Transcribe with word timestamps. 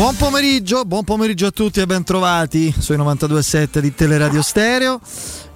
Buon 0.00 0.16
pomeriggio, 0.16 0.86
buon 0.86 1.04
pomeriggio 1.04 1.44
a 1.48 1.50
tutti 1.50 1.78
e 1.80 1.84
ben 1.84 2.04
trovati 2.04 2.74
sui 2.78 2.96
92.7 2.96 3.80
di 3.80 3.94
Teleradio 3.94 4.40
Stereo. 4.40 4.98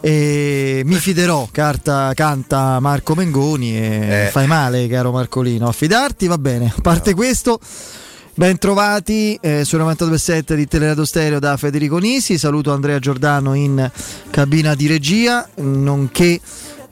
E 0.02 0.82
mi 0.84 0.96
fiderò, 0.96 1.48
carta, 1.50 2.12
canta 2.12 2.78
Marco 2.78 3.14
Mengoni 3.14 3.74
e 3.74 4.24
Eh. 4.26 4.28
fai 4.30 4.46
male, 4.46 4.86
caro 4.86 5.12
Marcolino. 5.12 5.66
Affidarti 5.66 6.26
va 6.26 6.36
bene. 6.36 6.70
A 6.76 6.80
parte 6.82 7.14
questo, 7.14 7.58
ben 8.34 8.58
trovati 8.58 9.38
eh, 9.40 9.64
sui 9.64 9.78
92.7 9.78 10.52
di 10.52 10.66
Teleradio 10.66 11.06
Stereo 11.06 11.38
da 11.38 11.56
Federico 11.56 11.96
Nisi. 11.96 12.36
Saluto 12.36 12.70
Andrea 12.70 12.98
Giordano 12.98 13.54
in 13.54 13.90
cabina 14.28 14.74
di 14.74 14.86
regia, 14.86 15.48
nonché 15.54 16.38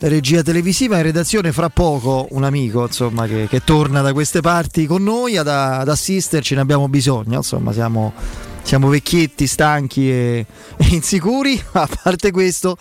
regia 0.03 0.43
televisiva 0.43 0.97
in 0.97 1.03
redazione 1.03 1.53
fra 1.53 1.69
poco 1.69 2.27
un 2.31 2.45
amico 2.45 2.85
insomma 2.87 3.27
che, 3.27 3.47
che 3.49 3.63
torna 3.65 4.01
da 4.01 4.13
queste 4.13 4.41
parti 4.41 4.87
con 4.87 5.03
noi 5.03 5.37
ad, 5.37 5.47
ad 5.49 5.89
assisterci 5.89 6.55
ne 6.55 6.61
abbiamo 6.61 6.89
bisogno 6.89 7.37
insomma 7.37 7.73
siamo, 7.73 8.13
siamo 8.63 8.89
vecchietti 8.89 9.47
stanchi 9.47 10.11
e, 10.11 10.47
e 10.77 10.87
insicuri 10.91 11.61
a 11.73 11.89
parte 12.03 12.31
questo 12.33 12.77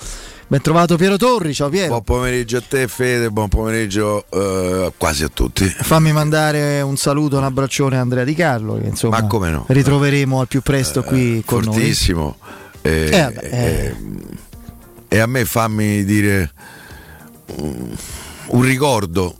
ben 0.47 0.61
trovato 0.61 0.97
Piero 0.97 1.15
Torri 1.17 1.53
ciao 1.53 1.69
Piero 1.69 1.87
Buon 1.89 2.03
pomeriggio 2.03 2.57
a 2.57 2.63
te 2.67 2.87
Fede, 2.87 3.29
buon 3.29 3.49
pomeriggio 3.49 4.25
eh, 4.29 4.91
quasi 4.97 5.23
a 5.23 5.29
tutti. 5.29 5.65
fammi 5.65 6.11
mandare 6.11 6.81
un 6.81 6.97
saluto 6.97 7.37
un 7.37 7.43
abbraccione 7.43 7.97
a 7.97 8.01
Andrea 8.01 8.23
Di 8.23 8.33
Carlo 8.33 8.79
che 8.79 8.87
insomma 8.87 9.21
Ma 9.21 9.27
come 9.27 9.49
no? 9.51 9.65
ritroveremo 9.67 10.39
al 10.39 10.47
più 10.47 10.61
presto 10.61 11.03
qui 11.03 11.43
con 11.45 11.63
noi 11.63 11.73
Fortissimo. 11.73 12.37
E, 12.81 13.09
Eh, 13.11 13.21
vabbè, 13.21 13.49
eh. 13.51 13.95
e- 15.07 15.19
a 15.19 15.27
me 15.27 15.45
fammi 15.45 16.03
dire 16.03 16.51
un 17.57 18.61
ricordo 18.61 19.35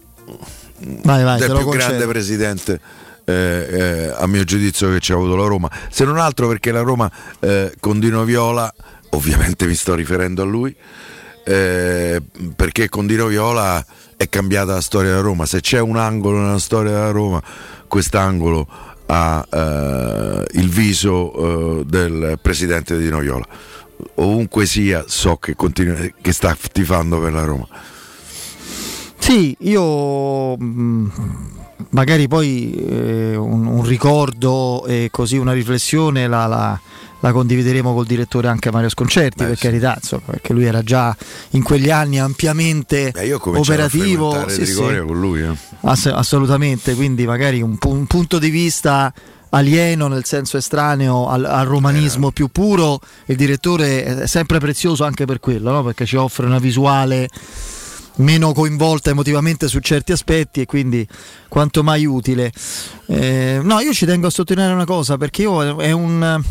vai 1.04 1.24
vai 1.24 1.40
del 1.40 1.52
più 1.52 1.70
grande 1.70 1.80
concedo 1.80 2.08
presidente 2.08 2.82
eh, 3.26 3.34
eh, 3.34 4.14
a 4.16 4.28
mio 4.28 4.44
giudizio 4.44 4.92
che 4.92 5.00
ci 5.00 5.12
ha 5.12 5.16
avuto 5.16 5.36
la 5.36 5.46
Roma. 5.46 5.70
Se 5.90 6.04
non 6.04 6.18
altro 6.18 6.48
perché 6.48 6.72
la 6.72 6.82
Roma 6.82 7.10
eh, 7.40 7.74
con 7.80 8.00
Dino 8.00 8.24
Viola 8.24 8.72
ovviamente 9.12 9.66
mi 9.66 9.76
sto 9.76 9.94
riferendo 9.94 10.42
a 10.42 10.46
lui 10.46 10.76
eh, 11.46 12.22
perché 12.56 12.90
con 12.90 13.06
Dino 13.06 13.28
Viola 13.28 13.84
è 14.18 14.28
cambiata 14.30 14.74
la 14.74 14.82
storia 14.82 15.12
della 15.12 15.22
Roma. 15.22 15.46
Se 15.46 15.62
c'è 15.62 15.80
un 15.80 15.98
angolo 15.98 16.40
nella 16.40 16.60
storia 16.60 16.92
della 16.92 17.12
Roma 17.12 17.42
quest'angolo 17.88 18.68
ha 19.06 19.46
eh, 19.50 20.46
il 20.54 20.70
viso 20.70 21.80
eh, 21.80 21.86
del 21.86 22.40
presidente 22.42 22.98
di 22.98 23.04
Dino 23.04 23.20
Viola. 23.20 23.46
Ovunque 24.16 24.66
sia 24.66 25.04
so 25.08 25.38
che, 25.38 25.56
continua, 25.56 25.96
che 26.20 26.32
sta 26.32 26.58
tifando 26.72 27.20
per 27.20 27.34
la 27.34 27.44
Roma 27.44 27.68
Sì, 29.22 29.56
io 29.60 30.58
mh, 30.58 31.12
magari 31.90 32.28
poi 32.28 32.74
eh, 32.74 33.36
un, 33.36 33.66
un 33.68 33.84
ricordo 33.86 34.84
e 34.88 35.10
così 35.12 35.38
una 35.38 35.54
riflessione 35.54 36.28
la, 36.28 36.48
la- 36.48 36.80
la 37.24 37.32
condivideremo 37.32 37.94
col 37.94 38.08
direttore 38.08 38.48
anche 38.48 38.72
Mario 38.72 38.90
Sconcerti, 38.90 39.44
Beh, 39.44 39.50
per 39.50 39.56
sì. 39.58 39.62
carità, 39.68 39.94
insomma, 39.96 40.24
perché 40.26 40.54
lui 40.54 40.64
era 40.66 40.82
già 40.82 41.16
in 41.52 41.62
quegli 41.62 41.92
anni 41.92 42.20
ampiamente 42.20 43.12
Eh, 43.16 43.28
io 43.28 43.40
operativo. 43.44 44.32
a 44.32 44.50
Sì, 44.50 44.66
sì. 44.66 44.74
con 44.82 45.20
lui 45.20 45.42
eh. 45.44 45.56
Ass- 45.82 46.08
assolutamente, 46.08 46.96
quindi 46.96 47.28
magari 47.28 47.62
un, 47.62 47.78
un 47.80 48.06
punto 48.08 48.40
di 48.40 48.50
vista 48.50 49.14
alieno 49.52 50.08
nel 50.08 50.26
senso 50.26 50.58
estraneo 50.58 51.28
al, 51.30 51.46
al 51.46 51.68
romanismo 51.68 52.30
Eh. 52.30 52.32
più 52.32 52.48
puro, 52.48 53.00
il 53.28 53.36
direttore 53.36 54.04
è 54.24 54.28
sempre 54.28 54.58
prezioso 54.58 55.04
anche 55.04 55.26
per 55.26 55.40
quello, 55.40 55.72
no? 55.72 55.84
perché 55.84 56.08
ci 56.08 56.16
offre 56.16 56.48
una 56.48 56.58
visuale 56.58 57.30
meno 58.18 58.54
coinvolta 58.54 59.10
emotivamente 59.10 59.68
su 59.68 59.80
certi 59.80 60.12
aspetti 60.12 60.62
e 60.62 60.66
quindi 60.66 61.08
quanto 61.48 61.84
mai 61.84 62.06
utile. 62.06 62.52
Eh, 63.08 63.60
no, 63.64 63.80
io 63.80 63.94
ci 63.94 64.06
tengo 64.06 64.28
a 64.28 64.32
sottolineare 64.32 64.74
una 64.74 64.86
cosa 64.86 65.18
perché 65.18 65.44
io 65.44 65.80
è 65.80 65.92
un, 65.92 66.42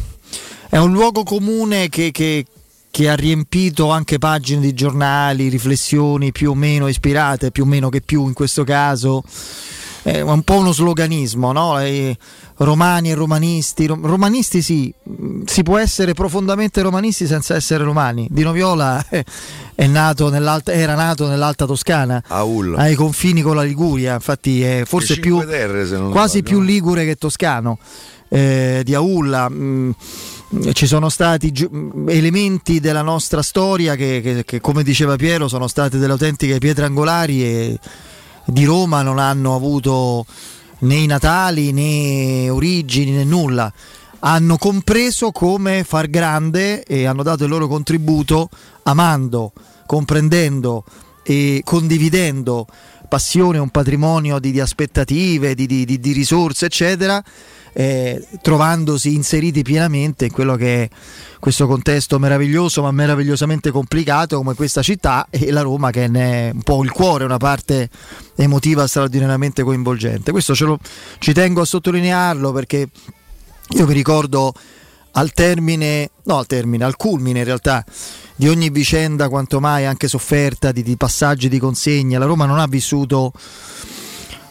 è 0.69 0.77
un 0.78 0.92
luogo 0.92 1.22
comune 1.22 1.88
che, 1.88 2.11
che- 2.11 2.47
che 2.92 3.08
ha 3.08 3.14
riempito 3.14 3.91
anche 3.91 4.19
pagine 4.19 4.61
di 4.61 4.75
giornali, 4.75 5.49
riflessioni 5.49 6.32
più 6.32 6.50
o 6.50 6.54
meno 6.56 6.88
ispirate, 6.88 7.53
più 7.53 7.62
o 7.62 7.66
meno 7.66 7.88
che 7.88 8.00
più 8.00 8.26
in 8.26 8.32
questo 8.32 8.65
caso. 8.65 9.22
È 10.03 10.21
un 10.21 10.43
po' 10.43 10.55
uno 10.56 10.72
sloganismo, 10.72 11.53
no? 11.53 11.78
Eh, 11.81 12.16
romani 12.59 13.11
e 13.11 13.15
romanisti. 13.15 13.87
Rom- 13.87 14.06
romanisti 14.06 14.62
sì, 14.62 14.93
mh, 15.03 15.43
si 15.44 15.62
può 15.62 15.77
essere 15.78 16.15
profondamente 16.15 16.81
romanisti 16.83 17.27
senza 17.27 17.55
essere 17.55 17.84
romani. 17.84 18.27
Dino 18.31 18.53
Viola 18.53 19.05
eh, 19.11 19.25
è 19.75 19.87
nato 19.87 20.31
nell'alta, 20.31 20.72
era 20.72 20.94
nato 20.94 21.27
nell'alta 21.28 21.66
Toscana, 21.66 22.22
a 22.28 22.43
Hull 22.44 22.75
ai 22.78 22.94
confini 22.94 23.43
con 23.43 23.56
la 23.56 23.62
Liguria, 23.62 24.15
infatti 24.15 24.62
è 24.62 24.84
forse 24.87 25.19
più, 25.19 25.38
Terre, 25.44 25.87
quasi 26.11 26.43
più 26.43 26.61
ligure 26.61 27.05
che 27.05 27.17
toscano 27.17 27.78
eh, 28.28 28.81
di 28.84 28.94
Aulla. 28.94 29.49
mh, 29.49 29.94
ci 30.72 30.87
sono 30.88 31.09
stati 31.11 31.53
mh, 31.53 32.09
elementi 32.09 32.81
della 32.81 33.03
nostra 33.03 33.41
storia 33.43 33.94
che, 33.94 34.21
che- 34.22 34.44
che, 34.44 34.61
come 34.61 34.82
diceva 34.82 35.15
Piero, 35.17 35.47
sono 35.47 35.69
state 35.69 35.99
delle 35.99 36.12
autentiche 36.12 36.59
pietre 36.59 36.87
angolari 36.87 37.44
e 37.44 37.78
di 38.50 38.65
Roma 38.65 39.03
non 39.03 39.19
hanno 39.19 39.55
avuto 39.55 40.27
né 40.81 40.94
i 40.97 41.06
natali 41.06 41.72
né 41.72 42.50
origini 42.50 43.12
né 43.12 43.25
nulla. 43.25 43.72
Hanno 44.22 44.59
compreso 44.59 45.33
come 45.33 45.83
far 45.84 46.09
grande 46.09 46.83
e 46.84 47.06
hanno 47.06 47.22
dato 47.22 47.44
il 47.44 47.50
loro 47.50 47.66
contributo 47.69 48.50
amando, 48.83 49.53
comprendendo 49.87 50.84
e 51.22 51.62
condividendo 51.65 52.66
passione, 53.09 53.59
un 53.59 53.71
patrimonio 53.71 54.38
di, 54.38 54.53
di 54.53 54.61
aspettative, 54.61 55.55
di, 55.55 55.67
di- 55.67 55.84
di- 55.84 55.99
di 55.99 56.12
risorse, 56.12 56.67
eccetera, 56.67 57.22
eh, 57.72 58.26
trovandosi 58.42 59.14
inseriti 59.14 59.62
pienamente 59.62 60.26
in 60.26 60.32
quello 60.32 60.56
che 60.56 60.84
è 60.84 60.88
questo 61.38 61.66
contesto 61.66 62.19
meraviglioso 62.19 62.82
ma 62.82 62.91
meravigliosamente 62.91 63.70
complicato 63.70 64.36
come 64.36 64.54
questa 64.54 64.82
città 64.82 65.26
e 65.31 65.50
la 65.50 65.62
Roma 65.62 65.91
che 65.91 66.06
ne 66.06 66.48
è 66.48 66.50
un 66.53 66.62
po' 66.62 66.82
il 66.82 66.91
cuore, 66.91 67.25
una 67.25 67.38
parte 67.38 67.88
emotiva 68.36 68.86
straordinariamente 68.86 69.62
coinvolgente. 69.62 70.32
Questo 70.32 70.54
lo- 70.64 70.78
ci 71.19 71.32
tengo 71.32 71.62
a 71.62 71.64
sottolinearlo 71.64 72.53
perché 72.53 72.88
io 73.70 73.87
mi 73.87 73.92
ricordo 73.92 74.52
al 75.12 75.32
termine, 75.32 76.10
no 76.25 76.38
al 76.38 76.47
termine, 76.47 76.84
al 76.84 76.97
culmine 76.97 77.41
in 77.41 77.44
realtà 77.44 77.84
di 78.37 78.48
ogni 78.48 78.70
vicenda 78.70 79.28
quanto 79.28 79.60
mai 79.60 79.87
anche 79.87 80.08
sofferta 80.08 80.72
di, 80.72 80.82
di 80.82 80.97
passaggi 80.97 81.48
di 81.48 81.58
consegne, 81.58 82.19
la 82.19 82.26
Roma 82.26 82.47
non 82.47 82.58
ha 82.58 82.66
vissuto 82.66 83.32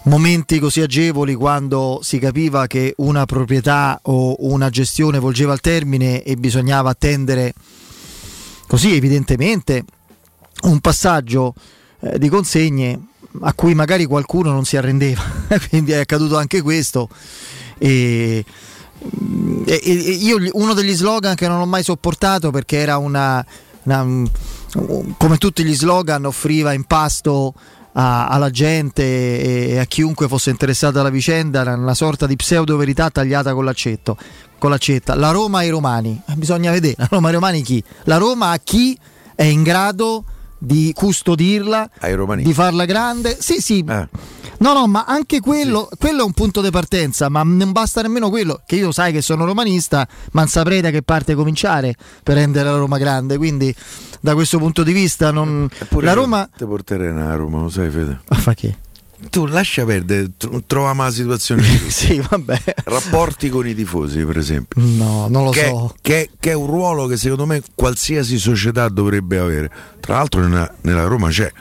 momenti 0.03 0.59
così 0.59 0.81
agevoli 0.81 1.35
quando 1.35 1.99
si 2.01 2.19
capiva 2.19 2.67
che 2.67 2.93
una 2.97 3.25
proprietà 3.25 3.99
o 4.03 4.35
una 4.39 4.69
gestione 4.69 5.19
volgeva 5.19 5.51
al 5.51 5.59
termine 5.59 6.23
e 6.23 6.35
bisognava 6.35 6.89
attendere 6.89 7.53
così 8.67 8.95
evidentemente 8.95 9.83
un 10.63 10.79
passaggio 10.79 11.53
eh, 12.01 12.17
di 12.17 12.29
consegne 12.29 12.99
a 13.41 13.53
cui 13.53 13.75
magari 13.75 14.05
qualcuno 14.05 14.51
non 14.51 14.65
si 14.65 14.75
arrendeva, 14.77 15.21
quindi 15.69 15.91
è 15.91 15.99
accaduto 15.99 16.35
anche 16.37 16.61
questo. 16.61 17.07
E, 17.77 18.43
e- 19.65 19.81
e- 19.83 20.05
e 20.05 20.11
io 20.11 20.37
uno 20.53 20.73
degli 20.73 20.93
slogan 20.93 21.35
che 21.35 21.47
non 21.47 21.59
ho 21.59 21.65
mai 21.65 21.83
sopportato 21.83 22.49
perché 22.51 22.77
era 22.77 22.97
una, 22.97 23.45
una- 23.83 24.01
un- 24.01 24.29
come 25.17 25.37
tutti 25.37 25.63
gli 25.63 25.75
slogan 25.75 26.25
offriva 26.25 26.73
impasto 26.73 27.53
a- 27.93 28.27
alla 28.27 28.49
gente 28.49 29.01
e, 29.71 29.79
a 29.79 29.85
chiunque 29.85 30.27
fosse 30.27 30.49
interessato 30.49 30.99
alla 30.99 31.09
vicenda 31.09 31.61
una 31.73 31.93
sorta 31.93 32.27
di 32.27 32.35
pseudo 32.35 32.77
verità 32.77 33.09
tagliata 33.09 33.53
con 33.53 33.65
l'accetto 33.65 34.17
con 34.57 34.69
l'accetta. 34.71 35.15
La 35.15 35.31
Roma 35.31 35.59
ai 35.59 35.69
romani. 35.69 36.21
Eh, 36.27 36.33
bisogna 36.35 36.71
vedere 36.71 36.95
la 36.97 37.07
Roma 37.09 37.27
ai 37.29 37.33
romani 37.33 37.61
chi? 37.61 37.81
La 38.03 38.17
Roma 38.17 38.51
a 38.51 38.57
chi 38.57 38.97
è 39.33 39.43
in 39.43 39.63
grado 39.63 40.23
di 40.25 40.38
custodirla 40.93 41.89
ai 41.99 42.13
romani. 42.13 42.43
di 42.43 42.53
farla 42.53 42.85
grande. 42.85 43.37
Sì 43.39 43.61
sì. 43.61 43.83
Eh. 43.87 44.07
No, 44.59 44.73
no, 44.73 44.87
ma 44.87 45.05
anche 45.05 45.39
quello, 45.39 45.87
quello 45.97 46.21
è 46.21 46.25
un 46.25 46.33
punto 46.33 46.61
di 46.61 46.69
partenza, 46.69 47.29
ma 47.29 47.43
non 47.43 47.71
basta 47.71 48.01
nemmeno 48.01 48.29
quello, 48.29 48.61
che 48.65 48.75
io 48.75 48.91
sai 48.91 49.13
che 49.13 49.21
sono 49.21 49.45
romanista, 49.45 50.05
ma 50.31 50.41
non 50.41 50.49
saprei 50.49 50.81
da 50.81 50.89
che 50.89 51.01
parte 51.01 51.33
cominciare 51.33 51.95
per 52.23 52.35
rendere 52.35 52.69
la 52.69 52.75
Roma 52.75 52.97
grande, 52.97 53.37
quindi 53.37 53.73
da 54.19 54.33
questo 54.33 54.57
punto 54.57 54.83
di 54.83 54.91
vista 54.91 55.31
non... 55.31 55.69
Eppure 55.77 56.05
La 56.05 56.13
Roma... 56.13 56.49
te 56.57 56.65
porterei 56.65 57.09
a 57.09 57.35
Roma 57.35 57.61
lo 57.61 57.69
sai 57.69 57.89
Fede? 57.89 58.19
Ah, 58.27 58.35
fa 58.35 58.53
che? 58.53 58.75
Tu 59.29 59.45
lascia 59.45 59.85
perdere 59.85 60.31
tro- 60.37 60.63
troviamo 60.65 61.03
la 61.03 61.11
situazione 61.11 61.63
sì, 61.89 62.21
vabbè. 62.27 62.61
rapporti 62.85 63.49
con 63.49 63.67
i 63.67 63.75
tifosi 63.75 64.23
per 64.25 64.37
esempio 64.37 64.81
No, 64.81 65.27
non 65.29 65.43
lo 65.45 65.51
che, 65.51 65.65
so. 65.65 65.95
che- 66.01 66.29
che 66.39 66.51
è 66.51 66.53
un 66.53 66.67
ruolo 66.67 67.05
che 67.07 67.17
secondo 67.17 67.45
me 67.45 67.61
qualsiasi 67.75 68.37
società 68.39 68.87
dovrebbe 68.89 69.37
avere. 69.37 69.69
Tra 69.99 70.15
l'altro 70.15 70.41
nella, 70.41 70.73
nella 70.81 71.03
Roma 71.03 71.29
c'è, 71.29 71.51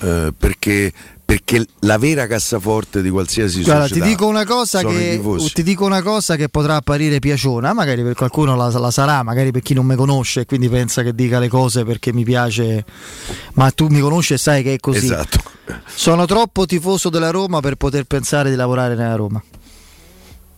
eh, 0.00 0.32
perché, 0.36 0.92
perché 1.28 1.66
la 1.80 1.98
vera 1.98 2.26
cassaforte 2.26 3.02
di 3.02 3.10
qualsiasi 3.10 3.62
Guarda, 3.62 3.82
ti 3.82 3.88
società 3.88 4.06
dico, 4.06 4.26
una 4.26 4.46
cosa 4.46 4.82
che, 4.82 5.20
ti 5.52 5.62
dico 5.62 5.84
una 5.84 6.00
cosa 6.00 6.36
che 6.36 6.48
potrà 6.48 6.76
apparire 6.76 7.18
piaciona, 7.18 7.74
magari 7.74 8.02
per 8.02 8.14
qualcuno 8.14 8.56
la, 8.56 8.70
la 8.70 8.90
sarà, 8.90 9.22
magari 9.22 9.50
per 9.50 9.60
chi 9.60 9.74
non 9.74 9.84
mi 9.84 9.94
conosce 9.94 10.40
e 10.40 10.46
quindi 10.46 10.70
pensa 10.70 11.02
che 11.02 11.14
dica 11.14 11.38
le 11.38 11.48
cose 11.48 11.84
perché 11.84 12.14
mi 12.14 12.24
piace, 12.24 12.82
ma 13.56 13.70
tu 13.72 13.88
mi 13.88 14.00
conosci 14.00 14.32
e 14.32 14.38
sai 14.38 14.62
che 14.62 14.72
è 14.72 14.78
così. 14.78 15.04
Esatto. 15.04 15.42
Sono 15.84 16.24
troppo 16.24 16.64
tifoso 16.64 17.10
della 17.10 17.28
Roma 17.28 17.60
per 17.60 17.74
poter 17.74 18.04
pensare 18.04 18.48
di 18.48 18.56
lavorare 18.56 18.94
nella 18.94 19.14
Roma. 19.14 19.42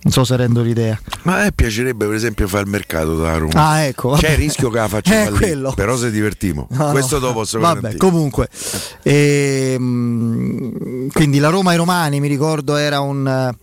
Non 0.02 0.12
so 0.14 0.24
se 0.24 0.34
rendo 0.36 0.62
l'idea. 0.62 0.98
Ma 1.24 1.40
a 1.40 1.42
me 1.42 1.52
piacerebbe 1.52 2.06
per 2.06 2.14
esempio 2.14 2.48
fare 2.48 2.64
il 2.64 2.70
mercato 2.70 3.18
da 3.18 3.36
Roma. 3.36 3.52
Ah, 3.54 3.80
ecco. 3.80 4.12
C'è 4.12 4.30
il 4.30 4.36
rischio 4.38 4.70
che 4.70 4.78
la 4.78 4.88
faccia 4.88 5.12
eh, 5.20 5.24
fallire, 5.24 5.38
quello. 5.38 5.72
però 5.74 5.96
se 5.96 6.10
divertimo. 6.10 6.66
No, 6.70 6.90
Questo 6.90 7.16
no. 7.16 7.20
dopo 7.26 7.40
posso 7.40 7.58
Vabbè, 7.58 7.96
comunque. 7.96 8.48
Ehm, 9.02 11.08
quindi 11.12 11.38
la 11.38 11.48
Roma 11.48 11.70
ai 11.72 11.76
Romani, 11.76 12.20
mi 12.20 12.28
ricordo, 12.28 12.76
era, 12.76 13.00
un, 13.00 13.54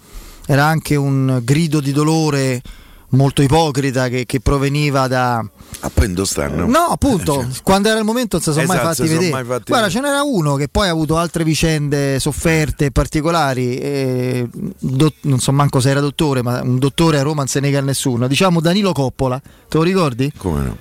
era 0.46 0.66
anche 0.66 0.96
un 0.96 1.42
grido 1.44 1.80
di 1.80 1.92
dolore 1.92 2.62
molto 3.10 3.42
ipocrita 3.42 4.10
che, 4.10 4.26
che 4.26 4.40
proveniva 4.40 5.08
da... 5.08 5.44
Ah, 5.82 5.90
poi. 5.94 6.14
No, 6.14 6.80
appunto, 6.90 7.34
Cioè, 7.34 7.62
quando 7.64 7.90
era 7.90 8.00
il 8.00 8.04
momento 8.06 8.38
non 8.38 8.46
si 8.46 8.52
sono 8.52 8.66
mai 8.66 8.78
Esatto, 8.78 8.94
fatti 8.96 9.02
si 9.04 9.08
sono 9.08 9.20
vedere. 9.20 9.32
mai 9.32 9.44
fatti 9.46 9.64
Guarda, 9.72 9.88
vedere. 9.88 10.06
ce 10.06 10.12
n'era 10.12 10.24
uno 10.24 10.56
che 10.56 10.68
poi 10.68 10.88
ha 10.88 10.92
avuto 10.92 11.18
altre 11.18 11.44
vicende 11.44 12.20
sofferte 12.20 12.92
particolari. 12.92 13.78
e 13.78 14.48
do- 14.52 15.14
non 15.22 15.40
so 15.40 15.52
manco 15.52 15.80
se 15.80 15.90
era 15.90 16.00
dottore, 16.00 16.42
ma 16.42 16.62
un 16.62 16.80
dottore 16.80 17.20
a 17.20 17.22
Roma 17.22 17.38
non 17.38 17.48
se 17.48 17.60
nega 17.60 17.80
a 17.80 17.82
nessuno. 17.82 18.28
Diciamo 18.28 18.60
Danilo 18.60 18.92
Coppola, 18.92 19.40
te 19.40 19.78
lo 19.78 19.84
ricordi? 19.84 20.32
Come 20.38 20.64
no? 20.64 20.78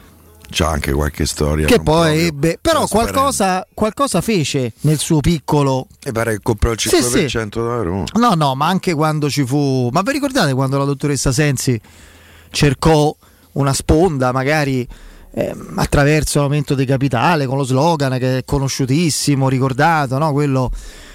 C'ha 0.49 0.69
anche 0.69 0.93
qualche 0.93 1.27
storia. 1.27 1.67
Che 1.67 1.81
poi 1.81 2.27
ebbe, 2.27 2.57
però 2.61 2.87
qualcosa, 2.87 3.67
qualcosa 3.75 4.21
fece 4.21 4.73
nel 4.83 4.99
suo 4.99 5.19
piccolo 5.19 5.89
Mi 6.05 6.13
pare 6.13 6.35
che 6.35 6.41
comprò 6.41 6.71
il 6.71 6.79
Sì, 6.79 6.89
5% 6.97 7.27
sì. 7.27 7.37
da 7.59 7.83
Roma. 7.83 8.05
No, 8.15 8.35
no, 8.35 8.55
ma 8.55 8.67
anche 8.69 8.95
quando 8.95 9.29
ci 9.29 9.45
fu. 9.45 9.89
Ma 9.91 10.03
vi 10.03 10.13
ricordate 10.13 10.55
quando 10.55 10.79
la 10.79 10.85
dottoressa 10.85 11.33
Sensi 11.33 11.79
cercò 12.51 13.15
una 13.53 13.73
sponda, 13.73 14.33
magari 14.33 14.87
ehm, 15.35 15.73
attraverso 15.77 16.41
l'aumento 16.41 16.75
di 16.75 16.85
capitale, 16.85 17.47
con 17.47 17.57
lo 17.59 17.65
slogan 17.65 18.19
che 18.19 18.39
è 18.39 18.45
conosciutissimo, 18.45 19.49
ricordato, 19.49 20.19
no? 20.19 20.33
Quello 20.33 20.71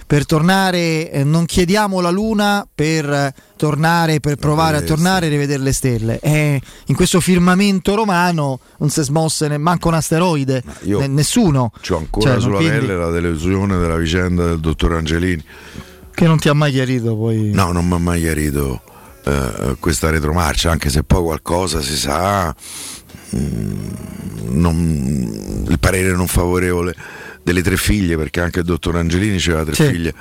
per 0.07 0.25
tornare, 0.25 1.10
eh, 1.10 1.24
non 1.24 1.45
chiediamo 1.45 2.01
la 2.01 2.10
luna 2.10 2.68
per 2.74 3.10
eh, 3.10 3.33
tornare, 3.56 4.19
per 4.19 4.36
provare 4.36 4.75
a 4.78 4.81
tornare 4.81 5.28
e 5.28 5.30
rivedere 5.30 5.63
le 5.63 5.72
stelle. 5.72 6.19
Eh, 6.19 6.60
in 6.88 6.95
questo 6.95 7.22
firmamento 7.22 7.95
romano 7.95 8.60
non 8.80 8.89
si 8.89 9.01
smosse 9.04 9.48
ne- 9.48 9.57
manco 9.57 9.88
un 9.88 9.94
asteroide, 9.94 10.63
ne- 10.81 11.07
nessuno. 11.07 11.72
C'ho 11.81 11.95
ancora 11.98 12.31
Cioè, 12.31 12.42
sulla 12.42 12.57
quindi- 12.57 12.78
pelle 12.80 12.95
la 12.98 13.10
delusione 13.10 13.78
della 13.78 13.95
vicenda 13.95 14.45
del 14.48 14.60
dottor 14.60 14.94
Angelini. 14.95 15.44
Che 16.13 16.28
non 16.28 16.38
ti 16.39 16.50
ha 16.50 16.54
mai 16.54 16.74
chiarito 16.74 17.16
poi. 17.16 17.51
No, 17.51 17.72
non 17.72 17.88
mi 17.88 17.94
ha 17.94 17.98
mai 17.98 18.19
chiarito 18.19 18.81
eh, 19.23 19.75
questa 19.79 20.09
retromarcia, 20.09 20.71
anche 20.71 20.89
se 20.89 21.03
poi 21.03 21.23
qualcosa 21.23 21.81
si 21.81 21.95
sa. 21.97 22.53
mm, 23.35 23.89
non- 24.50 25.65
il 25.69 25.79
parere 25.79 26.12
non 26.13 26.27
favorevole 26.27 26.94
delle 27.44 27.62
tre 27.62 27.77
figlie, 27.77 28.18
perché 28.18 28.41
anche 28.41 28.59
il 28.59 28.65
dottor 28.65 28.97
Angelini 28.97 29.38
aveva 29.38 29.63
tre 29.63 29.73
Sì. 29.75 29.85
figlie, 29.85 30.13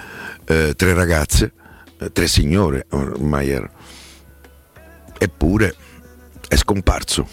eh, 0.45 0.75
tre 0.77 0.95
ragazze, 0.95 1.53
eh, 1.99 2.13
tre 2.13 2.29
signore 2.29 2.87
ormai 2.91 3.51
erano. 3.51 3.73
Eppure 5.19 5.75
è 6.49 6.57
scomparso. 6.57 7.27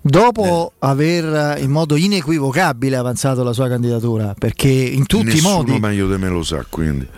Dopo 0.00 0.74
aver 0.78 1.56
eh, 1.58 1.62
in 1.62 1.70
modo 1.70 1.96
inequivocabile 1.96 2.94
avanzato 2.96 3.42
la 3.42 3.52
sua 3.52 3.68
candidatura, 3.68 4.34
perché 4.38 4.68
in 4.68 5.04
tutti 5.06 5.24
Nessuno 5.24 5.48
i 5.54 5.56
modi, 5.56 5.78
meglio 5.80 6.08
di 6.08 6.16
me 6.22 6.28
lo 6.28 6.42
sa, 6.44 6.64
quindi. 6.68 7.08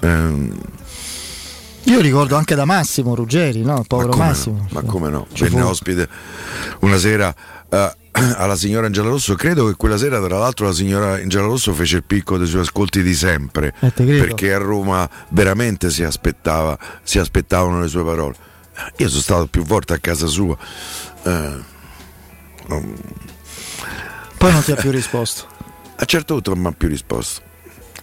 ehm, 0.00 0.58
io 1.90 2.00
ricordo 2.00 2.36
anche 2.36 2.54
da 2.54 2.64
Massimo 2.64 3.14
Ruggeri, 3.14 3.62
no? 3.62 3.84
povero 3.86 4.10
ma 4.16 4.26
Massimo. 4.26 4.56
No? 4.58 4.66
Ma 4.70 4.82
come 4.82 5.08
no? 5.10 5.26
Ci 5.32 5.44
Venne 5.44 5.62
fu- 5.62 5.68
ospite 5.68 6.08
una 6.80 6.98
sera 6.98 7.34
eh, 7.68 7.94
alla 8.36 8.56
signora 8.56 8.86
Angela 8.86 9.08
Rosso. 9.08 9.34
Credo 9.34 9.66
che 9.66 9.74
quella 9.76 9.96
sera, 9.96 10.20
tra 10.22 10.38
l'altro, 10.38 10.66
la 10.66 10.72
signora 10.72 11.14
Angela 11.14 11.46
Rosso 11.46 11.72
fece 11.72 11.96
il 11.96 12.04
picco 12.04 12.36
dei 12.38 12.46
suoi 12.46 12.62
ascolti 12.62 13.02
di 13.02 13.14
sempre. 13.14 13.74
Eh, 13.80 13.90
perché 13.90 14.52
a 14.54 14.58
Roma 14.58 15.08
veramente 15.30 15.90
si, 15.90 16.02
aspettava, 16.02 16.76
si 17.02 17.18
aspettavano 17.18 17.80
le 17.80 17.88
sue 17.88 18.04
parole. 18.04 18.34
Io 18.98 19.08
sono 19.08 19.20
stato 19.20 19.46
più 19.46 19.62
volte 19.64 19.94
a 19.94 19.98
casa 19.98 20.26
sua. 20.26 20.56
eh, 21.24 21.56
non- 22.66 22.94
Poi 24.36 24.52
non 24.52 24.62
ti 24.62 24.72
ha 24.72 24.76
più 24.76 24.90
risposto. 24.90 25.46
a 25.96 26.04
certo 26.04 26.34
punto 26.34 26.50
non 26.54 26.60
mi 26.62 26.68
ha 26.68 26.72
più 26.72 26.88
risposto. 26.88 27.42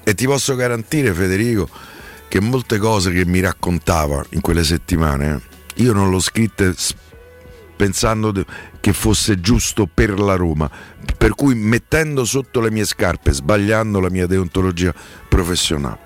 E 0.03 0.13
ti 0.13 0.25
posso 0.25 0.55
garantire, 0.55 1.13
Federico, 1.13 1.67
che 2.27 2.39
molte 2.41 2.77
cose 2.77 3.11
che 3.11 3.25
mi 3.25 3.39
raccontava 3.39 4.23
in 4.31 4.41
quelle 4.41 4.63
settimane, 4.63 5.41
io 5.75 5.93
non 5.93 6.09
l'ho 6.09 6.19
scritte 6.19 6.73
s- 6.75 6.93
pensando 7.75 8.33
che 8.79 8.93
fosse 8.93 9.39
giusto 9.41 9.87
per 9.91 10.19
la 10.19 10.35
Roma. 10.35 10.69
Per 11.17 11.35
cui 11.35 11.55
mettendo 11.55 12.23
sotto 12.25 12.59
le 12.61 12.71
mie 12.71 12.85
scarpe, 12.85 13.31
sbagliando 13.33 13.99
la 13.99 14.09
mia 14.09 14.27
deontologia 14.27 14.93
professionale. 15.29 15.97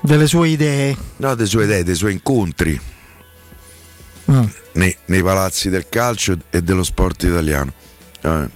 Delle 0.00 0.26
sue 0.26 0.48
idee. 0.48 0.96
No, 1.16 1.34
dei 1.34 1.46
suoi 1.46 1.64
idee, 1.64 1.82
dei 1.84 1.94
suoi 1.94 2.12
incontri 2.12 2.80
Mm. 4.30 4.44
nei, 4.72 4.94
nei 5.06 5.22
palazzi 5.22 5.70
del 5.70 5.88
calcio 5.88 6.36
e 6.50 6.60
dello 6.60 6.84
sport 6.84 7.22
italiano. 7.22 7.72
Eh, 8.20 8.48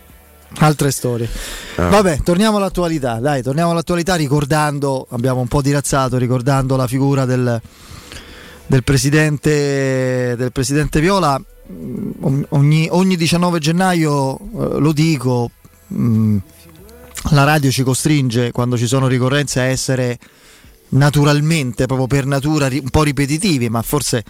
Altre 0.58 0.90
storie. 0.90 1.28
Ah. 1.76 1.88
Vabbè, 1.88 2.20
torniamo 2.22 2.58
all'attualità. 2.58 3.18
Dai, 3.18 3.42
torniamo 3.42 3.70
all'attualità 3.70 4.14
ricordando, 4.14 5.06
abbiamo 5.10 5.40
un 5.40 5.48
po' 5.48 5.62
dirazzato, 5.62 6.18
ricordando 6.18 6.76
la 6.76 6.86
figura 6.86 7.24
del, 7.24 7.60
del, 8.66 8.84
presidente, 8.84 10.34
del 10.36 10.52
presidente 10.52 11.00
Viola. 11.00 11.40
Mm, 11.70 12.42
Ogni, 12.50 12.88
ogni 12.90 13.16
19 13.16 13.58
gennaio, 13.58 14.38
eh, 14.38 14.78
lo 14.78 14.92
dico, 14.92 15.50
mm, 15.92 16.36
la 17.30 17.44
radio 17.44 17.70
ci 17.70 17.82
costringe, 17.82 18.52
quando 18.52 18.76
ci 18.76 18.86
sono 18.86 19.06
ricorrenze, 19.06 19.60
a 19.60 19.64
essere 19.64 20.18
naturalmente, 20.90 21.86
proprio 21.86 22.06
per 22.06 22.26
natura, 22.26 22.66
un 22.66 22.90
po' 22.90 23.02
ripetitivi, 23.02 23.68
ma 23.68 23.82
forse 23.82 24.24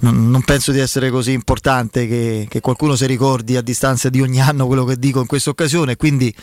non, 0.00 0.42
penso 0.44 0.70
di 0.72 0.78
essere 0.78 1.10
così 1.10 1.32
importante 1.32 2.06
che, 2.06 2.46
che 2.48 2.60
qualcuno 2.60 2.94
si 2.94 3.06
ricordi 3.06 3.56
a 3.56 3.62
distanza 3.62 4.08
di 4.08 4.20
ogni 4.20 4.40
anno 4.40 4.66
quello 4.66 4.84
che 4.84 4.98
dico 4.98 5.20
in 5.20 5.26
questa 5.26 5.50
occasione. 5.50 5.96
Quindi 5.96 6.34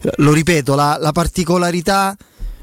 eh, 0.00 0.10
lo 0.16 0.32
ripeto, 0.32 0.74
la, 0.74 0.96
la 1.00 1.12
particolarità 1.12 2.16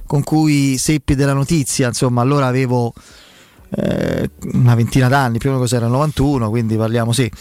con 0.05 0.23
cui 0.23 0.77
seppi 0.77 1.15
della 1.15 1.33
notizia, 1.33 1.87
insomma, 1.87 2.21
allora 2.21 2.47
avevo 2.47 2.93
eh, 3.75 4.29
una 4.53 4.75
ventina 4.75 5.07
d'anni, 5.07 5.37
più 5.37 5.49
o 5.49 5.53
meno 5.53 5.63
cos'era, 5.63 5.87
91, 5.87 6.49
quindi 6.49 6.75
parliamo, 6.75 7.13
sì, 7.13 7.31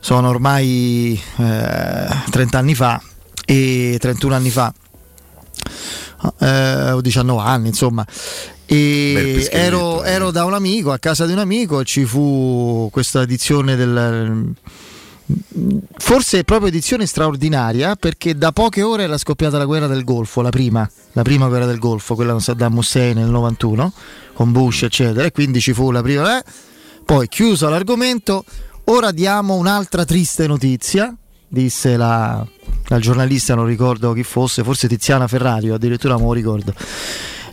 sono 0.00 0.28
ormai 0.28 1.20
eh, 1.36 2.08
30 2.30 2.58
anni 2.58 2.74
fa 2.74 3.00
e 3.44 3.96
31 4.00 4.34
anni 4.34 4.50
fa. 4.50 4.72
Eh, 6.38 6.90
o 6.92 7.00
19 7.02 7.42
anni 7.42 7.68
insomma 7.68 8.04
e 8.66 9.48
ero, 9.52 10.02
ero 10.02 10.32
da 10.32 10.44
un 10.44 10.52
amico 10.52 10.90
a 10.90 10.98
casa 10.98 11.24
di 11.24 11.32
un 11.32 11.38
amico 11.38 11.84
ci 11.84 12.04
fu 12.04 12.88
questa 12.90 13.22
edizione 13.22 13.76
del 13.76 14.54
forse 15.96 16.44
proprio 16.44 16.68
edizione 16.68 17.06
straordinaria 17.06 17.96
perché 17.96 18.36
da 18.36 18.52
poche 18.52 18.82
ore 18.82 19.04
era 19.04 19.18
scoppiata 19.18 19.58
la 19.58 19.64
guerra 19.64 19.86
del 19.86 20.04
Golfo 20.04 20.40
la 20.40 20.50
prima, 20.50 20.88
la 21.12 21.22
prima 21.22 21.48
guerra 21.48 21.66
del 21.66 21.78
Golfo 21.78 22.14
quella 22.14 22.32
con 22.32 22.40
Saddam 22.40 22.76
Hussein 22.76 23.16
nel 23.16 23.28
91 23.28 23.92
con 24.34 24.52
Bush 24.52 24.82
eccetera 24.82 25.26
e 25.26 25.32
quindi 25.32 25.60
ci 25.60 25.72
fu 25.72 25.90
la 25.90 26.02
prima 26.02 26.38
eh. 26.38 26.44
poi 27.04 27.28
chiuso 27.28 27.68
l'argomento 27.68 28.44
ora 28.84 29.10
diamo 29.10 29.54
un'altra 29.54 30.04
triste 30.04 30.46
notizia 30.46 31.14
disse 31.48 31.96
la, 31.96 32.44
la 32.86 32.98
giornalista 32.98 33.54
non 33.54 33.66
ricordo 33.66 34.12
chi 34.12 34.22
fosse 34.22 34.62
forse 34.62 34.86
Tiziana 34.86 35.26
Ferrari 35.26 35.70
o 35.70 35.74
addirittura 35.74 36.14
non 36.14 36.26
lo 36.26 36.32
ricordo 36.32 36.72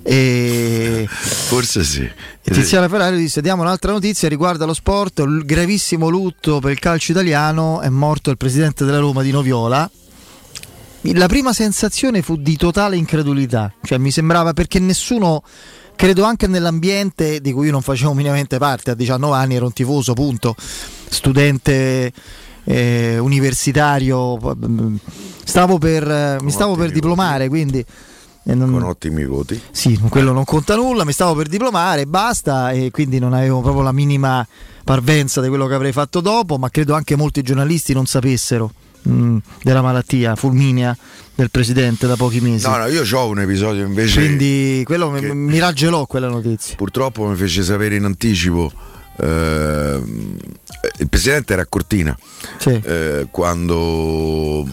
e 0.03 1.07
forse 1.07 1.83
sì. 1.85 2.09
Tiziana 2.41 2.89
Ferrari 2.89 3.15
disse 3.15 3.41
diamo 3.41 3.61
un'altra 3.61 3.93
notizia 3.93 4.27
riguardo 4.27 4.65
allo 4.65 4.73
sport, 4.73 5.19
il 5.19 5.43
gravissimo 5.45 6.09
lutto 6.09 6.59
per 6.59 6.71
il 6.71 6.79
calcio 6.79 7.13
italiano, 7.13 7.79
è 7.79 7.87
morto 7.87 8.29
il 8.29 8.37
presidente 8.37 8.83
della 8.83 8.99
Roma 8.99 9.21
di 9.23 9.31
Noviola. 9.31 9.89
La 11.13 11.27
prima 11.27 11.51
sensazione 11.51 12.21
fu 12.21 12.37
di 12.37 12.55
totale 12.55 12.95
incredulità, 12.95 13.73
cioè 13.81 13.97
mi 13.97 14.11
sembrava 14.11 14.53
perché 14.53 14.79
nessuno, 14.79 15.43
credo 15.95 16.23
anche 16.23 16.47
nell'ambiente 16.47 17.41
di 17.41 17.51
cui 17.51 17.65
io 17.65 17.71
non 17.71 17.81
facevo 17.81 18.13
minimamente 18.13 18.57
parte, 18.57 18.91
a 18.91 18.95
19 18.95 19.35
anni 19.35 19.55
ero 19.55 19.65
un 19.65 19.73
tifoso, 19.73 20.13
punto, 20.13 20.55
studente 21.09 22.11
eh, 22.63 23.17
universitario, 23.17 24.37
stavo 25.43 25.77
per, 25.77 26.09
eh, 26.09 26.37
mi 26.41 26.51
stavo 26.51 26.75
per 26.75 26.91
diplomare, 26.91 27.47
quindi... 27.47 27.85
non- 28.43 28.71
Con 28.71 28.83
ottimi 28.83 29.25
voti. 29.25 29.59
sì, 29.71 29.97
quello 30.09 30.31
non 30.33 30.43
conta 30.43 30.75
nulla, 30.75 31.05
mi 31.05 31.13
stavo 31.13 31.33
per 31.35 31.47
diplomare 31.47 32.01
e 32.01 32.05
basta 32.05 32.71
e 32.71 32.91
quindi 32.91 33.17
non 33.19 33.33
avevo 33.33 33.61
proprio 33.61 33.83
la 33.83 33.91
minima 33.93 34.45
parvenza 34.83 35.39
di 35.41 35.47
quello 35.47 35.65
che 35.67 35.73
avrei 35.75 35.91
fatto 35.93 36.19
dopo, 36.19 36.57
ma 36.57 36.69
credo 36.69 36.93
anche 36.93 37.15
molti 37.15 37.41
giornalisti 37.41 37.93
non 37.93 38.05
sapessero 38.05 38.71
mh, 39.03 39.37
della 39.63 39.81
malattia 39.81 40.35
fulminea 40.35 40.95
del 41.35 41.49
presidente 41.49 42.05
da 42.05 42.15
pochi 42.15 42.41
mesi. 42.41 42.67
No, 42.67 42.77
no, 42.77 42.85
io 42.87 43.03
ho 43.17 43.27
un 43.27 43.39
episodio 43.39 43.85
invece. 43.85 44.19
quindi 44.19 44.83
quello 44.85 45.09
mi- 45.09 45.33
mi 45.33 45.59
raggelò 45.59 46.05
quella 46.05 46.27
notizia. 46.29 46.75
Purtroppo 46.75 47.25
mi 47.27 47.35
fece 47.35 47.63
sapere 47.63 47.95
in 47.95 48.03
anticipo. 48.03 48.71
ehm, 49.21 50.37
il 50.99 51.07
presidente 51.07 51.53
era 51.53 51.61
a 51.61 51.65
Cortina 51.67 52.17
Sì, 52.57 52.81
eh, 52.83 53.27
quando, 53.31 54.67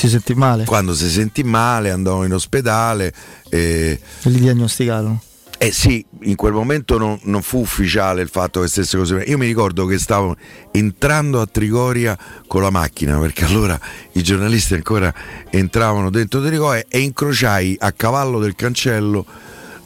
si 0.00 0.08
sentì 0.08 0.34
male 0.34 0.64
quando 0.64 0.94
si 0.94 1.10
sentì 1.10 1.42
male 1.42 1.90
andò 1.90 2.24
in 2.24 2.32
ospedale 2.32 3.12
e, 3.50 4.00
e 4.22 4.30
li 4.30 4.40
diagnosticarono. 4.40 5.22
Eh 5.62 5.72
sì, 5.72 6.02
in 6.22 6.36
quel 6.36 6.54
momento 6.54 6.96
non, 6.96 7.18
non, 7.24 7.42
fu 7.42 7.58
ufficiale 7.58 8.22
il 8.22 8.30
fatto 8.30 8.62
che 8.62 8.68
stesse 8.68 8.96
così. 8.96 9.12
Io 9.26 9.36
mi 9.36 9.44
ricordo 9.44 9.84
che 9.84 9.98
stavo 9.98 10.34
entrando 10.70 11.38
a 11.42 11.46
Trigoria 11.46 12.16
con 12.46 12.62
la 12.62 12.70
macchina, 12.70 13.18
perché 13.18 13.44
allora 13.44 13.78
i 14.12 14.22
giornalisti 14.22 14.72
ancora 14.72 15.12
entravano 15.50 16.08
dentro 16.08 16.42
Trigoria 16.42 16.86
e 16.88 17.00
incrociai 17.00 17.76
a 17.78 17.92
cavallo 17.92 18.38
del 18.38 18.54
cancello 18.54 19.26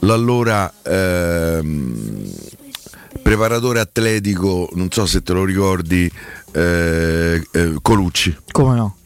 l'allora 0.00 0.72
ehm, 0.80 2.30
preparatore 3.20 3.80
atletico, 3.80 4.68
non 4.74 4.92
so 4.92 5.06
se 5.06 5.24
te 5.24 5.32
lo 5.32 5.44
ricordi, 5.44 6.08
eh, 6.52 7.44
eh, 7.50 7.74
Colucci. 7.82 8.36
Come 8.52 8.76
no? 8.76 8.96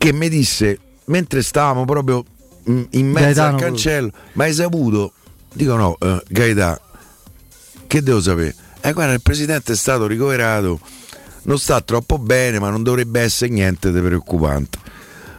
Che 0.00 0.12
mi 0.14 0.30
disse, 0.30 0.78
mentre 1.06 1.42
stavamo 1.42 1.84
proprio 1.84 2.24
in 2.64 3.10
mezzo 3.10 3.26
Gaetano 3.26 3.56
al 3.56 3.62
cancello, 3.62 4.10
ma 4.32 4.44
hai 4.44 4.52
saputo 4.54 5.12
Dico 5.52 5.74
no, 5.74 5.96
eh, 5.98 6.22
Gaetà, 6.28 6.80
che 7.86 8.02
devo 8.02 8.20
sapere? 8.20 8.54
Eh 8.80 8.92
guarda, 8.92 9.12
il 9.12 9.20
presidente 9.20 9.72
è 9.72 9.76
stato 9.76 10.06
ricoverato, 10.06 10.78
non 11.42 11.58
sta 11.58 11.80
troppo 11.80 12.18
bene, 12.18 12.60
ma 12.60 12.70
non 12.70 12.82
dovrebbe 12.82 13.20
essere 13.20 13.50
niente 13.50 13.90
di 13.92 14.00
preoccupante. 14.00 14.78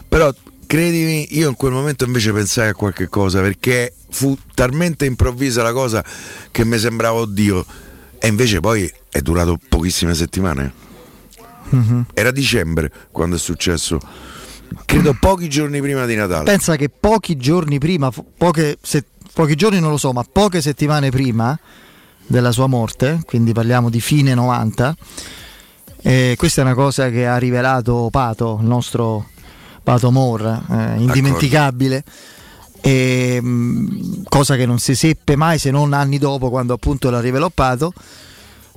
Però 0.07 0.33
credimi, 0.67 1.37
io 1.37 1.47
in 1.47 1.55
quel 1.55 1.71
momento 1.71 2.03
invece 2.03 2.33
pensai 2.33 2.69
a 2.69 2.73
qualche 2.73 3.07
cosa 3.07 3.39
perché 3.39 3.93
fu 4.09 4.37
talmente 4.53 5.05
improvvisa 5.05 5.63
la 5.63 5.71
cosa 5.71 6.03
che 6.51 6.65
mi 6.65 6.77
sembrava 6.77 7.19
oddio. 7.19 7.65
E 8.19 8.27
invece 8.27 8.59
poi 8.59 8.91
è 9.09 9.21
durato 9.21 9.57
pochissime 9.69 10.13
settimane. 10.13 10.73
Mm-hmm. 11.73 12.01
Era 12.13 12.31
dicembre 12.31 12.91
quando 13.11 13.37
è 13.37 13.39
successo. 13.39 13.97
Credo 14.85 15.15
pochi 15.19 15.49
giorni 15.49 15.81
prima 15.81 16.05
di 16.05 16.15
Natale. 16.15 16.45
Pensa 16.45 16.75
che 16.75 16.89
pochi 16.89 17.37
giorni 17.37 17.77
prima, 17.77 18.11
poche 18.37 18.77
settimane 18.81 19.09
pochi 19.33 19.55
giorni 19.55 19.79
non 19.79 19.91
lo 19.91 19.97
so, 19.97 20.11
ma 20.11 20.25
poche 20.29 20.61
settimane 20.61 21.09
prima 21.09 21.57
della 22.27 22.51
sua 22.51 22.67
morte, 22.67 23.21
quindi 23.25 23.53
parliamo 23.53 23.89
di 23.89 24.01
fine 24.01 24.33
90, 24.33 24.95
eh, 26.03 26.35
questa 26.37 26.61
è 26.61 26.63
una 26.65 26.73
cosa 26.73 27.09
che 27.09 27.27
ha 27.27 27.37
rivelato 27.37 28.09
Pato, 28.11 28.57
il 28.61 28.67
nostro 28.67 29.27
Pato 29.83 30.11
Moore, 30.11 30.61
eh, 30.69 30.95
indimenticabile. 30.97 32.03
E, 32.83 33.39
mh, 33.39 33.47
mm, 33.47 34.23
cosa 34.27 34.55
che 34.55 34.65
non 34.65 34.79
si 34.79 34.95
seppe 34.95 35.35
mai 35.35 35.59
se 35.59 35.69
non 35.69 35.93
anni 35.93 36.17
dopo 36.17 36.49
quando 36.49 36.73
appunto 36.73 37.11
la 37.11 37.19
rivelò 37.19 37.49
Pato 37.53 37.93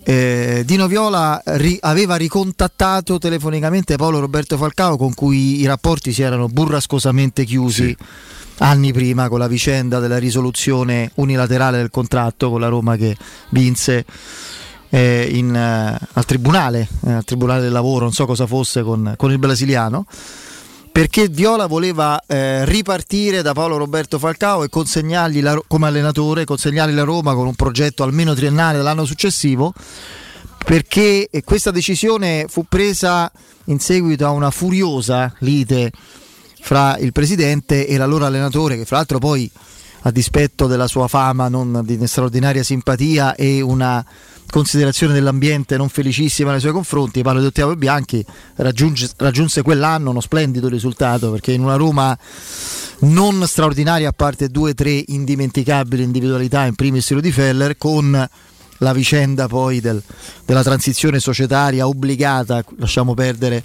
eh, 0.04 0.62
Dino 0.66 0.86
Viola 0.86 1.40
ri- 1.44 1.78
aveva 1.80 2.16
ricontattato 2.16 3.18
telefonicamente 3.18 3.96
Paolo 3.96 4.20
Roberto 4.20 4.56
Falcao 4.56 4.96
con 4.96 5.14
cui 5.14 5.60
i 5.60 5.66
rapporti 5.66 6.12
si 6.12 6.22
erano 6.22 6.48
burrascosamente 6.48 7.44
chiusi 7.44 7.86
sì. 7.86 7.96
anni 8.58 8.92
prima 8.92 9.28
con 9.28 9.38
la 9.38 9.48
vicenda 9.48 10.00
della 10.00 10.18
risoluzione 10.18 11.10
unilaterale 11.14 11.78
del 11.78 11.90
contratto 11.90 12.50
con 12.50 12.60
la 12.60 12.68
Roma 12.68 12.96
che 12.96 13.16
vinse 13.48 14.04
eh, 14.90 15.28
in, 15.32 15.54
eh, 15.54 15.98
al, 16.12 16.24
tribunale, 16.24 16.86
eh, 17.06 17.12
al 17.12 17.24
Tribunale 17.24 17.62
del 17.62 17.72
Lavoro, 17.72 18.04
non 18.04 18.12
so 18.12 18.26
cosa 18.26 18.46
fosse 18.46 18.82
con, 18.82 19.14
con 19.16 19.32
il 19.32 19.38
brasiliano, 19.38 20.06
perché 20.94 21.26
Viola 21.26 21.66
voleva 21.66 22.22
eh, 22.24 22.64
ripartire 22.66 23.42
da 23.42 23.52
Paolo 23.52 23.78
Roberto 23.78 24.20
Falcao 24.20 24.62
e 24.62 24.68
consegnargli 24.68 25.42
la, 25.42 25.60
come 25.66 25.88
allenatore, 25.88 26.44
consegnargli 26.44 26.94
la 26.94 27.02
Roma 27.02 27.34
con 27.34 27.48
un 27.48 27.56
progetto 27.56 28.04
almeno 28.04 28.32
triennale 28.32 28.80
l'anno 28.80 29.04
successivo 29.04 29.72
perché 30.64 31.28
questa 31.42 31.72
decisione 31.72 32.46
fu 32.48 32.66
presa 32.68 33.28
in 33.64 33.80
seguito 33.80 34.24
a 34.24 34.30
una 34.30 34.52
furiosa 34.52 35.34
lite 35.40 35.90
fra 36.60 36.96
il 36.98 37.10
presidente 37.10 37.88
e 37.88 37.96
l'allora 37.96 38.26
allenatore, 38.26 38.76
che 38.76 38.84
fra 38.84 38.98
l'altro 38.98 39.18
poi 39.18 39.50
a 40.02 40.12
dispetto 40.12 40.68
della 40.68 40.86
sua 40.86 41.08
fama 41.08 41.48
non 41.48 41.80
di 41.82 41.98
straordinaria 42.06 42.62
simpatia 42.62 43.34
e 43.34 43.60
una 43.60 44.04
considerazione 44.54 45.12
dell'ambiente 45.12 45.76
non 45.76 45.88
felicissima 45.88 46.52
nei 46.52 46.60
suoi 46.60 46.70
confronti, 46.70 47.22
parlo 47.22 47.40
di 47.40 47.46
Ottavio 47.46 47.74
Bianchi, 47.74 48.24
raggiunge, 48.54 49.10
raggiunse 49.16 49.62
quell'anno 49.62 50.10
uno 50.10 50.20
splendido 50.20 50.68
risultato 50.68 51.32
perché 51.32 51.50
in 51.50 51.60
una 51.60 51.74
Roma 51.74 52.16
non 53.00 53.44
straordinaria 53.48 54.10
a 54.10 54.12
parte 54.12 54.46
due 54.46 54.70
o 54.70 54.74
tre 54.74 55.02
indimenticabili 55.08 56.04
individualità, 56.04 56.66
in 56.66 56.76
primis 56.76 57.12
di 57.16 57.32
Feller, 57.32 57.76
con 57.76 58.28
la 58.78 58.92
vicenda 58.92 59.48
poi 59.48 59.80
del, 59.80 60.00
della 60.44 60.62
transizione 60.62 61.18
societaria 61.18 61.88
obbligata, 61.88 62.64
lasciamo 62.76 63.12
perdere 63.12 63.60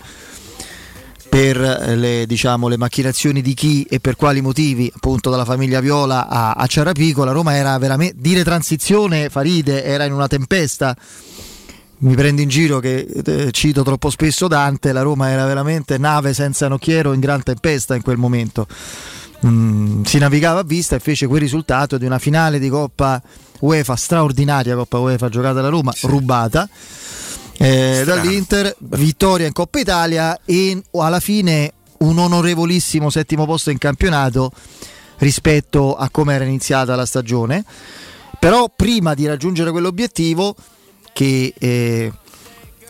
per 1.29 1.62
eh, 1.62 1.95
le, 1.95 2.25
diciamo, 2.25 2.67
le, 2.67 2.77
macchinazioni 2.77 3.41
di 3.41 3.53
chi 3.53 3.83
e 3.83 4.00
per 4.00 4.15
quali 4.15 4.41
motivi, 4.41 4.91
appunto 4.93 5.29
dalla 5.29 5.45
famiglia 5.45 5.79
Viola 5.79 6.27
a, 6.27 6.53
a 6.53 6.65
Ciarapico, 6.65 7.24
la 7.24 7.31
Roma 7.31 7.55
era 7.55 7.77
veramente, 7.77 8.15
dire 8.17 8.43
transizione, 8.43 9.29
Faride, 9.29 9.83
era 9.83 10.05
in 10.05 10.13
una 10.13 10.27
tempesta. 10.27 10.95
Mi 12.01 12.15
prendo 12.15 12.41
in 12.41 12.50
giro 12.50 12.79
che 12.79 13.05
eh, 13.25 13.51
cito 13.51 13.83
troppo 13.83 14.09
spesso 14.09 14.48
Dante, 14.48 14.91
la 14.91 15.01
Roma 15.01 15.29
era 15.29 15.45
veramente 15.45 15.98
nave 15.98 16.33
senza 16.33 16.67
nocchiero 16.67 17.13
in 17.13 17.19
gran 17.19 17.43
tempesta 17.43 17.95
in 17.95 18.01
quel 18.01 18.17
momento. 18.17 18.67
Mm, 19.45 20.03
si 20.03 20.17
navigava 20.17 20.62
a 20.62 20.63
vista 20.63 20.95
e 20.95 21.00
fece 21.00 21.27
quel 21.27 21.41
risultato 21.41 21.98
di 21.98 22.05
una 22.05 22.19
finale 22.19 22.57
di 22.57 22.69
Coppa 22.69 23.21
UEFA 23.59 23.95
straordinaria, 23.95 24.75
Coppa 24.75 24.98
UEFA 24.98 25.29
giocata 25.29 25.62
da 25.62 25.69
Roma, 25.69 25.91
sì. 25.91 26.07
rubata 26.07 26.67
eh, 27.62 28.04
dall'Inter, 28.06 28.74
vittoria 28.80 29.46
in 29.46 29.51
Coppa 29.51 29.80
Italia 29.80 30.39
e 30.46 30.82
alla 30.94 31.20
fine 31.20 31.74
un 32.00 32.18
onorevolissimo 32.18 33.10
settimo 33.10 33.46
posto 33.46 33.70
in 33.70 33.78
campionato 33.78 34.51
rispetto 35.18 35.96
a 35.96 36.10
come 36.10 36.36
era 36.36 36.46
iniziata 36.46 36.96
la 36.96 37.06
stagione. 37.06 37.66
Però 38.39 38.72
prima 38.74 39.13
di 39.13 39.28
raggiungere 39.28 39.72
quell'obiettivo 39.72 40.56
che, 41.12 41.54
eh, 41.58 42.13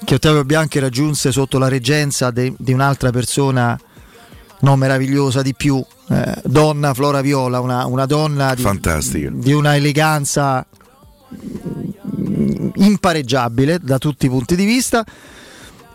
che 0.06 0.14
Ottavio 0.14 0.46
Bianchi 0.46 0.78
raggiunse 0.78 1.32
sotto 1.32 1.58
la 1.58 1.68
reggenza 1.68 2.30
di 2.30 2.72
un'altra 2.72 3.10
persona 3.10 3.80
no, 4.60 4.76
meravigliosa 4.76 5.42
di 5.42 5.56
più, 5.56 5.84
eh, 6.10 6.42
donna 6.44 6.94
Flora 6.94 7.22
Viola, 7.22 7.60
una, 7.60 7.88
una 7.88 8.06
donna 8.06 8.54
di, 8.54 8.64
di 9.34 9.52
una 9.52 9.76
eleganza 9.76 10.64
impareggiabile 12.76 13.80
da 13.82 13.98
tutti 13.98 14.26
i 14.26 14.30
punti 14.30 14.56
di 14.56 14.66
vista. 14.66 15.06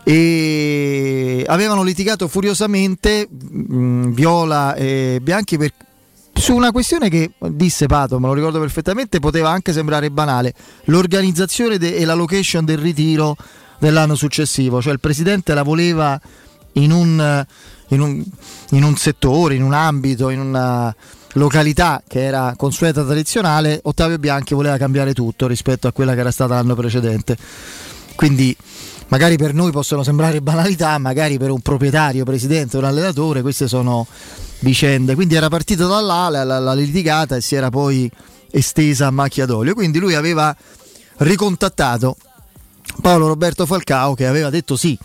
E 0.07 1.43
avevano 1.47 1.81
litigato 1.81 2.27
furiosamente 2.27 3.27
mh, 3.27 3.75
mm, 3.75 4.11
Viola 4.11 4.75
e 4.75 5.19
Bianchi 5.19 5.57
per, 5.57 5.71
su 6.31 6.53
una 6.53 6.71
questione 6.71 7.09
che 7.09 7.31
disse 7.49 7.87
Pato, 7.87 8.19
me 8.19 8.27
lo 8.27 8.33
ricordo 8.33 8.59
perfettamente, 8.59 9.19
poteva 9.19 9.49
anche 9.49 9.73
sembrare 9.73 10.11
banale, 10.11 10.53
l'organizzazione 10.85 11.79
de- 11.79 11.95
e 11.95 12.05
la 12.05 12.13
location 12.13 12.65
del 12.65 12.77
ritiro 12.77 13.35
dell'anno 13.79 14.15
successivo, 14.15 14.79
cioè 14.81 14.93
il 14.93 14.99
presidente 14.99 15.55
la 15.55 15.63
voleva 15.63 16.19
in 16.73 16.91
un, 16.91 17.45
in 17.89 17.99
un, 17.99 18.23
in 18.71 18.83
un 18.83 18.95
settore, 18.97 19.55
in 19.55 19.63
un 19.63 19.73
ambito, 19.73 20.29
in 20.29 20.39
una 20.39 20.95
località 21.35 22.01
che 22.07 22.23
era 22.23 22.53
consueta 22.57 23.03
tradizionale, 23.03 23.79
Ottavio 23.83 24.17
Bianchi 24.17 24.53
voleva 24.53 24.77
cambiare 24.77 25.13
tutto 25.13 25.47
rispetto 25.47 25.87
a 25.87 25.91
quella 25.91 26.13
che 26.13 26.19
era 26.19 26.31
stata 26.31 26.55
l'anno 26.55 26.75
precedente. 26.75 27.37
Quindi 28.15 28.55
magari 29.07 29.37
per 29.37 29.53
noi 29.53 29.71
possono 29.71 30.03
sembrare 30.03 30.41
banalità, 30.41 30.97
magari 30.97 31.37
per 31.37 31.51
un 31.51 31.59
proprietario, 31.59 32.23
presidente 32.23 32.77
un 32.77 32.85
allenatore, 32.85 33.41
queste 33.41 33.67
sono 33.67 34.07
vicende. 34.59 35.15
Quindi 35.15 35.35
era 35.35 35.49
partito 35.49 35.87
da 35.87 35.99
la, 35.99 36.43
la, 36.43 36.59
la 36.59 36.73
litigata 36.73 37.35
e 37.35 37.41
si 37.41 37.55
era 37.55 37.69
poi 37.69 38.09
estesa 38.51 39.07
a 39.07 39.11
macchia 39.11 39.45
d'olio. 39.45 39.73
Quindi 39.73 39.99
lui 39.99 40.15
aveva 40.15 40.55
ricontattato 41.17 42.15
Paolo 43.01 43.27
Roberto 43.27 43.65
Falcao 43.65 44.13
che 44.13 44.27
aveva 44.27 44.49
detto 44.49 44.75
sì 44.75 44.97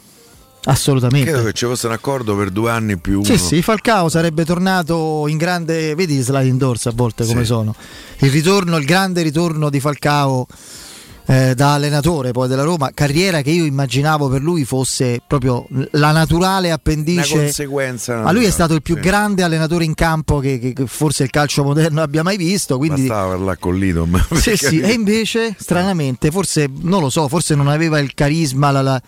Assolutamente. 0.65 1.31
Credo 1.31 1.47
che 1.47 1.53
ci 1.53 1.65
fosse 1.65 1.87
un 1.87 1.93
accordo 1.93 2.37
per 2.37 2.51
due 2.51 2.71
anni 2.71 2.97
più. 2.99 3.25
Sì, 3.25 3.33
uno. 3.33 3.41
sì, 3.41 3.63
Falcao 3.63 4.09
sarebbe 4.09 4.45
tornato 4.45 5.27
in 5.29 5.37
grande. 5.37 5.95
Vedi 5.95 6.19
i 6.19 6.23
slide 6.23 6.47
indoors 6.47 6.87
a 6.87 6.93
volte 6.95 7.25
come 7.25 7.41
sì. 7.41 7.47
sono. 7.47 7.75
Il 8.19 8.31
ritorno, 8.31 8.77
il 8.77 8.85
grande 8.85 9.23
ritorno 9.23 9.71
di 9.71 9.81
Falcao 9.81 10.47
eh, 11.31 11.55
da 11.55 11.75
allenatore 11.75 12.33
poi 12.33 12.49
della 12.49 12.65
Roma, 12.65 12.91
carriera 12.93 13.41
che 13.41 13.51
io 13.51 13.65
immaginavo 13.65 14.29
per 14.29 14.43
lui 14.43 14.65
fosse 14.65 15.21
proprio 15.25 15.65
la 15.93 16.11
naturale 16.11 16.73
appendice. 16.73 17.35
Una 17.35 17.43
conseguenza. 17.45 18.21
Ma 18.23 18.33
lui 18.33 18.47
è 18.47 18.51
stato 18.51 18.75
il 18.75 18.83
più 18.83 18.97
sì. 18.97 19.01
grande 19.01 19.45
allenatore 19.45 19.85
in 19.85 19.95
campo 19.95 20.41
che, 20.41 20.59
che, 20.59 20.73
che, 20.73 20.87
forse 20.87 21.23
il 21.23 21.31
calcio 21.31 21.63
moderno 21.63 22.03
abbia 22.03 22.25
mai 22.25 22.37
visto. 22.37 22.79
Quindi... 22.79 23.03
Bastava 23.03 23.29
parlare 23.35 23.59
con 23.61 23.79
Lidom. 23.79 24.27
Sì, 24.41 24.57
sì, 24.57 24.81
e 24.81 24.93
invece, 24.93 25.55
stranamente, 25.57 26.31
forse 26.31 26.69
non 26.81 27.01
lo 27.01 27.11
so, 27.11 27.29
forse 27.29 27.55
non 27.55 27.69
aveva 27.69 27.99
il 27.99 28.15
carisma, 28.15 28.71
la, 28.71 28.83
la 28.83 29.03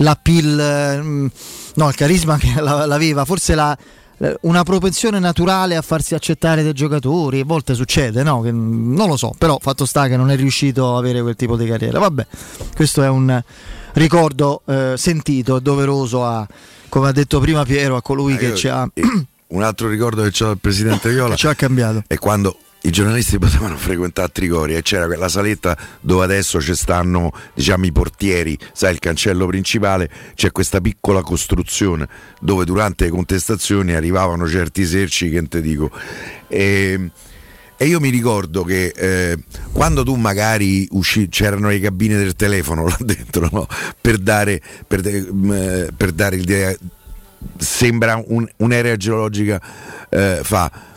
la 0.00 0.14
pill, 0.14 0.62
mm, 1.02 1.26
no, 1.74 1.88
il 1.88 1.94
carisma 1.96 2.36
che 2.36 2.60
l'aveva, 2.60 3.24
forse 3.24 3.56
la, 3.56 3.76
una 4.42 4.62
propensione 4.64 5.18
naturale 5.18 5.76
a 5.76 5.82
farsi 5.82 6.14
accettare 6.14 6.62
dai 6.62 6.72
giocatori, 6.72 7.40
a 7.40 7.44
volte 7.44 7.74
succede, 7.74 8.22
no? 8.22 8.40
Che, 8.40 8.50
non 8.50 9.08
lo 9.08 9.16
so, 9.16 9.34
però 9.38 9.58
fatto 9.60 9.86
sta 9.86 10.08
che 10.08 10.16
non 10.16 10.30
è 10.30 10.36
riuscito 10.36 10.94
a 10.94 10.98
avere 10.98 11.22
quel 11.22 11.36
tipo 11.36 11.56
di 11.56 11.66
carriera. 11.66 11.98
Vabbè, 11.98 12.26
questo 12.74 13.02
è 13.02 13.08
un 13.08 13.42
ricordo 13.92 14.62
eh, 14.66 14.94
sentito 14.96 15.56
e 15.56 15.60
doveroso 15.60 16.24
a, 16.24 16.46
come 16.88 17.08
ha 17.08 17.12
detto 17.12 17.38
prima 17.40 17.64
Piero, 17.64 17.96
a 17.96 18.02
colui 18.02 18.34
ah, 18.34 18.36
che 18.36 18.54
ci 18.54 18.68
ha... 18.68 18.88
Un 19.48 19.62
altro 19.62 19.88
ricordo 19.88 20.22
che 20.22 20.44
ho 20.44 20.48
del 20.48 20.58
presidente 20.58 21.10
Viola 21.10 21.34
ci 21.36 21.46
ha 21.46 21.54
cambiato. 21.54 22.04
è 22.06 22.16
quando 22.18 22.58
i 22.88 22.90
giornalisti 22.90 23.38
potevano 23.38 23.76
frequentare 23.76 24.32
Tricori 24.32 24.74
e 24.74 24.82
c'era 24.82 25.06
quella 25.06 25.28
saletta 25.28 25.76
dove 26.00 26.24
adesso 26.24 26.58
ci 26.60 26.74
stanno 26.74 27.32
diciamo, 27.54 27.84
i 27.84 27.92
portieri, 27.92 28.58
sai 28.72 28.92
il 28.94 28.98
cancello 28.98 29.46
principale, 29.46 30.10
c'è 30.34 30.50
questa 30.52 30.80
piccola 30.80 31.20
costruzione 31.20 32.08
dove 32.40 32.64
durante 32.64 33.04
le 33.04 33.10
contestazioni 33.10 33.92
arrivavano 33.92 34.48
certi 34.48 34.80
eserci 34.80 35.28
che 35.28 35.46
te 35.48 35.60
dico. 35.60 35.90
E, 36.48 37.10
e 37.76 37.86
io 37.86 38.00
mi 38.00 38.08
ricordo 38.08 38.64
che 38.64 38.86
eh, 38.96 39.38
quando 39.72 40.02
tu 40.02 40.14
magari 40.14 40.88
usci, 40.92 41.28
c'erano 41.28 41.68
le 41.68 41.80
cabine 41.80 42.16
del 42.16 42.34
telefono 42.36 42.84
là 42.88 42.96
dentro 43.00 43.48
no? 43.52 43.66
per, 44.00 44.16
dare, 44.16 44.62
per, 44.86 45.06
eh, 45.06 45.90
per 45.94 46.12
dare 46.12 46.36
il 46.36 46.78
sembra 47.56 48.20
un, 48.26 48.48
un'area 48.56 48.96
geologica 48.96 49.60
eh, 50.08 50.40
fa 50.42 50.87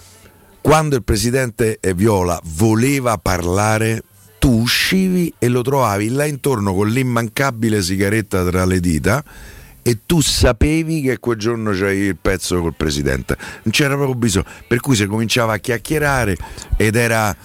quando 0.61 0.95
il 0.95 1.03
presidente 1.03 1.79
Viola 1.95 2.39
voleva 2.55 3.17
parlare 3.17 4.03
tu 4.39 4.61
uscivi 4.61 5.33
e 5.37 5.47
lo 5.47 5.61
trovavi 5.61 6.09
là 6.09 6.25
intorno 6.25 6.73
con 6.73 6.87
l'immancabile 6.87 7.81
sigaretta 7.81 8.45
tra 8.45 8.65
le 8.65 8.79
dita 8.79 9.23
e 9.83 9.99
tu 10.05 10.21
sapevi 10.21 11.01
che 11.01 11.19
quel 11.19 11.37
giorno 11.37 11.71
c'avevi 11.71 12.05
il 12.05 12.17
pezzo 12.19 12.61
col 12.61 12.75
presidente 12.75 13.35
non 13.63 13.71
c'era 13.71 13.95
proprio 13.95 14.15
bisogno 14.15 14.45
per 14.67 14.79
cui 14.79 14.95
si 14.95 15.05
cominciava 15.07 15.53
a 15.53 15.57
chiacchierare 15.57 16.37
ed 16.77 16.95
era 16.95 17.35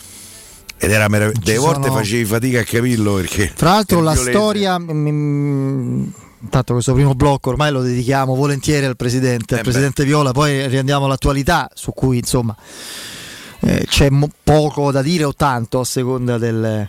ed 0.79 0.91
era 0.91 1.09
meraviglioso. 1.09 1.45
Delle 1.45 1.59
volte 1.59 1.89
sono... 1.89 1.95
facevi 1.95 2.25
fatica 2.25 2.61
a 2.61 2.65
capirlo 2.65 3.15
perché. 3.15 3.53
Tra 3.55 3.71
l'altro, 3.71 4.01
la 4.01 4.13
violente. 4.13 4.39
storia. 4.39 4.79
Mm, 4.79 6.07
intanto 6.47 6.73
questo 6.73 6.95
primo 6.95 7.15
blocco 7.15 7.51
ormai 7.51 7.71
lo 7.71 7.83
dedichiamo 7.83 8.35
volentieri 8.35 8.87
al 8.87 8.97
presidente, 8.97 9.55
eh 9.55 9.59
al 9.59 9.65
presidente 9.65 10.05
Viola, 10.05 10.33
poi 10.33 10.67
riandiamo 10.69 11.05
all'attualità 11.05 11.69
su 11.75 11.93
cui 11.93 12.19
insomma 12.19 12.57
eh, 13.61 13.85
c'è 13.87 14.09
mo- 14.11 14.31
poco 14.43 14.91
da 14.91 15.03
dire 15.03 15.25
o 15.25 15.35
tanto 15.35 15.81
a 15.81 15.85
seconda 15.85 16.39
del, 16.39 16.89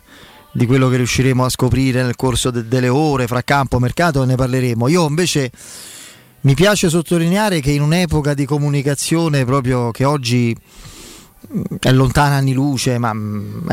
di 0.51 0.65
quello 0.65 0.89
che 0.89 0.97
riusciremo 0.97 1.43
a 1.43 1.49
scoprire 1.49 2.03
nel 2.03 2.15
corso 2.15 2.51
de- 2.51 2.67
delle 2.67 2.87
ore 2.87 3.27
fra 3.27 3.41
campo 3.41 3.77
e 3.77 3.79
mercato 3.79 4.23
ne 4.23 4.35
parleremo. 4.35 4.87
Io 4.87 5.07
invece 5.07 5.51
mi 6.41 6.53
piace 6.53 6.89
sottolineare 6.89 7.59
che 7.59 7.71
in 7.71 7.81
un'epoca 7.81 8.33
di 8.33 8.45
comunicazione 8.45 9.43
proprio 9.43 9.91
che 9.91 10.05
oggi 10.05 10.55
mm, 11.53 11.61
è 11.79 11.91
lontana 11.91 12.35
anni 12.35 12.53
luce, 12.53 12.97
ma 12.99 13.13
mm, 13.13 13.67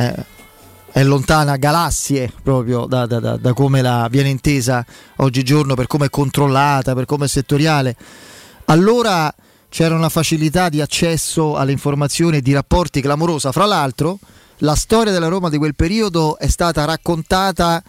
è, 0.95 1.03
lontana 1.03 1.57
galassie 1.57 2.33
proprio 2.41 2.87
da, 2.87 3.05
da, 3.07 3.19
da, 3.19 3.37
da, 3.37 3.53
come 3.53 3.83
la 3.83 4.07
viene 4.09 4.29
intesa 4.29 4.87
oggigiorno, 5.17 5.75
per 5.75 5.89
come 5.89 6.07
è 6.07 6.09
controllata, 6.09 6.95
per 6.95 7.05
come 7.05 7.25
è 7.25 7.29
settoriale. 7.29 7.97
Allora 8.67 9.35
c'era 9.69 9.97
una 9.97 10.09
facilità 10.09 10.69
di 10.69 10.81
accesso 10.81 11.57
alle 11.57 11.73
informazioni 11.73 12.37
e 12.37 12.43
di 12.43 12.53
rapporti 12.53 13.01
clamorosa. 13.01 13.51
Fra 13.51 13.67
l'altro, 13.67 14.21
la 14.59 14.77
storia 14.77 15.13
della 15.13 15.27
Roma 15.27 15.49
di 15.49 15.59
quel 15.59 15.75
periodo 15.75 16.39
è 16.39 16.47
stata 16.47 16.85
raccontata 16.85 17.83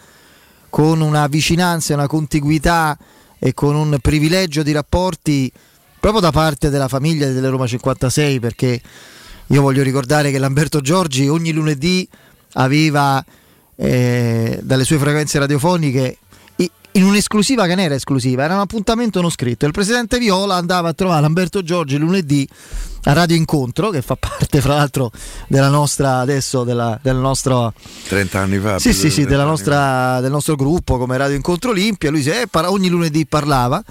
con 0.71 0.99
una 0.99 1.27
vicinanza, 1.27 1.93
una 1.93 2.07
contiguità 2.07 2.97
e 3.37 3.53
con 3.53 3.75
un 3.75 3.99
privilegio 4.01 4.63
di 4.63 4.71
rapporti 4.71 5.51
proprio 5.99 6.21
da 6.21 6.31
parte 6.31 6.71
della 6.71 6.87
famiglia 6.87 7.29
della 7.29 7.49
Roma 7.49 7.67
56 7.67 8.39
perché 8.39 8.81
io 9.47 9.61
voglio 9.61 9.83
ricordare 9.83 10.31
che 10.31 10.39
Lamberto 10.39 10.81
Giorgi 10.81 11.27
ogni 11.27 11.51
lunedì 11.51 12.09
aveva 12.55 13.23
eh, 13.75 14.59
dalle 14.61 14.83
sue 14.83 14.97
frequenze 14.97 15.39
radiofoniche 15.39 16.17
in 16.95 17.03
un'esclusiva 17.03 17.63
che 17.63 17.75
non 17.75 17.83
era 17.83 17.95
esclusiva, 17.95 18.43
era 18.43 18.53
un 18.53 18.61
appuntamento 18.61 19.19
non 19.19 19.29
scritto. 19.29 19.65
Il 19.65 19.73
presidente 19.73 20.17
Viola 20.17 20.55
andava 20.55 20.89
a 20.89 20.93
trovare 20.93 21.21
Lamberto 21.21 21.61
Giorgi 21.61 21.97
lunedì 21.97 22.47
a 23.03 23.13
Radio 23.13 23.35
Incontro, 23.35 23.89
che 23.89 24.01
fa 24.01 24.15
parte 24.15 24.61
fra 24.61 24.75
l'altro 24.75 25.11
della 25.47 25.67
nostra 25.67 26.19
adesso 26.19 26.63
della, 26.63 26.97
del 27.01 27.17
nostro 27.17 27.73
30 28.07 28.39
anni 28.39 28.59
fa. 28.59 28.79
Sì, 28.79 28.93
sì, 28.93 29.09
sì, 29.09 29.25
nostra, 29.25 30.21
del 30.21 30.31
nostro 30.31 30.55
gruppo 30.55 30.97
come 30.97 31.17
Radio 31.17 31.35
Incontro 31.35 31.71
Olimpia. 31.71 32.09
Lui 32.09 32.21
si, 32.21 32.29
eh, 32.29 32.47
ogni 32.63 32.87
lunedì 32.87 33.25
parlava, 33.25 33.83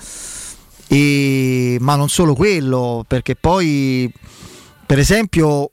e, 0.88 1.76
ma 1.80 1.96
non 1.96 2.08
solo 2.08 2.34
quello, 2.34 3.04
perché 3.06 3.36
poi 3.36 4.10
per 4.86 4.98
esempio 4.98 5.72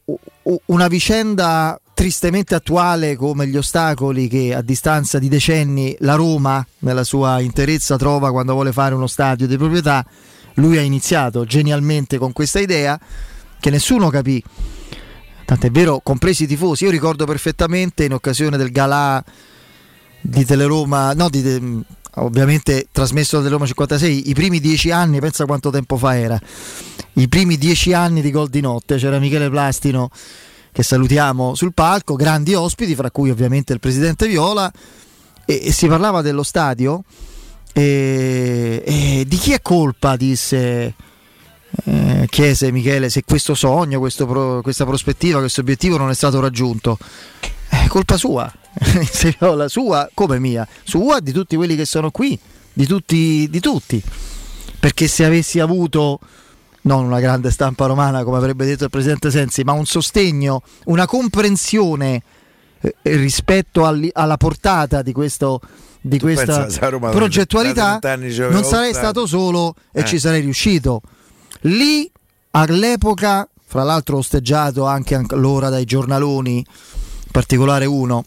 una 0.65 0.87
vicenda 0.87 1.79
tristemente 2.01 2.55
attuale 2.55 3.15
come 3.15 3.45
gli 3.45 3.55
ostacoli 3.55 4.27
che 4.27 4.55
a 4.55 4.63
distanza 4.63 5.19
di 5.19 5.29
decenni 5.29 5.95
la 5.99 6.15
Roma 6.15 6.65
nella 6.79 7.03
sua 7.03 7.39
interezza 7.41 7.95
trova 7.95 8.31
quando 8.31 8.53
vuole 8.53 8.71
fare 8.71 8.95
uno 8.95 9.05
stadio 9.05 9.45
di 9.45 9.55
proprietà, 9.55 10.03
lui 10.55 10.77
ha 10.77 10.81
iniziato 10.81 11.45
genialmente 11.45 12.17
con 12.17 12.31
questa 12.31 12.59
idea 12.59 12.99
che 13.59 13.69
nessuno 13.69 14.09
capì. 14.09 14.43
Tant'è 15.45 15.69
vero, 15.69 15.99
compresi 16.01 16.45
i 16.45 16.47
tifosi. 16.47 16.85
Io 16.85 16.89
ricordo 16.89 17.25
perfettamente 17.25 18.03
in 18.03 18.13
occasione 18.13 18.57
del 18.57 18.71
galà 18.71 19.23
di 20.21 20.43
Teleroma, 20.43 21.13
no, 21.13 21.29
di, 21.29 21.83
ovviamente 22.15 22.87
trasmesso 22.91 23.35
da 23.35 23.43
Teleroma 23.43 23.67
56, 23.67 24.27
i 24.27 24.33
primi 24.33 24.59
dieci 24.59 24.89
anni, 24.89 25.19
pensa 25.19 25.45
quanto 25.45 25.69
tempo 25.69 25.97
fa 25.97 26.17
era, 26.17 26.39
i 27.13 27.27
primi 27.27 27.59
dieci 27.59 27.93
anni 27.93 28.23
di 28.23 28.31
Gol 28.31 28.49
di 28.49 28.59
Notte, 28.59 28.97
c'era 28.97 29.19
Michele 29.19 29.51
Plastino 29.51 30.09
che 30.71 30.83
salutiamo 30.83 31.55
sul 31.55 31.73
palco, 31.73 32.15
grandi 32.15 32.53
ospiti, 32.53 32.95
fra 32.95 33.11
cui 33.11 33.29
ovviamente 33.29 33.73
il 33.73 33.79
presidente 33.79 34.27
Viola, 34.27 34.71
e, 35.45 35.61
e 35.63 35.71
si 35.71 35.87
parlava 35.87 36.21
dello 36.21 36.43
stadio. 36.43 37.03
E, 37.73 38.83
e, 38.85 39.25
di 39.27 39.37
chi 39.37 39.53
è 39.53 39.61
colpa, 39.61 40.15
disse, 40.15 40.93
eh, 41.85 42.27
chiese 42.29 42.71
Michele, 42.71 43.09
se 43.09 43.23
questo 43.23 43.53
sogno, 43.53 43.99
questo 43.99 44.25
pro, 44.25 44.61
questa 44.61 44.85
prospettiva, 44.85 45.39
questo 45.39 45.61
obiettivo 45.61 45.97
non 45.97 46.09
è 46.09 46.13
stato 46.13 46.39
raggiunto? 46.39 46.97
È 47.67 47.87
colpa 47.87 48.17
sua, 48.17 48.51
Viola, 49.39 49.67
sua 49.67 50.09
come 50.13 50.39
mia, 50.39 50.67
sua 50.83 51.19
di 51.19 51.31
tutti 51.31 51.55
quelli 51.55 51.75
che 51.75 51.85
sono 51.85 52.11
qui, 52.11 52.37
di 52.73 52.85
tutti, 52.85 53.47
di 53.49 53.59
tutti. 53.59 54.01
Perché 54.79 55.07
se 55.07 55.25
avessi 55.25 55.59
avuto 55.59 56.19
non 56.81 57.05
una 57.05 57.19
grande 57.19 57.51
stampa 57.51 57.85
romana 57.85 58.23
come 58.23 58.37
avrebbe 58.37 58.65
detto 58.65 58.85
il 58.85 58.89
presidente 58.89 59.29
Sensi, 59.29 59.63
ma 59.63 59.73
un 59.73 59.85
sostegno, 59.85 60.63
una 60.85 61.05
comprensione 61.05 62.23
eh, 62.81 62.95
rispetto 63.03 63.85
all, 63.85 64.09
alla 64.13 64.37
portata 64.37 65.01
di, 65.01 65.11
questo, 65.11 65.61
di 66.01 66.19
questa 66.19 66.67
progettualità, 67.11 67.99
non 68.49 68.63
sarei 68.63 68.93
stato 68.93 69.25
solo 69.27 69.75
e 69.91 70.01
eh. 70.01 70.05
ci 70.05 70.19
sarei 70.19 70.41
riuscito. 70.41 71.01
Lì 71.61 72.09
all'epoca, 72.51 73.47
fra 73.65 73.83
l'altro 73.83 74.17
osteggiato 74.17 74.85
anche 74.85 75.21
allora 75.29 75.69
dai 75.69 75.85
giornaloni, 75.85 76.57
in 76.57 77.31
particolare 77.31 77.85
uno, 77.85 78.23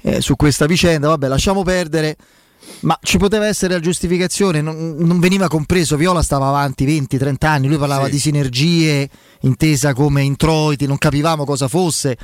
eh, 0.00 0.20
su 0.20 0.34
questa 0.34 0.66
vicenda, 0.66 1.08
vabbè 1.08 1.28
lasciamo 1.28 1.62
perdere 1.62 2.16
ma 2.80 2.98
ci 3.02 3.18
poteva 3.18 3.46
essere 3.46 3.74
la 3.74 3.80
giustificazione, 3.80 4.60
non, 4.60 4.94
non 4.98 5.20
veniva 5.20 5.48
compreso, 5.48 5.96
Viola 5.96 6.22
stava 6.22 6.48
avanti 6.48 6.84
20-30 6.86 7.46
anni, 7.46 7.68
lui 7.68 7.78
parlava 7.78 8.06
sì. 8.06 8.10
di 8.12 8.18
sinergie 8.18 9.08
intesa 9.40 9.94
come 9.94 10.22
introiti, 10.22 10.86
non 10.86 10.98
capivamo 10.98 11.44
cosa 11.44 11.68
fosse, 11.68 12.16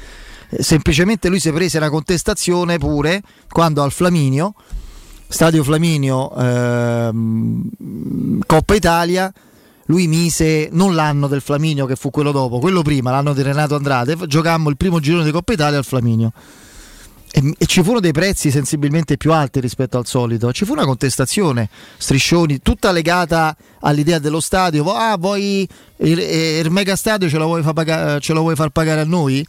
eh, 0.51 0.63
semplicemente 0.63 1.29
lui 1.29 1.41
si 1.41 1.51
prese 1.53 1.79
la 1.79 1.91
contestazione 1.91 2.79
pure 2.79 3.23
quando 3.49 3.83
al 3.83 3.93
Flaminio, 3.93 4.55
Stadio 5.29 5.63
Flaminio, 5.63 6.35
ehm, 6.37 7.69
Coppa 8.47 8.75
Italia, 8.75 9.33
lui 9.87 10.07
mise 10.07 10.69
non 10.73 10.95
l'anno 10.95 11.29
del 11.29 11.41
Flaminio 11.41 11.87
che 11.87 11.97
fu 11.97 12.11
quello 12.11 12.33
dopo, 12.33 12.59
quello 12.59 12.83
prima, 12.83 13.11
l'anno 13.11 13.33
di 13.33 13.43
Renato 13.43 13.75
Andrade, 13.75 14.17
giocammo 14.27 14.69
il 14.71 14.77
primo 14.77 15.01
girone 15.01 15.25
di 15.25 15.31
Coppa 15.31 15.53
Italia 15.53 15.79
al 15.79 15.85
Flaminio 15.85 16.33
e, 17.31 17.55
e, 17.59 17.67
ci 17.67 17.83
furono 17.83 18.01
dei 18.01 18.13
prezzi 18.13 18.51
sensibilmente 18.51 19.17
più 19.17 19.33
alti 19.33 19.61
rispetto 19.61 19.99
al 19.99 20.07
solito. 20.07 20.53
Ci 20.53 20.65
fu 20.65 20.73
una 20.73 20.85
contestazione, 20.85 21.69
striscioni, 21.97 22.61
tutta 22.61 22.93
legata 22.93 23.57
all'idea 23.81 24.19
dello 24.19 24.41
stadio. 24.41 24.91
Ah, 24.93 25.17
vuoi 25.17 25.69
il, 25.99 26.19
il 26.19 26.71
mega 26.71 26.97
stadio 26.97 27.29
ce 27.29 27.39
lo 27.39 27.47
vuoi, 27.47 27.63
far 27.63 27.73
pagare, 27.73 28.21
ce 28.21 28.33
lo 28.33 28.41
vuoi 28.41 28.55
far 28.55 28.71
pagare 28.71 29.01
a 29.01 29.05
noi? 29.05 29.45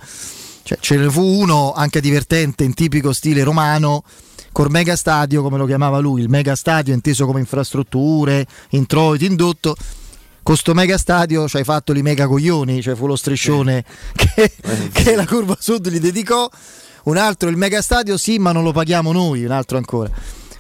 Cioè, 0.64 0.78
ce 0.80 0.98
ne 0.98 1.10
fu 1.10 1.24
uno 1.24 1.74
anche 1.74 2.02
divertente 2.02 2.64
in 2.64 2.74
tipico 2.74 3.14
stile 3.14 3.44
romano 3.44 4.04
col 4.52 4.70
mega 4.70 4.96
stadio 4.96 5.42
come 5.42 5.58
lo 5.58 5.66
chiamava 5.66 6.00
lui, 6.00 6.22
il 6.22 6.30
mega 6.30 6.56
stadio 6.56 6.94
inteso 6.94 7.26
come 7.26 7.40
infrastrutture, 7.40 8.46
introiti, 8.70 9.26
indotto. 9.26 9.76
Con 10.42 10.58
sto 10.58 10.74
mega 10.74 10.98
stadio 10.98 11.48
ci 11.48 11.58
hai 11.58 11.64
fatto 11.64 11.94
i 11.94 12.02
mega 12.02 12.26
coglioni, 12.26 12.82
cioè 12.82 12.96
fu 12.96 13.06
lo 13.06 13.16
striscione 13.16 13.84
che, 14.16 14.52
eh, 14.62 14.90
che 14.92 15.16
la 15.16 15.26
curva 15.26 15.56
sud 15.60 15.90
gli 15.90 16.00
dedicò 16.00 16.50
un 17.10 17.18
altro 17.18 17.50
il 17.50 17.58
megastadio 17.58 18.18
sì 18.18 18.38
ma 18.38 18.52
non 18.52 18.64
lo 18.64 18.72
paghiamo 18.72 19.12
noi, 19.12 19.44
un 19.46 19.52
altro 19.52 19.78
ancora. 19.78 20.10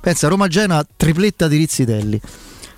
Pensa 0.01 0.27
Roma-Genoa 0.27 0.85
tripletta 0.95 1.47
di 1.47 1.57
Rizzitelli. 1.57 2.21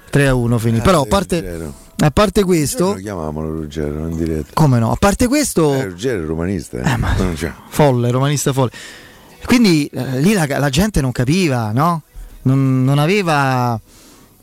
3 0.09 0.27
a 0.27 0.35
1 0.35 0.57
finì. 0.57 0.77
Eh, 0.77 0.81
Però 0.81 1.01
a 1.01 1.05
parte, 1.05 1.71
a 1.97 2.11
parte 2.11 2.43
questo... 2.43 2.93
Lo 2.93 2.99
chiamavamo 2.99 3.41
Ruggero 3.41 4.07
in 4.07 4.17
diretta. 4.17 4.51
Come 4.53 4.79
no? 4.79 4.91
A 4.91 4.95
parte 4.97 5.27
questo... 5.27 5.73
Eh, 5.73 5.85
Ruggero 5.85 6.23
è 6.23 6.25
romanista. 6.25 6.79
Eh. 6.79 7.45
Eh. 7.45 7.53
Folle, 7.69 8.11
romanista 8.11 8.51
folle. 8.51 8.71
Quindi 9.45 9.85
eh, 9.85 10.19
lì 10.19 10.33
la, 10.33 10.45
la, 10.47 10.69
gente 10.69 11.01
non 11.01 11.11
capiva, 11.11 11.71
no? 11.71 12.01
Non, 12.43 12.83
non 12.83 12.99
aveva 12.99 13.79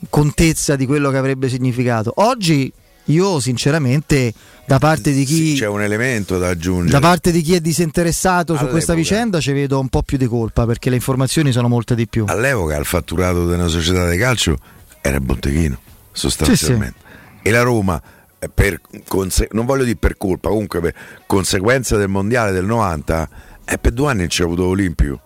contezza 0.09 0.77
di 0.77 0.87
quello 0.87 1.11
che 1.11 1.17
avrebbe 1.17 1.49
significato. 1.49 2.13
Oggi 2.17 2.73
io 3.05 3.41
sinceramente 3.41 4.33
da 4.69 4.79
parte 4.79 5.13
di 5.13 5.25
chi 5.25 5.35
Sì, 5.53 5.55
c'è 5.61 5.67
un 5.67 5.81
elemento 5.83 6.37
da 6.39 6.49
aggiungere. 6.51 6.91
da 6.91 7.01
parte 7.01 7.31
di 7.33 7.41
chi 7.41 7.55
è 7.55 7.61
disinteressato 7.61 8.55
su 8.55 8.67
questa 8.69 8.93
All'epoca. 8.93 9.15
vicenda 9.15 9.41
ci 9.41 9.53
vedo 9.53 9.81
un 9.81 9.89
po' 9.89 10.03
più 10.03 10.19
di 10.19 10.27
colpa 10.27 10.67
perché 10.67 10.91
le 10.91 10.97
informazioni 10.97 11.53
sono 11.53 11.69
molte 11.69 11.95
di 11.95 12.07
più. 12.07 12.27
All'epoca 12.29 12.77
il 12.77 12.85
fatturato 12.85 13.41
una 13.45 13.67
società 13.69 14.09
di 14.11 14.19
calcio 14.19 14.59
era 15.01 15.17
il 15.17 15.23
Botteghino, 15.23 15.79
sostanzialmente. 16.13 16.99
E 17.41 17.51
la 17.51 17.63
Roma, 17.63 18.01
eh, 18.39 18.49
per 18.51 18.81
conse- 19.07 19.49
non 19.53 19.65
voglio 19.65 19.85
dire 19.85 19.97
per 19.97 20.19
colpa, 20.19 20.51
comunque 20.51 20.81
per 20.81 20.95
conseguenza 21.27 21.97
del 21.97 22.09
mondiale 22.09 22.53
del 22.53 22.67
90, 22.67 23.29
eh, 23.65 23.79
per 23.79 23.93
due 23.93 24.11
anni 24.11 24.19
non 24.19 24.29
c'è 24.29 24.43
avuto 24.45 24.67
Olimpico. 24.67 25.21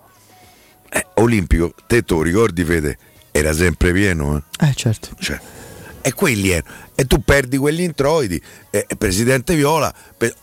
Eh, 0.88 1.04
Olimpico, 1.14 1.74
te 1.88 2.02
te 2.04 2.14
lo 2.14 2.22
ricordi 2.22 2.62
Fede, 2.64 2.96
era 3.32 3.52
sempre 3.52 3.92
pieno. 3.92 4.36
eh? 4.58 4.68
Eh 4.68 4.72
certo. 4.76 5.08
Cioè, 5.18 5.40
e 6.02 6.12
quelli 6.12 6.50
erano. 6.50 6.74
E 6.94 7.06
tu 7.06 7.22
perdi 7.22 7.56
quegli 7.56 7.80
introiti. 7.80 8.40
E, 8.70 8.84
e 8.88 8.96
Presidente 8.96 9.54
Viola, 9.54 9.92
per- 10.16 10.34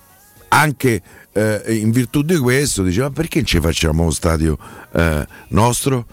anche 0.49 1.01
eh, 1.31 1.61
in 1.67 1.91
virtù 1.91 2.23
di 2.23 2.37
questo, 2.37 2.83
diceva: 2.83 3.07
"Ma 3.07 3.13
perché 3.13 3.43
ci 3.43 3.59
facciamo 3.59 4.05
lo 4.05 4.11
stadio 4.11 4.57
eh, 4.93 5.27
nostro? 5.49 6.05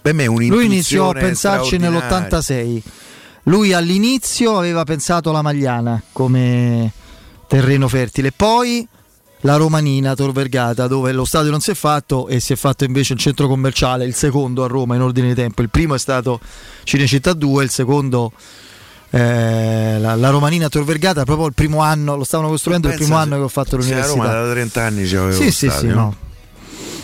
Per 0.00 0.14
me 0.14 0.24
è 0.24 0.26
Lui 0.26 0.66
iniziò 0.66 1.10
a 1.10 1.14
pensarci 1.14 1.76
straordinaria. 1.76 2.30
nell'86. 2.30 2.82
Lui 3.44 3.72
all'inizio 3.72 4.56
aveva 4.56 4.84
pensato 4.84 5.32
la 5.32 5.42
Magliana 5.42 6.02
come 6.12 6.92
terreno 7.46 7.88
fertile, 7.88 8.32
poi 8.32 8.86
la 9.40 9.56
Romanina 9.56 10.14
Tor 10.14 10.32
Vergata, 10.32 10.86
dove 10.86 11.12
lo 11.12 11.24
stadio 11.24 11.50
non 11.50 11.60
si 11.60 11.70
è 11.70 11.74
fatto 11.74 12.28
e 12.28 12.40
si 12.40 12.54
è 12.54 12.56
fatto 12.56 12.84
invece 12.84 13.12
un 13.12 13.18
centro 13.18 13.46
commerciale, 13.46 14.06
il 14.06 14.14
secondo 14.14 14.64
a 14.64 14.66
Roma 14.66 14.94
in 14.94 15.02
ordine 15.02 15.28
di 15.28 15.34
tempo. 15.34 15.60
Il 15.60 15.68
primo 15.68 15.94
è 15.94 15.98
stato 15.98 16.40
Cinecittà 16.84 17.34
2, 17.34 17.64
il 17.64 17.70
secondo 17.70 18.32
eh, 19.14 19.96
la, 20.00 20.16
la 20.16 20.30
Romanina 20.30 20.68
Tor 20.68 20.82
Vergata, 20.82 21.22
proprio 21.22 21.46
il 21.46 21.54
primo 21.54 21.80
anno, 21.80 22.16
lo 22.16 22.24
stavano 22.24 22.48
costruendo 22.48 22.88
il 22.88 22.96
primo 22.96 23.14
anno 23.14 23.36
che 23.36 23.42
ho 23.42 23.48
fatto 23.48 23.70
se 23.70 23.76
a 23.76 23.78
l'università. 23.78 24.22
Roma 24.24 24.44
da 24.44 24.50
30 24.50 24.82
anni 24.82 25.04
c'aveva 25.08 25.30
Sì, 25.30 25.44
lo 25.44 25.50
sì, 25.50 25.52
sì, 25.52 25.70
stadio, 25.70 25.94
no. 25.94 26.16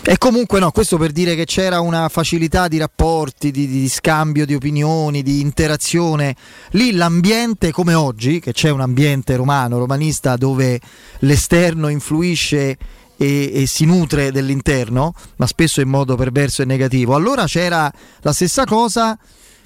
E 0.03 0.19
comunque 0.19 0.59
no, 0.59 0.73
questo 0.73 0.97
per 0.97 1.13
dire 1.13 1.37
che 1.37 1.45
c'era 1.45 1.79
una 1.79 2.09
facilità 2.09 2.67
di 2.67 2.79
rapporti, 2.79 3.53
di, 3.53 3.69
di 3.69 3.89
scambio 3.89 4.45
di 4.45 4.55
opinioni, 4.57 5.23
di 5.23 5.41
interazione. 5.41 6.35
Lì 6.71 6.91
l'ambiente 6.93 7.71
come 7.71 7.95
oggi, 7.95 8.41
che 8.41 8.53
c'è 8.53 8.71
un 8.71 8.81
ambiente 8.81 9.37
romano, 9.37 9.79
romanista, 9.79 10.37
dove 10.37 10.81
l'esterno 11.21 11.87
influisce 11.87 12.77
e, 13.17 13.51
e 13.55 13.67
si 13.69 13.85
nutre 13.85 14.33
dell'interno, 14.33 15.15
ma 15.37 15.47
spesso 15.47 15.81
in 15.81 15.89
modo 15.89 16.17
perverso 16.17 16.63
e 16.63 16.65
negativo. 16.65 17.15
Allora 17.15 17.45
c'era 17.45 17.93
la 18.23 18.33
stessa 18.33 18.65
cosa, 18.65 19.17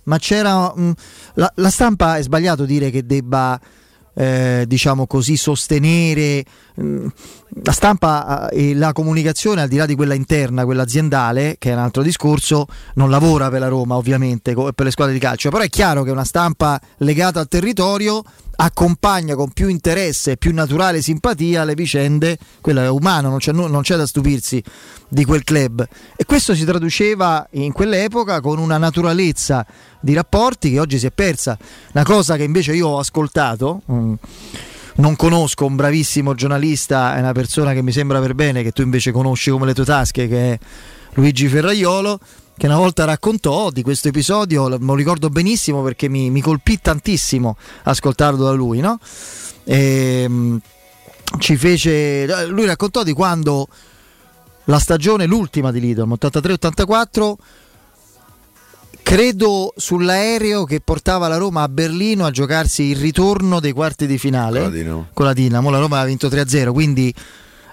ma 0.04 0.18
c'era... 0.18 0.72
mm, 0.78 0.90
la, 1.34 1.52
la 1.56 1.70
stampa 1.70 2.16
è 2.16 2.22
sbagliato 2.22 2.64
dire 2.64 2.90
che 2.90 3.04
debba 3.04 3.60
eh, 4.14 4.64
diciamo 4.66 5.06
così, 5.06 5.36
sostenere 5.36 6.44
mm, 6.80 7.06
la 7.62 7.72
stampa 7.72 8.48
eh, 8.48 8.70
e 8.70 8.74
la 8.74 8.92
comunicazione, 8.92 9.62
al 9.62 9.68
di 9.68 9.76
là 9.76 9.86
di 9.86 9.94
quella 9.94 10.14
interna, 10.14 10.64
quella 10.64 10.82
aziendale, 10.82 11.56
che 11.58 11.70
è 11.70 11.72
un 11.74 11.80
altro 11.80 12.02
discorso, 12.02 12.66
non 12.94 13.10
lavora 13.10 13.50
per 13.50 13.60
la 13.60 13.68
Roma 13.68 13.96
ovviamente, 13.96 14.54
per 14.54 14.84
le 14.84 14.90
squadre 14.90 15.14
di 15.14 15.20
calcio, 15.20 15.50
però 15.50 15.62
è 15.62 15.68
chiaro 15.68 16.02
che 16.02 16.10
una 16.10 16.24
stampa 16.24 16.80
legata 16.98 17.40
al 17.40 17.48
territorio 17.48 18.22
accompagna 18.56 19.34
con 19.34 19.50
più 19.50 19.68
interesse 19.68 20.32
e 20.32 20.36
più 20.36 20.52
naturale 20.52 21.02
simpatia 21.02 21.64
le 21.64 21.74
vicende, 21.74 22.38
quello 22.60 22.80
è 22.80 22.88
umano, 22.88 23.28
non 23.28 23.38
c'è, 23.38 23.52
non 23.52 23.82
c'è 23.82 23.96
da 23.96 24.06
stupirsi 24.06 24.62
di 25.08 25.24
quel 25.24 25.44
club. 25.44 25.86
E 26.16 26.24
questo 26.24 26.54
si 26.54 26.64
traduceva 26.64 27.46
in 27.52 27.72
quell'epoca 27.72 28.40
con 28.40 28.58
una 28.58 28.78
naturalezza 28.78 29.66
di 30.00 30.14
rapporti 30.14 30.70
che 30.70 30.80
oggi 30.80 30.98
si 30.98 31.06
è 31.06 31.10
persa. 31.10 31.56
Una 31.92 32.04
cosa 32.04 32.36
che 32.36 32.42
invece 32.42 32.74
io 32.74 32.88
ho 32.88 32.98
ascoltato, 32.98 33.82
mm, 33.90 34.14
non 34.96 35.16
conosco 35.16 35.66
un 35.66 35.76
bravissimo 35.76 36.34
giornalista, 36.34 37.16
è 37.16 37.18
una 37.18 37.32
persona 37.32 37.72
che 37.72 37.82
mi 37.82 37.92
sembra 37.92 38.20
per 38.20 38.34
bene, 38.34 38.62
che 38.62 38.70
tu 38.70 38.82
invece 38.82 39.10
conosci 39.10 39.50
come 39.50 39.66
le 39.66 39.74
tue 39.74 39.84
tasche, 39.84 40.28
che 40.28 40.52
è 40.52 40.58
Luigi 41.14 41.48
Ferraiolo, 41.48 42.20
che 42.56 42.66
una 42.66 42.76
volta 42.76 43.04
raccontò 43.04 43.70
di 43.70 43.82
questo 43.82 44.08
episodio, 44.08 44.68
lo- 44.68 44.78
me 44.78 44.86
lo 44.86 44.94
ricordo 44.94 45.28
benissimo 45.28 45.82
perché 45.82 46.08
mi, 46.08 46.30
mi 46.30 46.40
colpì 46.40 46.80
tantissimo 46.80 47.56
ascoltarlo 47.84 48.44
da 48.44 48.52
lui, 48.52 48.80
no? 48.80 48.98
E, 49.64 50.26
mm, 50.28 50.56
ci 51.38 51.56
fece, 51.56 52.46
lui 52.48 52.66
raccontò 52.66 53.02
di 53.02 53.12
quando 53.12 53.66
la 54.64 54.78
stagione, 54.78 55.26
l'ultima 55.26 55.72
di 55.72 55.80
Lidl, 55.80 56.02
83-84, 56.06 57.34
credo 59.02 59.72
sull'aereo 59.76 60.64
che 60.64 60.80
portava 60.80 61.28
la 61.28 61.36
Roma 61.36 61.62
a 61.62 61.68
Berlino 61.68 62.24
a 62.24 62.30
giocarsi 62.30 62.84
il 62.84 62.96
ritorno 62.96 63.60
dei 63.60 63.72
quarti 63.72 64.06
di 64.06 64.16
finale 64.18 64.60
Con 64.60 64.68
la 64.70 64.74
Dinamo. 64.76 65.06
con 65.12 65.26
la 65.26 65.32
Dinamo. 65.32 65.70
La 65.70 65.78
Roma 65.78 65.98
aveva 66.00 66.08
vinto 66.16 66.28
3-0, 66.28 66.72
quindi 66.72 67.12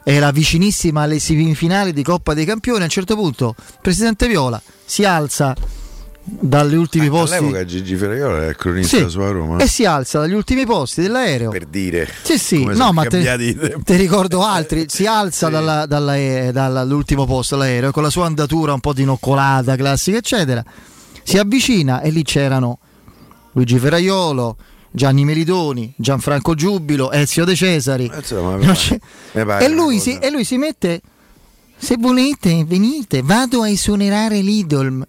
era 0.04 0.32
vicinissima 0.32 1.02
alle 1.04 1.20
semifinali 1.20 1.94
di 1.94 2.04
Coppa 2.04 2.34
dei 2.34 2.46
Campioni. 2.46 2.82
A 2.82 2.84
un 2.86 2.90
certo 2.90 3.16
punto, 3.16 3.56
il 3.58 3.78
presidente 3.82 4.28
Viola 4.28 4.62
si 4.86 5.04
alza 5.06 5.56
dagli 6.24 6.76
ultimi 6.76 7.10
posti 7.10 7.36
All'epoca 7.38 7.66
Gigi 7.66 7.96
Ferraiolo 7.96 8.38
era 8.38 8.50
il 8.50 8.56
cronista 8.56 8.98
Sì, 8.98 9.10
sulla 9.10 9.32
Roma. 9.32 9.58
e 9.58 9.68
si 9.68 9.86
alza 9.86 10.20
dagli 10.20 10.34
ultimi 10.34 10.66
posti 10.66 11.02
dell'aereo. 11.02 11.50
Per 11.50 11.66
dire. 11.66 12.08
Sì, 12.24 12.38
sì, 12.38 12.64
no, 12.64 12.92
ma 12.94 13.04
te, 13.06 13.24
te 13.84 13.96
ricordo 13.96 14.44
altri. 14.44 14.86
Si 14.90 15.06
alza 15.08 15.48
Sì. 15.48 15.52
dalla- 15.54 15.86
dalla- 15.88 16.16
eh, 16.18 16.52
dall'ultimo 16.52 17.26
posto 17.26 17.56
dell'aereo 17.56 17.92
con 17.92 18.04
la 18.04 18.10
sua 18.12 18.26
andatura 18.28 18.74
un 18.74 18.80
po' 18.80 18.94
dinoccolata, 18.94 19.76
classica, 19.76 20.18
eccetera. 20.18 20.64
Si 21.24 21.38
avvicina 21.38 22.02
e 22.02 22.10
lì 22.12 22.24
c'erano 22.24 22.78
Luigi 23.54 23.78
Ferraiolo, 23.80 24.58
Gianni 24.92 25.24
Melidoni, 25.24 25.94
Gianfranco 25.96 26.54
Giubilo, 26.54 27.12
Ezio 27.12 27.46
De 27.46 27.56
Cesari. 27.56 28.12
Eh, 28.14 28.18
insomma, 28.18 28.58
E 29.60 29.70
lui, 29.70 30.00
si, 30.00 30.18
e 30.18 30.30
lui 30.30 30.44
si 30.44 30.58
mette. 30.58 31.02
Se 31.78 31.96
volete, 31.98 32.64
venite, 32.66 33.22
vado 33.22 33.62
a 33.62 33.70
esonerare 33.70 34.42
l'Idol. 34.42 35.08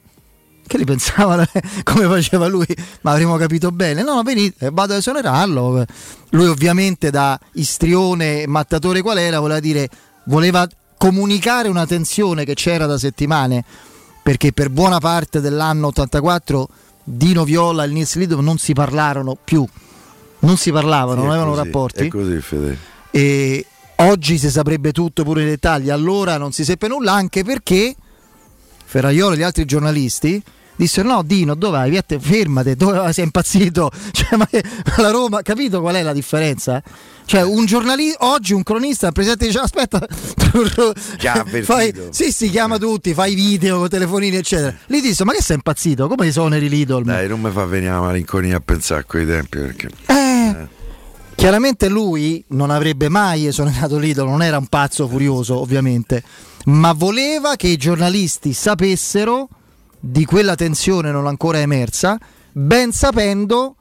Che 0.64 0.78
li 0.78 0.84
pensava 0.84 1.44
come 1.82 2.06
faceva 2.06 2.46
lui, 2.46 2.66
ma 3.02 3.10
avremmo 3.10 3.36
capito 3.36 3.72
bene. 3.72 4.02
No, 4.02 4.22
venite, 4.22 4.70
vado 4.70 4.94
a 4.94 4.96
esonerarlo. 4.96 5.84
Lui, 6.30 6.46
ovviamente, 6.46 7.10
da 7.10 7.38
istrione 7.54 8.46
mattatore 8.46 9.02
qual 9.02 9.18
era, 9.18 9.40
voleva 9.40 9.60
dire, 9.60 9.88
voleva 10.26 10.66
comunicare 10.96 11.68
una 11.68 11.84
tensione 11.84 12.44
che 12.44 12.54
c'era 12.54 12.86
da 12.86 12.96
settimane. 12.96 13.64
Perché 14.22 14.52
per 14.52 14.70
buona 14.70 15.00
parte 15.00 15.40
dell'anno 15.40 15.88
84 15.88 16.68
Dino 17.04 17.44
Viola 17.44 17.84
e 17.84 17.86
il 17.86 17.92
Nils 17.92 18.14
Lidl 18.16 18.40
non 18.40 18.58
si 18.58 18.72
parlarono 18.72 19.36
più. 19.42 19.66
Non 20.40 20.56
si 20.56 20.72
parlavano, 20.72 21.20
Sì, 21.20 21.26
non 21.26 21.30
avevano 21.30 21.54
così, 21.54 21.64
rapporti 21.64 22.06
È 22.06 22.08
così, 22.08 22.40
Fede. 22.40 22.78
e 23.12 23.66
oggi 23.96 24.38
si 24.38 24.50
saprebbe 24.50 24.90
tutto 24.90 25.22
pure 25.22 25.42
i 25.42 25.46
dettagli, 25.46 25.88
allora 25.90 26.36
non 26.36 26.50
si 26.52 26.64
seppe 26.64 26.88
nulla 26.88 27.12
anche 27.12 27.44
perché 27.44 27.94
Ferraiolo 28.84 29.34
e 29.34 29.38
gli 29.38 29.42
altri 29.42 29.64
giornalisti 29.64 30.42
dissero 30.76 31.08
no 31.08 31.22
Dino 31.22 31.54
dove 31.54 31.78
vai? 31.78 31.90
Viette, 31.90 32.18
fermate, 32.18 32.74
dove 32.76 33.12
sei 33.12 33.24
impazzito? 33.24 33.90
Cioè, 34.12 34.36
ma 34.36 34.48
la 34.96 35.10
Roma, 35.10 35.42
capito 35.42 35.80
qual 35.80 35.94
è 35.94 36.02
la 36.02 36.12
differenza? 36.12 36.82
Cioè 37.24 37.42
un 37.42 37.64
giornalista, 37.64 38.26
oggi 38.26 38.52
un 38.52 38.62
cronista, 38.62 39.06
il 39.06 39.12
presidente 39.12 39.46
dice 39.46 39.58
aspetta, 39.58 40.04
Già 41.18 41.44
fai, 41.62 41.94
sì 42.10 42.32
sì 42.32 42.50
chiama 42.50 42.78
tutti, 42.78 43.14
fai 43.14 43.34
video 43.34 43.88
telefonini 43.88 44.36
eccetera. 44.36 44.74
Lì 44.86 45.00
disse 45.00 45.24
ma 45.24 45.32
che 45.32 45.42
sei 45.42 45.56
impazzito? 45.56 46.08
Come 46.08 46.26
esoneri 46.26 46.68
Lidl? 46.68 47.04
Dai, 47.04 47.28
non 47.28 47.40
mi 47.40 47.50
fa 47.50 47.64
venire 47.64 47.92
la 47.92 48.00
malinconia 48.00 48.56
a 48.56 48.60
pensare 48.60 49.00
a 49.00 49.04
quei 49.04 49.26
tempi 49.26 49.58
perché. 49.58 49.88
Eh, 50.06 50.66
chiaramente 51.34 51.88
lui 51.88 52.44
non 52.48 52.70
avrebbe 52.70 53.08
mai 53.08 53.46
esonerato 53.46 53.98
l'idolo, 53.98 54.30
non 54.30 54.42
era 54.42 54.58
un 54.58 54.66
pazzo 54.66 55.08
furioso 55.08 55.58
ovviamente, 55.58 56.22
ma 56.66 56.92
voleva 56.92 57.56
che 57.56 57.68
i 57.68 57.76
giornalisti 57.76 58.52
sapessero 58.52 59.48
di 60.04 60.24
quella 60.24 60.56
tensione 60.56 61.12
non 61.12 61.28
ancora 61.28 61.58
emersa, 61.58 62.18
ben 62.50 62.90
sapendo 62.90 63.76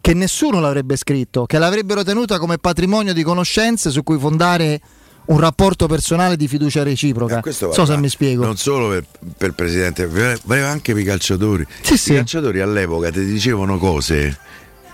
che 0.00 0.14
nessuno 0.14 0.58
l'avrebbe 0.58 0.96
scritto, 0.96 1.44
che 1.44 1.58
l'avrebbero 1.58 2.02
tenuta 2.02 2.38
come 2.38 2.56
patrimonio 2.56 3.12
di 3.12 3.22
conoscenze 3.22 3.90
su 3.90 4.02
cui 4.02 4.18
fondare 4.18 4.80
un 5.26 5.38
rapporto 5.38 5.86
personale 5.86 6.36
di 6.36 6.48
fiducia 6.48 6.82
reciproca. 6.82 7.40
Eh, 7.40 7.52
so 7.52 7.84
se 7.84 7.96
mi 7.98 8.08
spiego. 8.08 8.44
Non 8.44 8.56
solo 8.56 8.88
per, 8.88 9.04
per 9.36 9.48
il 9.48 9.54
presidente, 9.54 10.06
valeva 10.06 10.68
anche 10.68 10.94
per 10.94 11.02
i 11.02 11.04
calciatori. 11.04 11.66
Sì, 11.82 11.92
I 11.94 11.98
sì. 11.98 12.14
calciatori 12.14 12.60
all'epoca 12.60 13.10
ti 13.10 13.24
dicevano 13.24 13.76
cose 13.76 14.38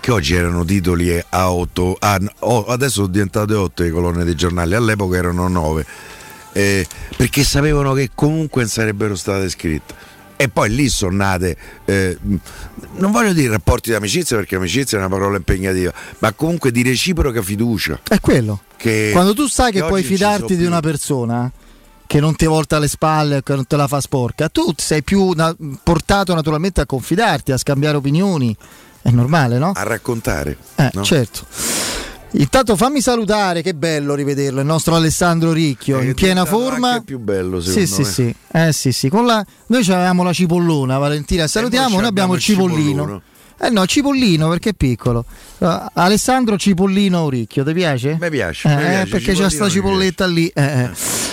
che 0.01 0.11
oggi 0.11 0.33
erano 0.33 0.65
titoli 0.65 1.17
a 1.29 1.51
8, 1.51 1.97
adesso 2.67 2.89
sono 2.89 3.07
diventate 3.07 3.53
8 3.53 3.83
le 3.83 3.91
colonne 3.91 4.23
dei 4.25 4.35
giornali, 4.35 4.73
all'epoca 4.73 5.15
erano 5.15 5.47
9, 5.47 5.85
perché 7.15 7.43
sapevano 7.43 7.93
che 7.93 8.09
comunque 8.13 8.65
sarebbero 8.67 9.15
state 9.15 9.47
scritte. 9.47 10.09
E 10.41 10.49
poi 10.49 10.71
lì 10.71 10.89
sono 10.89 11.17
nate, 11.17 11.55
eh, 11.85 12.17
non 12.93 13.11
voglio 13.11 13.31
dire 13.31 13.51
rapporti 13.51 13.91
d'amicizia 13.91 14.35
perché 14.37 14.55
amicizia 14.55 14.97
è 14.97 15.01
una 15.01 15.07
parola 15.07 15.37
impegnativa, 15.37 15.93
ma 16.17 16.33
comunque 16.33 16.71
di 16.71 16.81
reciproca 16.81 17.43
fiducia. 17.43 17.99
È 18.01 18.19
quello. 18.19 18.63
Che, 18.75 19.11
Quando 19.13 19.35
tu 19.35 19.45
sai 19.45 19.71
che, 19.71 19.81
che 19.81 19.85
puoi 19.85 20.01
fidarti 20.01 20.55
di 20.57 20.65
una 20.65 20.79
persona 20.79 21.51
che 22.07 22.19
non 22.19 22.35
ti 22.35 22.47
volta 22.47 22.79
le 22.79 22.87
spalle, 22.87 23.43
che 23.43 23.53
non 23.53 23.67
te 23.67 23.75
la 23.75 23.87
fa 23.87 24.01
sporca, 24.01 24.49
tu 24.49 24.73
sei 24.75 25.03
più 25.03 25.31
na- 25.33 25.55
portato 25.83 26.33
naturalmente 26.33 26.81
a 26.81 26.87
confidarti, 26.87 27.51
a 27.51 27.57
scambiare 27.57 27.97
opinioni, 27.97 28.57
È 28.99 29.11
normale, 29.11 29.59
no? 29.59 29.73
A 29.75 29.83
raccontare. 29.83 30.57
Eh, 30.75 30.89
no? 30.93 31.03
certo. 31.03 31.45
Intanto 32.33 32.77
fammi 32.77 33.01
salutare, 33.01 33.61
che 33.61 33.73
bello 33.73 34.15
rivederlo, 34.15 34.61
il 34.61 34.65
nostro 34.65 34.95
Alessandro 34.95 35.51
Ricchio 35.51 35.99
È 35.99 36.03
in 36.03 36.13
piena 36.13 36.45
forma. 36.45 36.91
anche 36.91 37.03
più 37.03 37.19
bello, 37.19 37.59
Sì, 37.59 37.85
secondo 37.85 38.09
sì, 38.09 38.23
me. 38.23 38.33
sì. 38.49 38.57
Eh, 38.57 38.71
sì, 38.73 38.91
sì. 38.93 39.09
Con 39.09 39.25
la... 39.25 39.45
Noi 39.67 39.81
avevamo 39.89 40.23
la 40.23 40.31
cipollona, 40.31 40.97
Valentina, 40.97 41.45
salutiamo, 41.47 41.89
noi 41.89 41.99
noi 41.99 42.07
abbiamo 42.09 42.33
il 42.35 42.39
cipollino. 42.39 42.79
cipollino. 43.03 43.21
Eh 43.63 43.69
no, 43.69 43.85
cipollino 43.85 44.49
perché 44.49 44.69
è 44.69 44.73
piccolo. 44.73 45.23
Uh, 45.59 45.67
Alessandro 45.93 46.57
Cipollino 46.57 47.19
Auricchio, 47.19 47.63
ti 47.63 47.73
piace? 47.73 48.17
Mi 48.19 48.29
piace, 48.31 48.67
Eh, 48.67 48.75
mi 48.75 48.81
piace, 48.81 49.07
perché 49.09 49.33
c'è 49.33 49.33
Cipollino 49.33 49.49
sta 49.49 49.63
mi 49.65 49.69
cipolletta 49.69 50.25
lì. 50.25 50.47
eh, 50.47 50.63
eh. 50.63 50.89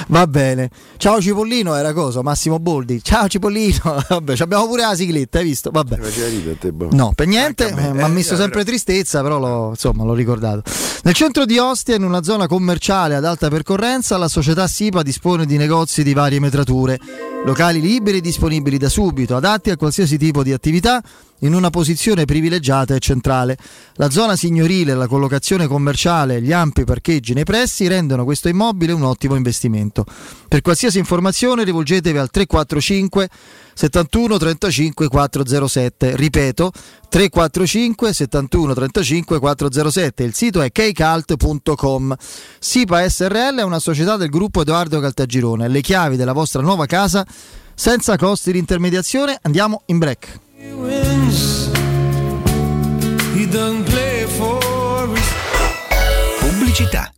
Va 0.09 0.27
bene. 0.27 0.69
Ciao 0.99 1.21
Cipollino, 1.23 1.75
era 1.75 1.95
cosa? 1.95 2.21
Massimo 2.23 2.59
Boldi. 2.59 3.03
Ciao 3.03 3.29
Cipollino. 3.29 4.03
Vabbè, 4.09 4.37
ci 4.37 4.43
abbiamo 4.43 4.67
pure 4.67 4.83
la 4.83 4.95
sigletta, 4.95 5.39
hai 5.39 5.45
visto? 5.45 5.71
Vabbè. 5.71 5.95
A 5.97 6.57
te, 6.59 6.71
boh. 6.73 6.89
No, 6.93 7.13
per 7.15 7.27
niente, 7.27 7.73
mi 7.73 8.03
ha 8.03 8.07
Eh, 8.07 8.09
messo 8.11 8.35
eh, 8.35 8.37
sempre 8.37 8.59
però- 8.63 8.65
tristezza, 8.65 9.23
però 9.23 9.39
l'ho, 9.39 9.71
insomma, 9.71 10.05
l'ho 10.05 10.15
ricordato. 10.15 10.63
Nel 11.05 11.15
centro 11.15 11.47
di 11.47 11.57
Ostia, 11.57 11.95
in 11.97 12.03
una 12.05 12.23
zona 12.23 12.47
commerciale 12.47 13.15
ad 13.15 13.25
alta 13.25 13.49
percorrenza, 13.49 14.19
la 14.19 14.29
società 14.29 14.67
SIPA 14.67 15.03
dispone 15.03 15.47
di 15.47 15.57
negozi 15.57 16.03
di 16.03 16.13
varie 16.13 16.41
metrature, 16.41 16.99
locali 17.47 17.81
liberi 17.81 18.21
disponibili 18.21 18.77
da 18.77 18.91
subito, 18.91 19.35
adatti 19.37 19.71
a 19.71 19.77
qualsiasi 19.77 20.19
tipo 20.19 20.43
di 20.43 20.53
attività, 20.53 21.03
in 21.41 21.55
una 21.55 21.71
posizione 21.71 22.25
privilegiata 22.25 22.95
e 22.95 22.99
centrale. 22.99 23.57
La 23.95 24.11
zona 24.11 24.37
signorile, 24.37 24.95
la 24.95 25.07
collocazione 25.07 25.67
commerciale 25.67 26.41
gli 26.41 26.53
ampi 26.53 26.85
parcheggi 26.85 27.35
nei 27.35 27.45
pressi 27.45 27.87
rendono 27.87 28.25
questo 28.25 28.49
immobile 28.49 28.93
un 28.93 29.03
ottimo 29.03 29.35
investimento. 29.35 30.05
Per 30.49 30.63
qualsiasi 30.63 30.99
informazione 30.99 31.65
rivolgetevi 31.65 32.19
al 32.19 32.31
345 32.31 33.29
71 33.75 34.39
35 34.39 35.09
407. 35.09 36.17
Ripeto, 36.17 36.73
345 37.09 38.13
71 38.13 38.75
35 38.75 39.39
407. 39.39 40.23
Il 40.25 40.35
sito 40.35 40.61
è 40.61 40.73
kcalt.com. 40.73 42.17
SIPA 42.59 43.09
SRL 43.09 43.59
è 43.59 43.63
una 43.63 43.79
società 43.79 44.17
del 44.17 44.31
gruppo 44.31 44.63
Edoardo 44.63 44.99
Caltagirone. 44.99 45.69
Le 45.69 45.81
chiavi 45.81 46.17
della 46.17 46.33
vostra 46.33 46.61
nuova 46.61 46.87
casa 46.87 47.25
senza 47.75 48.17
costi 48.17 48.51
di 48.51 48.59
intermediazione. 48.59 49.39
Andiamo 49.43 49.83
in 49.87 49.99
break. 49.99 50.47
Pubblicità. 56.41 57.18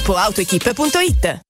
www.gruppoautoequip.it 0.00 1.49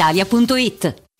brispalitalia.it. 0.01 1.01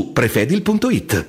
prefedil.it. 0.00 1.28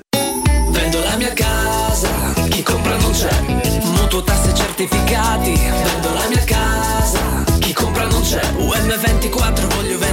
Vendo 0.70 1.00
la 1.04 1.16
mia 1.18 1.34
casa, 1.34 2.10
chi 2.50 2.64
compra 2.64 2.96
non 2.98 3.12
c'è. 3.12 3.42
Mutuo 3.84 4.24
tasse 4.24 4.54
certificati, 4.54 5.52
vendo 5.52 6.14
la 6.14 6.28
mia 6.30 6.44
casa, 6.46 7.44
chi 7.60 7.74
compra 7.74 8.06
non 8.08 8.22
c'è. 8.22 8.42
UM24 8.58 9.76
voglio 9.76 9.98
vendere 9.98 10.13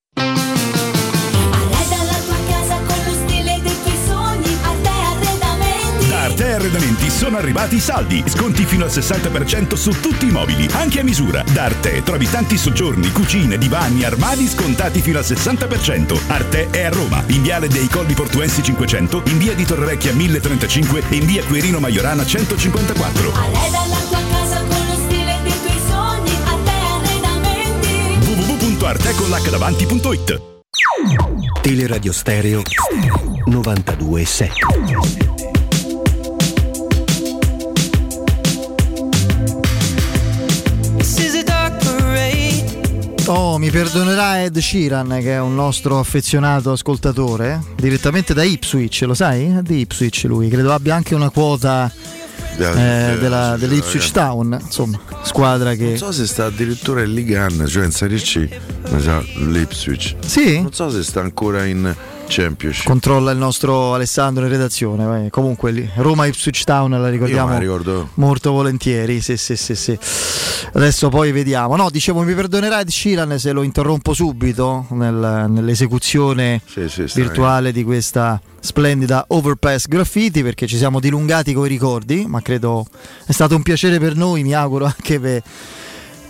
Arredamenti 6.71 7.09
sono 7.09 7.35
arrivati 7.35 7.75
i 7.75 7.81
saldi. 7.81 8.23
Sconti 8.25 8.63
fino 8.63 8.85
al 8.85 8.91
60% 8.91 9.73
su 9.73 9.91
tutti 9.99 10.27
i 10.27 10.31
mobili, 10.31 10.69
anche 10.71 11.01
a 11.01 11.03
misura. 11.03 11.43
Da 11.51 11.63
Arte 11.63 12.01
trovi 12.01 12.29
tanti 12.29 12.57
soggiorni, 12.57 13.11
cucine, 13.11 13.57
divani, 13.57 14.05
armadi 14.05 14.47
scontati 14.47 15.01
fino 15.01 15.17
al 15.17 15.25
60%. 15.25 16.17
Arte 16.27 16.69
è 16.69 16.83
a 16.83 16.89
Roma, 16.89 17.21
in 17.27 17.41
viale 17.41 17.67
dei 17.67 17.89
Colli 17.89 18.13
Portuensi 18.13 18.63
500, 18.63 19.23
in 19.25 19.37
via 19.37 19.53
di 19.53 19.65
Torrevecchia 19.65 20.13
1035 20.13 21.03
e 21.09 21.15
in 21.15 21.25
via 21.25 21.43
Quirino 21.43 21.79
Maiorana 21.79 22.25
154. 22.25 23.33
Arreda 23.33 23.85
la 23.87 23.99
tua 24.07 24.21
casa 24.31 24.63
con 24.63 24.85
lo 24.87 24.95
stile 25.09 25.39
dei 25.43 25.51
tuoi 25.65 25.77
sogni, 25.89 26.31
a 26.45 26.55
te 26.63 26.71
arredamenti. 26.95 28.47
www.artecollacdavanti.it 28.47 30.41
Teleradio 31.61 32.13
Stereo 32.13 32.61
92.7 33.49 35.50
Oh, 43.33 43.57
mi 43.57 43.71
perdonerà 43.71 44.43
Ed 44.43 44.57
Sheeran, 44.57 45.07
che 45.21 45.35
è 45.35 45.39
un 45.39 45.55
nostro 45.55 45.99
affezionato 45.99 46.73
ascoltatore, 46.73 47.63
direttamente 47.77 48.33
da 48.33 48.43
Ipswich, 48.43 49.03
lo 49.03 49.13
sai? 49.13 49.45
È 49.45 49.61
di 49.61 49.79
Ipswich 49.79 50.25
lui, 50.25 50.49
credo 50.49 50.73
abbia 50.73 50.95
anche 50.95 51.15
una 51.15 51.29
quota 51.29 51.89
eh, 52.57 53.17
della, 53.17 53.55
dell'Ipswich 53.57 54.11
Town, 54.11 54.59
insomma, 54.61 54.99
squadra 55.23 55.75
che... 55.75 55.85
Non 55.85 55.97
so 55.97 56.11
se 56.11 56.27
sta 56.27 56.47
addirittura 56.47 57.03
in 57.03 57.13
Liga 57.13 57.47
1, 57.49 57.67
cioè 57.67 57.85
in 57.85 57.91
Serie 57.91 58.17
C, 58.17 58.49
l'Ipswich. 59.47 60.15
Sì? 60.25 60.61
Non 60.61 60.73
so 60.73 60.89
se 60.89 61.01
sta 61.01 61.21
ancora 61.21 61.63
in 61.63 61.95
Championship. 62.31 62.85
Controlla 62.85 63.31
il 63.31 63.37
nostro 63.37 63.93
Alessandro 63.93 64.45
in 64.45 64.49
redazione. 64.51 65.03
vai. 65.03 65.29
Comunque 65.29 65.91
Roma 65.95 66.27
Ipswich 66.27 66.63
Town 66.63 66.89
la 66.89 67.09
ricordiamo 67.09 67.59
la 67.59 68.05
molto 68.13 68.53
volentieri. 68.53 69.19
Sì, 69.19 69.35
sì, 69.35 69.57
sì, 69.57 69.75
sì. 69.75 69.99
Adesso 70.73 71.09
poi 71.09 71.33
vediamo. 71.33 71.75
No, 71.75 71.89
dicevo, 71.89 72.21
mi 72.21 72.33
perdonerà 72.33 72.79
Ed 72.79 72.87
Sheeran 72.87 73.37
se 73.37 73.51
lo 73.51 73.63
interrompo 73.63 74.13
subito 74.13 74.85
nel- 74.91 75.47
nell'esecuzione 75.49 76.61
Sì, 76.65 76.87
sì, 76.87 77.03
virtuale 77.15 77.73
di 77.73 77.83
questa 77.83 78.41
splendida 78.61 79.25
overpass 79.27 79.87
graffiti 79.87 80.41
perché 80.41 80.67
ci 80.67 80.77
siamo 80.77 81.01
dilungati 81.01 81.51
con 81.51 81.65
i 81.65 81.69
ricordi, 81.69 82.25
ma 82.27 82.41
credo 82.41 82.85
è 83.25 83.33
stato 83.33 83.55
un 83.57 83.61
piacere 83.61 83.99
per 83.99 84.15
noi, 84.15 84.43
mi 84.43 84.53
auguro 84.53 84.85
anche 84.85 85.19
per, 85.19 85.41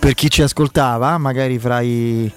per 0.00 0.14
chi 0.14 0.28
ci 0.28 0.42
ascoltava, 0.42 1.16
magari 1.18 1.60
fra 1.60 1.80
i 1.80 2.32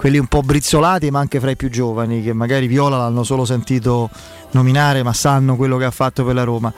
quelli 0.00 0.16
un 0.16 0.28
po' 0.28 0.40
brizzolati, 0.40 1.10
ma 1.10 1.18
anche 1.18 1.40
fra 1.40 1.50
i 1.50 1.56
più 1.56 1.68
giovani 1.68 2.22
che 2.22 2.32
magari 2.32 2.66
Viola 2.66 2.96
l'hanno 2.96 3.22
solo 3.22 3.44
sentito 3.44 4.08
nominare, 4.52 5.02
ma 5.02 5.12
sanno 5.12 5.56
quello 5.56 5.76
che 5.76 5.84
ha 5.84 5.90
fatto 5.90 6.24
per 6.24 6.34
la 6.34 6.42
Roma. 6.42 6.72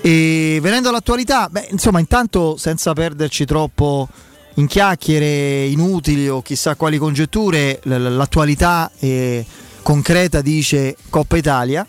E 0.00 0.58
venendo 0.60 0.88
all'attualità, 0.88 1.48
beh, 1.48 1.68
insomma, 1.70 2.00
intanto 2.00 2.56
senza 2.56 2.92
perderci 2.92 3.44
troppo 3.44 4.08
in 4.54 4.66
chiacchiere 4.66 5.66
inutili 5.66 6.28
o 6.28 6.42
chissà 6.42 6.74
quali 6.74 6.98
congetture, 6.98 7.78
l'attualità 7.84 8.90
eh, 8.98 9.46
concreta 9.82 10.40
dice 10.40 10.96
Coppa 11.08 11.36
Italia. 11.36 11.86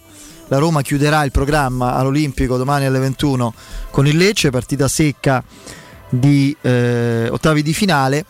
La 0.49 0.59
Roma 0.59 0.83
chiuderà 0.83 1.23
il 1.23 1.31
programma 1.31 1.95
all'Olimpico 1.95 2.55
domani 2.55 2.85
alle 2.85 2.99
21 2.99 3.51
con 3.89 4.05
il 4.05 4.15
Lecce, 4.15 4.51
partita 4.51 4.87
secca 4.87 5.43
di 6.07 6.55
eh, 6.61 7.29
ottavi 7.31 7.63
di 7.63 7.73
finale. 7.73 8.25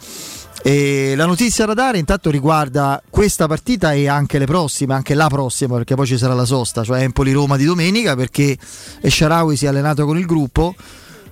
E 0.64 1.14
la 1.16 1.26
notizia 1.26 1.66
da 1.66 1.74
dare 1.74 1.98
intanto 1.98 2.30
riguarda 2.30 3.02
questa 3.10 3.48
partita 3.48 3.94
e 3.94 4.08
anche 4.08 4.38
le 4.40 4.46
prossime, 4.46 4.94
anche 4.94 5.14
la 5.14 5.28
prossima, 5.28 5.76
perché 5.76 5.96
poi 5.96 6.06
ci 6.06 6.18
sarà 6.18 6.34
la 6.34 6.46
sosta, 6.46 6.84
cioè 6.84 7.02
Empoli-Roma 7.02 7.58
di 7.58 7.66
domenica, 7.66 8.16
perché 8.16 8.58
Esharawi 9.02 9.56
si 9.56 9.66
è 9.66 9.68
allenato 9.68 10.06
con 10.06 10.18
il 10.18 10.26
gruppo. 10.26 10.76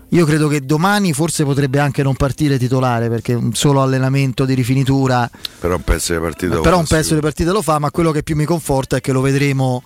Io 0.09 0.25
credo 0.25 0.47
che 0.47 0.61
domani 0.61 1.13
forse 1.13 1.43
potrebbe 1.43 1.79
anche 1.79 2.03
non 2.03 2.15
partire 2.15 2.57
titolare, 2.57 3.09
perché 3.09 3.33
un 3.33 3.53
solo 3.53 3.81
allenamento 3.81 4.45
di 4.45 4.53
rifinitura 4.53 5.29
Però 5.59 5.75
un 5.75 5.83
pezzo 5.83 6.13
di 6.13 6.19
partita 6.19 6.59
però 6.59 6.75
lo 6.75 6.77
un 6.77 6.85
fa, 6.85 6.95
pezzo 6.97 7.15
di 7.15 7.21
partita 7.21 7.51
lo 7.51 7.61
fa, 7.61 7.79
ma 7.79 7.91
quello 7.91 8.11
che 8.11 8.23
più 8.23 8.35
mi 8.35 8.45
conforta 8.45 8.97
è 8.97 9.01
che 9.01 9.11
lo 9.11 9.21
vedremo 9.21 9.83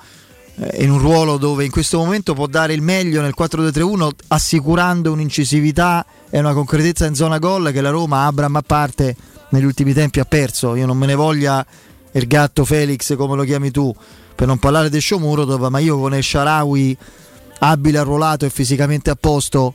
eh, 0.56 0.84
in 0.84 0.91
un 0.91 0.99
ruolo 0.99 1.38
dove 1.38 1.63
in 1.63 1.71
questo 1.71 1.97
momento 1.97 2.34
può 2.34 2.45
dare 2.47 2.73
il 2.73 2.82
meglio 2.82 3.21
nel 3.21 3.34
4-2-3-1 3.36 4.10
assicurando 4.28 5.12
un'incisività 5.12 6.06
e 6.30 6.39
una 6.39 6.54
concretezza 6.54 7.06
in 7.06 7.15
zona 7.15 7.39
gol 7.39 7.72
che 7.72 7.82
la 7.82 7.89
Roma, 7.89 8.26
Abram 8.26 8.56
a 8.56 8.62
parte, 8.62 9.15
negli 9.50 9.65
ultimi 9.65 9.94
tempi 9.94 10.20
ha 10.20 10.26
perso. 10.26 10.76
Io 10.76 10.86
non 10.86 10.98
me 10.98 11.06
ne 11.06 11.15
voglia 11.15 11.65
il 12.12 12.28
gatto 12.28 12.65
Felix 12.65 13.15
come 13.15 13.36
lo 13.36 13.44
chiami 13.44 13.72
tu, 13.72 13.94
per 14.36 14.48
non 14.48 14.58
parlare 14.58 14.89
di 14.89 15.02
Shomurodov, 15.02 15.68
ma 15.68 15.80
io 15.80 16.00
con 16.00 16.13
El 16.13 16.24
Sharawi 16.24 16.98
abile, 17.60 17.98
arruolato 17.98 18.46
e 18.46 18.50
fisicamente 18.50 19.10
a 19.10 19.15
posto 19.15 19.74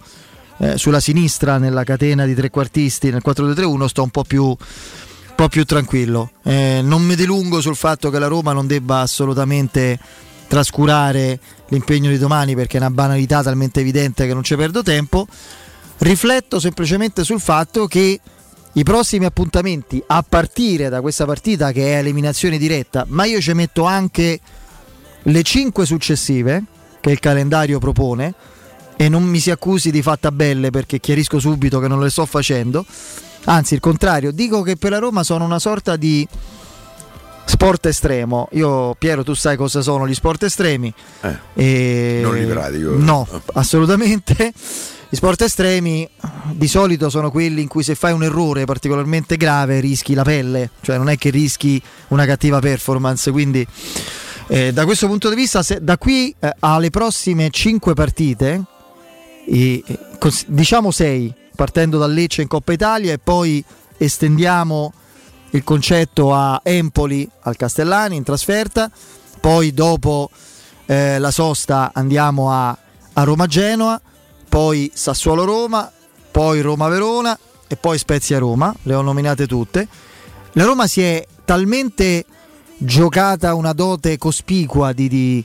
eh, 0.59 0.79
sulla 0.79 1.01
sinistra 1.01 1.59
nella 1.59 1.85
catena 1.85 2.25
di 2.25 2.35
trequartisti 2.35 3.11
nel 3.11 3.23
4-2-3-1 3.25 3.87
sto 3.87 4.03
un 4.03 4.11
po' 4.11 4.25
più 4.25 4.45
un 4.47 5.43
po' 5.43 5.49
più 5.49 5.65
tranquillo. 5.65 6.31
Eh, 6.45 6.81
non 6.83 7.03
mi 7.03 7.17
dilungo 7.17 7.61
sul 7.61 7.75
fatto 7.75 8.09
che 8.09 8.21
la 8.21 8.29
Roma 8.29 8.53
non 8.53 8.69
debba 8.69 9.01
assolutamente 9.01 9.99
trascurare 10.47 11.41
l'impegno 11.69 12.09
di 12.09 12.19
domani 12.19 12.55
perché 12.55 12.77
è 12.77 12.81
una 12.81 12.91
banalità 12.91 13.43
talmente 13.43 13.81
evidente 13.81 14.29
che 14.29 14.33
non 14.33 14.45
ci 14.45 14.55
perdo 14.55 14.85
tempo. 14.85 15.27
Rifletto 15.99 16.61
semplicemente 16.61 17.25
sul 17.25 17.41
fatto 17.41 17.87
che 17.87 18.21
i 18.77 18.83
prossimi 18.83 19.25
appuntamenti 19.25 20.03
a 20.07 20.25
partire 20.29 20.89
da 20.89 21.01
questa 21.01 21.25
partita 21.25 21.73
che 21.73 21.95
è 21.95 21.99
eliminazione 21.99 22.59
diretta, 22.59 23.05
ma 23.09 23.25
io 23.25 23.41
ci 23.41 23.53
metto 23.53 23.85
anche 23.85 24.41
le 25.23 25.43
5 25.43 25.87
successive 25.87 26.65
che 27.01 27.11
il 27.11 27.21
calendario 27.21 27.79
propone 27.79 28.35
e 28.97 29.09
non 29.09 29.23
mi 29.25 29.39
si 29.39 29.51
accusi 29.51 29.91
di 29.91 30.03
fatta 30.03 30.31
belle 30.33 30.71
perché 30.71 30.99
chiarisco 31.01 31.39
subito 31.39 31.79
che 31.81 31.89
non 31.89 32.01
le 32.01 32.11
sto 32.11 32.27
facendo. 32.27 32.85
Anzi, 33.45 33.75
il 33.75 33.81
contrario, 33.81 34.33
dico 34.33 34.63
che 34.63 34.77
per 34.77 34.91
la 34.91 34.99
Roma 34.99 35.23
sono 35.23 35.45
una 35.45 35.59
sorta 35.59 35.97
di 35.97 36.27
sport 37.45 37.87
estremo. 37.87 38.49
Io, 38.53 38.95
Piero, 38.95 39.23
tu 39.23 39.35
sai 39.35 39.57
cosa 39.57 39.83
sono 39.83 40.09
gli 40.09 40.15
sport 40.15 40.43
estremi? 40.45 40.93
Eh, 41.21 41.37
E- 41.55 42.21
Non 42.23 42.35
li 42.37 42.47
pratico. 42.47 42.95
No, 42.97 43.27
assolutamente. 43.53 44.53
Gli 45.09 45.17
sport 45.17 45.43
estremi 45.43 46.09
di 46.53 46.67
solito 46.67 47.09
sono 47.09 47.31
quelli 47.31 47.63
in 47.63 47.69
cui 47.69 47.83
se 47.83 47.95
fai 47.95 48.13
un 48.13 48.25
errore 48.25 48.65
particolarmente 48.65 49.37
grave 49.37 49.81
rischi 49.81 50.15
la 50.15 50.25
pelle, 50.25 50.71
cioè 50.81 50.97
non 50.97 51.09
è 51.09 51.17
che 51.17 51.31
rischi 51.31 51.81
una 52.09 52.27
cattiva 52.27 52.59
performance. 52.59 53.31
Quindi, 53.31 53.67
eh, 54.49 54.73
da 54.73 54.85
questo 54.85 55.07
punto 55.07 55.29
di 55.29 55.37
vista, 55.37 55.63
se- 55.63 55.79
da 55.83 55.99
qui 55.99 56.35
eh, 56.39 56.55
alle 56.61 56.91
prossime 56.91 57.51
5 57.51 57.95
partite, 57.95 58.63
e, 59.47 59.83
diciamo 60.47 60.91
6, 60.91 61.35
partendo 61.55 61.99
dal 61.99 62.13
Lecce 62.13 62.43
in 62.43 62.49
Coppa 62.49 62.73
Italia 62.73 63.13
e 63.13 63.19
poi 63.19 63.65
estendiamo 63.97 64.93
il 65.51 65.63
concetto 65.63 66.35
a 66.35 66.61
Empoli 66.65 67.29
al 67.43 67.57
Castellani 67.57 68.17
in 68.17 68.25
trasferta, 68.25 68.91
poi 69.39 69.73
dopo 69.73 70.31
eh, 70.87 71.19
la 71.19 71.31
sosta 71.31 71.93
andiamo 71.95 72.51
a, 72.51 72.77
a 73.13 73.23
Roma-Genoa, 73.23 74.01
poi 74.55 74.89
Sassuolo-Roma, 74.95 75.91
poi 76.31 76.61
Roma-Verona 76.61 77.37
e 77.67 77.75
poi 77.75 77.99
Spezia-Roma, 77.99 78.73
le 78.83 78.95
ho 78.95 79.03
nominate 79.03 79.49
tutte. 79.49 79.89
La 80.53 80.63
Roma 80.63 80.87
si 80.87 81.01
è 81.01 81.27
talmente 81.45 82.25
giocata 82.77 83.55
una 83.55 83.73
dote 83.73 84.17
cospicua 84.17 84.93
di, 84.93 85.09
di- 85.09 85.45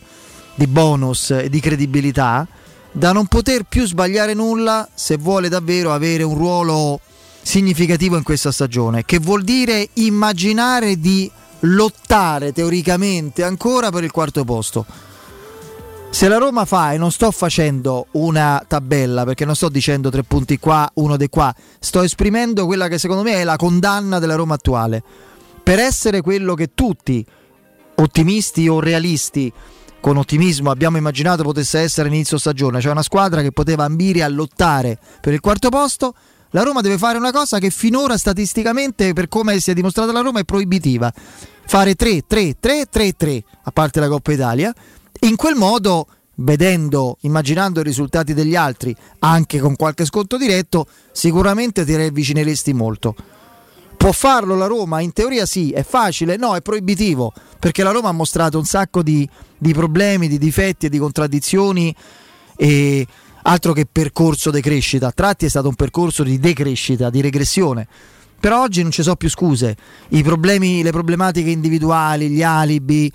di 0.54 0.68
bonus 0.68 1.32
e 1.32 1.50
di 1.50 1.60
credibilità 1.60 2.48
da 2.92 3.12
non 3.12 3.26
poter 3.26 3.64
più 3.64 3.88
sbagliare 3.88 4.36
nulla 4.36 4.88
se 4.94 5.18
vuole 5.18 5.50
davvero 5.50 5.92
avere 5.92 6.22
un 6.22 6.36
ruolo 6.36 7.00
significativo 7.42 8.16
in 8.16 8.22
questa 8.22 8.52
stagione, 8.52 9.06
che 9.06 9.18
vuol 9.18 9.44
dire 9.44 9.90
immaginare 9.94 11.00
di 11.00 11.32
lottare 11.62 12.54
teoricamente 12.54 13.44
ancora 13.44 13.90
per 13.90 14.04
il 14.04 14.12
quarto 14.12 14.44
posto. 14.44 14.86
Se 16.12 16.28
la 16.28 16.38
Roma 16.38 16.66
fa, 16.66 16.92
e 16.92 16.98
non 16.98 17.12
sto 17.12 17.32
facendo 17.32 18.08
una 18.12 18.62
tabella 18.68 19.24
perché 19.24 19.46
non 19.46 19.56
sto 19.56 19.70
dicendo 19.70 20.10
tre 20.10 20.24
punti 20.24 20.60
qua, 20.60 20.90
uno 20.96 21.16
di 21.16 21.30
qua, 21.30 21.54
sto 21.80 22.02
esprimendo 22.02 22.66
quella 22.66 22.88
che 22.88 22.98
secondo 22.98 23.24
me 23.24 23.36
è 23.36 23.44
la 23.44 23.56
condanna 23.56 24.20
della 24.20 24.36
Roma 24.36 24.56
attuale. 24.56 25.02
Per 25.64 25.80
essere 25.80 26.22
quello 26.22 26.56
che 26.56 26.72
tutti, 26.74 27.26
ottimisti 27.96 28.68
o 28.68 28.82
realisti, 28.82 29.54
con 30.02 30.18
ottimismo 30.18 30.72
abbiamo 30.72 30.98
immaginato 30.98 31.44
potesse 31.44 31.80
essere 31.80 32.10
inizio 32.10 32.38
stagione, 32.38 32.82
cioè 32.82 32.92
una 32.92 33.04
squadra 33.04 33.42
che 33.42 33.52
poteva 33.52 33.86
ambire 33.86 34.24
a 34.24 34.28
lottare 34.28 34.98
per 35.22 35.32
il 35.32 35.40
quarto 35.40 35.70
posto, 35.70 36.14
la 36.50 36.64
Roma 36.64 36.82
deve 36.82 36.98
fare 36.98 37.18
una 37.18 37.32
cosa 37.32 37.60
che 37.60 37.70
finora 37.70 38.18
statisticamente, 38.18 39.14
per 39.14 39.28
come 39.28 39.60
si 39.60 39.72
è 39.72 39.74
dimostrata 39.74 40.12
la 40.12 40.22
Roma, 40.22 40.40
è 40.40 40.44
proibitiva. 40.44 41.14
Fare 41.66 41.96
3-3-3-3-3, 41.96 43.42
a 43.64 43.72
parte 43.72 44.00
la 44.00 44.08
Coppa 44.08 44.32
Italia, 44.32 44.74
in 45.22 45.36
quel 45.36 45.56
modo, 45.56 46.08
vedendo, 46.36 47.18
immaginando 47.22 47.82
i 47.82 47.84
risultati 47.84 48.34
degli 48.34 48.56
altri, 48.56 48.96
anche 49.20 49.60
con 49.60 49.76
qualche 49.76 50.06
sconto 50.06 50.38
diretto, 50.38 50.88
sicuramente 51.12 51.86
ti 51.86 51.96
ravvicineresti 51.96 52.74
molto. 52.74 53.16
Può 53.98 54.14
farlo 54.14 54.56
la 54.56 54.68
Roma? 54.68 55.02
In 55.02 55.12
teoria 55.12 55.46
sì, 55.46 55.72
è 55.72 55.84
facile? 55.84 56.38
No, 56.38 56.56
è 56.56 56.62
proibitivo, 56.62 57.34
perché 57.60 57.84
la 57.84 57.92
Roma 57.92 58.08
ha 58.08 58.14
mostrato 58.14 58.58
un 58.58 58.64
sacco 58.64 59.04
di, 59.04 59.28
di 59.58 59.74
problemi, 59.74 60.30
di 60.30 60.38
difetti 60.38 60.86
e 60.86 60.90
di 60.90 60.98
contraddizioni 60.98 61.94
e 62.56 63.06
altro 63.42 63.74
che 63.74 63.86
percorso 63.92 64.52
di 64.52 64.62
crescita, 64.62 65.08
a 65.08 65.12
tratti 65.12 65.46
è 65.46 65.50
stato 65.50 65.68
un 65.68 65.76
percorso 65.76 66.24
di 66.24 66.40
decrescita, 66.40 67.10
di 67.10 67.20
regressione. 67.20 67.88
Però 68.40 68.62
oggi 68.62 68.82
non 68.82 68.92
ci 68.92 69.04
sono 69.04 69.18
più 69.18 69.30
scuse, 69.30 69.76
i 70.10 70.24
problemi, 70.24 70.82
le 70.82 70.92
problematiche 70.92 71.50
individuali, 71.50 72.30
gli 72.30 72.42
alibi, 72.42 73.12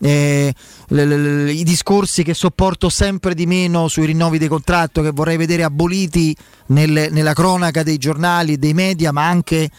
eh, 0.00 0.52
le, 0.88 1.04
le, 1.04 1.16
le, 1.16 1.52
i 1.52 1.64
discorsi 1.64 2.22
che 2.22 2.34
sopporto 2.34 2.88
sempre 2.88 3.34
di 3.34 3.46
meno 3.46 3.88
sui 3.88 4.06
rinnovi 4.06 4.38
di 4.38 4.48
contratto 4.48 5.02
che 5.02 5.10
vorrei 5.10 5.36
vedere 5.36 5.62
aboliti 5.62 6.36
nelle, 6.66 7.08
nella 7.10 7.32
cronaca 7.32 7.82
dei 7.82 7.98
giornali 7.98 8.54
e 8.54 8.58
dei 8.58 8.74
media, 8.74 9.12
ma 9.12 9.26
anche 9.26 9.70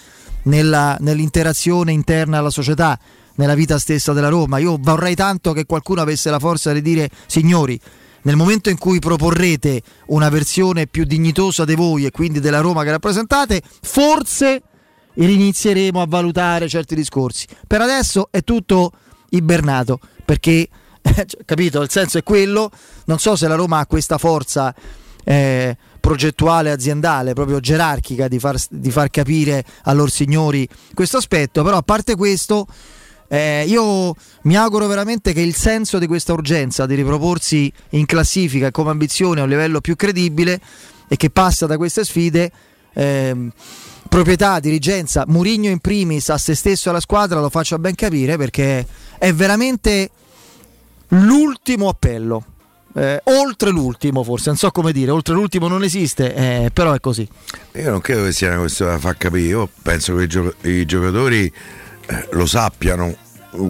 nella, 0.44 0.98
nell'interazione 1.00 1.92
interna 1.92 2.40
alla 2.40 2.50
società, 2.50 3.00
nella 3.36 3.56
vita 3.56 3.78
stessa 3.80 4.14
della 4.14 4.30
Roma. 4.30 4.58
Io 4.58 4.78
vorrei 4.80 5.16
tanto 5.16 5.54
che 5.54 5.66
qualcuno 5.66 6.02
avesse 6.02 6.30
la 6.30 6.40
forza 6.40 6.72
di 6.74 6.82
dire 6.82 7.10
signori, 7.28 7.80
nel 8.24 8.36
momento 8.36 8.70
in 8.70 8.78
cui 8.78 9.00
proporrete 9.00 9.82
una 10.08 10.30
versione 10.30 10.88
più 10.88 11.06
dignitosa 11.06 11.64
di 11.64 11.76
voi 11.76 12.06
e 12.06 12.12
quindi 12.12 12.40
della 12.40 12.60
Roma 12.60 12.84
che 12.84 12.92
rappresentate, 12.92 13.62
forse 13.82 14.62
inizieremo 15.14 16.02
a 16.02 16.06
valutare 16.08 16.68
certi 16.68 16.96
discorsi. 16.96 17.46
Per 17.66 17.82
adesso 17.82 18.28
è 18.32 18.42
tutto 18.42 18.92
ibernato 19.30 20.00
perché, 20.26 20.68
capito, 21.46 21.82
il 21.82 21.90
senso 21.90 22.18
è 22.18 22.24
quello, 22.24 22.70
non 23.06 23.20
so 23.20 23.36
se 23.36 23.48
la 23.48 23.56
Roma 23.56 23.80
ha 23.80 23.86
questa 23.86 24.18
forza 24.18 24.74
eh, 25.24 25.78
progettuale 26.00 26.72
aziendale, 26.72 27.34
proprio 27.34 27.60
gerarchica 27.60 28.28
di 28.28 28.40
far, 28.40 28.58
di 28.70 28.92
far 28.92 29.10
capire 29.10 29.64
a 29.84 29.94
loro 29.94 30.10
signori 30.10 30.68
questo 30.94 31.18
aspetto, 31.18 31.64
però 31.64 31.78
a 31.78 31.84
parte 31.84 32.16
questo... 32.16 32.68
Eh, 33.30 33.66
io 33.68 34.16
mi 34.44 34.56
auguro 34.56 34.88
veramente 34.88 35.34
che 35.34 35.42
il 35.42 35.54
senso 35.54 36.00
di 36.00 36.08
questa 36.08 36.32
urgenza 36.32 36.86
di 36.86 36.96
riproporsi 36.96 37.70
in 37.90 38.06
classifica 38.06 38.72
come 38.72 38.92
ambizione 38.92 39.42
a 39.42 39.44
un 39.44 39.50
livello 39.50 39.82
più 39.82 39.98
credibile 39.98 40.62
e 41.10 41.18
che 41.18 41.30
passa 41.30 41.66
da 41.66 41.76
queste 41.76 42.06
sfide 42.06 42.50
eh, 42.94 43.52
proprietà, 44.08 44.60
dirigenza, 44.60 45.26
Murigno 45.28 45.70
in 45.70 45.80
primis 45.80 46.30
a 46.30 46.38
se 46.38 46.56
stesso 46.56 46.88
e 46.88 46.92
alla 46.92 47.00
squadra 47.00 47.40
lo 47.40 47.50
faccia 47.50 47.78
ben 47.78 47.96
capire 47.96 48.38
perché 48.38 48.86
è 49.18 49.34
veramente 49.34 50.10
l'ultimo 51.10 51.90
appello. 51.90 52.44
Eh, 52.96 53.22
oltre 53.26 53.70
l'ultimo, 53.70 54.24
forse, 54.24 54.50
non 54.50 54.58
so 54.58 54.72
come 54.72 54.92
dire, 54.92 55.12
oltre 55.12 55.36
l'ultimo 55.36 55.68
non 55.68 55.84
esiste, 55.84 56.34
eh, 56.34 56.72
però 56.74 56.94
è 56.94 57.00
così. 57.00 57.28
Io 57.74 57.92
non 57.92 58.02
credo 58.02 58.24
che 58.24 58.32
sia 58.32 58.50
una 58.50 58.60
questione 58.60 58.92
da 58.92 58.98
far 58.98 59.18
capire, 59.18 59.48
io 59.48 59.70
penso 59.84 60.16
che 60.16 60.24
i, 60.24 60.28
gio- 60.28 60.56
i 60.62 60.86
giocatori 60.86 61.46
eh, 62.08 62.28
lo 62.32 62.48
sappiano 62.48 63.16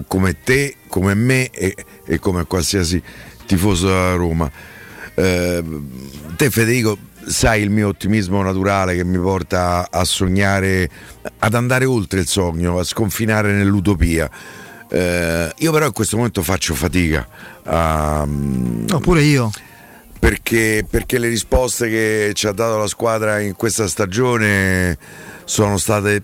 come 0.07 0.41
te, 0.43 0.77
come 0.87 1.13
me 1.13 1.49
e, 1.49 1.75
e, 2.05 2.19
come 2.19 2.45
qualsiasi 2.45 3.01
tifoso 3.45 3.87
della 3.87 4.13
Roma. 4.13 4.49
Eh, 5.13 5.63
te 6.35 6.49
Federico 6.49 6.97
sai 7.25 7.61
il 7.61 7.69
mio 7.69 7.89
ottimismo 7.89 8.41
naturale 8.41 8.95
che 8.95 9.03
mi 9.03 9.17
porta 9.17 9.87
a 9.89 10.03
sognare, 10.05 10.89
ad 11.39 11.53
andare 11.53 11.85
oltre 11.85 12.21
il 12.21 12.27
sogno, 12.27 12.79
a 12.79 12.83
sconfinare 12.83 13.51
nell'utopia. 13.51 14.29
Eh, 14.89 15.53
io 15.57 15.71
però 15.71 15.85
in 15.85 15.93
questo 15.93 16.15
momento 16.17 16.41
faccio 16.41 16.73
fatica. 16.73 17.27
A, 17.63 18.25
no, 18.27 18.99
pure 18.99 19.21
io. 19.21 19.51
Perché, 20.19 20.85
perché 20.89 21.19
le 21.19 21.27
risposte 21.27 21.89
che 21.89 22.31
ci 22.33 22.47
ha 22.47 22.51
dato 22.51 22.77
la 22.77 22.87
squadra 22.87 23.39
in 23.39 23.55
questa 23.55 23.87
stagione 23.87 24.97
sono 25.45 25.77
state 25.77 26.23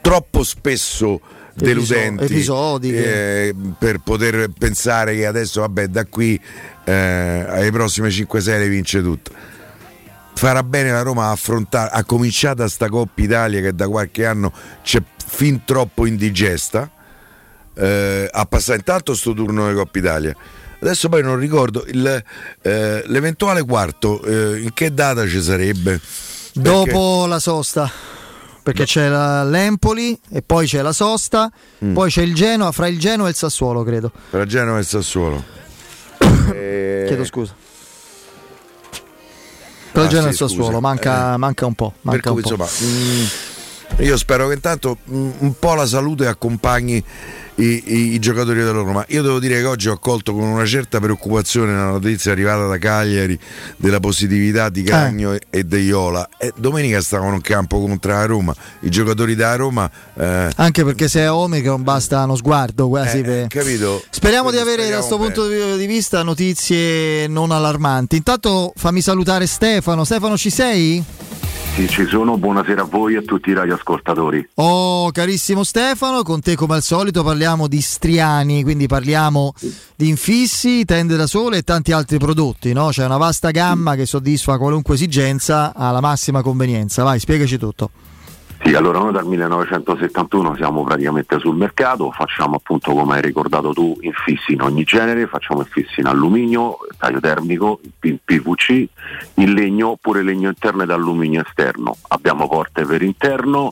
troppo 0.00 0.42
spesso 0.42 1.20
deludenti 1.54 2.24
episodiche 2.24 3.48
eh, 3.48 3.54
per 3.78 3.98
poter 3.98 4.48
pensare 4.56 5.14
che 5.16 5.26
adesso 5.26 5.60
vabbè 5.60 5.86
da 5.88 6.04
qui 6.06 6.40
eh, 6.84 7.44
alle 7.48 7.70
prossime 7.72 8.10
5 8.10 8.40
serie 8.40 8.68
vince 8.68 9.02
tutto 9.02 9.32
farà 10.34 10.62
bene 10.62 10.92
la 10.92 11.02
Roma 11.02 11.26
a 11.26 11.30
affrontare 11.32 11.90
ha 11.92 12.04
cominciato 12.04 12.62
a 12.62 12.68
sta 12.68 12.88
Coppa 12.88 13.20
Italia 13.20 13.60
che 13.60 13.74
da 13.74 13.88
qualche 13.88 14.24
anno 14.24 14.52
c'è 14.82 15.02
fin 15.26 15.64
troppo 15.64 16.06
indigesta 16.06 16.90
eh, 17.78 18.28
a 18.30 18.44
passare 18.44 18.78
intanto 18.78 19.14
sto 19.14 19.32
turno 19.32 19.68
di 19.68 19.74
Coppa 19.74 19.98
Italia. 19.98 20.36
Adesso 20.80 21.08
poi 21.08 21.22
non 21.22 21.38
ricordo 21.38 21.84
il, 21.88 22.22
eh, 22.62 23.02
l'eventuale 23.06 23.64
quarto 23.64 24.22
eh, 24.22 24.60
in 24.60 24.72
che 24.74 24.92
data 24.92 25.26
ci 25.26 25.42
sarebbe? 25.42 26.00
Dopo 26.52 27.26
la 27.26 27.38
sosta 27.38 27.90
perché 28.62 28.80
no. 28.80 28.86
c'è 28.86 29.08
la, 29.08 29.44
l'Empoli 29.44 30.18
e 30.30 30.42
poi 30.42 30.66
c'è 30.66 30.82
la 30.82 30.92
sosta 30.92 31.50
mm. 31.82 31.94
poi 31.94 32.10
c'è 32.10 32.22
il 32.22 32.34
Genoa 32.34 32.70
fra 32.70 32.86
il 32.86 32.98
Genoa 32.98 33.26
e 33.26 33.30
il 33.30 33.36
Sassuolo 33.36 33.82
credo. 33.82 34.12
Fra 34.28 34.44
Genoa 34.44 34.76
e 34.76 34.80
il 34.80 34.86
Sassuolo. 34.86 35.42
E... 36.52 37.04
chiedo 37.08 37.24
scusa. 37.24 37.54
Per 39.90 40.02
il 40.02 40.08
ah, 40.08 40.10
Genoa 40.10 40.26
e 40.26 40.30
il 40.30 40.36
Sassuolo 40.36 40.80
manca, 40.80 41.34
eh, 41.34 41.36
manca, 41.38 41.66
un 41.66 41.74
po', 41.74 41.94
manca 42.02 42.30
un 42.30 42.40
cui, 42.40 42.42
po'. 42.42 42.62
Insomma, 42.62 42.68
mh, 43.96 44.02
io 44.04 44.16
spero 44.16 44.46
che 44.46 44.54
intanto 44.54 44.98
mh, 45.02 45.30
un 45.38 45.58
po' 45.58 45.74
la 45.74 45.86
salute 45.86 46.26
accompagni 46.26 47.02
i, 47.58 47.82
i, 47.86 48.14
i, 48.14 48.18
giocatori 48.18 48.58
della 48.58 48.70
Roma. 48.70 49.04
Io 49.08 49.22
devo 49.22 49.38
dire 49.38 49.60
che 49.60 49.64
oggi 49.64 49.88
ho 49.88 49.92
accolto 49.92 50.32
con 50.32 50.44
una 50.44 50.64
certa 50.64 51.00
preoccupazione 51.00 51.74
la 51.74 51.90
notizia 51.90 52.32
arrivata 52.32 52.66
da 52.66 52.78
Cagliari 52.78 53.38
della 53.76 54.00
positività 54.00 54.68
di 54.68 54.82
Cagno 54.82 55.32
eh. 55.32 55.40
e 55.50 55.64
De 55.64 55.78
Iola. 55.78 56.28
E 56.38 56.52
domenica 56.56 57.00
stavano 57.00 57.34
in 57.34 57.40
campo 57.40 57.80
contro 57.80 58.12
la 58.12 58.24
Roma. 58.26 58.54
I 58.80 58.90
giocatori 58.90 59.34
da 59.34 59.56
Roma. 59.56 59.90
Eh, 60.14 60.50
Anche 60.56 60.84
perché 60.84 61.08
se 61.08 61.20
è 61.20 61.30
Omicron 61.30 61.82
basta 61.82 62.22
uno 62.24 62.36
sguardo 62.36 62.88
quasi. 62.88 63.18
Eh, 63.18 63.22
per... 63.22 63.46
capito? 63.48 64.02
Speriamo 64.10 64.50
di 64.50 64.58
avere 64.58 64.88
da 64.88 64.96
questo 64.96 65.16
punto 65.16 65.48
di 65.48 65.86
vista 65.86 66.22
notizie 66.22 67.26
non 67.26 67.50
allarmanti. 67.50 68.16
Intanto 68.16 68.72
fammi 68.76 69.00
salutare 69.00 69.46
Stefano. 69.46 70.04
Stefano, 70.04 70.36
ci 70.36 70.50
sei? 70.50 71.04
Sì, 71.78 71.86
ci 71.86 72.06
sono, 72.06 72.36
buonasera 72.38 72.82
a 72.82 72.84
voi 72.86 73.14
e 73.14 73.18
a 73.18 73.22
tutti 73.22 73.50
i 73.50 73.52
radioascoltatori. 73.52 74.48
Oh, 74.54 75.12
carissimo 75.12 75.62
Stefano, 75.62 76.24
con 76.24 76.40
te 76.40 76.56
come 76.56 76.74
al 76.74 76.82
solito 76.82 77.22
parliamo 77.22 77.68
di 77.68 77.80
striani, 77.80 78.64
quindi 78.64 78.88
parliamo 78.88 79.54
di 79.94 80.08
infissi, 80.08 80.84
tende 80.84 81.14
da 81.14 81.28
sole 81.28 81.58
e 81.58 81.62
tanti 81.62 81.92
altri 81.92 82.18
prodotti, 82.18 82.72
no? 82.72 82.88
C'è 82.88 83.04
una 83.04 83.16
vasta 83.16 83.52
gamma 83.52 83.94
che 83.94 84.06
soddisfa 84.06 84.58
qualunque 84.58 84.94
esigenza 84.94 85.72
alla 85.72 86.00
massima 86.00 86.42
convenienza. 86.42 87.04
Vai, 87.04 87.20
spiegaci 87.20 87.58
tutto. 87.58 87.90
Sì, 88.60 88.74
allora 88.74 88.98
noi 88.98 89.12
dal 89.12 89.24
1971 89.24 90.56
siamo 90.56 90.82
praticamente 90.82 91.38
sul 91.38 91.56
mercato, 91.56 92.10
facciamo 92.10 92.56
appunto 92.56 92.92
come 92.92 93.14
hai 93.14 93.22
ricordato 93.22 93.72
tu 93.72 93.96
infissi 94.00 94.52
in 94.52 94.62
ogni 94.62 94.82
genere, 94.82 95.26
facciamo 95.28 95.60
infissi 95.60 96.00
in 96.00 96.06
alluminio, 96.06 96.78
taglio 96.98 97.20
termico, 97.20 97.80
in 98.02 98.18
PVC, 98.22 98.86
in 99.34 99.54
legno 99.54 99.90
oppure 99.90 100.22
legno 100.22 100.48
interno 100.48 100.82
ed 100.82 100.90
alluminio 100.90 101.42
esterno. 101.46 101.96
Abbiamo 102.08 102.48
porte 102.48 102.84
per 102.84 103.02
interno, 103.02 103.70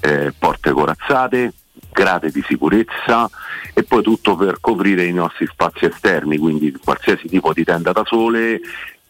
eh, 0.00 0.32
porte 0.38 0.70
corazzate, 0.70 1.52
grate 1.92 2.30
di 2.30 2.44
sicurezza 2.46 3.28
e 3.72 3.82
poi 3.84 4.02
tutto 4.02 4.36
per 4.36 4.58
coprire 4.60 5.04
i 5.04 5.12
nostri 5.12 5.46
spazi 5.46 5.86
esterni, 5.86 6.36
quindi 6.36 6.72
qualsiasi 6.72 7.26
tipo 7.26 7.54
di 7.54 7.64
tenda 7.64 7.92
da 7.92 8.04
sole 8.04 8.60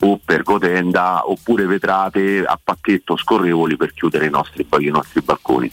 o 0.01 0.21
per 0.23 0.43
cotenda 0.43 1.23
oppure 1.29 1.65
vetrate 1.65 2.45
a 2.45 2.59
pacchetto 2.63 3.17
scorrevoli 3.17 3.77
per 3.77 3.95
chiudere 3.95 4.27
i 4.27 4.31
nostri, 4.31 4.67
i 4.79 4.91
nostri 4.91 5.23
balconi. 5.23 5.71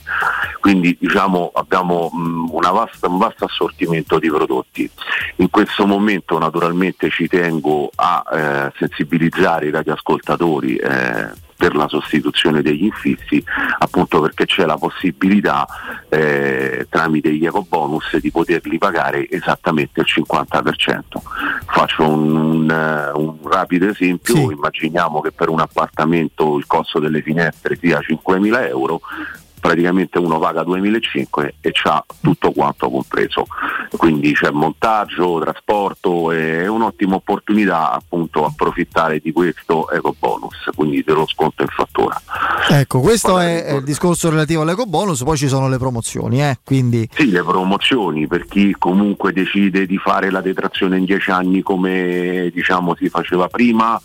Quindi 0.60 0.98
diciamo 1.00 1.52
abbiamo 1.54 2.10
mh, 2.10 2.60
vasta, 2.72 3.08
un 3.08 3.18
vasto 3.18 3.46
assortimento 3.46 4.20
di 4.20 4.30
prodotti. 4.30 4.90
In 5.38 5.50
questo 5.50 5.86
momento 5.86 6.38
naturalmente 6.38 7.10
ci 7.10 7.28
tengo 7.28 7.92
a 7.96 8.24
eh, 8.32 8.72
sensibilizzare 8.78 9.68
i 9.68 9.72
radioascoltatori 9.72 10.78
eh, 10.78 11.43
per 11.56 11.76
la 11.76 11.88
sostituzione 11.88 12.62
degli 12.62 12.86
infissi 12.86 13.44
appunto 13.80 14.22
perché 14.22 14.46
c'è 14.46 14.66
la 14.66 14.78
possibilità 14.78 15.66
eh, 16.10 16.88
tramite 16.90 17.34
gli 17.34 17.46
eco 17.46 17.66
bonus 17.68 18.18
di 18.18 18.32
poterli 18.32 18.78
pagare 18.78 19.30
esattamente 19.30 20.02
il 20.02 20.08
50%. 20.08 21.02
Faccio 21.66 22.08
un, 22.08 22.34
un, 22.34 23.12
un 23.16 23.50
rapido 23.50 23.88
esempio, 23.88 24.36
sì. 24.36 24.42
immaginiamo 24.42 25.22
che 25.22 25.32
per 25.32 25.50
un 25.50 25.60
appartamento 25.60 26.58
il 26.58 26.66
costo 26.66 27.00
delle 27.00 27.22
finestre 27.22 27.78
sia 27.80 28.00
5.000 28.00 28.68
euro, 28.68 29.02
praticamente 29.64 30.20
uno 30.20 30.40
paga 30.40 30.62
2005 30.64 31.56
e 31.62 31.72
c'ha 31.72 32.04
tutto 32.20 32.52
quanto 32.52 32.90
compreso. 32.90 33.48
Quindi 33.96 34.34
c'è 34.34 34.52
montaggio, 34.52 35.40
trasporto, 35.40 36.32
è 36.32 36.68
un'ottima 36.68 37.16
opportunità 37.16 37.94
appunto 37.94 38.44
approfittare 38.44 39.20
di 39.20 39.32
questo 39.32 39.90
eco 39.90 40.14
bonus, 40.20 40.70
quindi 40.76 41.02
dello 41.02 41.26
sconto 41.26 41.62
in 41.62 41.70
fattura. 41.70 42.22
Ecco, 42.68 43.00
questo 43.00 43.40
è, 43.40 43.64
è, 43.64 43.76
il 43.76 43.84
discorso 43.84 44.30
relativo 44.30 44.64
all'eco 44.64 44.86
bonus, 44.86 45.24
poi 45.24 45.38
ci 45.38 45.48
sono 45.48 45.70
le 45.70 45.78
promozioni, 45.78 46.44
eh? 46.44 46.60
quindi... 46.66 47.08
Sì, 47.14 47.32
le 47.32 47.44
promozioni 47.44 48.28
per 48.28 48.46
chi 48.46 48.76
comunque 48.78 49.32
decide 49.32 49.86
di 49.86 49.98
fare 49.98 50.30
la 50.30 50.42
detrazione 50.42 50.98
in 50.98 51.06
10 51.06 51.32
anni 51.32 51.62
come 51.62 52.52
diciamo 52.54 52.96
si 52.96 53.08
faceva 53.08 53.48
prima 53.48 54.00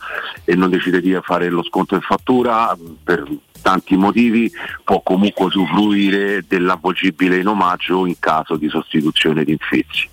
e 0.44 0.54
non 0.54 0.70
decide 0.70 1.00
di 1.00 1.18
fare 1.20 1.48
lo 1.48 1.64
sconto 1.64 1.96
in 1.96 2.00
fattura 2.00 2.76
per 3.02 3.26
tanti 3.60 3.96
motivi 3.96 4.50
può 4.84 5.00
comunque 5.02 5.46
usufruire 5.46 6.44
dell'avvolgibile 6.46 7.38
in 7.38 7.48
omaggio 7.48 8.06
in 8.06 8.18
caso 8.18 8.56
di 8.56 8.68
sostituzione 8.68 9.44
di 9.44 9.52
infetti. 9.52 10.08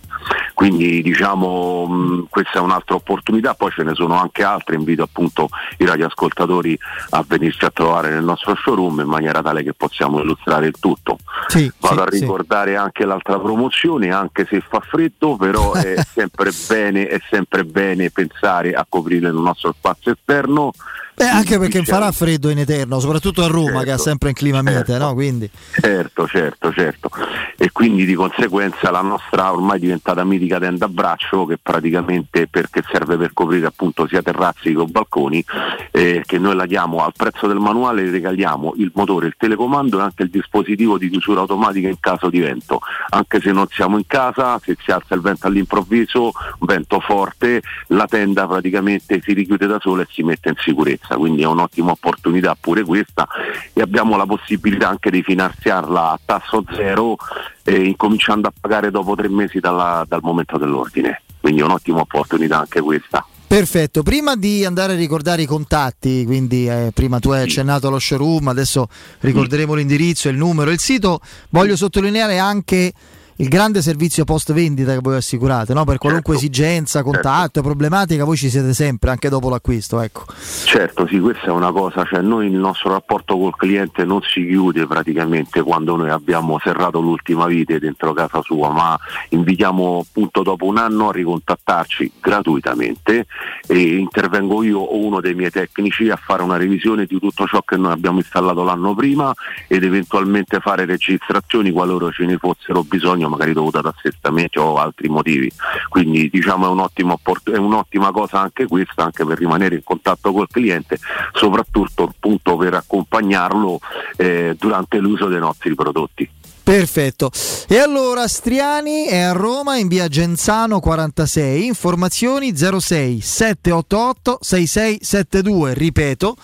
Quindi 0.53 1.01
diciamo 1.01 1.85
mh, 1.85 2.27
questa 2.29 2.59
è 2.59 2.61
un'altra 2.61 2.95
opportunità, 2.95 3.53
poi 3.53 3.71
ce 3.71 3.83
ne 3.83 3.93
sono 3.93 4.19
anche 4.19 4.43
altre, 4.43 4.75
invito 4.75 5.03
appunto 5.03 5.49
i 5.77 5.85
radioascoltatori 5.85 6.77
a 7.09 7.23
venirci 7.27 7.65
a 7.65 7.71
trovare 7.71 8.09
nel 8.09 8.23
nostro 8.23 8.55
showroom 8.55 9.01
in 9.01 9.07
maniera 9.07 9.41
tale 9.41 9.63
che 9.63 9.73
possiamo 9.73 10.21
illustrare 10.21 10.67
il 10.67 10.75
tutto. 10.79 11.17
Sì, 11.47 11.71
Vado 11.79 12.05
sì, 12.09 12.17
a 12.17 12.19
ricordare 12.19 12.77
anche 12.77 13.05
l'altra 13.05 13.37
promozione, 13.39 14.11
anche 14.13 14.45
se 14.49 14.61
fa 14.67 14.79
freddo, 14.79 15.35
però 15.35 15.73
è 15.73 15.95
sempre 16.13 16.51
bene, 16.67 17.07
è 17.07 17.19
sempre 17.29 17.65
bene 17.65 18.09
pensare 18.09 18.73
a 18.73 18.85
coprire 18.87 19.27
il 19.27 19.35
nostro 19.35 19.73
spazio 19.77 20.13
esterno. 20.13 20.71
Beh, 21.15 21.29
anche 21.29 21.57
perché 21.57 21.79
Diciamo- 21.79 21.99
farà 21.99 22.11
freddo 22.11 22.49
in 22.49 22.59
eterno, 22.59 22.99
soprattutto 22.99 23.41
a 23.41 23.47
Roma 23.47 23.83
che 23.83 23.91
ha 23.91 23.97
sempre 23.97 24.29
un 24.29 24.33
clima 24.33 24.61
mite, 24.61 24.97
no? 24.97 25.13
Quindi 25.13 25.49
Certo, 25.79 26.27
certo, 26.27 26.73
certo. 26.73 27.09
E 27.55 27.71
quindi 27.71 28.05
di 28.05 28.15
conseguenza 28.15 28.91
la 28.91 28.99
nostra 28.99 29.53
ormai 29.53 29.79
diventata 30.05 30.23
mitica 30.23 30.59
tenda 30.59 30.85
a 30.85 30.89
braccio 30.89 31.45
che 31.45 31.57
praticamente 31.57 32.47
perché 32.47 32.83
serve 32.91 33.17
per 33.17 33.33
coprire 33.33 33.65
appunto 33.65 34.07
sia 34.07 34.21
terrazzi 34.21 34.73
che 34.73 34.85
balconi, 34.85 35.43
eh, 35.91 36.21
che 36.25 36.37
noi 36.37 36.55
la 36.55 36.67
diamo 36.67 37.03
al 37.03 37.13
prezzo 37.15 37.47
del 37.47 37.57
manuale 37.57 38.09
regaliamo 38.11 38.73
il 38.77 38.91
motore, 38.93 39.27
il 39.27 39.35
telecomando 39.35 39.97
e 39.97 40.01
anche 40.03 40.23
il 40.23 40.29
dispositivo 40.29 40.99
di 40.99 41.09
chiusura 41.09 41.41
automatica 41.41 41.87
in 41.87 41.99
caso 41.99 42.29
di 42.29 42.39
vento. 42.39 42.81
Anche 43.09 43.39
se 43.39 43.51
non 43.51 43.65
siamo 43.69 43.97
in 43.97 44.05
casa, 44.05 44.59
se 44.59 44.77
si 44.79 44.91
alza 44.91 45.15
il 45.15 45.21
vento 45.21 45.47
all'improvviso, 45.47 46.31
vento 46.59 46.99
forte, 46.99 47.61
la 47.87 48.05
tenda 48.05 48.45
praticamente 48.45 49.21
si 49.21 49.33
richiude 49.33 49.65
da 49.65 49.79
sola 49.79 50.03
e 50.03 50.07
si 50.11 50.21
mette 50.21 50.49
in 50.49 50.55
sicurezza, 50.57 51.15
quindi 51.15 51.41
è 51.41 51.47
un'ottima 51.47 51.91
opportunità 51.91 52.55
pure 52.59 52.83
questa 52.83 53.27
e 53.73 53.81
abbiamo 53.81 54.17
la 54.17 54.25
possibilità 54.25 54.89
anche 54.89 55.09
di 55.09 55.23
finanziarla 55.23 56.11
a 56.11 56.19
tasso 56.23 56.63
zero 56.75 57.17
eh, 57.65 57.83
incominciando 57.83 58.47
a 58.47 58.53
pagare 58.57 58.91
dopo 58.91 59.15
tre 59.15 59.27
mesi 59.27 59.59
dalla- 59.59 60.05
dal 60.07 60.21
momento 60.21 60.57
dell'ordine, 60.57 61.23
quindi 61.41 61.61
un'ottima 61.61 61.99
opportunità 61.99 62.59
anche 62.59 62.79
questa. 62.79 63.25
Perfetto, 63.47 64.01
prima 64.03 64.35
di 64.35 64.65
andare 64.65 64.93
a 64.93 64.95
ricordare 64.95 65.43
i 65.43 65.45
contatti, 65.45 66.25
quindi 66.25 66.67
eh, 66.67 66.91
prima 66.93 67.19
tu 67.19 67.29
hai 67.29 67.43
accennato 67.43 67.87
allo 67.87 67.99
showroom, 67.99 68.47
adesso 68.47 68.87
ricorderemo 69.19 69.75
l'indirizzo, 69.75 70.29
il 70.29 70.35
numero, 70.35 70.71
il 70.71 70.79
sito, 70.79 71.19
voglio 71.49 71.75
sottolineare 71.75 72.39
anche 72.39 72.91
il 73.37 73.47
grande 73.47 73.81
servizio 73.81 74.23
post 74.23 74.53
vendita 74.53 74.93
che 74.93 74.99
voi 75.01 75.17
assicurate, 75.17 75.73
no? 75.73 75.83
per 75.83 75.97
qualunque 75.97 76.35
esigenza, 76.35 77.03
contatto, 77.03 77.61
problematica, 77.61 78.23
voi 78.23 78.37
ci 78.37 78.49
siete 78.49 78.73
sempre, 78.73 79.09
anche 79.09 79.29
dopo 79.29 79.49
l'acquisto. 79.49 79.99
Ecco. 79.99 80.25
Certo, 80.65 81.05
sì, 81.07 81.19
questa 81.19 81.47
è 81.47 81.49
una 81.49 81.71
cosa, 81.71 82.05
cioè 82.05 82.21
noi 82.21 82.47
il 82.47 82.55
nostro 82.55 82.91
rapporto 82.91 83.37
col 83.37 83.55
cliente 83.55 84.05
non 84.05 84.21
si 84.21 84.45
chiude 84.45 84.87
praticamente 84.87 85.61
quando 85.61 85.95
noi 85.95 86.09
abbiamo 86.09 86.59
serrato 86.59 86.99
l'ultima 86.99 87.45
vite 87.45 87.79
dentro 87.79 88.13
casa 88.13 88.41
sua, 88.41 88.69
ma 88.69 88.97
invitiamo 89.29 90.05
appunto 90.07 90.41
dopo 90.41 90.65
un 90.65 90.77
anno 90.77 91.09
a 91.09 91.11
ricontattarci 91.11 92.13
gratuitamente 92.21 93.25
e 93.67 93.97
intervengo 93.97 94.63
io 94.63 94.79
o 94.79 94.97
uno 94.97 95.19
dei 95.21 95.33
miei 95.33 95.51
tecnici 95.51 96.09
a 96.09 96.15
fare 96.15 96.41
una 96.41 96.57
revisione 96.57 97.05
di 97.05 97.19
tutto 97.19 97.45
ciò 97.45 97.61
che 97.61 97.77
noi 97.77 97.91
abbiamo 97.91 98.17
installato 98.17 98.63
l'anno 98.63 98.95
prima 98.95 99.33
ed 99.67 99.83
eventualmente 99.83 100.59
fare 100.59 100.85
registrazioni 100.85 101.71
qualora 101.71 102.09
ce 102.11 102.25
ne 102.25 102.37
fossero 102.37 102.83
bisogno, 102.83 103.24
magari 103.27 103.53
dovuto 103.53 103.79
ad 103.79 103.85
assestamenti 103.85 104.59
o 104.59 104.77
altri 104.77 105.09
motivi. 105.09 105.51
Quindi 105.89 106.29
diciamo 106.29 106.67
è 106.67 106.69
un'ottima, 106.69 107.17
è 107.51 107.57
un'ottima 107.57 108.11
cosa 108.11 108.39
anche 108.39 108.67
questa, 108.67 109.03
anche 109.03 109.25
per 109.25 109.37
rimanere 109.37 109.75
in 109.75 109.83
contatto 109.83 110.31
col 110.31 110.47
cliente, 110.49 110.97
soprattutto 111.33 112.03
appunto 112.03 112.55
per 112.57 112.73
accompagnarlo 112.75 113.79
eh, 114.17 114.55
durante 114.57 114.97
l'uso 114.99 115.27
dei 115.27 115.39
nostri 115.39 115.73
prodotti. 115.75 116.29
Perfetto. 116.65 117.29
E 117.67 117.77
allora 117.77 118.27
Striani 118.27 119.05
è 119.05 119.19
a 119.19 119.33
Roma 119.33 119.77
in 119.77 119.87
via 119.87 120.07
Genzano 120.07 120.79
46, 120.79 121.63
informazioni 121.63 122.57
06 122.57 123.21
788 123.21 124.39
6672, 124.41 125.73
ripeto 125.75 126.35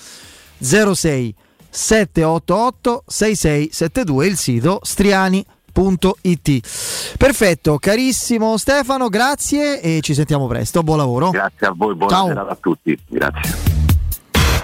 06 0.59 1.36
788 1.67 3.03
6672, 3.07 4.27
il 4.27 4.38
sito 4.38 4.79
striani.it. 5.72 7.17
Perfetto, 7.17 7.78
carissimo 7.78 8.57
Stefano, 8.57 9.07
grazie 9.07 9.82
e 9.82 9.99
ci 10.01 10.13
sentiamo 10.13 10.47
presto. 10.47 10.84
Buon 10.84 10.97
lavoro. 10.97 11.30
Grazie 11.30 11.67
a 11.67 11.74
voi, 11.76 11.95
buona 11.95 12.13
Ciao. 12.13 12.28
serata 12.28 12.51
a 12.51 12.57
tutti. 12.59 12.97
Grazie. 13.07 13.80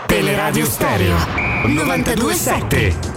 Teleradio 0.06 0.66
Stereo 0.66 1.16
927. 1.66 3.16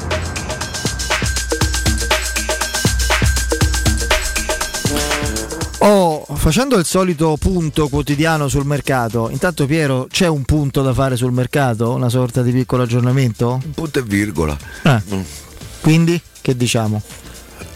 Oh, 5.83 6.27
facendo 6.35 6.77
il 6.77 6.85
solito 6.85 7.39
punto 7.41 7.89
quotidiano 7.89 8.49
sul 8.49 8.67
mercato, 8.67 9.31
intanto 9.31 9.65
Piero 9.65 10.07
c'è 10.11 10.27
un 10.27 10.43
punto 10.45 10.83
da 10.83 10.93
fare 10.93 11.17
sul 11.17 11.33
mercato, 11.33 11.93
una 11.93 12.11
sorta 12.11 12.43
di 12.43 12.53
piccolo 12.53 12.83
aggiornamento? 12.83 13.61
Un 13.65 13.73
punto 13.73 13.99
e 13.99 14.03
virgola. 14.03 14.55
Ah. 14.83 15.03
Mm. 15.15 15.21
Quindi 15.81 16.21
che 16.43 16.57
diciamo? 16.57 17.01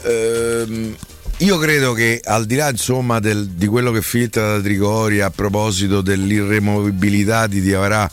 Ehm, 0.05 0.95
io 1.39 1.59
credo 1.59 1.93
che 1.93 2.21
al 2.25 2.45
di 2.47 2.55
là 2.57 2.69
insomma 2.71 3.19
del- 3.21 3.49
di 3.49 3.67
quello 3.67 3.91
che 3.91 4.03
filtra 4.03 4.57
da 4.57 4.61
Trigoria 4.63 5.27
a 5.27 5.31
proposito 5.31 6.01
dell'irremovibilità 6.01 7.47
di 7.47 7.61
Diavarà 7.61 8.09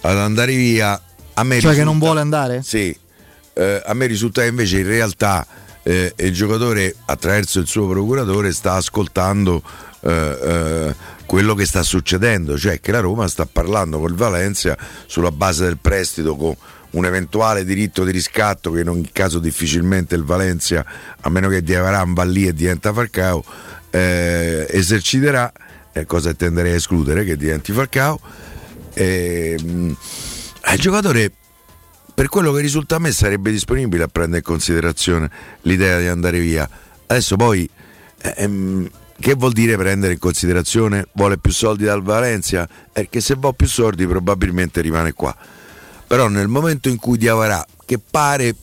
ad 0.00 0.16
andare 0.16 0.54
via, 0.54 1.00
a 1.34 1.42
me 1.44 1.54
Cioè 1.60 1.60
che 1.72 1.78
risulta- 1.78 1.84
non 1.84 1.98
vuole 1.98 2.20
andare? 2.20 2.62
Sì, 2.62 2.96
eh, 3.54 3.82
a 3.84 3.94
me 3.94 4.06
risulta 4.06 4.42
che 4.42 4.48
invece 4.48 4.78
in 4.80 4.86
realtà 4.86 5.46
eh, 5.82 6.12
il 6.16 6.32
giocatore 6.34 6.94
attraverso 7.06 7.60
il 7.60 7.66
suo 7.66 7.88
procuratore 7.88 8.52
sta 8.52 8.74
ascoltando 8.74 9.62
eh, 10.00 10.38
eh, 10.42 10.94
quello 11.24 11.54
che 11.54 11.64
sta 11.64 11.82
succedendo, 11.82 12.58
cioè 12.58 12.78
che 12.80 12.92
la 12.92 13.00
Roma 13.00 13.26
sta 13.26 13.46
parlando 13.50 13.98
col 13.98 14.14
Valencia 14.14 14.76
sulla 15.06 15.32
base 15.32 15.64
del 15.64 15.78
prestito 15.80 16.36
con 16.36 16.54
un 16.90 17.04
eventuale 17.04 17.64
diritto 17.64 18.04
di 18.04 18.10
riscatto 18.10 18.70
che 18.70 18.80
in 18.80 18.88
ogni 18.88 19.10
caso 19.12 19.38
difficilmente 19.38 20.14
il 20.14 20.24
Valencia, 20.24 20.84
a 21.20 21.28
meno 21.28 21.48
che 21.48 21.62
Diavaran 21.62 22.14
va 22.14 22.24
lì 22.24 22.46
e 22.46 22.54
diventa 22.54 22.92
Falcao, 22.92 23.44
eh, 23.90 24.66
eserciterà, 24.70 25.52
eh, 25.92 26.06
cosa 26.06 26.32
tenderei 26.34 26.72
a 26.72 26.76
escludere 26.76 27.24
che 27.24 27.36
diventi 27.36 27.72
Falcao. 27.72 28.20
Ehm, 28.94 29.96
il 30.72 30.78
giocatore 30.80 31.32
per 32.14 32.28
quello 32.28 32.52
che 32.52 32.60
risulta 32.60 32.96
a 32.96 32.98
me 32.98 33.12
sarebbe 33.12 33.50
disponibile 33.50 34.02
a 34.02 34.08
prendere 34.08 34.38
in 34.38 34.44
considerazione 34.44 35.30
l'idea 35.62 35.98
di 36.00 36.08
andare 36.08 36.40
via. 36.40 36.68
Adesso 37.06 37.36
poi 37.36 37.68
ehm, 38.20 38.90
che 39.20 39.34
vuol 39.34 39.52
dire 39.52 39.76
prendere 39.76 40.14
in 40.14 40.18
considerazione? 40.18 41.06
Vuole 41.12 41.38
più 41.38 41.52
soldi 41.52 41.84
dal 41.84 42.02
Valencia? 42.02 42.68
Perché 42.92 43.20
se 43.20 43.34
vuole 43.34 43.54
più 43.56 43.66
soldi 43.66 44.06
probabilmente 44.06 44.80
rimane 44.80 45.12
qua. 45.12 45.36
Però 46.08 46.26
nel 46.28 46.48
momento 46.48 46.88
in 46.88 46.96
cui 46.96 47.16
Diavarà, 47.18 47.64
che 47.84 47.98
pare 47.98 48.54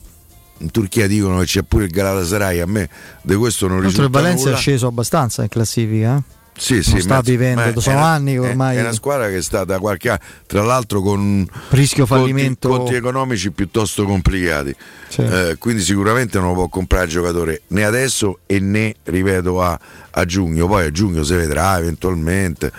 in 0.59 0.71
Turchia 0.71 1.07
dicono 1.07 1.39
che 1.39 1.45
c'è 1.45 1.61
pure 1.63 1.85
il 1.85 1.91
Galatasaray, 1.91 2.59
a 2.59 2.65
me 2.65 2.89
di 3.21 3.35
questo 3.35 3.67
non 3.67 3.79
risulta 3.81 4.03
il 4.03 4.09
Valencia 4.09 4.51
è 4.51 4.55
sceso 4.55 4.87
abbastanza 4.87 5.43
in 5.43 5.49
classifica. 5.49 6.17
eh? 6.17 6.33
Sì, 6.57 6.81
sì, 6.83 7.01
sta 7.01 7.19
vivendo, 7.19 7.61
ma 7.75 7.81
sono 7.81 7.97
è- 7.97 8.01
anni 8.01 8.33
è- 8.35 8.39
ormai 8.39 8.77
È 8.77 8.79
una 8.79 8.93
squadra 8.93 9.27
che 9.27 9.35
è 9.37 9.41
stata 9.41 9.77
qualche 9.77 10.07
anno, 10.09 10.19
tra 10.47 10.63
l'altro 10.63 11.01
con 11.01 11.45
Rischio 11.69 12.07
conti- 12.07 12.21
fallimento. 12.23 12.69
conti, 12.69 12.93
economici 12.95 13.51
piuttosto 13.51 14.05
complicati. 14.05 14.73
Sì. 15.09 15.21
Eh, 15.21 15.57
quindi 15.59 15.81
sicuramente 15.83 16.39
non 16.39 16.47
lo 16.47 16.53
può 16.53 16.67
comprare 16.69 17.03
il 17.05 17.11
giocatore 17.11 17.63
né 17.67 17.83
adesso 17.83 18.39
e 18.45 18.61
né, 18.61 18.93
ripeto, 19.03 19.61
a, 19.61 19.77
a 20.11 20.23
giugno. 20.25 20.65
Poi 20.67 20.85
a 20.85 20.91
giugno 20.91 21.23
si 21.23 21.33
vedrà 21.35 21.77
eventualmente 21.77 22.71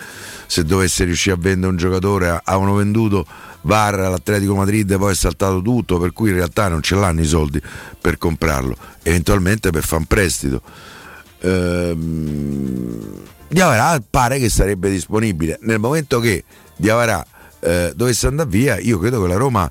se 0.46 0.64
dovesse 0.64 1.04
riuscire 1.04 1.34
a 1.34 1.38
vendere 1.38 1.70
un 1.70 1.76
giocatore, 1.76 2.40
avevano 2.44 2.74
venduto 2.76 3.26
Varra 3.66 4.06
all'Atletico 4.06 4.54
Madrid, 4.54 4.96
poi 4.96 5.12
è 5.12 5.14
saltato 5.14 5.60
tutto, 5.60 5.98
per 5.98 6.12
cui 6.12 6.30
in 6.30 6.36
realtà 6.36 6.68
non 6.68 6.82
ce 6.82 6.94
l'hanno 6.94 7.20
i 7.20 7.26
soldi 7.26 7.60
per 8.00 8.16
comprarlo, 8.16 8.76
eventualmente 9.02 9.70
per 9.70 9.82
fare 9.82 10.02
un 10.02 10.06
prestito. 10.06 10.62
Ehm, 11.40 13.24
Diavarà 13.48 14.02
pare 14.08 14.38
che 14.38 14.48
sarebbe 14.48 14.90
disponibile. 14.90 15.58
Nel 15.62 15.78
momento 15.78 16.20
che 16.20 16.44
Diavarà 16.76 17.24
eh, 17.60 17.92
dovesse 17.94 18.26
andare 18.28 18.48
via, 18.48 18.78
io 18.78 18.98
credo 18.98 19.22
che 19.22 19.28
la 19.28 19.36
Roma 19.36 19.70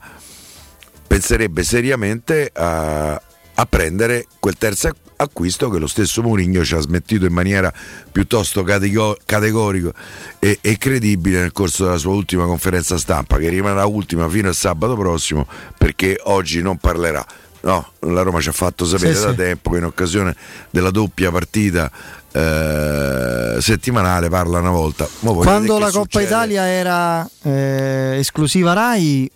penserebbe 1.07 1.63
seriamente 1.63 2.51
a, 2.53 3.13
a 3.13 3.65
prendere 3.65 4.27
quel 4.39 4.57
terzo 4.57 4.89
acquisto 5.17 5.69
che 5.69 5.79
lo 5.79 5.87
stesso 5.87 6.21
Mourinho 6.21 6.63
ci 6.63 6.75
ha 6.75 6.79
smettito 6.79 7.25
in 7.25 7.33
maniera 7.33 7.71
piuttosto 8.11 8.63
catego- 8.63 9.17
categorico 9.25 9.91
e, 10.39 10.59
e 10.61 10.77
credibile 10.77 11.41
nel 11.41 11.51
corso 11.51 11.85
della 11.85 11.97
sua 11.97 12.13
ultima 12.13 12.45
conferenza 12.45 12.97
stampa, 12.97 13.37
che 13.37 13.49
rimarrà 13.49 13.85
ultima 13.85 14.27
fino 14.29 14.49
a 14.49 14.53
sabato 14.53 14.95
prossimo 14.95 15.47
perché 15.77 16.19
oggi 16.23 16.61
non 16.61 16.77
parlerà. 16.77 17.25
No, 17.61 17.93
la 18.01 18.21
Roma 18.21 18.41
ci 18.41 18.49
ha 18.49 18.51
fatto 18.51 18.85
sapere 18.85 19.15
Sì, 19.15 19.23
da 19.23 19.29
sì. 19.31 19.35
tempo 19.37 19.71
che 19.71 19.77
in 19.77 19.85
occasione 19.85 20.35
della 20.69 20.91
doppia 20.91 21.31
partita 21.31 21.89
eh, 22.31 23.57
settimanale 23.59 24.29
parla 24.29 24.59
una 24.59 24.69
volta. 24.69 25.07
Quando 25.19 25.79
la 25.79 25.89
Coppa 25.89 26.19
succede. 26.19 26.25
Italia 26.25 26.67
era 26.67 27.27
eh, 27.41 28.17
esclusiva 28.19 28.73
Rai, 28.73 29.31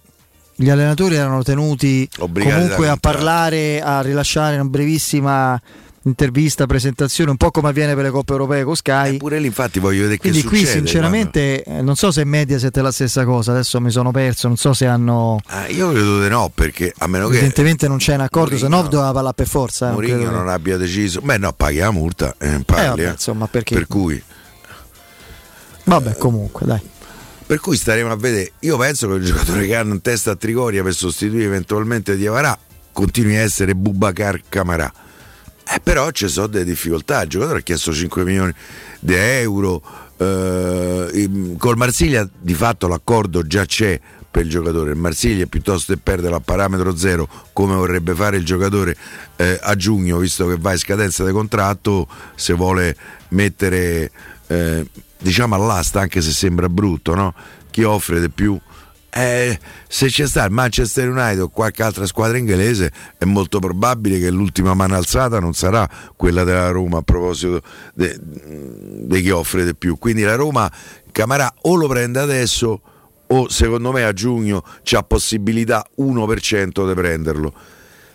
gli 0.62 0.70
allenatori 0.70 1.16
erano 1.16 1.41
tenuti 1.41 2.07
Obbligati 2.18 2.53
comunque 2.62 2.89
a 2.89 2.97
parlare, 2.97 3.82
a 3.82 4.01
rilasciare 4.01 4.55
una 4.55 4.66
brevissima 4.66 5.60
intervista, 6.03 6.66
presentazione, 6.66 7.30
un 7.32 7.38
po' 7.38 7.51
come 7.51 7.70
avviene 7.70 7.93
per 7.93 8.03
le 8.03 8.10
coppe 8.10 8.32
europee 8.32 8.64
con 8.64 8.76
Sky. 8.76 9.16
Eh, 9.16 9.18
pure 9.18 9.39
lì 9.39 9.47
infatti 9.47 9.80
voglio 9.80 10.01
vedere 10.01 10.18
Quindi 10.18 10.41
che 10.41 10.47
qui 10.47 10.60
succede. 10.60 10.78
sinceramente 10.78 11.64
eh, 11.64 11.82
non 11.82 11.95
so 11.95 12.12
se 12.12 12.24
Mediaset 12.26 12.78
è 12.78 12.82
la 12.82 12.91
stessa 12.91 13.24
cosa, 13.26 13.51
adesso 13.51 13.80
mi 13.80 13.89
sono 13.91 14.12
perso, 14.12 14.47
non 14.47 14.57
so 14.57 14.74
se 14.74 14.86
hanno... 14.88 15.39
quando- 15.45 15.66
Ah, 15.66 15.70
io 15.70 15.91
credo 15.91 16.22
di 16.22 16.30
no, 16.30 16.51
perché 16.53 16.93
a 16.97 17.07
meno 17.07 17.28
che 17.28 17.36
Evidentemente 17.36 17.88
non 17.88 17.97
c'è 17.97 18.16
un 18.16 18.22
accordo, 18.22 18.57
se 18.57 18.64
no 18.64 18.70
Mourinho- 18.78 18.89
doveva 18.89 19.12
parlare 19.12 19.36
per 19.36 19.47
forza. 19.47 19.86
eh, 19.86 19.89
non 19.89 19.95
Mourinho 19.97 20.16
credo 20.18 20.32
che- 20.32 20.38
non 20.38 20.49
abbia 20.49 20.78
deciso. 20.78 21.22
Beh 21.22 21.38
no, 21.38 21.53
paghi 21.53 21.78
la 21.78 21.91
multa 21.91 22.36
e 22.38 22.53
Eh, 22.53 22.60
parli. 22.66 22.88
vabbè, 22.88 23.07
eh. 23.07 23.12
insomma, 23.12 23.47
perché... 23.47 23.76
Per 23.76 23.88
cui 23.88 24.22
Vabbè, 25.84 26.18
comunque, 26.18 26.66
dai. 26.66 26.80
Per 27.50 27.60
cui 27.60 27.78
staremo 27.78 28.12
a 28.12 28.16
vedere. 28.16 28.52
Io 28.60 28.78
penso 28.78 29.08
che 29.08 29.16
il 29.16 29.26
giocatore 29.26 29.66
che 29.66 29.76
hanno 29.76 29.95
in 29.95 30.02
testa 30.02 30.30
a 30.30 30.36
Trigoria 30.36 30.84
per 30.84 30.93
sostituire 30.93 31.45
eventualmente 31.45 32.16
Diavarà 32.16 32.56
continui 32.91 33.38
a 33.38 33.39
essere 33.39 33.74
Bubacar 33.74 34.41
Camarà. 34.47 34.93
Eh, 35.68 35.80
però 35.82 36.12
ci 36.12 36.28
sono 36.28 36.45
delle 36.45 36.64
difficoltà. 36.64 37.24
Il 37.24 37.30
giocatore 37.30 37.58
ha 37.58 37.62
chiesto 37.64 37.91
5 37.91 38.24
milioni 38.24 38.54
di 39.00 39.16
euro. 39.16 39.82
eh, 40.18 41.56
col 41.58 41.76
Marsiglia 41.76 42.30
di 42.39 42.54
fatto 42.54 42.88
l'accordo 42.88 43.41
già 43.41 43.66
c'è 43.66 44.00
per 44.30 44.43
il 44.43 44.52
giocatore. 44.52 44.91
Il 44.91 44.97
Marsiglia 44.97 45.47
piuttosto 45.47 45.91
che 45.91 46.00
perdere 46.00 46.36
a 46.36 46.39
parametro 46.39 46.95
zero 46.95 47.28
come 47.52 47.74
vorrebbe 47.74 48.14
fare 48.14 48.38
il 48.38 48.45
giocatore 48.45 48.95
eh, 49.38 49.60
a 49.60 49.76
giugno, 49.76 50.20
visto 50.20 50.45
che 50.45 50.56
va 50.56 50.74
in 50.74 50.78
scadenza 50.78 51.26
di 51.26 51.32
contratto, 51.32 52.08
se 52.36 52.54
vuole 52.54 52.95
mettere 53.30 54.12
eh, 54.45 54.86
diciamo 55.20 55.55
all'asta, 55.55 56.01
anche 56.01 56.22
se 56.22 56.32
sembra 56.32 56.70
brutto, 56.70 57.13
no? 57.15 57.34
chi 57.70 57.84
offre 57.84 58.20
di 58.20 58.30
più. 58.30 58.59
Eh, 59.11 59.59
se 59.88 60.07
c'è 60.07 60.28
sta 60.28 60.45
il 60.45 60.51
Manchester 60.51 61.09
United 61.09 61.39
o 61.39 61.49
qualche 61.49 61.82
altra 61.82 62.05
squadra 62.05 62.38
inglese 62.38 62.91
è 63.17 63.26
molto 63.26 63.57
probabile 63.57 64.20
che 64.20 64.30
l'ultima 64.30 64.76
mano 64.76 64.95
alzata 64.95 65.39
non 65.39 65.53
sarà 65.53 65.89
quella 66.15 66.43
della 66.43 66.70
Roma 66.70 66.99
a 66.99 67.01
proposito 67.01 67.59
di 67.95 69.22
chi 69.22 69.32
offre 69.32 69.65
di 69.65 69.74
più 69.74 69.97
quindi 69.97 70.22
la 70.22 70.36
Roma 70.36 70.72
Camarà 71.11 71.51
o 71.61 71.76
lo 71.76 71.88
prende 71.88 72.20
adesso 72.20 72.82
o 73.26 73.49
secondo 73.49 73.91
me 73.91 74.03
a 74.03 74.13
giugno 74.13 74.63
c'ha 74.84 75.01
possibilità 75.01 75.84
1% 75.97 76.88
di 76.88 76.93
prenderlo 76.93 77.53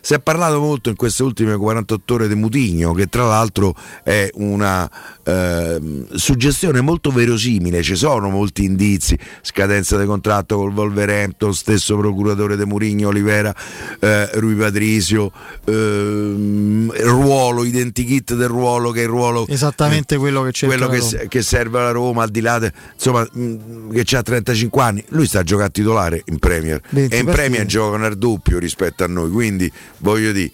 si 0.04 0.12
è 0.12 0.20
parlato 0.20 0.60
molto 0.60 0.90
in 0.90 0.96
queste 0.96 1.22
ultime 1.22 1.56
48 1.56 2.12
ore 2.12 2.28
di 2.28 2.34
Mutigno, 2.34 2.92
che 2.92 3.06
tra 3.06 3.24
l'altro 3.24 3.74
è 4.02 4.28
una 4.34 4.90
ehm, 5.24 6.14
suggestione 6.14 6.82
molto 6.82 7.10
verosimile, 7.10 7.82
ci 7.82 7.96
sono 7.96 8.28
molti 8.28 8.64
indizi, 8.64 9.18
scadenza 9.40 9.96
di 9.98 10.04
contratto 10.04 10.58
col 10.58 10.74
Wolverhampton, 10.74 11.54
stesso 11.54 11.96
procuratore 11.96 12.58
di 12.58 12.66
Murigno, 12.66 13.08
Olivera, 13.08 13.54
eh, 13.98 14.28
Rui 14.34 14.54
Patrizio, 14.56 15.32
ehm, 15.64 16.92
ruolo, 17.00 17.64
identikit 17.64 18.34
del 18.34 18.48
ruolo 18.48 18.90
che 18.90 19.00
è 19.00 19.04
il 19.04 19.08
ruolo 19.08 19.46
Esattamente 19.48 20.18
quello 20.18 20.42
che 20.42 20.50
c'è. 20.50 20.66
quello 20.66 20.88
che, 20.88 21.28
che 21.28 21.40
serve 21.40 21.78
alla 21.78 21.92
Roma 21.92 22.24
al 22.24 22.30
di 22.30 22.42
là 22.42 22.58
de- 22.58 22.72
insomma 22.92 23.26
mh, 23.32 23.90
che 24.02 24.16
ha 24.16 24.22
35 24.22 24.82
anni 24.82 25.04
lui 25.08 25.26
sta 25.26 25.38
a 25.38 25.42
giocare 25.42 25.70
titolare 25.70 26.22
in 26.26 26.38
Premier 26.38 26.78
20 26.90 27.14
e 27.14 27.18
in 27.18 27.24
partite. 27.24 27.46
Premier 27.48 27.66
giocano 27.66 28.04
al 28.04 28.16
doppio 28.18 28.58
rispetto 28.58 29.02
a 29.02 29.06
noi 29.06 29.30
quindi 29.30 29.70
voglio 30.04 30.32
dire. 30.32 30.50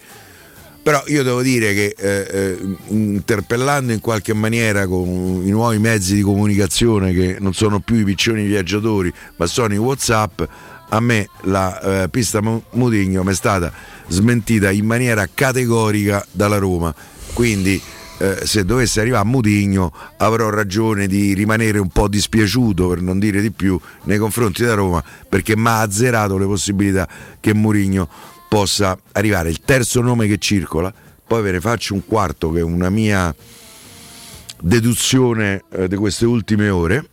Però 0.82 1.02
io 1.08 1.22
devo 1.22 1.42
dire 1.42 1.74
che 1.74 1.94
eh, 1.98 2.26
eh, 2.30 2.58
interpellando 2.88 3.92
in 3.92 4.00
qualche 4.00 4.32
maniera 4.32 4.86
con 4.86 5.42
i 5.44 5.50
nuovi 5.50 5.78
mezzi 5.78 6.14
di 6.14 6.22
comunicazione 6.22 7.12
che 7.12 7.36
non 7.38 7.52
sono 7.52 7.80
più 7.80 7.96
i 7.96 8.04
piccioni 8.04 8.46
viaggiatori 8.46 9.12
ma 9.36 9.44
sono 9.44 9.74
i 9.74 9.76
Whatsapp 9.76 10.40
a 10.88 11.00
me 11.00 11.28
la 11.42 12.02
eh, 12.04 12.08
pista 12.08 12.40
Mu- 12.40 12.62
Mutigno 12.70 13.22
mi 13.22 13.32
è 13.32 13.34
stata 13.34 13.70
smentita 14.08 14.70
in 14.70 14.86
maniera 14.86 15.28
categorica 15.32 16.24
dalla 16.30 16.56
Roma. 16.56 16.94
Quindi 17.34 17.80
eh, 18.18 18.40
se 18.44 18.64
dovesse 18.64 19.00
arrivare 19.00 19.22
a 19.22 19.26
Mutigno 19.26 19.92
avrò 20.16 20.48
ragione 20.48 21.06
di 21.06 21.34
rimanere 21.34 21.78
un 21.78 21.88
po' 21.88 22.08
dispiaciuto 22.08 22.88
per 22.88 23.02
non 23.02 23.18
dire 23.18 23.42
di 23.42 23.50
più 23.50 23.78
nei 24.04 24.18
confronti 24.18 24.62
della 24.62 24.74
Roma 24.74 25.04
perché 25.28 25.56
mi 25.56 25.68
ha 25.68 25.80
azzerato 25.80 26.38
le 26.38 26.46
possibilità 26.46 27.08
che 27.38 27.54
Murigno 27.54 28.08
possa 28.50 28.98
arrivare 29.12 29.48
il 29.48 29.60
terzo 29.64 30.00
nome 30.00 30.26
che 30.26 30.38
circola 30.38 30.92
poi 31.24 31.40
ve 31.40 31.52
ne 31.52 31.60
faccio 31.60 31.94
un 31.94 32.04
quarto 32.04 32.50
che 32.50 32.58
è 32.58 32.62
una 32.62 32.90
mia 32.90 33.32
deduzione 34.60 35.62
eh, 35.70 35.86
di 35.86 35.94
queste 35.94 36.26
ultime 36.26 36.68
ore 36.68 37.04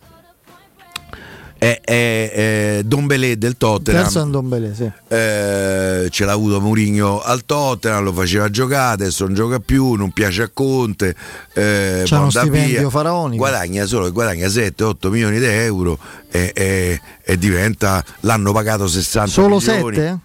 è, 1.56 1.80
è, 1.84 2.30
è 2.32 2.82
Dombelé 2.84 3.36
del 3.38 3.56
Tottenham 3.56 4.02
Terzo 4.02 4.20
Andombele, 4.20 4.74
sì. 4.74 4.90
eh, 5.08 6.06
ce 6.10 6.24
l'ha 6.24 6.32
avuto 6.32 6.60
Mourinho 6.60 7.20
al 7.20 7.44
Tottenham, 7.44 8.04
lo 8.04 8.12
faceva 8.12 8.48
giocare, 8.48 8.94
adesso 8.94 9.24
non 9.24 9.34
gioca 9.34 9.58
più, 9.58 9.94
non 9.94 10.12
piace 10.12 10.42
a 10.42 10.50
Conte, 10.52 11.16
eh, 11.54 12.02
C'ha 12.04 12.20
uno 12.20 12.30
stipendio 12.30 12.78
via. 12.78 12.90
faraonico. 12.90 13.38
guadagna 13.42 13.86
solo 13.86 14.10
guadagna 14.12 14.46
7-8 14.46 15.08
milioni 15.10 15.38
di 15.40 15.46
euro 15.46 15.98
e, 16.30 16.52
e- 16.54 17.00
e 17.24 17.38
diventa, 17.38 18.04
l'hanno 18.20 18.52
pagato 18.52 18.86
60 18.86 19.28
Solo 19.28 19.56
milioni. 19.56 19.96
7? 19.96 20.18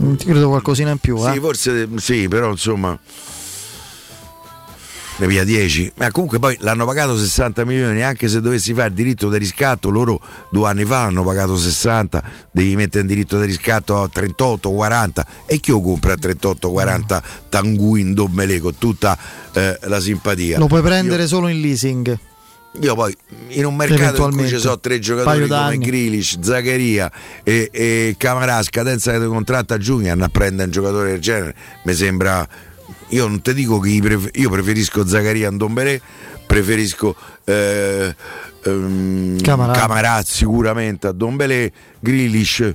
Ti 0.00 0.24
credo 0.24 0.48
qualcosina 0.48 0.90
in 0.90 0.98
più. 0.98 1.18
Sì, 1.18 1.36
eh. 1.36 1.40
forse 1.40 1.88
sì, 1.96 2.28
però 2.28 2.50
insomma 2.50 2.98
ne 5.20 5.26
via 5.26 5.44
10 5.44 5.92
ma 5.96 6.10
comunque 6.10 6.38
poi 6.38 6.56
l'hanno 6.60 6.86
pagato 6.86 7.16
60 7.16 7.66
milioni 7.66 8.02
anche 8.02 8.26
se 8.26 8.40
dovessi 8.40 8.72
fare 8.72 8.88
il 8.88 8.94
diritto 8.94 9.28
di 9.28 9.36
riscatto 9.36 9.90
loro 9.90 10.18
due 10.50 10.66
anni 10.66 10.86
fa 10.86 11.02
hanno 11.02 11.22
pagato 11.22 11.58
60 11.58 12.22
devi 12.50 12.74
mettere 12.74 13.02
in 13.02 13.06
diritto 13.06 13.38
di 13.38 13.44
riscatto 13.44 14.00
a 14.00 14.08
38 14.08 14.70
40 14.70 15.26
e 15.44 15.60
chi 15.60 15.72
lo 15.72 15.82
compra 15.82 16.14
a 16.14 16.16
38 16.16 16.70
40 16.70 17.22
Tanguin 17.50 18.14
Dommele 18.14 18.60
con 18.60 18.78
tutta 18.78 19.18
eh, 19.52 19.78
la 19.82 20.00
simpatia 20.00 20.58
Lo 20.58 20.68
puoi 20.68 20.80
prendere 20.80 21.26
solo 21.26 21.48
in 21.48 21.60
leasing. 21.60 22.18
Io 22.78 22.94
poi 22.94 23.14
in 23.48 23.64
un 23.66 23.74
mercato 23.74 24.28
in 24.28 24.36
cui 24.36 24.48
ci 24.48 24.58
sono 24.58 24.78
tre 24.78 25.00
giocatori 25.00 25.48
come. 25.48 25.78
Grilic, 25.78 26.36
Zaccaria 26.40 27.10
e, 27.42 27.68
e 27.72 28.14
Camarà 28.16 28.62
scadenza 28.62 29.18
di 29.18 29.26
contratto 29.26 29.74
a 29.74 29.78
giugno 29.78 30.12
hanno 30.12 30.24
a 30.24 30.28
prendere 30.28 30.64
un 30.66 30.70
giocatore 30.70 31.10
del 31.10 31.20
genere 31.20 31.54
mi 31.82 31.94
sembra 31.94 32.46
io 33.08 33.26
non 33.26 33.42
ti 33.42 33.54
dico 33.54 33.80
che 33.80 33.98
pref- 34.00 34.30
io 34.38 34.48
preferisco 34.50 35.04
Zaccaria 35.04 35.48
a 35.48 35.50
Ndombele 35.50 36.00
preferisco 36.46 37.16
eh, 37.44 38.14
ehm, 38.62 39.40
Camarà. 39.40 39.72
Camarà 39.72 40.22
sicuramente 40.24 41.08
a 41.08 41.12
Dombele 41.12 41.72
Grilic 41.98 42.74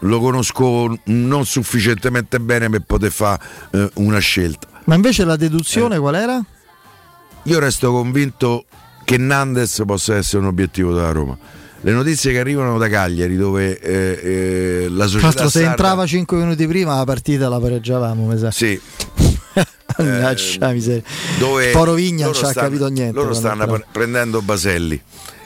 lo 0.00 0.20
conosco 0.20 0.94
non 1.04 1.46
sufficientemente 1.46 2.40
bene 2.40 2.68
per 2.68 2.82
poter 2.82 3.10
fare 3.10 3.42
eh, 3.70 3.90
una 3.94 4.18
scelta 4.18 4.68
Ma 4.84 4.94
invece 4.96 5.24
la 5.24 5.36
deduzione 5.36 5.98
qual 5.98 6.14
era? 6.14 6.44
io 7.44 7.58
resto 7.58 7.90
convinto 7.90 8.66
che 9.10 9.18
Nandes 9.18 9.82
possa 9.84 10.14
essere 10.14 10.38
un 10.42 10.46
obiettivo 10.46 10.94
della 10.94 11.10
Roma. 11.10 11.36
Le 11.80 11.90
notizie 11.92 12.30
che 12.30 12.38
arrivano 12.38 12.78
da 12.78 12.88
Cagliari, 12.88 13.36
dove 13.36 13.76
eh, 13.80 14.20
eh, 14.84 14.88
la 14.88 14.98
Tra 14.98 15.06
società 15.06 15.26
l'altro, 15.26 15.44
se 15.48 15.58
sarda- 15.58 15.70
entrava 15.70 16.06
5 16.06 16.36
minuti 16.36 16.66
prima 16.68 16.94
la 16.96 17.04
partita 17.04 17.48
la 17.48 17.58
pareggiavamo, 17.58 18.26
mi 18.26 18.38
sa. 18.38 18.50
Sì. 18.52 18.78
Mannaggia 19.98 20.70
miseria. 20.70 21.02
dove 21.38 21.70
Poro 21.72 21.94
Vigna 21.94 22.26
non 22.26 22.34
ci 22.34 22.44
ha 22.44 22.52
capito 22.52 22.86
niente. 22.86 23.14
Loro 23.16 23.34
stanno 23.34 23.66
pre- 23.66 23.84
prendendo 23.90 24.40
Baselli 24.42 25.00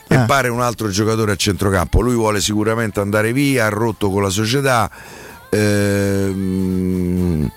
e 0.07 0.15
Ah. 0.15 0.25
pare 0.27 0.49
un 0.49 0.61
altro 0.61 0.91
giocatore 0.91 1.33
a 1.33 1.37
centrocampo. 1.37 2.03
Lui 2.03 2.15
vuole 2.15 2.43
sicuramente 2.43 3.01
andare 3.01 3.33
via, 3.33 3.65
ha 3.65 3.69
rotto 3.71 4.11
con 4.11 4.23
la 4.23 4.29
società. 4.29 4.91
Ehm, 5.49 7.51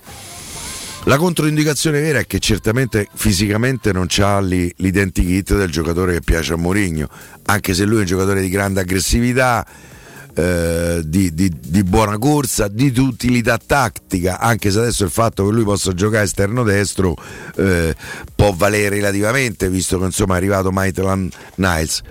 La 1.07 1.15
controindicazione 1.15 2.01
vera 2.01 2.19
è 2.19 2.27
che 2.27 2.37
certamente 2.39 3.07
fisicamente 3.13 3.93
non 3.93 4.07
c'ha 4.09 4.41
l'identikit 4.41 5.55
del 5.55 5.71
giocatore 5.71 6.15
che 6.15 6.21
piace 6.21 6.51
a 6.51 6.57
Mourinho, 6.57 7.07
anche 7.45 7.73
se 7.73 7.85
lui 7.85 7.99
è 7.99 7.99
un 8.01 8.05
giocatore 8.05 8.41
di 8.41 8.49
grande 8.49 8.81
aggressività, 8.81 9.65
eh, 10.33 11.01
di, 11.05 11.33
di- 11.33 11.55
di 11.57 11.83
buona 11.85 12.17
corsa, 12.17 12.67
di 12.67 12.91
utilità 12.97 13.57
tattica, 13.57 14.37
anche 14.37 14.69
se 14.69 14.79
adesso 14.79 15.05
il 15.05 15.09
fatto 15.09 15.45
che 15.45 15.53
lui 15.53 15.63
possa 15.63 15.93
giocare 15.93 16.25
esterno 16.25 16.63
destro 16.63 17.15
eh, 17.55 17.95
può 18.35 18.51
valere 18.51 18.89
relativamente, 18.89 19.69
visto 19.69 19.97
che 19.99 20.03
insomma 20.03 20.33
è 20.33 20.37
arrivato 20.37 20.73
Maitland 20.73 21.31
Niles. 21.55 22.01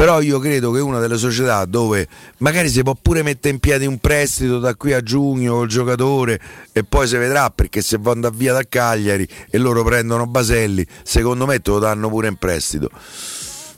Però 0.00 0.22
io 0.22 0.38
credo 0.38 0.70
che 0.70 0.80
una 0.80 0.98
delle 0.98 1.18
società 1.18 1.66
dove 1.66 2.08
magari 2.38 2.70
si 2.70 2.82
può 2.82 2.94
pure 2.94 3.22
mettere 3.22 3.52
in 3.52 3.60
piedi 3.60 3.84
un 3.84 3.98
prestito 3.98 4.58
da 4.58 4.74
qui 4.74 4.94
a 4.94 5.02
giugno 5.02 5.56
col 5.56 5.68
giocatore 5.68 6.40
e 6.72 6.84
poi 6.84 7.06
si 7.06 7.18
vedrà 7.18 7.50
perché 7.50 7.82
se 7.82 7.98
vanno 8.00 8.30
via 8.30 8.54
da 8.54 8.62
Cagliari 8.66 9.28
e 9.50 9.58
loro 9.58 9.84
prendono 9.84 10.26
Baselli, 10.26 10.86
secondo 11.02 11.44
me 11.44 11.60
te 11.60 11.70
lo 11.70 11.78
danno 11.80 12.08
pure 12.08 12.28
in 12.28 12.36
prestito. 12.36 12.88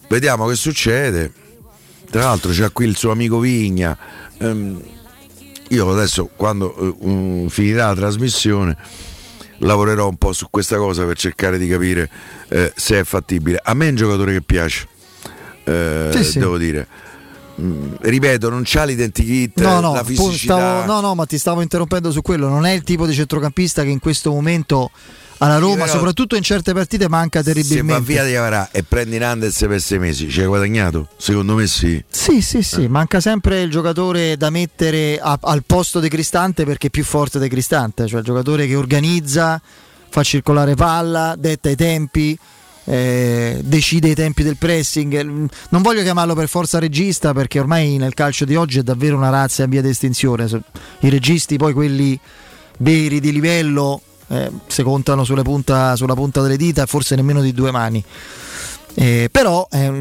Vediamo 0.08 0.46
che 0.46 0.54
succede. 0.54 1.32
Tra 2.08 2.20
l'altro 2.20 2.52
c'è 2.52 2.70
qui 2.70 2.86
il 2.86 2.96
suo 2.96 3.10
amico 3.10 3.40
Vigna. 3.40 3.98
Ehm, 4.38 4.80
io 5.70 5.90
adesso 5.90 6.30
quando 6.36 6.96
um, 7.00 7.48
finirà 7.48 7.88
la 7.88 7.94
trasmissione 7.96 8.76
lavorerò 9.58 10.06
un 10.06 10.16
po' 10.16 10.32
su 10.32 10.46
questa 10.50 10.76
cosa 10.76 11.04
per 11.04 11.16
cercare 11.16 11.58
di 11.58 11.66
capire 11.66 12.08
eh, 12.46 12.72
se 12.76 13.00
è 13.00 13.02
fattibile. 13.02 13.58
A 13.60 13.74
me 13.74 13.86
è 13.86 13.88
un 13.88 13.96
giocatore 13.96 14.34
che 14.34 14.42
piace, 14.42 14.86
eh, 15.64 16.10
Sì, 16.14 16.24
sì. 16.24 16.38
devo 16.38 16.58
dire. 16.58 16.86
Mm, 17.60 17.94
ripeto, 18.00 18.48
non 18.48 18.62
c'ha 18.64 18.84
l'identikit, 18.84 19.60
No, 19.60 19.80
no, 19.80 19.92
la 19.94 20.02
fisicità. 20.04 20.54
stavo- 20.56 20.84
no, 20.86 21.00
no, 21.00 21.14
ma 21.14 21.26
ti 21.26 21.36
stavo 21.38 21.60
interrompendo 21.60 22.10
su 22.10 22.22
quello. 22.22 22.48
Non 22.48 22.64
è 22.64 22.72
il 22.72 22.82
tipo 22.82 23.06
di 23.06 23.12
centrocampista 23.12 23.82
che 23.82 23.90
in 23.90 23.98
questo 23.98 24.30
momento 24.30 24.90
alla 25.38 25.58
Roma, 25.58 25.84
però- 25.84 25.96
soprattutto 25.98 26.34
in 26.34 26.42
certe 26.42 26.72
partite, 26.72 27.08
manca 27.08 27.42
Se 27.42 27.48
va 27.52 27.52
terribilmente. 27.60 28.04
via 28.04 28.24
di 28.24 28.34
Avarà 28.34 28.70
e 28.72 28.82
prendi 28.84 29.18
Nandez 29.18 29.58
per 29.68 29.80
sei 29.82 29.98
mesi, 29.98 30.30
ci 30.30 30.40
hai 30.40 30.46
guadagnato? 30.46 31.08
Secondo 31.18 31.54
me 31.54 31.66
sì. 31.66 32.02
Sì, 32.08 32.40
sì, 32.40 32.62
sì, 32.62 32.86
manca 32.88 33.20
sempre 33.20 33.60
il 33.60 33.70
giocatore 33.70 34.36
da 34.38 34.48
mettere 34.48 35.18
a- 35.20 35.38
al 35.42 35.62
posto 35.66 36.00
di 36.00 36.08
Cristante 36.08 36.64
perché 36.64 36.86
è 36.86 36.90
più 36.90 37.04
forte 37.04 37.38
di 37.38 37.48
Cristante, 37.48 38.06
cioè 38.06 38.20
il 38.20 38.24
giocatore 38.24 38.66
che 38.66 38.76
organizza, 38.76 39.60
fa 40.08 40.22
circolare 40.22 40.74
palla, 40.74 41.34
detta 41.38 41.68
i 41.68 41.76
tempi, 41.76 42.38
eh, 42.84 43.60
decide 43.62 44.08
i 44.08 44.14
tempi 44.14 44.42
del 44.42 44.56
pressing. 44.56 45.48
Non 45.68 45.82
voglio 45.82 46.02
chiamarlo 46.02 46.34
per 46.34 46.48
forza 46.48 46.78
regista 46.78 47.32
perché 47.32 47.60
ormai 47.60 47.96
nel 47.96 48.14
calcio 48.14 48.44
di 48.44 48.56
oggi 48.56 48.78
è 48.78 48.82
davvero 48.82 49.16
una 49.16 49.30
razza 49.30 49.64
in 49.64 49.70
via 49.70 49.82
di 49.82 49.88
estinzione. 49.88 50.48
I 51.00 51.08
registi, 51.08 51.56
poi 51.56 51.72
quelli 51.72 52.18
veri 52.78 53.20
di 53.20 53.32
livello, 53.32 54.00
eh, 54.28 54.50
si 54.66 54.82
contano 54.82 55.24
punta- 55.42 55.96
sulla 55.96 56.14
punta 56.14 56.40
delle 56.42 56.56
dita, 56.56 56.86
forse 56.86 57.14
nemmeno 57.14 57.40
di 57.40 57.52
due 57.52 57.70
mani. 57.70 58.02
Eh, 58.94 59.28
però 59.30 59.66
un 59.70 60.00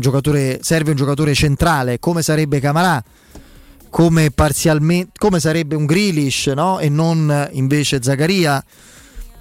serve 0.62 0.90
un 0.90 0.98
giocatore 0.98 1.34
centrale 1.34 1.98
come 2.00 2.22
sarebbe 2.22 2.60
Camarà, 2.60 3.02
come, 3.90 4.32
come 5.18 5.40
sarebbe 5.40 5.76
un 5.76 5.86
Grealish 5.86 6.48
no? 6.48 6.80
e 6.80 6.90
non 6.90 7.50
invece 7.54 8.02
Zaccaria 8.02 8.64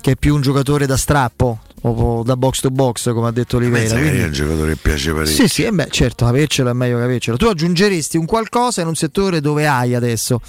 che 0.01 0.13
è 0.13 0.17
più 0.17 0.35
un 0.35 0.41
giocatore 0.41 0.87
da 0.87 0.97
strappo 0.97 1.61
o 1.83 2.23
da 2.23 2.37
box 2.37 2.61
to 2.61 2.71
box 2.71 3.13
come 3.13 3.29
ha 3.29 3.31
detto 3.31 3.59
che 3.59 3.71
Quindi- 3.71 3.89
è 3.89 4.25
un 4.25 4.33
giocatore 4.33 4.73
che 4.75 4.79
piace 4.83 5.13
parecchio. 5.13 5.35
sì, 5.35 5.49
sì, 5.49 5.63
eh 5.65 5.73
beh, 5.73 5.89
certo, 5.91 6.27
avercelo 6.27 6.71
è 6.71 6.73
meglio 6.73 6.99
che 6.99 7.05
avercelo. 7.05 7.37
Tu 7.37 7.47
aggiungeresti 7.47 8.17
un 8.17 8.27
qualcosa 8.27 8.81
in 8.83 8.87
un 8.89 8.95
settore 8.95 9.41
dove 9.41 9.67
hai 9.67 9.95
adesso, 9.95 10.41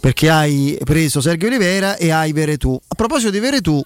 perché 0.00 0.28
hai 0.30 0.78
preso 0.84 1.20
Sergio 1.20 1.46
Oliveira 1.46 1.96
e 1.96 2.10
hai 2.10 2.32
Veretù. 2.32 2.78
A 2.88 2.94
proposito 2.94 3.30
di 3.30 3.38
Veretù, 3.38 3.80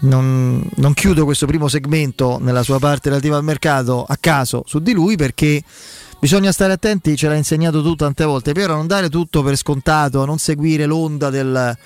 non, 0.00 0.68
non 0.76 0.94
chiudo 0.94 1.24
questo 1.24 1.46
primo 1.46 1.68
segmento 1.68 2.38
nella 2.40 2.62
sua 2.62 2.78
parte 2.78 3.08
relativa 3.08 3.36
al 3.36 3.44
mercato 3.44 4.04
a 4.06 4.16
caso 4.18 4.64
su 4.66 4.80
di 4.80 4.92
lui 4.92 5.14
perché 5.16 5.62
bisogna 6.18 6.50
stare 6.50 6.72
attenti, 6.72 7.16
ce 7.16 7.28
l'ha 7.28 7.34
insegnato 7.36 7.82
tu 7.82 7.94
tante 7.94 8.24
volte, 8.24 8.52
però 8.52 8.74
non 8.74 8.86
dare 8.86 9.08
tutto 9.08 9.42
per 9.42 9.56
scontato, 9.56 10.24
non 10.24 10.38
seguire 10.38 10.86
l'onda 10.86 11.30
del, 11.30 11.76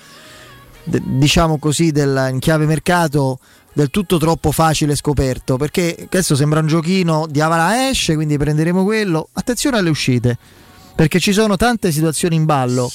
diciamo 0.87 1.57
così, 1.57 1.91
del, 1.91 2.29
in 2.31 2.39
chiave 2.39 2.65
mercato 2.65 3.39
del 3.77 3.91
tutto 3.91 4.17
troppo 4.17 4.51
facile 4.51 4.95
scoperto 4.95 5.55
perché 5.57 5.95
adesso 6.05 6.35
sembra 6.35 6.61
un 6.61 6.67
giochino 6.67 7.27
di 7.29 7.39
Avala 7.41 7.89
esce 7.89 8.15
quindi 8.15 8.35
prenderemo 8.35 8.83
quello 8.83 9.29
attenzione 9.33 9.77
alle 9.77 9.91
uscite 9.91 10.35
perché 10.95 11.19
ci 11.19 11.31
sono 11.31 11.57
tante 11.57 11.91
situazioni 11.91 12.35
in 12.35 12.45
ballo 12.45 12.89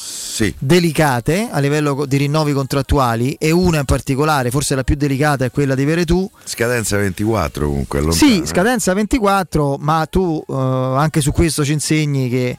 delicate 0.59 1.49
a 1.53 1.61
livello 1.61 2.05
di 2.05 2.17
rinnovi 2.17 2.53
contrattuali 2.53 3.37
e 3.39 3.53
una 3.53 3.79
in 3.79 3.85
particolare 3.85 4.51
forse 4.51 4.75
la 4.75 4.83
più 4.83 4.97
delicata 4.97 5.45
è 5.45 5.53
quella 5.53 5.77
di 5.77 5.85
Veretù 5.85 6.29
Scadenza 6.43 6.97
24 6.97 7.65
comunque. 7.65 8.01
è 8.01 8.03
lontana, 8.03 8.33
sì, 8.33 8.43
eh. 8.43 8.47
scadenza 8.47 8.93
24, 8.93 9.77
ma 9.79 10.05
tu 10.11 10.45
eh, 10.49 10.53
anche 10.53 11.21
su 11.21 11.31
questo 11.31 11.65
ci 11.65 11.73
insegni 11.73 12.29
che 12.29 12.59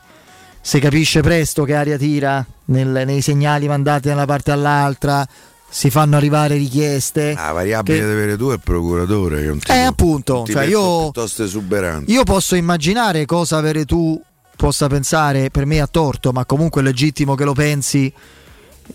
si 0.66 0.80
capisce 0.80 1.20
presto 1.20 1.66
che 1.66 1.76
aria 1.76 1.98
tira 1.98 2.46
nel- 2.66 3.04
nei 3.06 3.22
segnali 3.22 3.68
mandati 3.68 4.08
da 4.08 4.14
una 4.14 4.26
parte 4.26 4.52
all'altra, 4.52 5.28
si 5.70 5.90
fanno 5.90 6.16
arrivare 6.16 6.56
richieste. 6.56 7.34
La 7.34 7.52
variabile 7.52 7.98
che- 8.00 8.06
di 8.06 8.12
avere 8.12 8.38
tu 8.38 8.50
è 8.50 8.54
il 8.54 8.62
procuratore. 8.64 9.38
Che 9.42 9.46
è 9.46 9.50
un 9.50 9.60
tipo, 9.60 9.74
Eh, 9.74 9.80
appunto, 9.82 10.40
un 10.40 10.46
cioè 10.46 10.64
io- 10.66 11.02
piuttosto 11.12 11.44
esuberante. 11.44 12.10
Io 12.12 12.24
posso 12.24 12.56
immaginare 12.56 13.26
cosa 13.26 13.58
avere 13.58 13.84
tu 13.84 14.20
possa 14.56 14.88
pensare 14.88 15.50
per 15.50 15.66
me 15.66 15.82
a 15.82 15.88
torto, 15.88 16.32
ma 16.32 16.46
comunque 16.46 16.82
è 16.82 16.84
legittimo 16.86 17.36
che 17.36 17.44
lo 17.44 17.54
pensi 17.54 18.12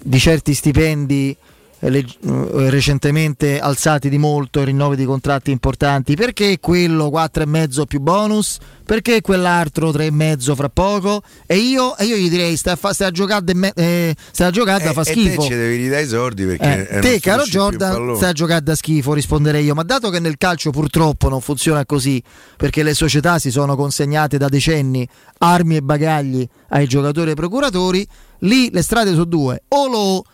di 0.01 0.19
certi 0.19 0.55
stipendi 0.55 1.31
eh, 1.31 1.37
eh, 1.37 1.48
recentemente 1.81 3.59
alzati 3.61 4.09
di 4.09 4.19
molto, 4.19 4.65
rinnovi 4.65 4.97
di 4.97 5.05
contratti 5.05 5.51
importanti, 5.51 6.15
perché 6.17 6.59
quello 6.61 7.09
4,5 7.09 7.85
più 7.87 8.01
bonus, 8.01 8.59
perché 8.85 9.21
quell'altro 9.21 9.91
3,5 9.91 10.55
fra 10.55 10.69
poco 10.69 11.23
e 11.47 11.57
io, 11.57 11.97
e 11.97 12.05
io 12.07 12.17
gli 12.17 12.29
direi 12.29 12.57
stai 12.57 12.75
a, 12.75 12.77
fa- 12.77 12.93
stai 12.93 13.09
a 13.09 13.11
giocare 13.11 13.45
de 13.45 13.55
me- 13.55 13.73
eh, 13.75 14.15
stai 14.33 14.49
a 14.49 14.51
giocare 14.51 14.83
da 14.85 14.93
fa 14.93 15.03
e 15.03 15.05
te 15.05 15.11
schifo. 15.13 15.43
ci 15.43 15.51
devi 15.51 15.77
ridare 15.77 16.03
i 16.03 16.07
soldi 16.09 16.45
perché 16.45 16.89
Eh, 16.89 16.97
eh, 16.97 17.01
te, 17.01 17.21
caro 17.21 17.45
Jordan, 17.45 17.93
pallone. 17.93 18.17
stai 18.17 18.31
a 18.31 18.33
giocare 18.33 18.63
da 18.63 18.75
schifo, 18.75 19.13
risponderei 19.13 19.65
io. 19.65 19.75
Ma 19.75 19.83
dato 19.83 20.11
che 20.11 20.19
nel 20.21 20.37
calcio 20.39 20.71
purtroppo 20.71 21.29
non 21.29 21.41
funziona 21.41 21.85
così, 21.87 22.23
perché 22.57 22.83
le 22.83 22.95
società 22.95 23.39
si 23.39 23.51
sono 23.51 23.77
consegnate 23.77 24.39
da 24.39 24.49
decenni 24.49 25.07
armi 25.39 25.77
e 25.77 25.83
bagagli 25.83 26.47
ai 26.71 26.87
giocatori 26.87 27.27
e 27.29 27.31
ai 27.31 27.37
procuratori, 27.37 28.07
lì 28.41 28.71
le 28.73 28.83
strade 28.83 29.11
sono 29.13 29.25
due. 29.25 29.63
O 29.69 29.87
lo, 29.89 30.25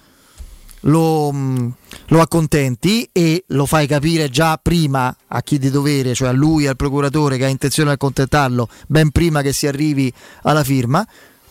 lo, 0.86 1.30
mh, 1.30 1.74
lo 2.08 2.20
accontenti 2.20 3.08
e 3.12 3.44
lo 3.48 3.66
fai 3.66 3.86
capire 3.86 4.28
già 4.28 4.58
prima 4.60 5.14
a 5.28 5.42
chi 5.42 5.58
di 5.58 5.70
dovere, 5.70 6.14
cioè 6.14 6.28
a 6.28 6.32
lui, 6.32 6.66
al 6.66 6.76
procuratore 6.76 7.36
che 7.36 7.44
ha 7.44 7.48
intenzione 7.48 7.90
di 7.90 7.94
accontentarlo, 7.94 8.68
ben 8.86 9.10
prima 9.10 9.42
che 9.42 9.52
si 9.52 9.66
arrivi 9.66 10.12
alla 10.42 10.64
firma. 10.64 11.06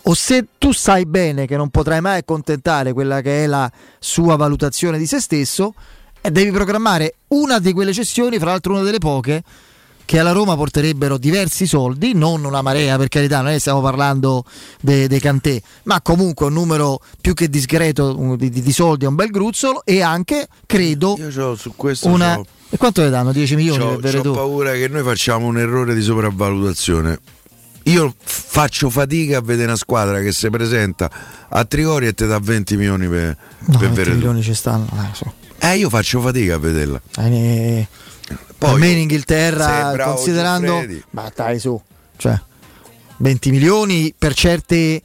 O 0.05 0.13
se 0.13 0.47
tu 0.57 0.73
sai 0.73 1.05
bene 1.05 1.47
che 1.47 1.55
non 1.55 1.69
potrai 1.69 2.01
mai 2.01 2.19
accontentare 2.19 2.91
quella 2.91 3.21
che 3.21 3.45
è 3.45 3.47
la 3.47 3.71
sua 3.99 4.35
valutazione 4.35 4.97
di 4.97 5.05
se 5.05 5.21
stesso, 5.21 5.73
e 6.19 6.31
devi 6.31 6.51
programmare 6.51 7.15
una 7.29 7.59
di 7.59 7.73
quelle 7.73 7.93
cessioni, 7.93 8.37
fra 8.37 8.51
l'altro 8.51 8.73
una 8.73 8.83
delle 8.83 8.97
poche, 8.97 9.43
che 10.05 10.19
alla 10.19 10.31
Roma 10.31 10.55
porterebbero 10.55 11.17
diversi 11.17 11.65
soldi, 11.65 12.13
non 12.13 12.43
una 12.43 12.61
marea 12.61 12.97
per 12.97 13.07
carità, 13.07 13.37
non 13.41 13.49
è 13.49 13.53
che 13.53 13.59
stiamo 13.59 13.81
parlando 13.81 14.43
dei 14.81 15.07
de 15.07 15.19
Cantè, 15.19 15.61
ma 15.83 16.01
comunque 16.01 16.47
un 16.47 16.53
numero 16.53 16.99
più 17.21 17.33
che 17.33 17.49
discreto 17.49 18.35
di, 18.37 18.49
di- 18.49 18.61
di 18.61 18.71
soldi, 18.73 19.05
un 19.05 19.15
bel 19.15 19.29
gruzzolo 19.29 19.83
e 19.85 20.01
anche, 20.01 20.47
credo, 20.65 21.15
Io 21.19 21.55
su 21.55 21.73
questo 21.75 22.07
una... 22.09 22.35
c'ho- 22.35 22.45
E 22.69 22.77
quanto 22.77 23.01
le 23.01 23.09
danno? 23.09 23.31
10 23.31 23.55
milioni 23.55 23.83
C'ho, 23.83 23.97
per 23.97 24.21
paura 24.21 24.71
che 24.73 24.87
noi 24.87 25.03
facciamo 25.03 25.45
un 25.47 25.57
errore 25.57 25.93
di 25.95 26.01
sopravvalutazione. 26.01 27.19
Io 27.87 28.13
faccio 28.17 28.89
fatica 28.89 29.39
a 29.39 29.41
vedere 29.41 29.67
una 29.67 29.75
squadra 29.75 30.21
che 30.21 30.31
si 30.31 30.49
presenta 30.49 31.11
a 31.49 31.65
Trigori 31.65 32.07
e 32.07 32.13
ti 32.13 32.25
dà 32.25 32.39
20 32.39 32.77
milioni 32.77 33.07
per, 33.09 33.35
No, 33.65 33.77
per 33.77 33.79
20 33.89 33.95
Veretù. 33.95 34.15
milioni 34.15 34.41
ci 34.41 34.53
stanno. 34.53 34.87
dai, 34.93 35.09
su. 35.13 35.25
Eh, 35.59 35.77
io 35.77 35.89
faccio 35.89 36.21
fatica 36.21 36.55
a 36.55 36.57
vederla. 36.59 37.01
Eh, 37.19 37.85
Poi- 38.57 38.79
me 38.79 38.87
in 38.89 38.99
Inghilterra, 38.99 39.93
considerando... 39.97 40.67
Giuffredi. 40.67 41.03
Ma 41.11 41.31
dai 41.35 41.59
su, 41.59 41.79
cioè, 42.17 42.39
20 43.17 43.51
milioni 43.51 44.13
per 44.17 44.33
certe... 44.33 45.01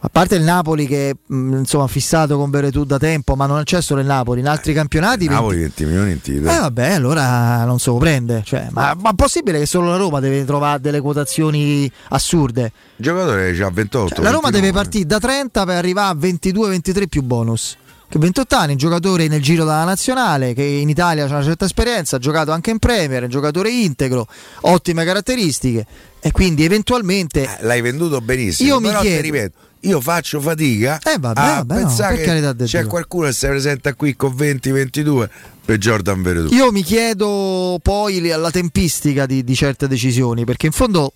A 0.00 0.08
parte 0.10 0.36
il 0.36 0.44
Napoli 0.44 0.86
che 0.86 1.12
mh, 1.26 1.56
insomma 1.56 1.82
ha 1.82 1.88
fissato 1.88 2.36
con 2.36 2.50
Veretù 2.50 2.84
da 2.84 2.98
tempo, 2.98 3.34
ma 3.34 3.46
non 3.46 3.64
c'è 3.64 3.82
solo 3.82 4.00
il 4.00 4.06
Napoli, 4.06 4.38
in 4.38 4.46
altri 4.46 4.72
campionati... 4.72 5.26
20 5.26 5.34
Napoli 5.34 5.58
20 5.58 5.84
milioni 5.86 6.12
in 6.12 6.20
titolo. 6.20 6.52
Eh 6.52 6.58
vabbè, 6.58 6.92
allora 6.92 7.64
non 7.64 7.80
se 7.80 7.90
lo 7.90 7.96
prende. 7.96 8.42
Cioè, 8.44 8.68
ma, 8.70 8.94
ma 8.96 9.10
è 9.10 9.14
possibile 9.16 9.58
che 9.58 9.66
solo 9.66 9.88
la 9.90 9.96
Roma 9.96 10.20
deve 10.20 10.44
trovare 10.44 10.80
delle 10.80 11.00
quotazioni 11.00 11.90
assurde? 12.10 12.72
Il 12.94 13.04
giocatore 13.04 13.52
c'ha 13.54 13.70
28. 13.70 14.14
Cioè, 14.14 14.24
la 14.24 14.30
Roma 14.30 14.50
29. 14.50 14.60
deve 14.60 14.72
partire 14.72 15.04
da 15.04 15.18
30 15.18 15.64
per 15.64 15.76
arrivare 15.76 16.16
a 16.16 16.20
22-23 16.20 17.08
più 17.08 17.22
bonus. 17.22 17.76
Che 18.10 18.18
28 18.18 18.56
anni, 18.56 18.76
giocatore 18.76 19.28
nel 19.28 19.42
giro 19.42 19.64
della 19.64 19.84
nazionale, 19.84 20.54
che 20.54 20.62
in 20.62 20.88
Italia 20.88 21.24
ha 21.24 21.28
una 21.28 21.42
certa 21.42 21.66
esperienza, 21.66 22.16
ha 22.16 22.18
giocato 22.18 22.52
anche 22.52 22.70
in 22.70 22.78
Premier, 22.78 23.20
è 23.20 23.24
un 23.24 23.30
giocatore 23.30 23.68
integro, 23.70 24.26
ottime 24.62 25.04
caratteristiche. 25.04 25.86
E 26.20 26.30
quindi 26.30 26.64
eventualmente. 26.64 27.42
Eh, 27.42 27.64
L'hai 27.66 27.82
venduto 27.82 28.22
benissimo. 28.22 28.68
Io 28.70 28.80
mi 28.80 28.94
chiedo- 28.96 29.20
ripeto, 29.20 29.58
io 29.80 30.00
faccio 30.00 30.40
fatica 30.40 30.98
Eh, 31.04 31.18
vabbè, 31.18 31.38
a 31.40 31.44
vabbè, 31.56 31.74
no, 31.74 31.80
pensare 31.86 32.22
carità 32.22 32.54
che 32.56 32.64
c'è 32.64 32.80
Dio. 32.80 32.88
qualcuno 32.88 33.26
che 33.26 33.32
si 33.34 33.46
presenta 33.46 33.92
qui 33.92 34.16
con 34.16 34.34
20-22 34.34 35.28
per 35.66 35.76
Jordan 35.76 36.22
Veretù. 36.22 36.54
Io 36.54 36.72
mi 36.72 36.82
chiedo 36.82 37.78
poi 37.82 38.22
le- 38.22 38.34
la 38.36 38.50
tempistica 38.50 39.26
di, 39.26 39.44
di 39.44 39.54
certe 39.54 39.86
decisioni, 39.86 40.46
perché 40.46 40.64
in 40.64 40.72
fondo 40.72 41.12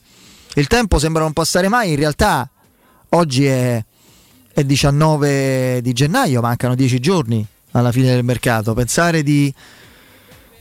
il 0.57 0.66
tempo 0.66 0.99
sembra 0.99 1.22
non 1.22 1.32
passare 1.32 1.68
mai, 1.68 1.93
in 1.93 1.97
realtà 1.97 2.47
oggi 3.11 3.47
è, 3.47 3.82
è 4.53 4.64
19 4.64 5.80
di 5.82 5.92
gennaio, 5.92 6.40
mancano 6.40 6.74
10 6.74 7.00
giorni 7.00 7.46
alla 7.72 7.92
fine 7.92 8.14
del 8.14 8.24
mercato. 8.24 8.74
Pensare 8.74 9.22
di 9.22 9.53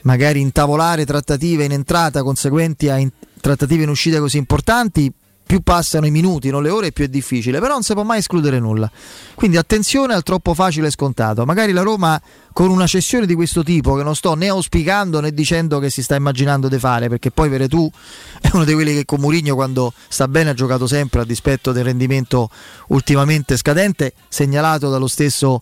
magari 0.03 0.39
intavolare 0.39 1.05
trattative 1.05 1.65
in 1.65 1.71
entrata 1.71 2.23
conseguenti 2.23 2.89
a 2.89 2.97
in- 2.97 3.11
trattative 3.39 3.83
in 3.83 3.89
uscita 3.89 4.19
così 4.19 4.37
importanti, 4.37 5.11
più 5.51 5.59
passano 5.63 6.05
i 6.05 6.11
minuti, 6.11 6.49
non 6.49 6.63
le 6.63 6.69
ore, 6.69 6.93
più 6.93 7.03
è 7.03 7.09
difficile, 7.09 7.59
però 7.59 7.73
non 7.73 7.83
si 7.83 7.91
può 7.91 8.03
mai 8.03 8.19
escludere 8.19 8.57
nulla. 8.57 8.89
Quindi 9.35 9.57
attenzione 9.57 10.13
al 10.13 10.23
troppo 10.23 10.53
facile 10.53 10.87
e 10.87 10.91
scontato. 10.91 11.43
Magari 11.43 11.73
la 11.73 11.81
Roma 11.81 12.21
con 12.53 12.69
una 12.69 12.87
cessione 12.87 13.25
di 13.25 13.35
questo 13.35 13.61
tipo, 13.61 13.95
che 13.95 14.03
non 14.03 14.15
sto 14.15 14.33
né 14.33 14.47
auspicando 14.47 15.19
né 15.19 15.33
dicendo 15.33 15.79
che 15.79 15.89
si 15.89 16.03
sta 16.03 16.15
immaginando 16.15 16.69
di 16.69 16.79
fare, 16.79 17.09
perché 17.09 17.31
poi 17.31 17.49
Veretù 17.49 17.91
è 18.39 18.49
uno 18.53 18.63
di 18.63 18.71
quelli 18.71 18.93
che 18.93 19.03
con 19.03 19.19
Mourinho 19.19 19.53
quando 19.53 19.91
sta 20.07 20.29
bene 20.29 20.51
ha 20.51 20.53
giocato 20.53 20.87
sempre 20.87 21.19
a 21.19 21.25
dispetto 21.25 21.73
del 21.73 21.83
rendimento 21.83 22.49
ultimamente 22.87 23.57
scadente, 23.57 24.13
segnalato 24.29 24.89
dallo 24.89 25.07
stesso, 25.07 25.59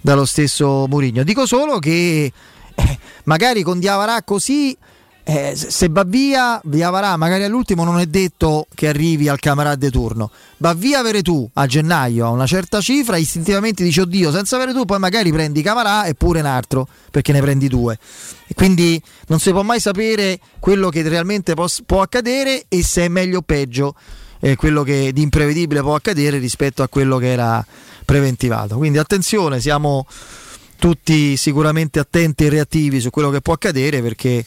dallo 0.00 0.24
stesso 0.24 0.86
Mourinho. 0.86 1.24
Dico 1.24 1.44
solo 1.44 1.80
che 1.80 2.32
eh, 2.72 2.98
magari 3.24 3.64
con 3.64 3.80
Diavarà 3.80 4.22
così 4.22 4.78
eh, 5.24 5.54
se 5.54 5.88
va 5.88 6.02
via, 6.02 6.60
via 6.64 6.90
Varà, 6.90 7.16
magari 7.16 7.44
all'ultimo 7.44 7.84
non 7.84 8.00
è 8.00 8.06
detto 8.06 8.66
che 8.74 8.88
arrivi 8.88 9.28
al 9.28 9.38
camarà 9.38 9.76
de 9.76 9.90
turno. 9.90 10.30
Va 10.56 10.74
via 10.74 10.98
avere 10.98 11.22
tu 11.22 11.48
a 11.52 11.66
gennaio 11.66 12.26
a 12.26 12.30
una 12.30 12.46
certa 12.46 12.80
cifra, 12.80 13.16
istintivamente 13.16 13.84
dici 13.84 14.00
oddio, 14.00 14.32
senza 14.32 14.56
avere 14.56 14.72
tu, 14.72 14.84
poi 14.84 14.98
magari 14.98 15.30
prendi 15.30 15.62
camarà 15.62 16.06
e 16.06 16.14
pure 16.14 16.40
un 16.40 16.46
altro, 16.46 16.88
perché 17.10 17.32
ne 17.32 17.40
prendi 17.40 17.68
due. 17.68 17.98
E 18.48 18.54
quindi 18.54 19.00
non 19.28 19.38
si 19.38 19.50
può 19.52 19.62
mai 19.62 19.78
sapere 19.78 20.40
quello 20.58 20.88
che 20.88 21.02
realmente 21.08 21.54
può, 21.54 21.66
può 21.86 22.02
accadere 22.02 22.64
e 22.68 22.82
se 22.82 23.04
è 23.04 23.08
meglio 23.08 23.38
o 23.38 23.42
peggio 23.42 23.94
eh, 24.40 24.56
quello 24.56 24.82
che 24.82 25.12
di 25.12 25.22
imprevedibile 25.22 25.82
può 25.82 25.94
accadere 25.94 26.38
rispetto 26.38 26.82
a 26.82 26.88
quello 26.88 27.18
che 27.18 27.30
era 27.30 27.64
preventivato. 28.04 28.76
Quindi 28.76 28.98
attenzione, 28.98 29.60
siamo 29.60 30.04
tutti 30.80 31.36
sicuramente 31.36 32.00
attenti 32.00 32.46
e 32.46 32.48
reattivi 32.48 33.00
su 33.00 33.10
quello 33.10 33.30
che 33.30 33.40
può 33.40 33.52
accadere 33.52 34.02
perché 34.02 34.44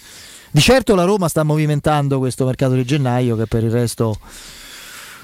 di 0.56 0.62
certo 0.62 0.96
la 0.96 1.04
Roma 1.04 1.28
sta 1.28 1.44
movimentando 1.44 2.18
questo 2.18 2.46
mercato 2.46 2.76
di 2.76 2.86
gennaio 2.86 3.36
che 3.36 3.46
per 3.46 3.62
il 3.66 3.72
resto 3.72 4.18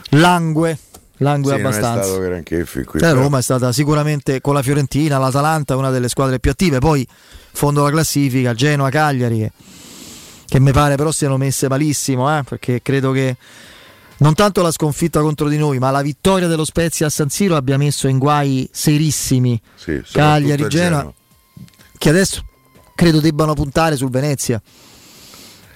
langue, 0.10 0.78
langue 1.20 1.56
Sì, 1.56 1.62
non 1.62 1.66
abbastanza. 1.72 2.66
fin 2.66 2.84
qui, 2.86 3.00
La 3.00 3.08
però. 3.08 3.22
Roma 3.22 3.38
è 3.38 3.42
stata 3.42 3.72
sicuramente 3.72 4.42
con 4.42 4.54
la 4.54 4.62
Fiorentina, 4.62 5.18
l'Atalanta, 5.18 5.78
una 5.78 5.90
delle 5.90 6.10
squadre 6.10 6.40
più 6.42 6.52
attive. 6.52 6.80
Poi 6.80 7.08
fondo 7.54 7.82
la 7.82 7.90
classifica, 7.92 8.54
Genoa, 8.54 8.90
Cagliari, 8.90 9.38
che, 9.40 9.52
che 10.48 10.60
mi 10.60 10.74
pare 10.74 10.98
però 10.98 11.12
siano 11.12 11.38
messe 11.38 11.70
malissimo, 11.70 12.38
eh, 12.38 12.44
perché 12.44 12.82
credo 12.82 13.12
che 13.12 13.38
non 14.18 14.34
tanto 14.34 14.62
la 14.62 14.72
sconfitta 14.72 15.22
contro 15.22 15.48
di 15.48 15.58
noi, 15.58 15.80
ma 15.80 15.92
la 15.92 16.02
vittoria 16.02 16.48
dello 16.50 16.66
Spezia 16.66 17.06
a 17.06 17.10
San 17.10 17.30
Siro 17.30 17.56
abbia 17.56 17.78
messo 17.78 18.10
in 18.10 18.18
guai 18.18 18.68
serissimi 18.70 19.58
Sì, 19.76 20.02
Cagliari, 20.12 20.68
Genoa. 20.68 21.10
che 21.98 22.10
adesso 22.10 22.44
credo 22.94 23.22
debbano 23.22 23.54
puntare 23.54 23.96
sul 23.96 24.10
Venezia. 24.10 24.62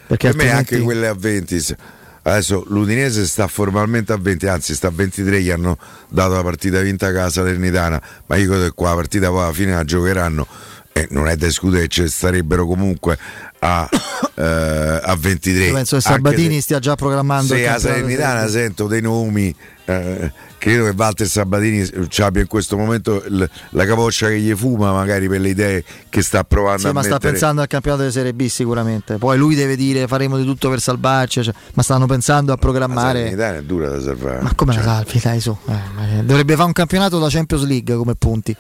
Perché 0.08 0.28
per 0.30 0.36
me 0.38 0.44
altrimenti- 0.52 0.74
anche 0.76 0.84
quelle 0.84 1.08
a 1.08 1.14
20 1.14 1.60
s- 1.60 1.76
adesso 2.24 2.64
l'Udinese 2.68 3.26
sta 3.28 3.48
formalmente 3.48 4.14
a 4.14 4.18
20 4.18 4.48
anzi 4.48 4.74
sta 4.76 4.88
a 4.88 4.92
23 4.92 5.42
gli 5.42 5.52
hanno 5.52 5.78
dato 6.10 6.34
la 6.34 6.42
partita 6.44 6.80
vinta 6.82 7.08
a 7.08 7.12
casa 7.14 7.30
Salernitana. 7.42 8.02
Ma 8.26 8.36
io 8.36 8.48
credo 8.50 8.64
che 8.66 8.72
qua 8.74 8.90
la 8.90 8.96
partita 8.96 9.30
poi 9.30 9.42
alla 9.44 9.54
fine 9.54 9.74
la 9.74 9.84
giocheranno. 9.84 10.48
E 10.98 11.08
non 11.12 11.28
è 11.28 11.36
da 11.36 11.48
escludere 11.48 11.84
che 11.84 11.88
ci 11.90 12.08
starebbero 12.08 12.66
comunque 12.66 13.18
a, 13.60 13.90
eh, 14.36 14.44
a 15.04 15.16
23 15.20 15.66
Io 15.66 15.74
penso 15.74 15.96
che 15.98 16.02
Sabatini 16.02 16.56
se- 16.56 16.62
stia 16.62 16.80
già 16.80 16.96
programmando 16.96 17.54
se 17.54 17.68
a 17.68 17.78
Salernitana 17.78 18.48
sento 18.48 18.88
dei 18.88 19.02
nomi 19.02 19.54
eh, 19.86 20.32
credo 20.58 20.84
che 20.86 20.94
Walter 20.96 21.28
Sabatini 21.28 21.88
ci 22.10 22.22
abbia 22.24 22.42
in 22.42 22.48
questo 22.48 22.76
momento 22.76 23.24
il- 23.28 23.48
la 23.70 23.86
capoccia 23.86 24.28
che 24.28 24.40
gli 24.40 24.54
fuma 24.56 24.92
magari 24.92 25.28
per 25.28 25.40
le 25.42 25.50
idee 25.50 25.84
che 26.10 26.22
sta 26.24 26.44
provando 26.44 26.82
Sì, 26.82 26.88
a 26.88 26.92
ma 26.94 27.02
sta 27.02 27.14
mettere 27.14 27.32
pensando 27.32 27.62
al 27.62 27.68
campionato 27.68 28.04
di 28.04 28.12
Serie 28.12 28.34
B 28.34 28.48
sicuramente. 28.48 29.18
Poi 29.18 29.38
lui 29.38 29.54
deve 29.56 29.76
dire 29.76 30.08
faremo 30.08 30.38
di 30.38 30.44
tutto 30.44 30.70
per 30.70 30.80
salvarci, 30.82 31.44
cioè, 31.44 31.54
ma 31.76 31.84
stanno 31.84 32.06
pensando 32.08 32.52
a 32.52 32.58
programmare. 32.58 33.20
Salernitana 33.20 33.58
è 33.58 33.62
dura 33.64 33.90
da 33.90 34.02
salvare 34.02 34.42
Ma 34.42 34.54
come 34.56 34.74
la 34.76 34.82
salvi, 34.82 35.20
dai 35.24 35.40
su? 35.40 35.56
Eh, 35.68 35.72
ma- 35.72 36.22
dovrebbe 36.24 36.54
fare 36.56 36.68
un 36.68 36.74
campionato 36.74 37.20
da 37.20 37.28
Champions 37.30 37.64
League 37.66 37.96
come 37.96 38.16
punti. 38.16 38.56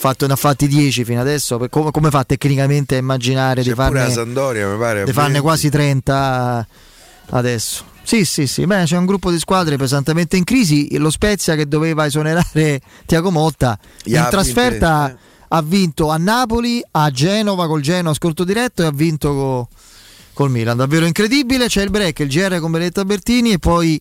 Fatto, 0.00 0.28
ne 0.28 0.34
ha 0.34 0.36
fatti 0.36 0.68
10 0.68 1.02
fino 1.04 1.20
adesso. 1.20 1.58
Come, 1.70 1.90
come 1.90 2.10
fa 2.10 2.22
tecnicamente 2.22 2.94
a 2.94 2.98
immaginare 2.98 3.62
di 3.62 3.70
C'è 3.70 3.74
pure 3.74 3.88
la 3.88 3.98
farne, 3.98 4.12
Sandoria 4.12 4.68
pare 4.76 5.02
di 5.04 5.12
farne 5.12 5.28
20. 5.32 5.40
quasi 5.44 5.70
30 5.70 6.66
adesso? 7.30 7.84
Sì, 8.08 8.24
sì, 8.24 8.46
sì. 8.46 8.64
Beh, 8.64 8.84
c'è 8.84 8.96
un 8.96 9.04
gruppo 9.04 9.30
di 9.30 9.38
squadre 9.38 9.76
pesantemente 9.76 10.38
in 10.38 10.44
crisi. 10.44 10.96
Lo 10.96 11.10
Spezia 11.10 11.54
che 11.56 11.68
doveva 11.68 12.06
esonerare 12.06 12.80
Tiago 13.04 13.30
Motta 13.30 13.78
in 14.04 14.26
trasferta 14.30 15.08
vinte, 15.08 15.22
ha 15.48 15.60
vinto 15.60 16.08
a 16.08 16.16
Napoli, 16.16 16.82
a 16.92 17.10
Genova 17.10 17.66
col 17.66 17.82
Genoa 17.82 18.14
scorto 18.14 18.44
diretto 18.44 18.80
e 18.80 18.86
ha 18.86 18.90
vinto 18.90 19.34
co- 19.34 19.68
col 20.32 20.50
Milan. 20.50 20.78
Davvero 20.78 21.04
incredibile. 21.04 21.66
C'è 21.66 21.82
il 21.82 21.90
break, 21.90 22.20
il 22.20 22.28
GR 22.28 22.58
con 22.60 22.70
Benedetta 22.70 23.04
Bertini 23.04 23.52
e 23.52 23.58
poi 23.58 24.00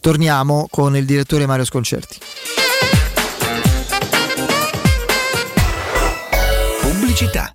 torniamo 0.00 0.66
con 0.68 0.96
il 0.96 1.04
direttore 1.04 1.46
Mario 1.46 1.64
Sconcerti. 1.64 2.18
Pubblicità. 6.80 7.54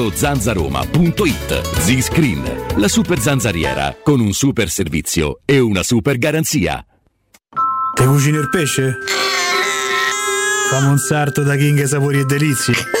zanzaroma.it. 0.09 1.79
Z-Screen, 1.79 2.77
la 2.77 2.87
super 2.87 3.19
zanzariera, 3.19 3.95
con 4.01 4.19
un 4.19 4.31
super 4.33 4.69
servizio 4.69 5.41
e 5.45 5.59
una 5.59 5.83
super 5.83 6.17
garanzia. 6.17 6.83
Te 7.93 8.05
cucini 8.05 8.37
il 8.37 8.49
pesce? 8.49 8.97
Fammi 10.71 10.87
un 10.87 10.97
sarto 10.97 11.43
da 11.43 11.55
King 11.57 11.83
Sapori 11.83 12.19
e 12.19 12.25
Delizie. 12.25 13.00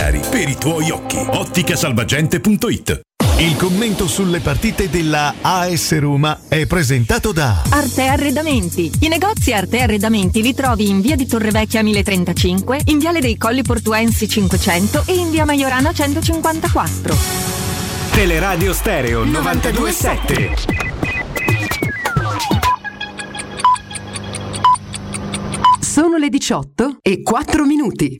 per 0.01 0.49
i 0.49 0.55
tuoi 0.55 0.89
occhi. 0.89 1.17
Otticasalvagente.it 1.17 3.01
Il 3.37 3.55
commento 3.55 4.07
sulle 4.07 4.39
partite 4.39 4.89
della 4.89 5.35
AS 5.41 5.99
Roma 5.99 6.39
è 6.47 6.65
presentato 6.65 7.31
da 7.31 7.61
Arte 7.69 8.07
Arredamenti. 8.07 8.91
I 9.01 9.07
negozi 9.09 9.53
Arte 9.53 9.79
Arredamenti 9.79 10.41
li 10.41 10.55
trovi 10.55 10.89
in 10.89 11.01
via 11.01 11.15
di 11.15 11.27
Torrevecchia 11.27 11.83
1035, 11.83 12.81
in 12.85 12.97
viale 12.97 13.19
dei 13.19 13.37
Colli 13.37 13.61
Portuensi 13.61 14.27
500 14.27 15.03
e 15.05 15.13
in 15.13 15.29
via 15.29 15.45
Maiorana 15.45 15.93
154. 15.93 17.15
Teleradio 18.11 18.73
Stereo 18.73 19.23
927. 19.23 20.55
Sono 25.79 26.17
le 26.17 26.29
18 26.29 26.97
e 27.03 27.21
4 27.21 27.65
minuti. 27.65 28.19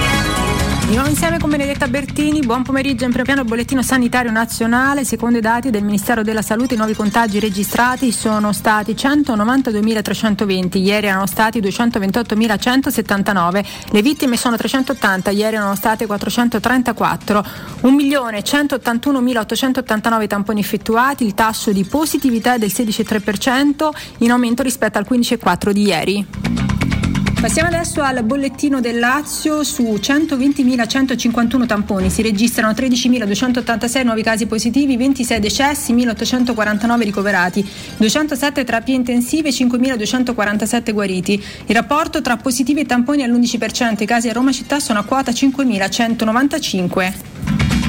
Di 0.91 0.97
nuovo 0.97 1.09
insieme 1.09 1.39
con 1.39 1.49
Benedetta 1.49 1.87
Bertini, 1.87 2.41
buon 2.41 2.63
pomeriggio 2.63 3.05
in 3.05 3.11
primo 3.11 3.23
piano 3.23 3.45
bollettino 3.45 3.81
sanitario 3.81 4.29
nazionale, 4.29 5.05
secondo 5.05 5.37
i 5.37 5.41
dati 5.41 5.69
del 5.69 5.85
Ministero 5.85 6.21
della 6.21 6.41
Salute 6.41 6.73
i 6.73 6.77
nuovi 6.77 6.95
contagi 6.95 7.39
registrati 7.39 8.11
sono 8.11 8.51
stati 8.51 8.91
192.320, 8.91 10.77
ieri 10.79 11.07
erano 11.07 11.27
stati 11.27 11.61
228.179, 11.61 13.65
le 13.91 14.01
vittime 14.01 14.35
sono 14.35 14.57
380, 14.57 15.29
ieri 15.29 15.55
erano 15.55 15.75
state 15.75 16.05
434, 16.05 17.45
1.181.889 17.83 20.27
tamponi 20.27 20.59
effettuati, 20.59 21.23
il 21.23 21.33
tasso 21.33 21.71
di 21.71 21.85
positività 21.85 22.55
è 22.55 22.57
del 22.57 22.69
16,3% 22.69 23.89
in 24.17 24.31
aumento 24.31 24.61
rispetto 24.61 24.97
al 24.97 25.07
15,4% 25.09 25.71
di 25.71 25.83
ieri. 25.83 26.27
Passiamo 27.41 27.69
adesso 27.69 28.01
al 28.01 28.23
bollettino 28.23 28.81
del 28.81 28.99
Lazio 28.99 29.63
su 29.63 29.81
120.151 29.81 31.65
tamponi. 31.65 32.11
Si 32.11 32.21
registrano 32.21 32.71
13.286 32.71 34.03
nuovi 34.03 34.21
casi 34.21 34.45
positivi, 34.45 34.95
26 34.95 35.39
decessi, 35.39 35.91
1.849 35.91 37.01
ricoverati, 37.01 37.67
207 37.97 38.63
terapie 38.63 38.93
intensive, 38.93 39.49
5.247 39.49 40.93
guariti. 40.93 41.43
Il 41.65 41.73
rapporto 41.73 42.21
tra 42.21 42.37
positivi 42.37 42.81
e 42.81 42.85
tamponi 42.85 43.23
è 43.23 43.25
all'11%. 43.25 44.03
I 44.03 44.05
casi 44.05 44.29
a 44.29 44.33
Roma 44.33 44.51
città 44.51 44.79
sono 44.79 44.99
a 44.99 45.03
quota 45.03 45.31
5.195. 45.31 47.80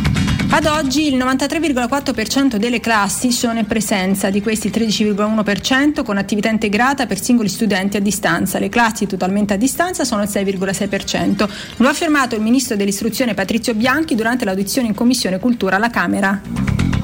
Ad 0.55 0.67
oggi 0.67 1.07
il 1.07 1.17
93,4% 1.17 2.57
delle 2.57 2.79
classi 2.79 3.33
sono 3.33 3.59
in 3.59 3.65
presenza, 3.65 4.29
di 4.29 4.43
questi 4.43 4.67
il 4.67 4.75
13,1% 4.75 6.05
con 6.05 6.19
attività 6.19 6.51
integrata 6.51 7.07
per 7.07 7.23
singoli 7.23 7.49
studenti 7.49 7.97
a 7.97 8.01
distanza. 8.01 8.59
Le 8.59 8.69
classi 8.69 9.07
totalmente 9.07 9.55
a 9.55 9.57
distanza 9.57 10.05
sono 10.05 10.23
il 10.23 10.29
6,6%. 10.29 11.49
Lo 11.77 11.87
ha 11.87 11.91
affermato 11.91 12.35
il 12.35 12.43
ministro 12.43 12.77
dell'istruzione 12.77 13.33
Patrizio 13.33 13.73
Bianchi 13.73 14.15
durante 14.15 14.45
l'audizione 14.45 14.89
in 14.89 14.95
Commissione 14.95 15.39
Cultura 15.39 15.77
alla 15.77 15.89
Camera. 15.89 17.02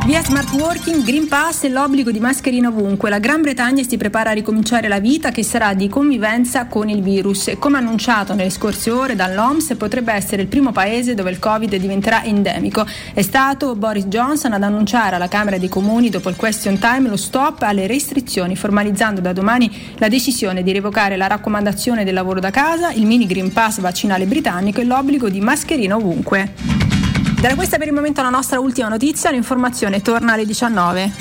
Via 0.00 0.20
smart 0.24 0.52
working, 0.54 1.04
Green 1.04 1.28
Pass 1.28 1.62
e 1.62 1.68
l'obbligo 1.68 2.10
di 2.10 2.18
mascherina 2.18 2.68
ovunque. 2.68 3.08
La 3.08 3.20
Gran 3.20 3.40
Bretagna 3.40 3.84
si 3.84 3.96
prepara 3.96 4.30
a 4.30 4.32
ricominciare 4.32 4.88
la 4.88 4.98
vita 4.98 5.30
che 5.30 5.44
sarà 5.44 5.74
di 5.74 5.88
convivenza 5.88 6.66
con 6.66 6.88
il 6.88 7.02
virus 7.02 7.48
e 7.48 7.58
come 7.58 7.78
annunciato 7.78 8.34
nelle 8.34 8.50
scorse 8.50 8.90
ore 8.90 9.14
dall'OMS 9.14 9.76
potrebbe 9.76 10.12
essere 10.12 10.42
il 10.42 10.48
primo 10.48 10.72
paese 10.72 11.14
dove 11.14 11.30
il 11.30 11.38
Covid 11.38 11.76
diventerà 11.76 12.24
endemico. 12.24 12.84
È 13.14 13.22
stato 13.22 13.76
Boris 13.76 14.06
Johnson 14.06 14.54
ad 14.54 14.64
annunciare 14.64 15.14
alla 15.14 15.28
Camera 15.28 15.56
dei 15.56 15.68
Comuni 15.68 16.08
dopo 16.08 16.28
il 16.28 16.36
question 16.36 16.78
time 16.78 17.08
lo 17.08 17.16
stop 17.16 17.62
alle 17.62 17.86
restrizioni, 17.86 18.56
formalizzando 18.56 19.20
da 19.20 19.32
domani 19.32 19.70
la 19.98 20.08
decisione 20.08 20.64
di 20.64 20.72
revocare 20.72 21.16
la 21.16 21.28
raccomandazione 21.28 22.02
del 22.02 22.14
lavoro 22.14 22.40
da 22.40 22.50
casa, 22.50 22.90
il 22.90 23.06
mini 23.06 23.26
Green 23.26 23.52
Pass 23.52 23.78
vaccinale 23.78 24.26
britannico 24.26 24.80
e 24.80 24.84
l'obbligo 24.84 25.28
di 25.28 25.40
mascherina 25.40 25.94
ovunque. 25.94 27.01
Da 27.42 27.56
questa 27.56 27.76
per 27.76 27.88
il 27.88 27.92
momento 27.92 28.22
la 28.22 28.28
nostra 28.28 28.60
ultima 28.60 28.86
notizia, 28.86 29.32
l'informazione 29.32 30.00
torna 30.00 30.34
alle 30.34 30.46
19. 30.46 31.12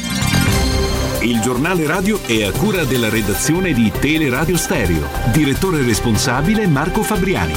Il 1.22 1.42
giornale 1.42 1.88
radio 1.88 2.22
è 2.28 2.44
a 2.44 2.52
cura 2.52 2.84
della 2.84 3.10
redazione 3.10 3.74
di 3.74 3.92
Teleradio 4.00 4.56
Stereo. 4.56 5.08
Direttore 5.34 5.82
responsabile 5.82 6.68
Marco 6.68 7.02
Fabriani. 7.02 7.54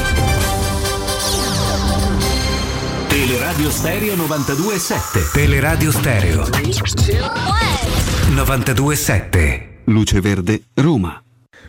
Teleradio 3.07 3.71
Stereo 3.71 4.17
927. 4.17 5.31
Teleradio 5.31 5.93
Stereo 5.93 6.49
927. 8.31 9.83
Luce 9.85 10.21
Verde, 10.23 10.63
Roma. 10.73 11.24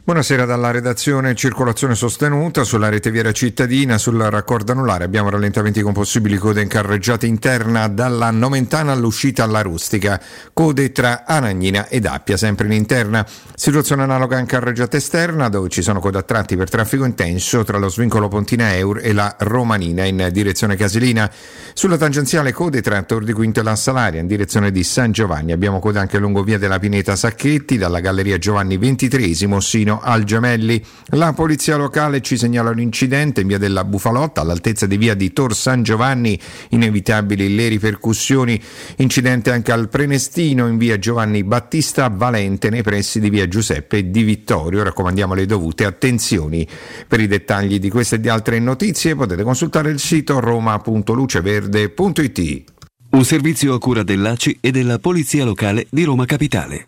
Buonasera 0.06 0.46
dalla 0.46 0.70
redazione 0.70 1.34
Circolazione 1.34 1.96
sostenuta 1.96 2.64
sulla 2.64 2.90
rete 2.90 3.10
viaria 3.10 3.32
cittadina, 3.32 3.98
sul 3.98 4.20
raccordo 4.20 4.72
anulare 4.72 5.04
abbiamo 5.04 5.32
rallentamenti 5.32 5.82
con 5.82 5.94
possibili 5.94 6.38
code 6.38 6.62
in 6.62 6.68
carreggiata 6.68 7.26
interna 7.26 7.88
dalla 7.88 8.30
Nomentana 8.30 8.92
all'uscita 8.92 9.44
alla 9.44 9.64
Rustica, 9.64 10.22
code 10.54 10.92
tra 10.92 11.24
Anagnina 11.26 11.88
ed 11.88 12.06
Appia, 12.06 12.38
sempre 12.38 12.68
in 12.68 12.74
interna. 12.74 13.26
Situazione 13.56 14.04
analoga 14.04 14.38
in 14.38 14.46
carreggiata 14.46 14.96
esterna 14.96 15.50
dove 15.50 15.70
ci 15.70 15.82
sono 15.82 16.00
code 16.00 16.20
a 16.20 16.22
tratti 16.22 16.56
per 16.56 16.70
traffico 16.70 17.04
intenso 17.04 17.64
tra 17.64 17.80
lo 17.80 17.90
svincolo 17.90 18.28
Pontina 18.28 18.76
Eur 18.76 19.00
e 19.02 19.12
la 19.12 19.36
Romanina 19.40 20.06
in 20.06 20.30
direzione 20.32 20.76
Casilina. 20.76 21.32
Sulla 21.74 21.98
tangenziale 21.98 22.52
code 22.52 22.84
tra 22.84 23.02
Tor 23.02 23.24
di 23.24 23.34
Quinto 23.34 23.62
e 23.62 23.64
la 23.64 23.76
Salaria 23.76 24.22
in 24.22 24.28
direzione 24.28 24.70
di 24.70 24.84
San 24.84 25.12
Giovanni. 25.12 25.52
Abbiamo 25.52 25.80
code 25.80 25.98
anche 25.98 26.20
lungo 26.20 26.44
via 26.44 26.60
della 26.60 26.78
Pineta 26.78 27.16
Sacchetti 27.16 27.80
dalla 27.80 28.02
Galleria 28.02 28.38
Giovanni 28.38 28.78
XXIII 28.78 29.60
sino 29.62 29.94
al 30.02 30.24
Gemelli. 30.24 30.84
La 31.10 31.34
polizia 31.34 31.76
locale 31.76 32.22
ci 32.22 32.38
segnala 32.38 32.72
un 32.72 32.80
incidente 32.80 33.42
in 33.42 33.48
via 33.48 33.60
della 33.60 33.84
Bufalotta 33.84 34.42
all'altezza 34.42 34.88
di 34.88 34.98
via 34.98 35.14
di 35.14 35.32
Tor 35.34 35.56
San 35.56 35.84
Giovanni, 35.84 36.40
inevitabili 36.70 37.54
le 37.54 37.68
ripercussioni. 37.68 38.60
Incidente 38.98 39.52
anche 39.52 39.72
al 39.72 39.88
Prenestino 39.90 40.68
in 40.68 40.78
via 40.78 40.98
Giovanni 40.98 41.44
Battista 41.44 42.10
Valente 42.10 42.70
nei 42.70 42.82
pressi 42.82 43.20
di 43.20 43.30
via 43.30 43.48
Giuseppe 43.48 44.10
Di 44.10 44.24
Vittorio. 44.24 44.82
Raccomandiamo 44.84 45.36
le 45.36 45.46
dovute 45.46 45.86
attenzioni. 45.86 46.68
Per 47.08 47.20
i 47.20 47.28
dettagli 47.28 47.78
di 47.80 47.90
queste 47.90 48.16
e 48.16 48.20
di 48.20 48.30
altre 48.30 48.60
notizie 48.60 49.16
potete 49.16 49.44
consultare 49.44 49.90
il 49.90 50.00
sito 50.00 50.40
roma.luceverde.it. 50.40 52.64
Un 53.12 53.24
servizio 53.24 53.74
a 53.74 53.80
cura 53.80 54.04
dell'ACI 54.04 54.58
e 54.60 54.72
della 54.72 55.00
Polizia 55.00 55.46
Locale 55.46 55.88
di 55.90 56.04
Roma 56.04 56.26
Capitale. 56.26 56.88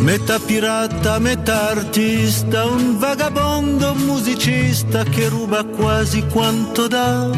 Metà 0.00 0.38
pirata, 0.38 1.18
metà 1.18 1.70
artista, 1.70 2.64
un 2.66 2.98
vagabondo 2.98 3.94
musicista 3.94 5.02
che 5.02 5.28
ruba 5.28 5.64
quasi 5.64 6.24
quanto 6.26 6.86
dà. 6.86 7.28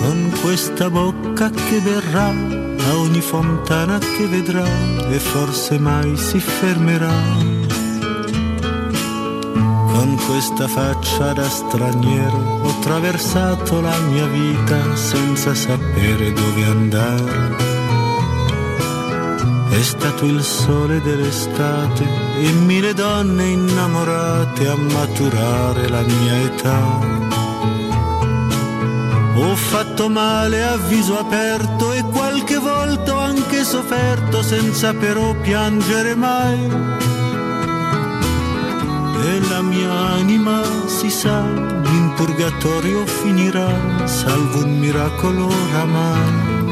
Con 0.00 0.32
questa 0.40 0.88
bocca 0.88 1.50
che 1.50 1.78
verrà 1.80 2.28
a 2.28 2.96
ogni 2.96 3.20
fontana 3.20 3.98
che 3.98 4.26
vedrà 4.26 4.66
e 5.10 5.18
forse 5.18 5.78
mai 5.78 6.16
si 6.16 6.40
fermerà. 6.40 7.14
Con 9.92 10.18
questa 10.26 10.66
faccia 10.68 11.32
da 11.34 11.48
straniero 11.48 12.60
ho 12.62 12.68
attraversato 12.70 13.80
la 13.80 13.96
mia 14.10 14.26
vita 14.26 14.96
senza 14.96 15.54
sapere 15.54 16.32
dove 16.32 16.64
andare. 16.64 17.73
È 19.74 19.82
stato 19.82 20.24
il 20.24 20.40
sole 20.44 21.02
dell'estate 21.02 22.04
e 22.38 22.52
mille 22.52 22.94
donne 22.94 23.44
innamorate 23.48 24.68
a 24.68 24.76
maturare 24.76 25.88
la 25.88 26.00
mia 26.00 26.36
età. 26.42 26.78
Ho 29.34 29.56
fatto 29.56 30.08
male 30.08 30.62
a 30.62 30.76
viso 30.76 31.18
aperto 31.18 31.92
e 31.92 32.04
qualche 32.04 32.56
volta 32.58 33.14
ho 33.16 33.18
anche 33.18 33.64
sofferto 33.64 34.42
senza 34.42 34.94
però 34.94 35.34
piangere 35.40 36.14
mai. 36.14 36.60
E 39.24 39.40
la 39.48 39.60
mia 39.60 39.90
anima 39.90 40.62
si 40.86 41.10
sa, 41.10 41.40
in 41.40 42.12
purgatorio 42.14 43.04
finirà, 43.06 44.06
salvo 44.06 44.64
un 44.64 44.78
miracolo 44.78 45.46
oramai. 45.46 46.63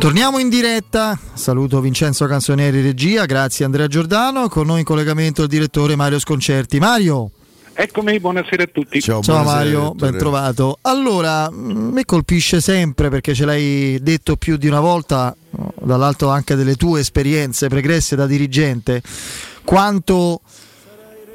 Torniamo 0.00 0.38
in 0.38 0.48
diretta, 0.48 1.18
saluto 1.34 1.78
Vincenzo 1.82 2.24
Canzonieri 2.24 2.80
regia, 2.80 3.26
grazie 3.26 3.66
Andrea 3.66 3.86
Giordano, 3.86 4.48
con 4.48 4.66
noi 4.66 4.78
in 4.78 4.84
collegamento 4.86 5.42
il 5.42 5.48
direttore 5.48 5.94
Mario 5.94 6.18
Sconcerti. 6.18 6.78
Mario. 6.78 7.30
Eccomi, 7.74 8.18
buonasera 8.18 8.62
a 8.62 8.66
tutti. 8.66 8.98
Ciao, 9.02 9.20
Ciao 9.20 9.44
Mario, 9.44 9.92
ben 9.92 10.16
trovato. 10.16 10.78
Allora, 10.80 11.50
mi 11.50 12.02
colpisce 12.06 12.62
sempre 12.62 13.10
perché 13.10 13.34
ce 13.34 13.44
l'hai 13.44 13.98
detto 14.00 14.36
più 14.36 14.56
di 14.56 14.68
una 14.68 14.80
volta, 14.80 15.36
dall'alto 15.82 16.30
anche 16.30 16.54
delle 16.54 16.76
tue 16.76 17.00
esperienze 17.00 17.68
pregresse 17.68 18.16
da 18.16 18.26
dirigente, 18.26 19.02
quanto 19.64 20.40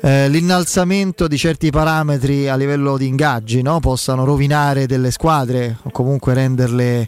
eh, 0.01 0.28
l'innalzamento 0.28 1.28
di 1.28 1.38
certi 1.38 1.70
parametri 1.70 2.49
a 2.49 2.55
livello 2.55 2.97
di 2.97 3.05
ingaggi 3.05 3.61
no? 3.61 3.80
possano 3.80 4.26
rovinare 4.26 4.88
delle 4.88 5.11
squadre 5.11 5.78
o 5.84 5.91
comunque 5.91 6.34
renderle 6.34 7.07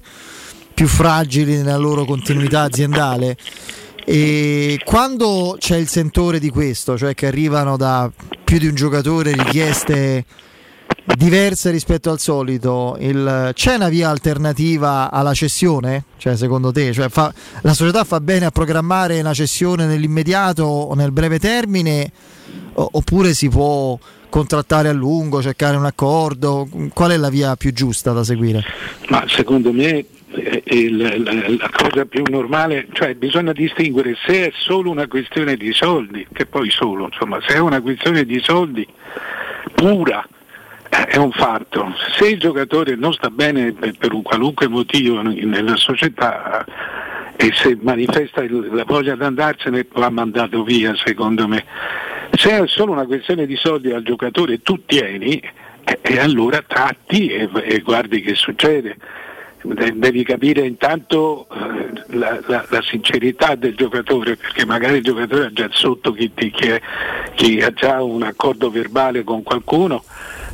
più 0.77 0.85
fragili 0.85 1.55
nella 1.55 1.75
loro 1.75 2.05
continuità 2.05 2.61
aziendale. 2.61 3.35
E 4.05 4.79
quando 4.85 5.55
c'è 5.57 5.75
il 5.75 5.87
sentore 5.87 6.37
di 6.37 6.51
questo, 6.51 6.95
cioè 6.99 7.15
che 7.15 7.25
arrivano 7.25 7.77
da 7.77 8.11
più 8.43 8.59
di 8.59 8.67
un 8.67 8.75
giocatore 8.75 9.31
richieste 9.31 10.23
diverse 11.15 11.71
rispetto 11.71 12.11
al 12.11 12.19
solito, 12.19 12.95
il, 12.99 13.49
c'è 13.55 13.73
una 13.73 13.89
via 13.89 14.11
alternativa 14.11 15.09
alla 15.09 15.33
cessione? 15.33 16.03
Cioè, 16.17 16.37
secondo 16.37 16.71
te, 16.71 16.93
cioè, 16.93 17.09
fa, 17.09 17.33
la 17.61 17.73
società 17.73 18.03
fa 18.03 18.19
bene 18.19 18.45
a 18.45 18.51
programmare 18.51 19.19
una 19.19 19.33
cessione 19.33 19.87
nell'immediato 19.87 20.63
o 20.63 20.93
nel 20.93 21.11
breve 21.11 21.39
termine? 21.39 22.11
O, 22.73 22.87
oppure 22.91 23.33
si 23.33 23.49
può 23.49 23.97
contrattare 24.29 24.89
a 24.89 24.93
lungo, 24.93 25.41
cercare 25.41 25.75
un 25.75 25.85
accordo? 25.85 26.69
Qual 26.93 27.09
è 27.09 27.17
la 27.17 27.29
via 27.29 27.55
più 27.55 27.73
giusta 27.73 28.11
da 28.11 28.23
seguire? 28.23 28.63
Ma 29.09 29.25
secondo 29.27 29.73
me 29.73 30.05
la, 30.29 31.17
la, 31.17 31.69
cosa 31.71 32.05
più 32.05 32.23
normale, 32.29 32.87
cioè 32.91 33.15
bisogna 33.15 33.53
distinguere 33.53 34.15
se 34.25 34.47
è 34.47 34.51
solo 34.53 34.89
una 34.89 35.07
questione 35.07 35.55
di 35.55 35.71
soldi, 35.71 36.27
che 36.33 36.45
poi 36.45 36.69
solo, 36.69 37.05
insomma, 37.05 37.39
se 37.45 37.55
è 37.55 37.59
una 37.59 37.81
questione 37.81 38.25
di 38.25 38.39
soldi 38.43 38.85
pura 39.73 40.27
eh, 40.89 41.05
è 41.05 41.17
un 41.17 41.31
fatto. 41.31 41.93
Se 42.17 42.27
il 42.27 42.39
giocatore 42.39 42.95
non 42.95 43.13
sta 43.13 43.29
bene 43.29 43.73
per, 43.73 44.13
un 44.13 44.21
qualunque 44.21 44.67
motivo 44.67 45.21
nella 45.21 45.75
società 45.75 46.65
e 47.35 47.51
se 47.53 47.77
manifesta 47.79 48.43
la 48.49 48.83
voglia 48.83 49.15
di 49.15 49.23
andarsene 49.23 49.85
va 49.93 50.09
mandato 50.09 50.63
via 50.63 50.95
secondo 50.95 51.47
me. 51.47 51.63
Se 52.31 52.49
è 52.49 52.67
solo 52.67 52.91
una 52.91 53.05
questione 53.05 53.45
di 53.45 53.55
soldi 53.55 53.91
al 53.91 54.03
giocatore 54.03 54.61
tu 54.61 54.83
tieni 54.85 55.39
e, 55.83 55.99
e 56.01 56.19
allora 56.19 56.61
tratti 56.65 57.29
e, 57.29 57.49
e 57.63 57.79
guardi 57.79 58.21
che 58.21 58.35
succede 58.35 58.97
devi 59.75 60.23
capire 60.23 60.65
intanto 60.65 61.47
eh, 61.51 62.15
la, 62.17 62.39
la, 62.47 62.65
la, 62.69 62.81
sincerità 62.81 63.55
del 63.55 63.75
giocatore, 63.75 64.35
perché 64.35 64.65
magari 64.65 64.97
il 64.97 65.03
giocatore 65.03 65.45
ha 65.45 65.53
già 65.53 65.67
sotto 65.71 66.11
chi, 66.11 66.31
chi, 66.33 66.51
chi 67.35 67.61
ha 67.61 67.71
già 67.71 68.01
un 68.01 68.23
accordo 68.23 68.69
verbale 68.69 69.23
con 69.23 69.43
qualcuno 69.43 70.03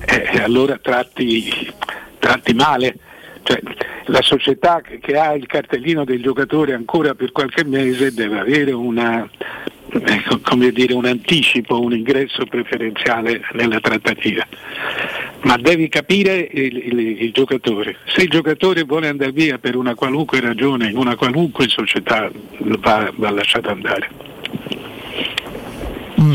eh, 0.05 0.29
e 0.33 0.41
allora 0.41 0.77
tratti, 0.81 1.71
tratti 2.19 2.53
male. 2.53 2.95
Cioè, 3.43 3.59
la 4.05 4.21
società 4.21 4.81
che, 4.81 4.99
che 4.99 5.17
ha 5.17 5.33
il 5.33 5.45
cartellino 5.45 6.05
del 6.05 6.21
giocatore 6.21 6.73
ancora 6.73 7.13
per 7.13 7.31
qualche 7.31 7.65
mese 7.65 8.13
deve 8.13 8.39
avere 8.39 8.71
una, 8.71 9.29
come 10.43 10.71
dire, 10.71 10.93
un 10.93 11.05
anticipo, 11.05 11.79
un 11.79 11.93
ingresso 11.93 12.45
preferenziale 12.45 13.41
nella 13.53 13.79
trattativa. 13.79 14.45
Ma 15.41 15.57
devi 15.57 15.89
capire 15.89 16.37
il, 16.51 16.77
il, 16.77 16.99
il, 17.23 17.31
giocatore. 17.31 17.97
Se 18.07 18.23
il 18.23 18.29
giocatore 18.29 18.83
vuole 18.83 19.09
andare 19.09 19.31
via 19.31 19.57
per 19.57 19.75
una 19.75 19.93
qualunque 19.93 20.39
ragione, 20.39 20.89
in 20.89 20.97
una 20.97 21.15
qualunque 21.15 21.67
società, 21.67 22.31
va, 22.79 23.11
va 23.15 23.29
lasciato 23.29 23.69
andare. 23.69 24.09
Mm. 26.21 26.33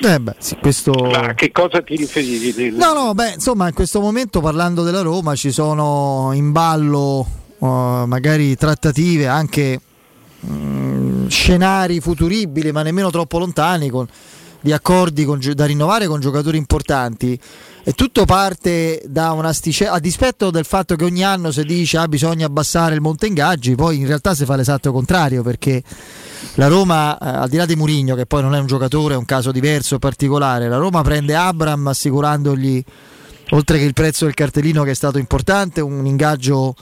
Eh 0.00 0.20
beh, 0.20 0.34
sì, 0.38 0.56
questo... 0.60 0.92
Ma 0.92 1.28
a 1.28 1.34
che 1.34 1.50
cosa 1.50 1.82
ti 1.82 1.96
riferivi? 1.96 2.52
Del... 2.52 2.74
No, 2.74 2.92
no, 2.92 3.14
beh, 3.14 3.34
insomma, 3.34 3.66
in 3.66 3.74
questo 3.74 4.00
momento 4.00 4.40
parlando 4.40 4.82
della 4.82 5.02
Roma 5.02 5.34
ci 5.34 5.50
sono 5.50 6.30
in 6.34 6.52
ballo 6.52 7.26
uh, 7.58 7.66
magari 8.06 8.54
trattative 8.56 9.26
anche 9.26 9.80
mh, 10.40 11.28
scenari 11.28 12.00
futuribili, 12.00 12.72
ma 12.72 12.82
nemmeno 12.82 13.10
troppo 13.10 13.38
lontani, 13.38 13.88
con, 13.90 14.06
di 14.60 14.72
accordi 14.72 15.24
con, 15.24 15.40
da 15.54 15.64
rinnovare 15.64 16.06
con 16.06 16.20
giocatori 16.20 16.56
importanti. 16.56 17.38
E 17.84 17.92
tutto 17.92 18.26
parte 18.26 19.02
da 19.06 19.32
un'asticella, 19.32 19.92
a 19.92 19.98
dispetto 19.98 20.50
del 20.50 20.66
fatto 20.66 20.94
che 20.94 21.04
ogni 21.04 21.24
anno 21.24 21.50
si 21.50 21.64
dice 21.64 21.96
ah, 21.96 22.06
bisogna 22.06 22.44
abbassare 22.44 22.94
il 22.94 23.00
monte 23.00 23.26
ingaggi, 23.26 23.74
poi 23.76 23.98
in 23.98 24.06
realtà 24.06 24.34
si 24.34 24.44
fa 24.44 24.56
l'esatto 24.56 24.92
contrario 24.92 25.42
perché 25.42 25.82
la 26.54 26.66
Roma, 26.66 27.16
eh, 27.18 27.28
al 27.28 27.48
di 27.48 27.56
là 27.56 27.64
di 27.64 27.76
Murigno, 27.76 28.14
che 28.14 28.26
poi 28.26 28.42
non 28.42 28.54
è 28.54 28.58
un 28.58 28.66
giocatore, 28.66 29.14
è 29.14 29.16
un 29.16 29.24
caso 29.24 29.52
diverso, 29.52 29.98
particolare, 29.98 30.68
la 30.68 30.76
Roma 30.76 31.00
prende 31.00 31.34
Abram 31.34 31.86
assicurandogli, 31.86 32.84
oltre 33.50 33.78
che 33.78 33.84
il 33.84 33.94
prezzo 33.94 34.26
del 34.26 34.34
cartellino 34.34 34.82
che 34.82 34.90
è 34.90 34.94
stato 34.94 35.16
importante, 35.16 35.80
un 35.80 36.04
ingaggio 36.04 36.74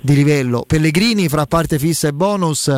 di 0.00 0.14
livello. 0.14 0.64
Pellegrini 0.66 1.28
fra 1.28 1.46
parte 1.46 1.78
fissa 1.78 2.08
e 2.08 2.12
bonus 2.12 2.70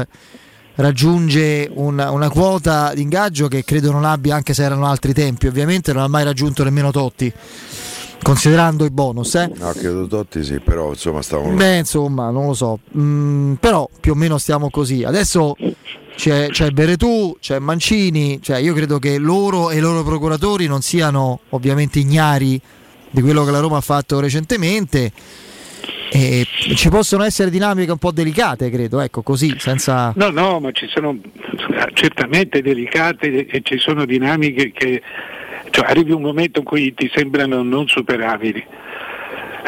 raggiunge 0.75 1.71
una, 1.73 2.11
una 2.11 2.31
quota 2.31 2.93
di 2.95 3.03
ingaggio 3.03 3.49
che 3.49 3.63
credo 3.63 3.91
non 3.91 4.05
abbia 4.05 4.35
anche 4.35 4.55
se 4.55 4.63
erano 4.63 4.87
altri 4.87 5.13
tempi 5.13 5.47
ovviamente 5.47 5.93
non 5.93 6.03
ha 6.03 6.09
mai 6.09 6.25
raggiunto 6.25 6.65
nemmeno 6.65 6.91
Totti 6.91 7.31
considerando 8.23 8.87
i 8.87 8.91
bonus 8.91 9.35
eh? 9.35 9.51
no 9.55 9.71
credo 9.73 10.07
Totti 10.07 10.43
sì 10.43 10.61
però 10.61 10.89
insomma 10.89 11.21
stavamo 11.21 11.55
beh 11.57 11.77
insomma 11.77 12.31
non 12.31 12.47
lo 12.47 12.55
so 12.55 12.79
mm, 12.97 13.55
però 13.55 13.87
più 14.01 14.13
o 14.13 14.15
meno 14.15 14.39
stiamo 14.39 14.71
così 14.71 15.05
adesso 15.05 15.57
c'è, 16.15 16.49
c'è 16.49 16.71
Beretù, 16.71 17.37
c'è 17.41 17.59
Mancini, 17.59 18.41
cioè 18.43 18.59
io 18.59 18.75
credo 18.75 18.99
che 18.99 19.19
loro 19.19 19.71
e 19.71 19.77
i 19.77 19.81
loro 19.81 20.03
procuratori 20.03 20.67
non 20.67 20.83
siano 20.83 21.41
ovviamente 21.51 21.99
ignari 21.99 22.61
di 23.11 23.21
quello 23.21 23.45
che 23.45 23.51
la 23.51 23.61
Roma 23.61 23.79
ha 23.79 23.83
fatto 23.83 24.21
recentemente. 24.21 25.13
E 26.15 26.47
ci 26.75 26.91
possono 26.91 27.23
essere 27.23 27.49
dinamiche 27.49 27.91
un 27.91 27.97
po' 27.97 28.11
delicate, 28.11 28.69
credo, 28.69 29.01
ecco, 29.01 29.23
così, 29.23 29.55
senza... 29.57 30.13
No, 30.15 30.29
no, 30.29 30.61
ma 30.61 30.71
ci 30.73 30.87
sono 30.87 31.19
certamente 31.95 32.61
delicate 32.61 33.47
e 33.47 33.61
ci 33.63 33.79
sono 33.79 34.05
dinamiche 34.05 34.73
che 34.73 35.01
cioè, 35.71 35.87
arrivi 35.87 36.13
un 36.13 36.21
momento 36.21 36.59
in 36.59 36.67
cui 36.67 36.93
ti 36.93 37.11
sembrano 37.15 37.63
non 37.63 37.89
superabili. 37.89 38.63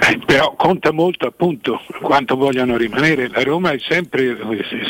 Eh, 0.07 0.19
però 0.25 0.55
conta 0.57 0.93
molto 0.93 1.27
appunto 1.27 1.81
quanto 2.03 2.37
vogliono 2.37 2.77
rimanere. 2.77 3.29
La 3.29 3.43
Roma 3.43 3.73
è 3.73 3.79
sempre, 3.79 4.37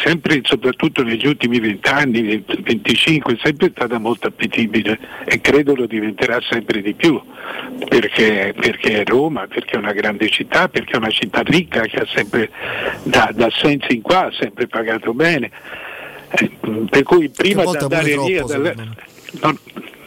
sempre 0.02 0.40
soprattutto 0.42 1.02
negli 1.02 1.26
ultimi 1.26 1.60
20 1.60 1.88
anni, 1.88 2.44
25, 2.46 3.34
è 3.34 3.38
sempre 3.42 3.70
stata 3.70 3.98
molto 3.98 4.28
appetibile 4.28 4.98
e 5.24 5.40
credo 5.40 5.74
lo 5.74 5.86
diventerà 5.86 6.40
sempre 6.48 6.82
di 6.82 6.94
più, 6.94 7.20
perché, 7.88 8.54
perché 8.58 9.02
è 9.02 9.04
Roma, 9.04 9.46
perché 9.46 9.74
è 9.74 9.78
una 9.78 9.92
grande 9.92 10.28
città, 10.28 10.68
perché 10.68 10.92
è 10.92 10.96
una 10.96 11.10
città 11.10 11.42
ricca 11.42 11.82
che 11.82 11.98
ha 11.98 12.06
sempre, 12.12 12.50
da, 13.04 13.30
da 13.32 13.50
senso 13.50 13.92
in 13.92 14.02
qua, 14.02 14.26
ha 14.26 14.32
sempre 14.38 14.66
pagato 14.66 15.12
bene. 15.14 15.50
Eh, 16.30 16.50
per 16.90 17.02
cui 17.04 17.28
prima 17.28 17.62
di 17.64 17.76
andare 17.76 18.16
via... 18.18 18.44
Non, 19.40 19.58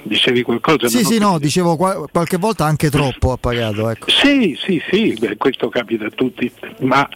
dicevi 0.08 0.42
qualcosa? 0.42 0.88
Sì, 0.88 1.04
sì, 1.04 1.20
no, 1.20 1.38
dicevo 1.40 1.76
qualche 1.76 2.38
volta 2.38 2.66
anche 2.66 2.90
troppo 2.90 3.32
ha 3.32 3.38
pagato. 3.38 3.90
Ecco. 3.90 4.10
Sì, 4.10 4.58
sì, 4.60 4.82
sì, 4.90 5.16
beh, 5.20 5.38
questo 5.38 5.70
capita 5.70 6.06
a 6.06 6.10
tutti, 6.10 6.52
ma 6.80 7.08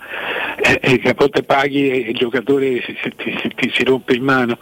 eh, 0.58 0.80
eh, 0.82 1.10
a 1.10 1.14
volte 1.16 1.44
paghi 1.44 1.90
e 1.90 1.98
il 2.10 2.16
giocatore 2.16 2.82
ti, 3.18 3.54
ti 3.56 3.72
si 3.74 3.84
rompe 3.84 4.16
in 4.16 4.24
mano. 4.24 4.58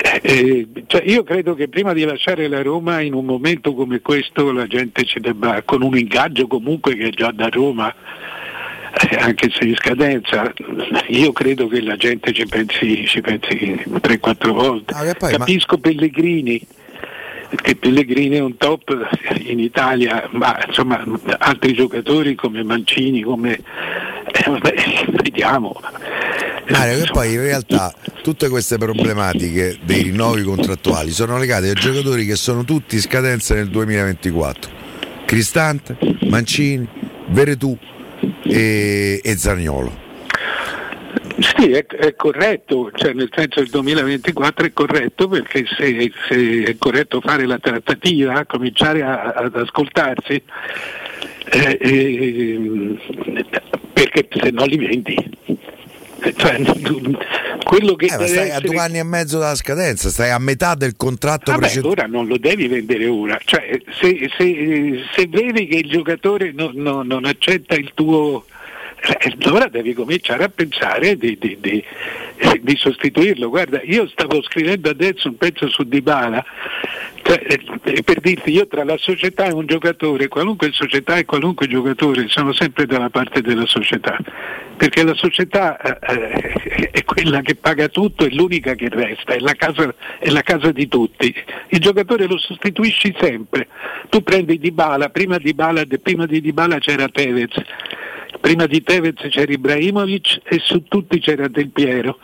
Eh, 0.00 0.20
eh, 0.22 0.68
cioè 0.86 1.02
io 1.04 1.24
credo 1.24 1.54
che 1.54 1.68
prima 1.68 1.92
di 1.92 2.04
lasciare 2.04 2.46
la 2.46 2.62
Roma 2.62 3.00
in 3.00 3.14
un 3.14 3.24
momento 3.24 3.74
come 3.74 4.00
questo 4.00 4.52
la 4.52 4.66
gente 4.66 5.04
ci 5.04 5.18
debba, 5.18 5.62
con 5.62 5.82
un 5.82 5.98
ingaggio 5.98 6.46
comunque 6.46 6.94
che 6.94 7.08
è 7.08 7.10
già 7.10 7.32
da 7.32 7.48
Roma, 7.48 7.92
eh, 9.10 9.16
anche 9.16 9.50
se 9.50 9.64
in 9.64 9.74
scadenza, 9.74 10.52
io 11.08 11.32
credo 11.32 11.66
che 11.66 11.80
la 11.80 11.96
gente 11.96 12.32
ci 12.32 12.46
pensi, 12.46 13.06
ci 13.06 13.20
pensi 13.20 13.82
3-4 13.86 14.50
volte. 14.50 14.94
Ah, 14.94 15.14
poi, 15.14 15.32
Capisco 15.32 15.74
ma... 15.74 15.80
Pellegrini, 15.82 16.60
che 17.56 17.76
Pellegrini 17.76 18.36
è 18.36 18.40
un 18.40 18.56
top 18.56 19.08
in 19.38 19.58
Italia, 19.58 20.28
ma 20.32 20.58
insomma 20.66 21.02
altri 21.38 21.72
giocatori 21.72 22.34
come 22.34 22.62
Mancini, 22.62 23.22
come 23.22 23.54
eh, 23.54 24.50
vabbè, 24.50 24.74
vediamo. 25.22 25.80
Mario, 26.68 27.04
che 27.04 27.10
poi 27.10 27.32
in 27.32 27.40
realtà 27.40 27.94
tutte 28.22 28.48
queste 28.48 28.76
problematiche 28.76 29.78
dei 29.82 30.02
rinnovi 30.02 30.42
contrattuali 30.42 31.10
sono 31.10 31.38
legate 31.38 31.70
a 31.70 31.72
giocatori 31.72 32.26
che 32.26 32.36
sono 32.36 32.64
tutti 32.64 32.96
in 32.96 33.00
scadenza 33.00 33.54
nel 33.54 33.68
2024. 33.68 34.70
Cristante, 35.24 35.96
Mancini, 36.28 36.86
Veretù 37.28 37.76
e, 38.44 39.20
e 39.22 39.36
Zagnolo. 39.36 40.06
Sì, 41.40 41.70
è, 41.70 41.86
è, 41.86 42.16
corretto, 42.16 42.90
cioè 42.94 43.12
nel 43.12 43.30
senso 43.32 43.60
il 43.60 43.68
2024 43.68 44.66
è 44.66 44.72
corretto 44.72 45.28
perché 45.28 45.64
se, 45.66 46.10
se 46.28 46.62
è 46.64 46.76
corretto 46.76 47.20
fare 47.20 47.46
la 47.46 47.58
trattativa, 47.58 48.44
cominciare 48.44 49.02
a, 49.02 49.32
ad 49.36 49.54
ascoltarsi, 49.54 50.42
eh, 51.52 51.78
eh, 51.80 52.98
perché 53.92 54.28
se 54.30 54.50
no 54.50 54.64
li 54.64 54.78
vendi. 54.78 55.36
Cioè, 56.36 56.60
quello 57.62 57.94
che 57.94 58.06
eh, 58.06 58.08
stai 58.08 58.24
essere... 58.24 58.52
a 58.52 58.60
due 58.60 58.78
anni 58.78 58.98
e 58.98 59.04
mezzo 59.04 59.38
dalla 59.38 59.54
scadenza, 59.54 60.08
stai 60.08 60.30
a 60.30 60.38
metà 60.38 60.74
del 60.74 60.96
contratto 60.96 61.52
Vabbè, 61.52 61.62
precedente. 61.62 62.00
Ora 62.00 62.06
non 62.08 62.26
lo 62.26 62.36
devi 62.36 62.66
vendere 62.66 63.06
ora, 63.06 63.38
cioè, 63.44 63.80
se, 64.00 64.28
se, 64.36 65.04
se, 65.14 65.26
vedi 65.28 65.68
che 65.68 65.76
il 65.76 65.88
giocatore 65.88 66.50
non, 66.52 66.72
non, 66.74 67.06
non 67.06 67.24
accetta 67.24 67.76
il 67.76 67.92
tuo 67.94 68.44
allora 69.44 69.68
devi 69.68 69.94
cominciare 69.94 70.44
a 70.44 70.48
pensare 70.48 71.16
di, 71.16 71.36
di, 71.38 71.56
di, 71.60 71.84
di, 72.60 72.76
sostituirlo. 72.76 73.48
Guarda, 73.48 73.80
io 73.82 74.08
stavo 74.08 74.42
scrivendo 74.42 74.90
adesso 74.90 75.28
un 75.28 75.36
pezzo 75.36 75.68
su 75.68 75.84
Dybala, 75.84 76.44
cioè, 77.22 77.44
eh, 77.46 78.02
per 78.02 78.20
dirti, 78.20 78.50
io 78.50 78.66
tra 78.66 78.84
la 78.84 78.96
società 78.98 79.46
e 79.46 79.52
un 79.52 79.66
giocatore, 79.66 80.28
qualunque 80.28 80.70
società 80.72 81.16
e 81.16 81.24
qualunque 81.24 81.66
giocatore, 81.66 82.26
sono 82.28 82.52
sempre 82.52 82.86
dalla 82.86 83.10
parte 83.10 83.40
della 83.40 83.66
società, 83.66 84.18
perché 84.76 85.04
la 85.04 85.14
società 85.14 85.78
eh, 85.78 86.90
è 86.90 87.04
quella 87.04 87.40
che 87.40 87.54
paga 87.54 87.88
tutto, 87.88 88.24
è 88.24 88.30
l'unica 88.30 88.74
che 88.74 88.88
resta, 88.88 89.34
è 89.34 89.38
la, 89.38 89.54
casa, 89.54 89.94
è 90.18 90.28
la 90.30 90.42
casa 90.42 90.72
di 90.72 90.88
tutti. 90.88 91.34
Il 91.68 91.80
giocatore 91.80 92.26
lo 92.26 92.38
sostituisci 92.38 93.14
sempre. 93.18 93.68
Tu 94.08 94.22
prendi 94.22 94.58
Dybala, 94.58 95.08
prima, 95.10 95.38
Dybala, 95.38 95.84
prima 96.02 96.26
di 96.26 96.40
Dybala 96.40 96.78
c'era 96.78 97.08
Tevez 97.08 97.54
Prima 98.48 98.64
di 98.64 98.82
Tevez 98.82 99.28
c'era 99.28 99.52
Ibrahimovic 99.52 100.40
e 100.44 100.58
su 100.58 100.84
tutti 100.84 101.20
c'era 101.20 101.48
Del 101.48 101.68
Piero, 101.68 102.18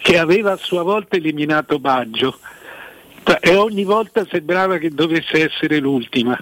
che 0.00 0.16
aveva 0.16 0.52
a 0.52 0.56
sua 0.56 0.82
volta 0.82 1.16
eliminato 1.16 1.78
Baggio 1.78 2.38
e 3.40 3.54
ogni 3.56 3.84
volta 3.84 4.24
sembrava 4.24 4.78
che 4.78 4.88
dovesse 4.88 5.44
essere 5.44 5.78
l'ultima. 5.78 6.34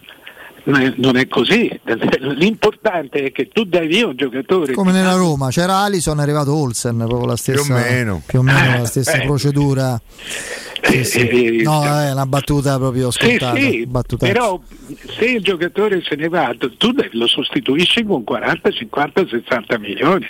Non 0.66 1.16
è 1.16 1.28
così, 1.28 1.69
l'importante 1.85 3.24
è 3.24 3.32
che 3.32 3.49
tu 3.49 3.65
dai 3.65 3.86
via 3.86 4.07
un 4.07 4.16
giocatore. 4.16 4.73
Come 4.73 4.93
nella 4.93 5.15
Roma, 5.15 5.51
c'era 5.51 5.77
Alison, 5.77 6.19
è 6.20 6.23
arrivato 6.23 6.55
Olsen, 6.55 6.97
proprio 6.97 7.27
la 7.27 7.36
stessa, 7.36 7.62
più 7.62 7.74
o 7.74 7.77
meno, 7.77 8.23
più 8.24 8.39
o 8.39 8.43
meno 8.43 8.78
la 8.78 8.86
stessa 8.86 9.20
eh, 9.20 9.27
procedura. 9.27 10.01
Sì, 10.81 11.05
sì. 11.05 11.28
Eh, 11.28 11.62
no, 11.62 11.85
è 11.85 12.12
una 12.12 12.24
battuta 12.24 12.78
proprio 12.78 13.11
scontata. 13.11 13.55
Sì, 13.57 13.86
sì, 14.07 14.16
però 14.16 14.59
se 15.19 15.24
il 15.27 15.43
giocatore 15.43 16.03
se 16.03 16.15
ne 16.16 16.28
va, 16.28 16.55
tu 16.78 16.95
lo 17.12 17.27
sostituisci 17.27 18.05
con 18.05 18.24
40, 18.24 18.70
50, 18.70 19.27
60 19.28 19.78
milioni. 19.78 20.27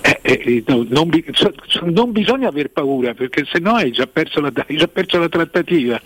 Eh, 0.00 0.20
eh, 0.22 0.64
non, 0.66 0.86
non, 0.90 1.10
non, 1.84 2.12
bisogna 2.12 2.48
aver 2.48 2.70
paura 2.70 3.14
perché 3.14 3.44
se 3.44 3.60
no 3.60 3.74
hai 3.74 3.92
già 3.92 4.06
perso 4.06 4.40
la, 4.40 4.50
hai 4.66 4.76
già 4.76 4.88
perso 4.88 5.18
la 5.18 5.28
trattativa. 5.28 6.00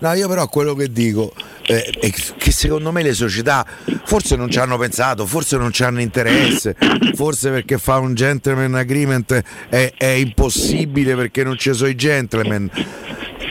No, 0.00 0.12
io 0.12 0.28
però 0.28 0.48
quello 0.48 0.74
che 0.74 0.90
dico 0.90 1.32
eh, 1.66 1.82
è 1.82 2.10
che 2.10 2.50
secondo 2.50 2.92
me 2.92 3.02
le 3.02 3.14
società 3.14 3.64
forse 4.04 4.36
non 4.36 4.50
ci 4.50 4.58
hanno 4.58 4.76
pensato, 4.76 5.26
forse 5.26 5.56
non 5.56 5.72
ci 5.72 5.82
hanno 5.82 6.00
interesse, 6.00 6.76
forse 7.14 7.50
perché 7.50 7.78
fa 7.78 7.98
un 7.98 8.14
gentleman 8.14 8.74
agreement 8.74 9.42
è, 9.68 9.92
è 9.96 10.06
impossibile 10.06 11.14
perché 11.14 11.42
non 11.42 11.56
ci 11.56 11.72
sono 11.72 11.88
i 11.88 11.94
gentleman. 11.94 12.70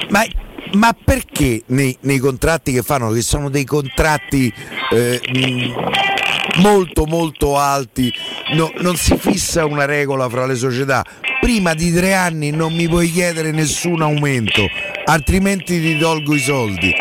Ma, 0.09 0.23
ma 0.73 0.95
perché 1.03 1.63
nei, 1.67 1.97
nei, 2.01 2.19
contratti 2.19 2.71
che 2.71 2.83
fanno, 2.83 3.09
che 3.11 3.21
sono 3.21 3.49
dei 3.49 3.65
contratti 3.65 4.53
eh, 4.91 5.19
molto 6.57 7.05
molto 7.05 7.57
alti, 7.57 8.11
no, 8.53 8.71
non 8.79 8.95
si 8.95 9.15
fissa 9.17 9.65
una 9.65 9.85
regola 9.85 10.29
fra 10.29 10.45
le 10.45 10.55
società? 10.55 11.03
Prima 11.39 11.73
di 11.73 11.91
tre 11.91 12.13
anni 12.13 12.51
non 12.51 12.73
mi 12.73 12.87
puoi 12.87 13.11
chiedere 13.11 13.51
nessun 13.51 14.01
aumento 14.01 14.67
altrimenti 15.05 15.79
ti 15.79 15.97
tolgo 15.97 16.33
i 16.33 16.39
soldi. 16.39 16.93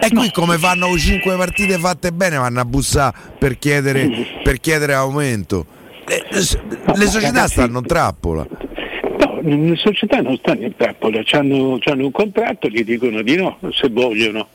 E 0.00 0.08
qui 0.10 0.30
come 0.30 0.58
fanno 0.58 0.96
5 0.96 1.36
partite 1.36 1.78
fatte 1.78 2.12
bene 2.12 2.36
vanno 2.36 2.60
a 2.60 2.64
bussare 2.64 3.16
per 3.38 3.58
chiedere, 3.58 4.10
per 4.42 4.60
chiedere 4.60 4.94
aumento. 4.94 5.66
Le, 6.06 6.26
le 6.94 7.06
società 7.06 7.46
stanno 7.46 7.78
in 7.78 7.86
trappola. 7.86 8.46
No, 9.18 9.40
le 9.40 9.76
società 9.76 10.20
non 10.20 10.36
stanno 10.36 10.64
in 10.64 10.76
trappola, 10.76 11.22
hanno 11.32 11.80
un 11.80 12.10
contratto, 12.10 12.68
gli 12.68 12.84
dicono 12.84 13.22
di 13.22 13.36
no 13.36 13.58
se 13.70 13.88
vogliono. 13.88 14.46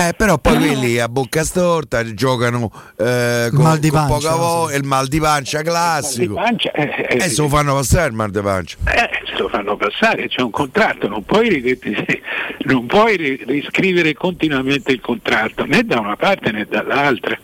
Eh, 0.00 0.14
però 0.16 0.38
poi 0.38 0.56
quelli 0.56 1.00
a 1.00 1.08
bocca 1.08 1.42
storta 1.42 2.14
giocano 2.14 2.70
eh, 2.96 3.48
con, 3.52 3.64
mal 3.64 3.78
di 3.80 3.90
con 3.90 4.06
pancia, 4.06 4.28
poca 4.30 4.36
voce, 4.36 4.76
il 4.76 4.84
mal 4.84 5.08
di 5.08 5.18
pancia 5.18 5.62
classico. 5.62 6.34
Di 6.34 6.40
pancia, 6.40 6.70
eh, 6.70 7.06
eh, 7.08 7.20
se 7.28 7.42
lo 7.42 7.48
fanno 7.48 7.74
passare 7.74 8.06
il 8.06 8.14
mal 8.14 8.30
di 8.30 8.40
pancia. 8.40 8.76
Eh, 8.84 9.10
se 9.26 9.36
lo 9.36 9.48
fanno 9.48 9.76
passare, 9.76 10.28
c'è 10.28 10.40
un 10.40 10.50
contratto, 10.50 11.08
non 11.08 11.24
puoi, 11.24 11.78
non 12.66 12.86
puoi 12.86 13.42
riscrivere 13.44 14.14
continuamente 14.14 14.92
il 14.92 15.00
contratto, 15.00 15.64
né 15.66 15.82
da 15.82 15.98
una 15.98 16.14
parte 16.14 16.52
né 16.52 16.64
dall'altra 16.68 17.36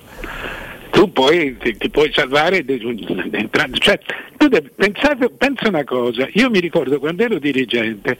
tu 0.94 1.10
poi 1.10 1.56
ti, 1.58 1.76
ti 1.76 1.90
puoi 1.90 2.10
salvare 2.12 2.64
entrando. 2.64 3.76
Cioè, 3.78 3.98
devi 4.36 4.70
pensare, 4.74 5.28
pensa 5.30 5.68
una 5.68 5.82
cosa, 5.82 6.28
io 6.34 6.48
mi 6.50 6.60
ricordo 6.60 7.00
quando 7.00 7.24
ero 7.24 7.38
dirigente, 7.40 8.16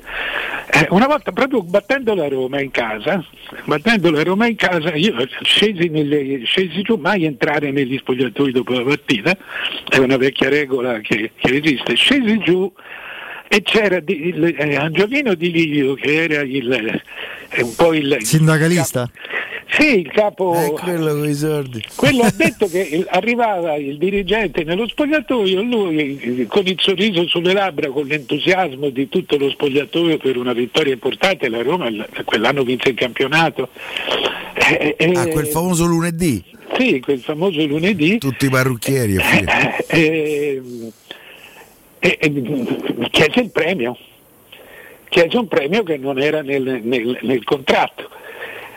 eh, 0.72 0.88
una 0.90 1.06
volta 1.06 1.30
proprio 1.30 1.62
battendo 1.62 2.14
la 2.14 2.26
Roma 2.26 2.60
in 2.60 2.72
casa, 2.72 3.24
battendo 3.64 4.10
la 4.10 4.24
Roma 4.24 4.48
in 4.48 4.56
casa, 4.56 4.92
io 4.94 5.14
scesi, 5.42 5.88
nelle, 5.88 6.44
scesi 6.44 6.82
giù, 6.82 6.96
mai 6.96 7.24
entrare 7.24 7.70
negli 7.70 7.96
spogliatoi 7.96 8.51
dopo 8.51 8.72
la 8.72 8.82
partita, 8.82 9.36
è 9.88 9.98
una 9.98 10.16
vecchia 10.16 10.48
regola 10.48 10.98
che, 10.98 11.30
che 11.36 11.60
esiste, 11.62 11.94
scesi 11.94 12.38
giù 12.38 12.72
e 13.46 13.62
c'era 13.62 14.01
di, 14.01 14.28
il, 14.28 14.55
eh, 14.59 14.74
Angiolino 14.74 15.34
Di 15.34 15.52
Livio 15.52 15.94
che 15.94 16.24
era 16.24 16.40
il, 16.40 17.02
è 17.55 17.60
un 17.62 17.74
po' 17.74 17.93
il 17.94 18.16
Sindacalista? 18.20 19.10
Sì, 19.76 20.01
il 20.01 20.10
capo. 20.12 20.55
Eh, 20.55 20.70
quello 20.72 21.14
con 21.14 21.28
i 21.28 21.35
soldi. 21.35 21.82
Quello 21.97 22.22
ha 22.22 22.31
detto 22.36 22.66
che 22.68 22.81
il- 22.81 23.06
arrivava 23.10 23.74
il 23.74 23.98
dirigente 23.98 24.62
nello 24.62 24.86
spogliatoio, 24.86 25.62
lui 25.62 26.18
eh, 26.40 26.47
con 26.47 26.66
il 26.66 26.76
sorriso 26.78 27.26
sulle 27.26 27.52
labbra, 27.52 27.89
con 27.89 28.06
l'entusiasmo 28.06 28.90
di 28.90 29.09
tutto 29.09 29.36
lo 29.36 29.51
spogliatoio 29.51 30.16
per 30.18 30.36
una 30.36 30.52
vittoria 30.52 30.93
importante, 30.93 31.48
la 31.48 31.62
Roma 31.62 31.90
quell'anno 32.24 32.62
vinse 32.62 32.90
il 32.90 32.94
campionato. 32.94 33.68
Eh, 34.55 34.94
eh, 34.97 35.12
Ah, 35.14 35.26
quel 35.28 35.47
famoso 35.47 35.86
lunedì. 35.86 36.43
Sì, 36.78 37.01
quel 37.01 37.18
famoso 37.20 37.64
lunedì. 37.66 38.18
Tutti 38.18 38.47
i 38.47 38.51
parrucchieri. 38.51 39.16
e 39.16 39.22
eh, 39.89 40.62
eh, 41.98 42.18
eh, 42.20 43.09
chiese 43.10 43.40
il 43.40 43.51
premio, 43.51 43.97
chiese 45.15 45.36
un 45.39 45.47
premio 45.47 45.85
che 45.85 45.97
non 45.97 46.19
era 46.20 46.43
nel, 46.43 46.81
nel- 46.82 47.19
nel 47.23 47.45
contratto. 47.45 48.11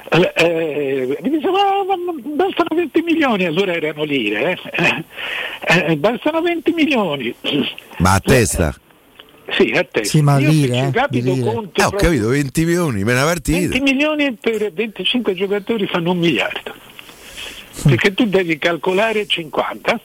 Eh, 0.10 0.32
eh, 0.36 1.18
mi 1.24 1.30
diceva 1.32 1.58
"Ah, 1.60 1.84
ma- 1.84 2.14
bastano 2.36 2.70
20 2.76 3.02
milioni, 3.02 3.46
allora 3.46 3.74
erano 3.74 4.04
lire, 4.04 4.52
eh. 4.72 5.04
Eh, 5.90 5.98
bastano 5.98 6.42
20 6.42 6.72
milioni. 6.74 7.34
Ma 7.98 8.14
a 8.14 8.20
testa. 8.20 8.74
Sì, 9.50 9.72
a 9.72 9.84
te. 9.84 10.06
Sì, 10.06 10.22
ma 10.22 10.38
Io 10.38 10.50
lire, 10.50 10.78
eh, 10.78 10.92
rapido 10.94 11.34
di 11.34 11.40
lire. 11.40 11.52
conto 11.54 11.82
Eh, 11.82 11.86
ho 11.86 11.90
capito, 11.92 12.28
20 12.30 12.66
milioni, 12.66 13.04
me 13.04 13.14
una 13.14 13.24
partita. 13.24 13.58
20 13.58 13.80
milioni 13.82 14.32
per 14.40 14.72
25 14.72 15.34
giocatori 15.34 15.88
fanno 15.88 16.12
un 16.12 16.20
miliardo. 16.20 16.74
Perché 17.84 18.14
tu 18.14 18.26
devi 18.28 18.58
calcolare 18.60 19.26
50, 19.26 20.00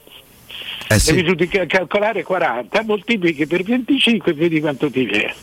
Eh 0.89 0.99
sì. 0.99 1.13
devi 1.21 1.47
calcolare 1.67 2.23
40, 2.23 2.83
moltiplichi 2.83 3.45
per 3.47 3.63
25 3.63 4.31
e 4.31 4.35
vedi 4.35 4.59
quanto 4.59 4.89
ti 4.89 5.05
viene. 5.05 5.33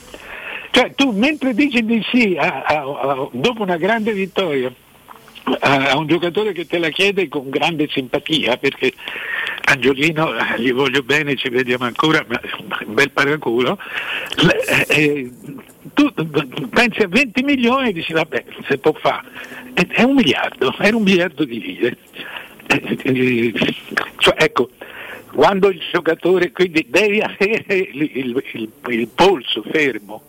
Cioè 0.70 0.94
tu 0.94 1.10
mentre 1.10 1.52
dici 1.54 1.84
di 1.84 2.02
sì 2.12 2.36
a- 2.38 2.62
a- 2.62 2.82
a- 2.82 3.28
dopo 3.32 3.62
una 3.62 3.76
grande 3.76 4.12
vittoria 4.12 4.72
a, 5.60 5.96
un 5.98 6.06
giocatore 6.06 6.52
che 6.52 6.66
te 6.66 6.78
la 6.78 6.90
chiede 6.90 7.28
con 7.28 7.50
grande 7.50 7.88
simpatia, 7.90 8.56
perché 8.56 8.92
Angiolino 9.64 10.32
eh, 10.36 10.60
gli 10.60 10.72
voglio 10.72 11.02
bene, 11.02 11.34
ci 11.34 11.48
vediamo 11.48 11.84
ancora, 11.86 12.24
ma 12.28 12.40
un 12.86 12.94
bel 12.94 13.10
paraculo, 13.10 13.78
eh, 14.68 14.86
eh, 14.88 15.30
tu 15.94 16.12
pensi 16.68 17.02
a 17.02 17.08
20 17.08 17.42
milioni 17.42 17.88
e 17.88 17.92
dici 17.92 18.12
vabbè 18.12 18.44
se 18.68 18.78
può 18.78 18.92
fare, 18.92 19.26
è, 19.74 20.02
un 20.02 20.14
miliardo, 20.14 20.72
era 20.78 20.96
un 20.96 21.02
miliardo 21.02 21.44
di 21.44 21.60
lire. 21.60 21.96
Eh, 22.66 23.52
cioè, 24.18 24.34
ecco, 24.38 24.70
quando 25.32 25.68
il 25.70 25.80
giocatore 25.90 26.52
quindi 26.52 26.86
devi 26.88 27.20
avere 27.20 27.88
il, 27.92 28.02
il- 28.14 28.44
il- 28.52 28.70
il 28.88 29.08
polso 29.08 29.62
fermo, 29.68 30.22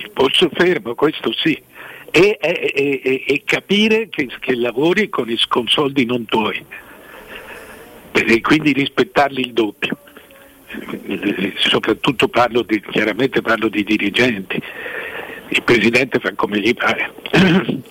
il 0.00 0.10
polso 0.10 0.48
fermo, 0.52 0.94
questo 0.94 1.32
sì, 1.32 1.60
e, 2.10 2.38
e- 2.40 2.72
e- 2.74 3.24
e- 3.26 3.42
capire 3.44 4.08
che, 4.08 4.28
che 4.40 4.54
lavori 4.56 5.08
con, 5.08 5.30
i, 5.30 5.38
con 5.48 5.68
soldi 5.68 6.04
non 6.04 6.24
tuoi, 6.24 6.64
e 8.12 8.40
quindi 8.40 8.72
rispettarli 8.72 9.40
il 9.40 9.52
doppio. 9.52 9.96
Soprattutto 11.56 12.28
parlo 12.28 12.62
di, 12.62 12.80
chiaramente 12.90 13.42
parlo 13.42 13.68
di 13.68 13.82
dirigenti. 13.82 14.62
Il 15.48 15.62
presidente 15.64 16.20
fa 16.20 16.32
come 16.34 16.60
gli 16.60 16.72
pare, 16.74 17.12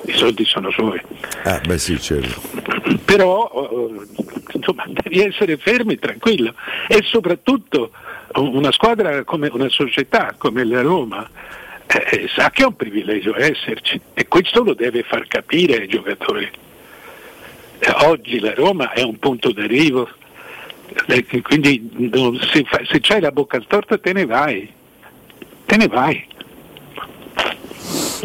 i 0.06 0.14
soldi 0.14 0.46
sono 0.46 0.72
suoi. 0.72 1.02
Ah, 1.44 1.60
beh 1.60 1.78
sì, 1.78 2.00
certo. 2.00 2.40
Però 3.04 3.52
eh, 3.52 4.08
insomma, 4.54 4.86
devi 4.88 5.20
essere 5.20 5.58
fermo 5.58 5.92
e 5.92 5.98
tranquillo 5.98 6.54
e 6.88 7.02
soprattutto 7.04 7.92
una 8.36 8.72
squadra 8.72 9.26
come 9.26 9.50
una 9.52 9.68
società 9.68 10.36
come 10.38 10.64
la 10.64 10.82
Roma 10.82 11.30
eh, 11.92 12.28
sa 12.28 12.52
che 12.52 12.62
è 12.62 12.66
un 12.66 12.76
privilegio 12.76 13.36
esserci 13.36 14.00
e 14.14 14.28
questo 14.28 14.64
lo 14.64 14.76
deve 14.76 15.02
far 15.02 15.28
capire 15.28 15.78
ai 15.78 15.88
giocatori. 15.88 16.50
Eh, 17.80 17.92
oggi 18.06 18.40
la 18.40 18.54
Roma 18.54 18.92
è 18.92 19.02
un 19.02 19.18
punto 19.18 19.52
d'arrivo, 19.52 20.08
eh, 21.08 21.26
quindi 21.42 21.90
se, 22.52 22.64
fa- 22.66 22.86
se 22.86 23.00
c'hai 23.00 23.22
la 23.22 23.32
bocca 23.32 23.60
storta 23.62 23.98
te 23.98 24.14
ne 24.14 24.26
vai, 24.26 24.72
te 25.66 25.78
ne 25.78 25.88
vai. 25.88 26.28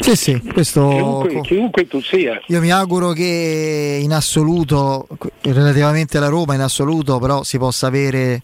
Sì, 0.01 0.17
sì, 0.17 0.41
questo... 0.53 0.89
Chiunque, 0.89 1.41
chiunque 1.43 1.87
tu 1.87 2.01
sia. 2.03 2.41
Io 2.49 2.61
mi 2.61 2.71
auguro 2.71 3.13
che 3.13 4.01
in 4.03 4.13
assoluto, 4.13 5.07
relativamente 5.43 6.19
alla 6.19 6.29
Roma, 6.29 6.55
in 6.55 6.61
assoluto 6.61 7.19
però 7.19 7.43
si 7.43 7.59
possa 7.59 7.87
avere 7.87 8.43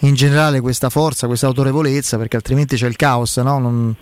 in 0.00 0.14
generale 0.14 0.60
questa 0.60 0.90
forza, 0.90 1.26
questa 1.26 1.46
autorevolezza, 1.46 2.18
perché 2.18 2.36
altrimenti 2.36 2.76
c'è 2.76 2.86
il 2.86 2.96
caos, 2.96 3.36
no? 3.38 3.58
Non- 3.58 3.96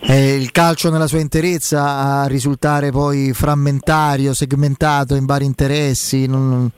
è 0.00 0.14
il 0.14 0.50
calcio 0.50 0.90
nella 0.90 1.06
sua 1.06 1.20
interezza 1.20 1.98
a 1.98 2.26
risultare 2.26 2.90
poi 2.90 3.32
frammentario, 3.32 4.34
segmentato 4.34 5.14
in 5.14 5.26
vari 5.26 5.44
interessi, 5.44 6.26
non, 6.26 6.70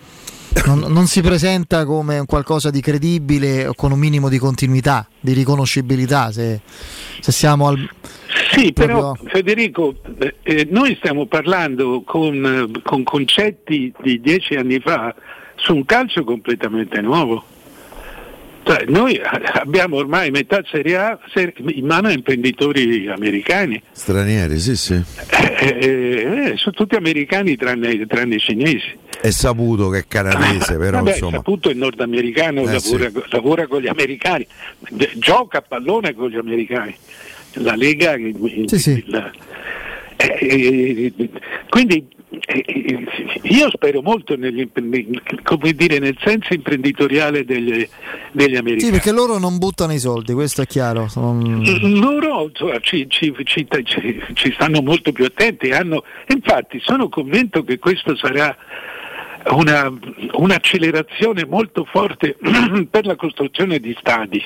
non- 0.66 0.84
non 0.92 1.06
si 1.06 1.20
presenta 1.20 1.84
come 1.84 2.18
un 2.18 2.26
qualcosa 2.26 2.70
di 2.70 2.80
credibile 2.80 3.66
o 3.66 3.74
con 3.74 3.92
un 3.92 3.98
minimo 3.98 4.28
di 4.28 4.38
continuità, 4.38 5.06
di 5.20 5.32
riconoscibilità. 5.32 6.30
Se, 6.32 6.60
se 7.20 7.32
siamo 7.32 7.68
al, 7.68 7.88
Sì, 8.52 8.72
però 8.72 9.12
proprio- 9.14 9.30
Federico, 9.30 9.94
eh, 10.18 10.34
eh, 10.42 10.68
noi 10.70 10.94
stiamo 10.96 11.26
parlando 11.26 12.02
con, 12.04 12.70
eh, 12.74 12.80
con 12.82 13.02
concetti 13.02 13.92
di 14.02 14.20
dieci 14.20 14.54
anni 14.54 14.78
fa 14.80 15.14
su 15.56 15.74
un 15.74 15.84
calcio 15.84 16.24
completamente 16.24 17.00
nuovo. 17.00 17.44
Cioè, 18.64 18.84
noi 18.86 19.14
eh, 19.14 19.22
abbiamo 19.54 19.96
ormai 19.96 20.30
metà 20.30 20.62
Serie 20.70 20.96
A 20.96 21.18
in 21.68 21.84
mano 21.84 22.08
a 22.08 22.12
imprenditori 22.12 23.08
americani, 23.08 23.82
Stranieri, 23.90 24.58
sì, 24.58 24.76
sì. 24.76 24.94
Eh, 24.94 25.66
eh, 25.80 26.50
eh, 26.50 26.56
sono 26.56 26.74
tutti 26.74 26.94
americani 26.94 27.56
tranne, 27.56 28.06
tranne 28.06 28.36
i 28.36 28.38
cinesi. 28.38 28.98
È 29.20 29.30
saputo 29.30 29.88
che 29.88 29.98
è 29.98 30.04
canadese, 30.06 30.76
però 30.76 30.98
Vabbè, 30.98 31.10
insomma. 31.10 31.36
saputo 31.36 31.70
è 31.70 31.74
nordamericano, 31.74 32.62
Eh, 32.62 32.72
lavora, 32.72 33.10
lavora 33.30 33.66
con 33.66 33.80
gli 33.80 33.88
americani, 33.88 34.46
gioca 35.14 35.58
a 35.58 35.62
pallone 35.62 36.14
con 36.14 36.28
gli 36.28 36.36
americani. 36.36 36.94
La 37.54 37.74
Lega 37.74 38.14
la- 39.06 39.30
eh, 40.16 40.38
eh, 40.40 41.12
quindi 41.68 41.96
eh, 41.96 42.04
eh, 42.04 42.21
io 43.42 43.70
spero 43.70 44.00
molto 44.02 44.36
negli 44.36 44.68
dire, 45.74 45.98
nel 45.98 46.16
senso 46.20 46.54
imprenditoriale 46.54 47.44
degli, 47.44 47.86
degli 48.32 48.56
americani. 48.56 48.80
Sì, 48.80 48.90
perché 48.90 49.12
loro 49.12 49.38
non 49.38 49.58
buttano 49.58 49.92
i 49.92 49.98
soldi, 49.98 50.32
questo 50.32 50.62
è 50.62 50.66
chiaro. 50.66 51.08
sono- 51.08 51.60
Loro 51.82 52.44
insomma, 52.48 52.78
ci, 52.80 53.06
ci- 53.08 53.34
ci- 53.44 53.66
ci- 53.84 54.22
ci 54.32 54.52
stanno 54.52 54.80
molto 54.80 55.12
più 55.12 55.24
attenti. 55.24 55.70
Hanno, 55.70 56.04
infatti 56.28 56.80
sono 56.80 57.08
convinto 57.08 57.62
che 57.64 57.78
questo 57.78 58.16
sarà 58.16 58.56
una- 59.50 59.92
un'accelerazione 60.32 61.44
molto 61.46 61.84
forte 61.84 62.36
per 62.90 63.04
la 63.06 63.16
costruzione 63.16 63.78
di 63.78 63.94
stadi. 63.98 64.42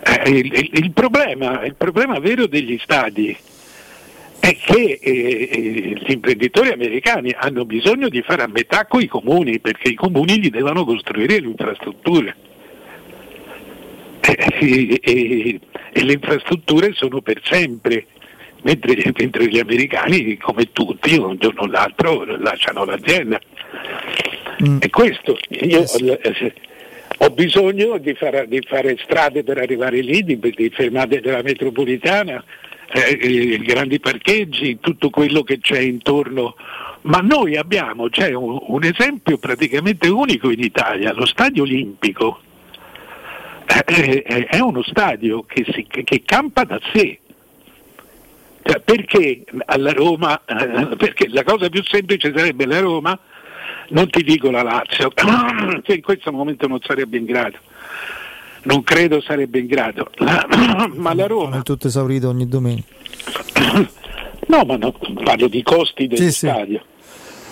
Eh, 0.00 0.30
il, 0.30 0.46
il- 0.52 0.70
il 0.72 0.92
problema, 0.92 1.62
il 1.64 1.74
problema 1.74 2.18
vero 2.20 2.46
degli 2.46 2.78
stadi 2.82 3.36
è 4.40 4.56
che 4.56 4.98
eh, 5.00 5.48
eh, 5.50 6.00
gli 6.04 6.10
imprenditori 6.12 6.70
americani 6.70 7.34
hanno 7.36 7.64
bisogno 7.64 8.08
di 8.08 8.22
fare 8.22 8.42
a 8.42 8.48
metà 8.48 8.86
con 8.86 9.00
i 9.02 9.06
comuni 9.06 9.58
perché 9.58 9.88
i 9.88 9.94
comuni 9.94 10.40
gli 10.40 10.50
devono 10.50 10.84
costruire 10.84 11.40
le 11.40 11.48
infrastrutture. 11.48 12.36
E, 14.20 15.00
e- 15.02 15.60
e 15.90 16.04
le 16.04 16.12
infrastrutture 16.12 16.92
sono 16.92 17.20
per 17.20 17.40
sempre, 17.42 18.06
mentre, 18.62 19.12
mentre 19.16 19.48
gli 19.48 19.58
americani, 19.58 20.36
come 20.36 20.70
tutti, 20.72 21.16
un 21.16 21.36
giorno 21.38 21.62
o 21.62 21.66
l'altro 21.66 22.24
lasciano 22.24 22.84
l'azienda. 22.84 23.40
E 24.80 24.90
questo, 24.90 25.38
io 25.48 25.82
eh, 25.82 26.52
ho 27.18 27.30
bisogno 27.30 27.98
di 27.98 28.14
fare, 28.14 28.46
di 28.48 28.60
fare 28.66 28.96
strade 29.02 29.42
per 29.42 29.58
arrivare 29.58 30.00
lì, 30.00 30.22
di, 30.22 30.38
di 30.38 30.70
fermate 30.70 31.20
della 31.20 31.42
metropolitana, 31.42 32.42
eh, 32.90 33.18
eh, 33.20 33.58
grandi 33.58 34.00
parcheggi, 34.00 34.78
tutto 34.80 35.10
quello 35.10 35.42
che 35.42 35.58
c'è 35.60 35.80
intorno. 35.80 36.54
Ma 37.02 37.18
noi 37.20 37.56
abbiamo, 37.56 38.08
c'è 38.08 38.32
un, 38.34 38.58
un 38.60 38.84
esempio 38.84 39.38
praticamente 39.38 40.08
unico 40.08 40.50
in 40.50 40.60
Italia, 40.60 41.12
lo 41.12 41.26
stadio 41.26 41.62
olimpico. 41.62 42.40
Eh, 43.66 44.24
eh, 44.26 44.44
è 44.46 44.58
uno 44.60 44.82
stadio 44.82 45.42
che, 45.44 45.64
si- 45.72 45.86
che- 45.88 46.02
che 46.04 46.22
campa 46.24 46.64
da 46.64 46.80
sé. 46.92 47.18
Cioè, 48.62 48.80
perché 48.80 49.44
alla 49.66 49.92
Roma, 49.92 50.42
eh, 50.44 50.96
perché 50.96 51.28
la 51.28 51.44
cosa 51.44 51.68
più 51.68 51.82
semplice 51.84 52.32
sarebbe 52.34 52.66
la 52.66 52.80
Roma, 52.80 53.18
non 53.90 54.10
ti 54.10 54.22
dico 54.22 54.50
la 54.50 54.62
Lazio, 54.62 55.10
che 55.82 55.94
in 55.94 56.02
questo 56.02 56.32
momento 56.32 56.66
non 56.66 56.80
sarebbe 56.82 57.16
in 57.16 57.24
grado, 57.24 57.58
non 58.64 58.82
credo 58.82 59.20
sarebbe 59.20 59.58
in 59.58 59.66
grado, 59.66 60.10
La- 60.16 60.46
ma 60.94 61.14
la 61.14 61.26
Roma, 61.26 61.58
È 61.58 61.62
tutto 61.62 61.86
esaurito 61.88 62.28
ogni 62.28 62.46
domenica. 62.46 62.86
no 64.48 64.64
ma 64.64 64.76
no, 64.76 64.92
parlo 65.24 65.48
di 65.48 65.62
costi 65.62 66.06
dello 66.06 66.22
Sì, 66.22 66.30
sì. 66.32 66.46
stadio, 66.46 66.82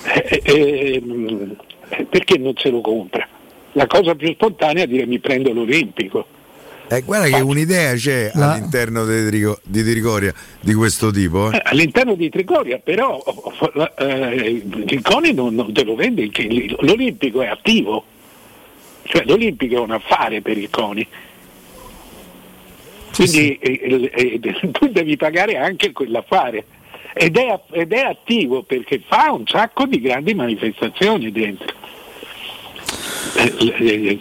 Eh, 0.05 0.41
eh, 0.45 1.03
eh, 1.89 2.05
perché 2.09 2.39
non 2.39 2.55
se 2.57 2.71
lo 2.71 2.81
compra? 2.81 3.27
La 3.73 3.87
cosa 3.87 4.15
più 4.15 4.33
spontanea 4.33 4.85
è 4.85 4.87
dire 4.87 5.05
mi 5.07 5.19
prendo 5.19 5.53
l'Olimpico. 5.53 6.27
Eh, 6.89 7.03
guarda 7.03 7.27
che 7.37 7.43
un'idea 7.43 7.95
c'è 7.95 8.31
La- 8.35 8.53
all'interno 8.53 9.05
di, 9.05 9.27
Trigo- 9.27 9.59
di 9.65 9.83
Trigoria 9.83 10.33
di 10.61 10.73
questo 10.73 11.11
tipo. 11.11 11.51
eh. 11.51 11.57
Eh, 11.57 11.63
all'interno 11.65 12.15
di 12.15 12.29
Trigoria 12.31 12.79
però 12.79 13.21
eh, 13.99 14.63
il 14.87 15.03
CONI 15.03 15.33
non, 15.35 15.55
non 15.57 15.73
te 15.73 15.83
lo 15.83 15.97
vende, 15.97 16.31
l'Olimpico 16.79 17.43
è 17.43 17.49
attivo, 17.49 18.05
cioè 19.07 19.25
l'Olimpico 19.25 19.77
è 19.77 19.81
un 19.81 19.93
affare 19.93 20.41
per 20.41 20.59
il 20.59 20.71
CONI. 20.71 21.07
Quindi 23.15 23.57
eh, 23.57 24.11
eh, 24.15 24.41
eh, 24.43 24.71
tu 24.73 24.89
devi 24.89 25.17
pagare 25.17 25.57
anche 25.57 25.93
quell'affare 25.93 26.65
ed 27.15 27.37
è, 27.39 27.61
ed 27.71 27.93
è 27.93 28.01
attivo 28.01 28.63
perché 28.63 29.01
fa 29.07 29.33
un 29.33 29.47
sacco 29.47 29.87
di 29.87 30.01
grandi 30.01 30.35
manifestazioni 30.35 31.33
dentro. 31.33 31.73
Eh, 33.37 33.55
eh, 33.59 34.21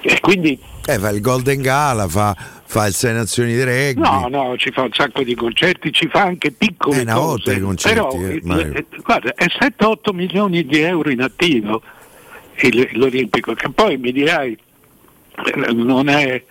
E 0.00 0.20
quindi 0.20 0.58
Eh, 0.84 0.98
fa 0.98 1.10
il 1.10 1.20
Golden 1.20 1.62
Gala, 1.62 2.08
fa, 2.08 2.34
fa 2.64 2.86
il 2.86 2.92
Sei 2.92 3.14
Nazioni 3.14 3.52
di 3.54 3.62
Rugby. 3.62 4.00
No, 4.00 4.26
no, 4.28 4.56
ci 4.56 4.72
fa 4.72 4.82
un 4.82 4.92
sacco 4.92 5.22
di 5.22 5.36
concerti, 5.36 5.92
ci 5.92 6.08
fa 6.08 6.22
anche 6.22 6.50
piccole 6.50 6.98
Eh, 6.98 7.02
una 7.02 7.18
volta 7.18 7.52
i 7.52 7.60
concerti, 7.60 8.40
però, 8.42 8.60
eh, 8.60 8.84
guarda, 9.04 9.34
è 9.34 9.46
7-8 9.46 10.12
milioni 10.12 10.64
di 10.64 10.80
euro 10.80 11.08
in 11.08 11.22
attivo 11.22 11.80
il- 12.60 12.88
l'Olimpico, 12.92 13.54
che 13.54 13.70
poi 13.70 13.96
mi 13.98 14.12
dirai 14.12 14.56
eh, 15.44 15.72
non 15.72 16.08
è 16.08 16.42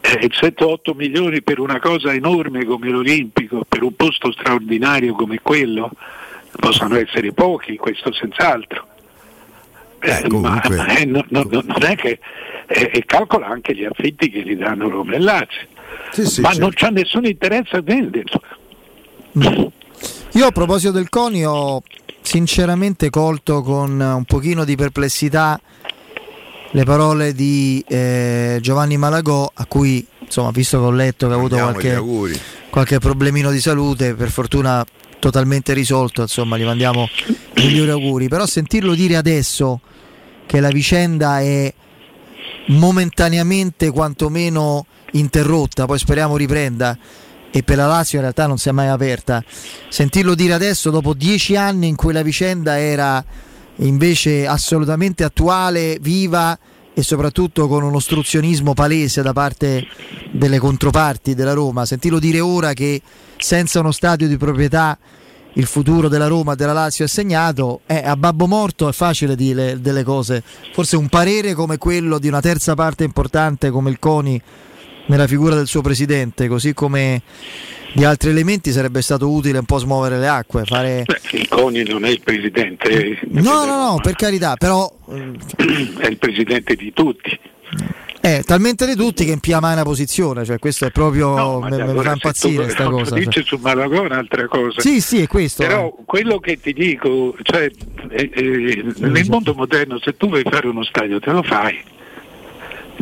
eh, 0.00 0.30
7-8 0.30 0.94
milioni 0.94 1.42
per 1.42 1.58
una 1.60 1.78
cosa 1.78 2.12
enorme 2.12 2.64
come 2.64 2.88
l'Olimpico, 2.90 3.64
per 3.68 3.82
un 3.82 3.94
posto 3.94 4.32
straordinario 4.32 5.14
come 5.14 5.38
quello, 5.42 5.90
possono 6.58 6.96
essere 6.96 7.32
pochi, 7.32 7.76
questo 7.76 8.12
senz'altro. 8.12 8.86
Eh, 10.00 10.26
ma 10.30 10.60
eh, 10.98 11.04
no- 11.04 11.24
no- 11.28 11.46
no- 11.48 11.62
non 11.64 11.82
è 11.84 11.94
che 11.94 12.18
eh, 12.66 12.90
e 12.92 13.04
calcola 13.06 13.46
anche 13.46 13.72
gli 13.72 13.84
affitti 13.84 14.28
che 14.30 14.40
gli 14.42 14.56
danno 14.56 14.88
Roma 14.88 15.12
e 15.14 15.20
Lazio 15.20 15.60
ma 16.16 16.24
certo. 16.24 16.58
non 16.58 16.70
c'è 16.72 16.90
nessun 16.90 17.24
interesse 17.24 17.76
a 17.76 17.82
venderlo 17.82 18.42
Io 20.32 20.46
a 20.46 20.50
proposito 20.50 20.90
del 20.90 21.08
CONI 21.08 21.44
ho 21.46 21.82
sinceramente 22.22 23.10
colto 23.10 23.62
con 23.62 24.00
un 24.00 24.24
pochino 24.24 24.64
di 24.64 24.76
perplessità 24.76 25.60
le 26.70 26.84
parole 26.84 27.34
di 27.34 27.84
eh, 27.86 28.58
Giovanni 28.62 28.96
Malagò 28.96 29.50
a 29.52 29.66
cui 29.66 30.06
insomma 30.20 30.50
visto 30.50 30.78
che 30.78 30.84
ho 30.84 30.90
letto 30.90 31.26
che 31.26 31.32
ha 31.34 31.36
avuto 31.36 31.56
qualche, 31.56 32.02
qualche 32.70 32.98
problemino 32.98 33.50
di 33.50 33.60
salute 33.60 34.14
per 34.14 34.30
fortuna 34.30 34.84
totalmente 35.18 35.74
risolto 35.74 36.22
insomma 36.22 36.56
gli 36.56 36.64
mandiamo 36.64 37.08
i 37.26 37.66
migliori 37.66 37.90
auguri. 37.90 38.28
Però 38.28 38.46
sentirlo 38.46 38.94
dire 38.94 39.16
adesso 39.16 39.80
che 40.46 40.60
la 40.60 40.70
vicenda 40.70 41.40
è 41.40 41.72
momentaneamente 42.68 43.90
quantomeno 43.90 44.86
interrotta 45.12 45.84
poi 45.84 45.98
speriamo 45.98 46.36
riprenda 46.36 46.96
e 47.52 47.62
per 47.62 47.76
la 47.76 47.86
Lazio 47.86 48.16
in 48.16 48.22
realtà 48.22 48.46
non 48.46 48.58
si 48.58 48.70
è 48.70 48.72
mai 48.72 48.88
aperta. 48.88 49.44
Sentirlo 49.88 50.34
dire 50.34 50.54
adesso, 50.54 50.90
dopo 50.90 51.12
dieci 51.12 51.54
anni 51.54 51.86
in 51.86 51.96
cui 51.96 52.12
la 52.12 52.22
vicenda 52.22 52.78
era 52.78 53.22
invece 53.76 54.46
assolutamente 54.46 55.22
attuale, 55.22 55.98
viva 56.00 56.58
e 56.94 57.02
soprattutto 57.02 57.68
con 57.68 57.82
un 57.82 57.94
ostruzionismo 57.94 58.74
palese 58.74 59.22
da 59.22 59.32
parte 59.32 59.86
delle 60.30 60.58
controparti 60.58 61.34
della 61.34 61.52
Roma, 61.52 61.86
sentirlo 61.86 62.18
dire 62.18 62.40
ora 62.40 62.72
che 62.72 63.00
senza 63.36 63.80
uno 63.80 63.92
stadio 63.92 64.28
di 64.28 64.36
proprietà 64.36 64.98
il 65.54 65.66
futuro 65.66 66.08
della 66.08 66.28
Roma 66.28 66.54
e 66.54 66.56
della 66.56 66.72
Lazio 66.72 67.04
è 67.04 67.08
segnato, 67.08 67.80
è 67.84 68.02
a 68.04 68.16
babbo 68.16 68.46
morto 68.46 68.88
è 68.88 68.92
facile 68.92 69.36
dire 69.36 69.80
delle 69.80 70.02
cose. 70.02 70.42
Forse 70.72 70.96
un 70.96 71.08
parere 71.08 71.52
come 71.52 71.76
quello 71.76 72.18
di 72.18 72.28
una 72.28 72.40
terza 72.40 72.74
parte 72.74 73.04
importante 73.04 73.70
come 73.70 73.90
il 73.90 73.98
CONI 73.98 74.40
nella 75.06 75.26
figura 75.26 75.54
del 75.54 75.66
suo 75.66 75.80
presidente, 75.80 76.48
così 76.48 76.74
come 76.74 77.22
di 77.94 78.04
altri 78.04 78.30
elementi 78.30 78.70
sarebbe 78.70 79.02
stato 79.02 79.28
utile 79.30 79.58
un 79.58 79.66
po' 79.66 79.78
smuovere 79.78 80.18
le 80.18 80.28
acque, 80.28 80.64
fare 80.64 81.04
il 81.32 81.48
CONI 81.48 81.84
non 81.84 82.04
è 82.04 82.08
il 82.08 82.20
presidente 82.22 83.18
No, 83.28 83.64
no, 83.64 83.76
no, 83.90 83.98
per 84.02 84.14
carità, 84.14 84.56
però 84.56 84.90
è 85.06 86.06
il 86.06 86.16
presidente 86.18 86.74
di 86.74 86.92
tutti 86.92 87.38
è 88.22 88.44
talmente 88.44 88.86
di 88.86 88.94
tutti 88.94 89.24
che 89.24 89.32
impia 89.32 89.58
una 89.58 89.82
posizione, 89.82 90.44
cioè 90.44 90.60
questo 90.60 90.86
è 90.86 90.92
proprio 90.92 91.60
mi, 91.60 91.70
mi 91.70 91.80
allora, 91.80 92.02
fa 92.02 92.12
impazzire 92.12 92.66
tu 92.66 92.70
sta 92.70 92.84
cosa. 92.84 93.16
cioè. 93.16 93.24
dice 93.24 93.42
su 93.42 93.58
Malagò 93.60 94.02
è 94.02 94.06
un'altra 94.06 94.46
cosa 94.46 94.80
Sì, 94.80 95.00
sì, 95.00 95.22
è 95.22 95.26
questo. 95.26 95.64
però 95.64 95.88
eh. 95.88 96.02
quello 96.04 96.38
che 96.38 96.60
ti 96.60 96.72
dico 96.72 97.34
cioè, 97.42 97.68
eh, 98.10 98.30
eh, 98.32 98.84
nel 98.98 99.28
mondo 99.28 99.54
moderno 99.54 99.98
se 99.98 100.16
tu 100.16 100.28
vuoi 100.28 100.44
fare 100.48 100.68
uno 100.68 100.84
stadio 100.84 101.18
te 101.18 101.32
lo 101.32 101.42
fai 101.42 101.82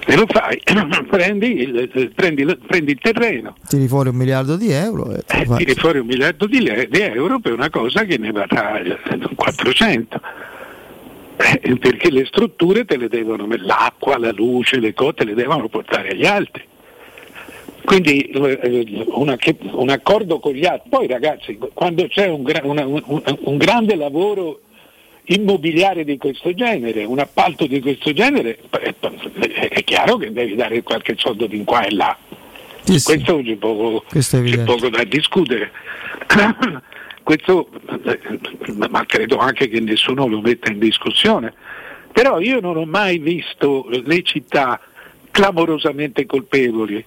te 0.00 0.16
lo 0.16 0.26
fai 0.26 0.60
prendi 1.08 1.60
il, 1.62 1.90
eh, 1.92 2.10
prendi 2.14 2.44
prendi 2.66 2.92
il 2.92 2.98
terreno. 3.00 3.56
Tiri 3.68 3.86
fuori 3.88 4.08
un 4.08 4.16
miliardo 4.16 4.56
di 4.56 4.70
euro 4.70 5.12
e 5.14 5.22
eh, 5.26 5.46
tiri 5.56 5.74
fuori 5.74 5.98
un 5.98 6.06
miliardo 6.06 6.46
di, 6.46 6.60
le- 6.60 6.88
di 6.90 7.00
euro 7.00 7.38
per 7.38 7.52
una 7.52 7.70
cosa 7.70 8.04
che 8.04 8.18
ne 8.18 8.30
varrà 8.32 8.80
eh, 8.80 8.96
400 9.34 10.20
Eh, 11.36 11.76
perché 11.78 12.10
le 12.10 12.26
strutture 12.26 12.84
te 12.84 12.96
le 12.98 13.08
devono 13.08 13.46
l'acqua, 13.58 14.18
la 14.18 14.30
luce, 14.32 14.78
le 14.78 14.92
cose 14.92 15.14
te 15.14 15.24
le 15.24 15.34
devono 15.34 15.68
portare 15.68 16.10
agli 16.10 16.26
altri. 16.26 16.62
Quindi 17.82 18.20
eh, 18.24 19.04
una- 19.14 19.36
che- 19.36 19.56
un 19.72 19.88
accordo 19.88 20.38
con 20.38 20.52
gli 20.52 20.66
altri. 20.66 20.88
Poi 20.90 21.06
ragazzi 21.06 21.58
quando 21.72 22.06
c'è 22.08 22.26
un, 22.28 22.42
gra- 22.42 22.60
una- 22.62 22.84
un- 22.84 23.02
un 23.24 23.56
grande 23.56 23.94
lavoro 23.96 24.60
immobiliare 25.32 26.04
di 26.04 26.16
questo 26.16 26.52
genere, 26.54 27.04
un 27.04 27.18
appalto 27.18 27.66
di 27.66 27.80
questo 27.80 28.12
genere, 28.12 28.58
è 29.68 29.84
chiaro 29.84 30.16
che 30.16 30.32
devi 30.32 30.54
dare 30.54 30.82
qualche 30.82 31.14
soldo 31.16 31.46
di 31.46 31.62
qua 31.64 31.84
e 31.84 31.90
là. 31.92 32.16
Questo 32.84 33.40
c'è 33.42 33.56
poco, 33.56 34.04
Questo 34.08 34.42
c'è 34.42 34.62
poco 34.64 34.88
da 34.88 35.04
discutere. 35.04 35.70
Questo, 37.22 37.68
eh, 38.04 38.18
ma 38.88 39.06
credo 39.06 39.36
anche 39.38 39.68
che 39.68 39.78
nessuno 39.78 40.26
lo 40.26 40.40
metta 40.40 40.70
in 40.70 40.80
discussione. 40.80 41.52
Però 42.12 42.40
io 42.40 42.58
non 42.58 42.76
ho 42.76 42.84
mai 42.84 43.18
visto 43.18 43.86
le 43.88 44.22
città 44.22 44.80
clamorosamente 45.30 46.26
colpevoli. 46.26 47.04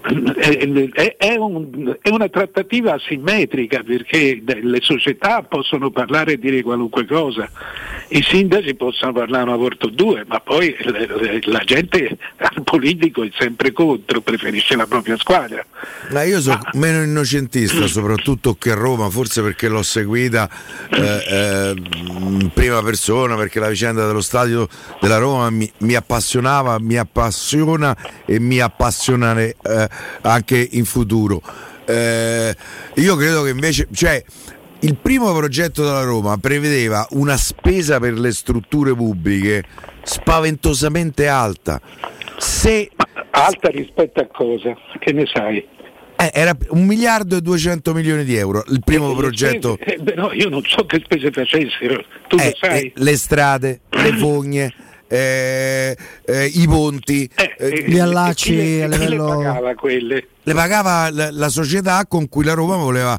È, 0.00 1.34
un- 1.36 1.96
è 2.00 2.08
una 2.08 2.28
trattativa 2.28 2.94
asimmetrica 2.94 3.82
perché 3.82 4.42
le 4.44 4.78
società 4.80 5.42
possono 5.42 5.90
parlare 5.90 6.32
e 6.32 6.38
dire 6.38 6.62
qualunque 6.62 7.06
cosa, 7.06 7.48
i 8.08 8.22
sindaci 8.22 8.74
possono 8.74 9.12
parlare 9.12 9.44
una 9.44 9.56
volta 9.56 9.86
o 9.86 9.90
due, 9.90 10.24
ma 10.26 10.40
poi 10.40 10.74
la 11.42 11.62
gente 11.64 12.16
al 12.36 12.62
politico 12.62 13.22
è 13.22 13.30
sempre 13.36 13.72
contro, 13.72 14.20
preferisce 14.20 14.76
la 14.76 14.86
propria 14.86 15.16
squadra. 15.16 15.64
Ma 16.10 16.22
io 16.22 16.40
sono 16.40 16.60
meno 16.74 17.02
innocentista, 17.02 17.86
soprattutto 17.86 18.54
che 18.54 18.70
a 18.70 18.74
Roma, 18.74 19.10
forse 19.10 19.42
perché 19.42 19.68
l'ho 19.68 19.82
seguita 19.82 20.48
eh, 20.90 21.24
eh, 21.28 21.74
in 22.06 22.50
prima 22.54 22.82
persona, 22.82 23.36
perché 23.36 23.60
la 23.60 23.68
vicenda 23.68 24.06
dello 24.06 24.22
stadio 24.22 24.68
della 25.00 25.18
Roma 25.18 25.50
mi, 25.50 25.70
mi 25.78 25.94
appassionava, 25.94 26.78
mi 26.78 26.96
appassiona 26.96 27.96
e 28.24 28.38
mi 28.38 28.60
appassionerà 28.60 29.40
eh, 29.40 29.54
anche 30.22 30.68
in 30.72 30.84
futuro. 30.84 31.42
Eh, 31.84 32.54
io 32.94 33.16
credo 33.16 33.42
che 33.42 33.50
invece, 33.50 33.88
cioè, 33.92 34.22
il 34.80 34.96
primo 34.96 35.34
progetto 35.34 35.82
della 35.84 36.02
Roma 36.04 36.36
prevedeva 36.38 37.06
una 37.10 37.36
spesa 37.36 37.98
per 37.98 38.12
le 38.18 38.32
strutture 38.32 38.94
pubbliche 38.94 39.64
spaventosamente 40.02 41.26
alta. 41.28 41.80
Se 42.38 42.90
Alta 43.30 43.68
rispetto 43.68 44.20
a 44.20 44.26
cosa? 44.26 44.76
Che 44.98 45.12
ne 45.12 45.24
sai? 45.32 45.64
eh, 46.20 46.30
era 46.32 46.56
un 46.70 46.84
miliardo 46.84 47.36
e 47.36 47.40
200 47.40 47.94
milioni 47.94 48.24
di 48.24 48.34
euro 48.34 48.64
il 48.68 48.80
primo 48.84 49.10
Le 49.10 49.16
progetto. 49.16 49.78
spese- 49.80 49.96
eh, 49.96 50.02
beh, 50.02 50.14
no, 50.14 50.32
io 50.32 50.48
non 50.48 50.62
so 50.64 50.84
che 50.86 51.00
spese 51.04 51.30
facessero, 51.30 52.02
tu 52.26 52.36
Eh, 52.36 52.44
lo 52.46 52.56
sai. 52.58 52.80
eh, 52.86 52.92
le 52.96 53.16
strade, 53.16 53.80
le 53.90 54.12
fogne, 54.18 54.72
eh, 55.08 55.96
eh, 56.24 56.44
i 56.46 56.66
ponti, 56.68 57.28
eh, 57.58 57.84
Gli 57.86 57.98
allacci 57.98 58.50
chi 58.50 58.56
le- 58.56 58.84
a 58.84 58.88
chi 58.88 58.98
le 58.98 59.04
livello 59.04 59.26
pagava 59.26 59.74
quelle? 59.74 60.26
le 60.42 60.54
pagava 60.54 61.10
la, 61.10 61.30
la 61.32 61.48
società 61.48 62.06
con 62.06 62.28
cui 62.28 62.44
la 62.44 62.54
Roma 62.54 62.76
voleva. 62.76 63.18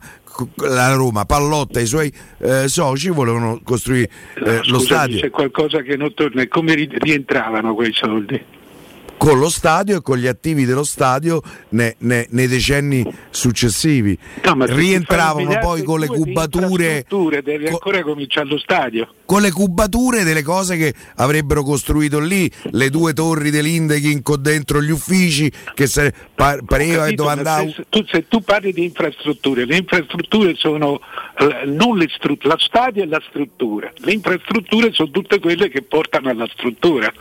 La 0.56 0.94
Roma, 0.94 1.26
Pallotta 1.26 1.80
e 1.80 1.84
i 1.84 1.86
suoi 1.86 2.10
eh, 2.38 2.70
soci 2.70 3.10
volevano 3.10 3.60
costruire 3.62 4.10
eh, 4.36 4.44
lo 4.68 4.80
Scusami, 4.80 4.84
stadio 4.86 5.20
C'è 5.20 5.30
qualcosa 5.32 5.82
che 5.82 5.98
non 5.98 6.14
torna. 6.14 6.42
E 6.42 6.48
come 6.48 6.76
ri- 6.76 6.88
rientravano 6.94 7.74
quei 7.76 7.92
soldi? 7.94 8.42
Con 9.20 9.38
lo 9.38 9.50
stadio 9.50 9.98
e 9.98 10.02
con 10.02 10.18
gli 10.18 10.28
attivi 10.28 10.64
dello 10.64 10.86
stadio 10.86 11.42
ne- 11.72 11.96
ne- 12.00 12.26
nei 12.30 12.48
decenni 12.48 13.06
successivi. 13.30 14.18
No, 14.46 14.66
se 14.66 14.74
Rientravano 14.74 15.60
poi 15.60 15.84
con 15.84 16.00
le 16.00 16.08
cubature 16.08 17.06
Devi 17.44 17.68
ancora 17.68 18.02
cominciare 18.02 18.48
lo 18.48 18.58
stadio. 18.58 19.14
con 19.26 19.42
le 19.42 19.52
cubature 19.52 20.24
delle 20.24 20.42
cose 20.42 20.78
che 20.78 20.94
avrebbero 21.18 21.64
costruito 21.64 22.20
lì, 22.20 22.50
le 22.72 22.90
due 22.90 23.12
torri 23.12 23.50
dell'Indeghin 23.50 24.22
con 24.24 24.42
dentro 24.42 24.82
gli 24.82 24.90
uffici 24.92 25.52
che 25.74 25.86
se, 25.86 26.14
pa- 26.34 26.58
pareva 26.66 27.04
che 27.06 27.16
Capito? 27.16 27.24
dove 27.24 27.36
Nel 27.36 27.46
andavo. 27.46 27.64
senso, 27.66 27.84
tu- 27.90 28.06
se 28.10 28.28
tu 28.30 28.42
parli 28.42 28.72
di 28.72 28.86
infrastrutture, 28.86 29.66
le 29.66 29.76
infrastrutture 29.76 30.56
sono 30.56 31.02
eh, 31.40 31.66
non 31.66 31.98
le 31.98 32.08
stru- 32.10 32.42
la 32.44 32.56
stadio 32.58 33.04
e 33.04 33.08
la 33.08 33.22
struttura, 33.28 33.92
le 33.98 34.14
infrastrutture 34.14 34.94
sono 34.94 35.12
tutte 35.12 35.40
quelle 35.40 35.68
che 35.68 35.82
portano 35.82 36.30
alla 36.30 36.48
struttura. 36.54 37.12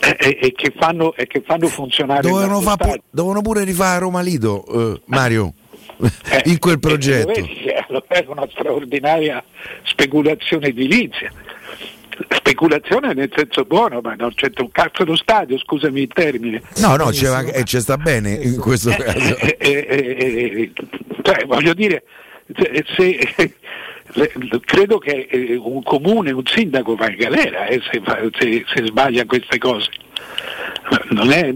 E, 0.00 0.38
e- 0.40 0.52
che, 0.52 0.72
fanno, 0.76 1.14
e 1.14 1.26
che 1.26 1.42
fanno 1.46 1.66
funzionare 1.68 2.28
Dovevano, 2.28 2.60
fa 2.60 2.76
pu- 2.76 3.00
dovevano 3.10 3.42
pure 3.42 3.64
rifare 3.64 4.00
Roma 4.00 4.20
Lido, 4.20 4.64
eh, 4.94 5.00
Mario, 5.06 5.52
in 6.44 6.58
quel 6.58 6.78
progetto. 6.80 7.30
Eh, 7.30 7.84
allora 7.88 8.04
È 8.08 8.24
una 8.26 8.46
straordinaria 8.50 9.42
speculazione 9.84 10.68
edilizia. 10.68 11.30
Speculazione 12.28 13.12
nel 13.12 13.32
senso 13.34 13.64
buono, 13.64 14.00
ma 14.00 14.14
non 14.14 14.32
c'è 14.34 14.50
un 14.58 14.70
cazzo 14.70 15.04
lo 15.04 15.16
stadio, 15.16 15.58
scusami 15.58 16.02
il 16.02 16.08
termine. 16.12 16.62
No, 16.76 16.94
no, 16.96 17.06
c'è, 17.06 17.50
e 17.52 17.64
ci 17.64 17.80
sta 17.80 17.96
bene 17.96 18.34
in 18.34 18.58
questo 18.60 18.90
caso. 18.90 19.36
Eh, 19.38 19.56
eh, 19.58 19.86
eh, 19.88 20.72
cioè, 21.22 21.44
voglio 21.46 21.74
dire, 21.74 22.04
se- 22.94 23.54
credo 24.64 24.98
che 24.98 25.26
eh, 25.30 25.56
un 25.56 25.82
comune, 25.82 26.30
un 26.30 26.44
sindaco 26.46 26.94
va 26.94 27.10
in 27.10 27.16
galera 27.16 27.66
eh, 27.66 27.80
se, 27.90 28.00
se- 28.38 28.64
se 28.72 28.84
sbaglia 28.86 29.24
queste 29.26 29.58
cose. 29.58 29.90
Non 31.10 31.30
è, 31.32 31.54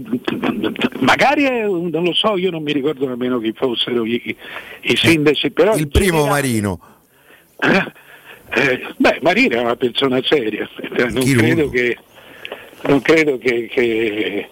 magari 0.99 1.43
è 1.43 1.63
non 1.65 2.03
lo 2.03 2.13
so, 2.13 2.35
io 2.37 2.49
non 2.51 2.63
mi 2.63 2.73
ricordo 2.73 3.07
nemmeno 3.07 3.39
chi 3.39 3.53
fossero 3.55 4.03
i, 4.05 4.35
i 4.81 4.95
sindaci, 4.95 5.51
però 5.51 5.75
Il 5.75 5.87
primo 5.87 6.25
Marino. 6.25 6.79
eh, 7.61 8.81
beh, 8.97 9.19
Marino 9.21 9.55
è 9.57 9.61
una 9.61 9.75
persona 9.75 10.19
seria, 10.23 10.67
eh, 10.81 11.03
non 11.05 11.23
Chirurgo. 11.23 11.45
credo 11.45 11.69
che, 11.69 11.97
non 12.87 13.01
credo 13.01 13.37
che, 13.37 13.67
che- 13.67 14.49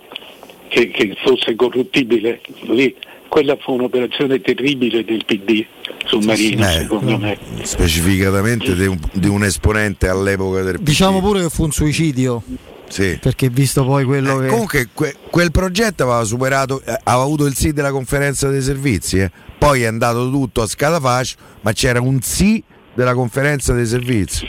che- 0.67 0.89
che 0.89 1.17
fosse 1.23 1.55
corruttibile. 1.55 2.41
Lì, 2.65 2.95
quella 3.27 3.57
fu 3.59 3.73
un'operazione 3.73 4.41
terribile 4.41 5.03
del 5.03 5.23
PD 5.25 5.65
su 6.05 6.19
Marino, 6.19 6.67
Eh, 6.67 6.71
secondo 6.73 7.17
me. 7.17 7.37
Specificatamente 7.63 8.75
di 8.75 8.85
un, 8.85 8.99
di 9.13 9.27
un 9.27 9.43
esponente 9.43 10.07
all'epoca 10.07 10.61
del 10.61 10.77
Diciamo 10.79 11.19
pure 11.19 11.41
che 11.43 11.49
fu 11.49 11.63
un 11.63 11.71
suicidio. 11.71 12.43
Sì. 12.89 13.17
Perché 13.21 13.49
visto 13.49 13.83
poi 13.85 14.05
quello 14.05 14.37
che. 14.39 14.47
Comunque 14.47 14.89
que- 14.93 15.15
quel 15.29 15.51
progetto 15.51 16.03
aveva 16.03 16.23
superato, 16.23 16.81
eh, 16.85 16.97
aveva 17.03 17.23
avuto 17.23 17.45
il 17.45 17.53
sì 17.53 17.73
della 17.73 17.91
conferenza 17.91 18.47
dei 18.49 18.61
servizi, 18.61 19.19
eh. 19.19 19.29
poi 19.57 19.81
è 19.81 19.85
andato 19.85 20.29
tutto 20.31 20.61
a 20.61 20.67
scatafascio, 20.67 21.35
ma 21.61 21.73
c'era 21.73 21.99
un 21.99 22.21
sì 22.21 22.63
della 22.93 23.13
conferenza 23.13 23.73
dei 23.73 23.85
servizi. 23.85 24.47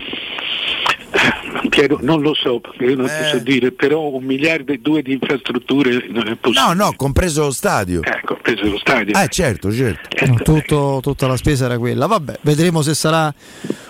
Piero, 1.79 1.99
non 2.01 2.21
lo 2.23 2.35
so, 2.35 2.59
perché 2.59 2.87
io 2.87 2.97
non 2.97 3.07
Eh. 3.07 3.19
posso 3.23 3.39
dire, 3.39 3.71
però 3.71 4.09
un 4.09 4.25
miliardo 4.25 4.73
e 4.73 4.79
due 4.79 5.01
di 5.01 5.13
infrastrutture 5.13 6.07
non 6.11 6.27
è 6.27 6.35
possibile. 6.35 6.61
No, 6.61 6.73
no, 6.73 6.93
compreso 6.97 7.43
lo 7.45 7.51
stadio. 7.53 8.03
Eh, 8.03 8.21
compreso 8.25 8.65
lo 8.65 8.79
stadio. 8.79 9.17
Eh 9.17 9.29
certo, 9.29 9.73
certo. 9.73 10.27
No, 10.27 10.35
tutto- 10.43 10.99
tutta 11.01 11.29
la 11.29 11.37
spesa 11.37 11.67
era 11.67 11.79
quella. 11.79 12.07
Vabbè, 12.07 12.39
vedremo 12.41 12.83
se 12.83 12.95
sarà 12.95 13.33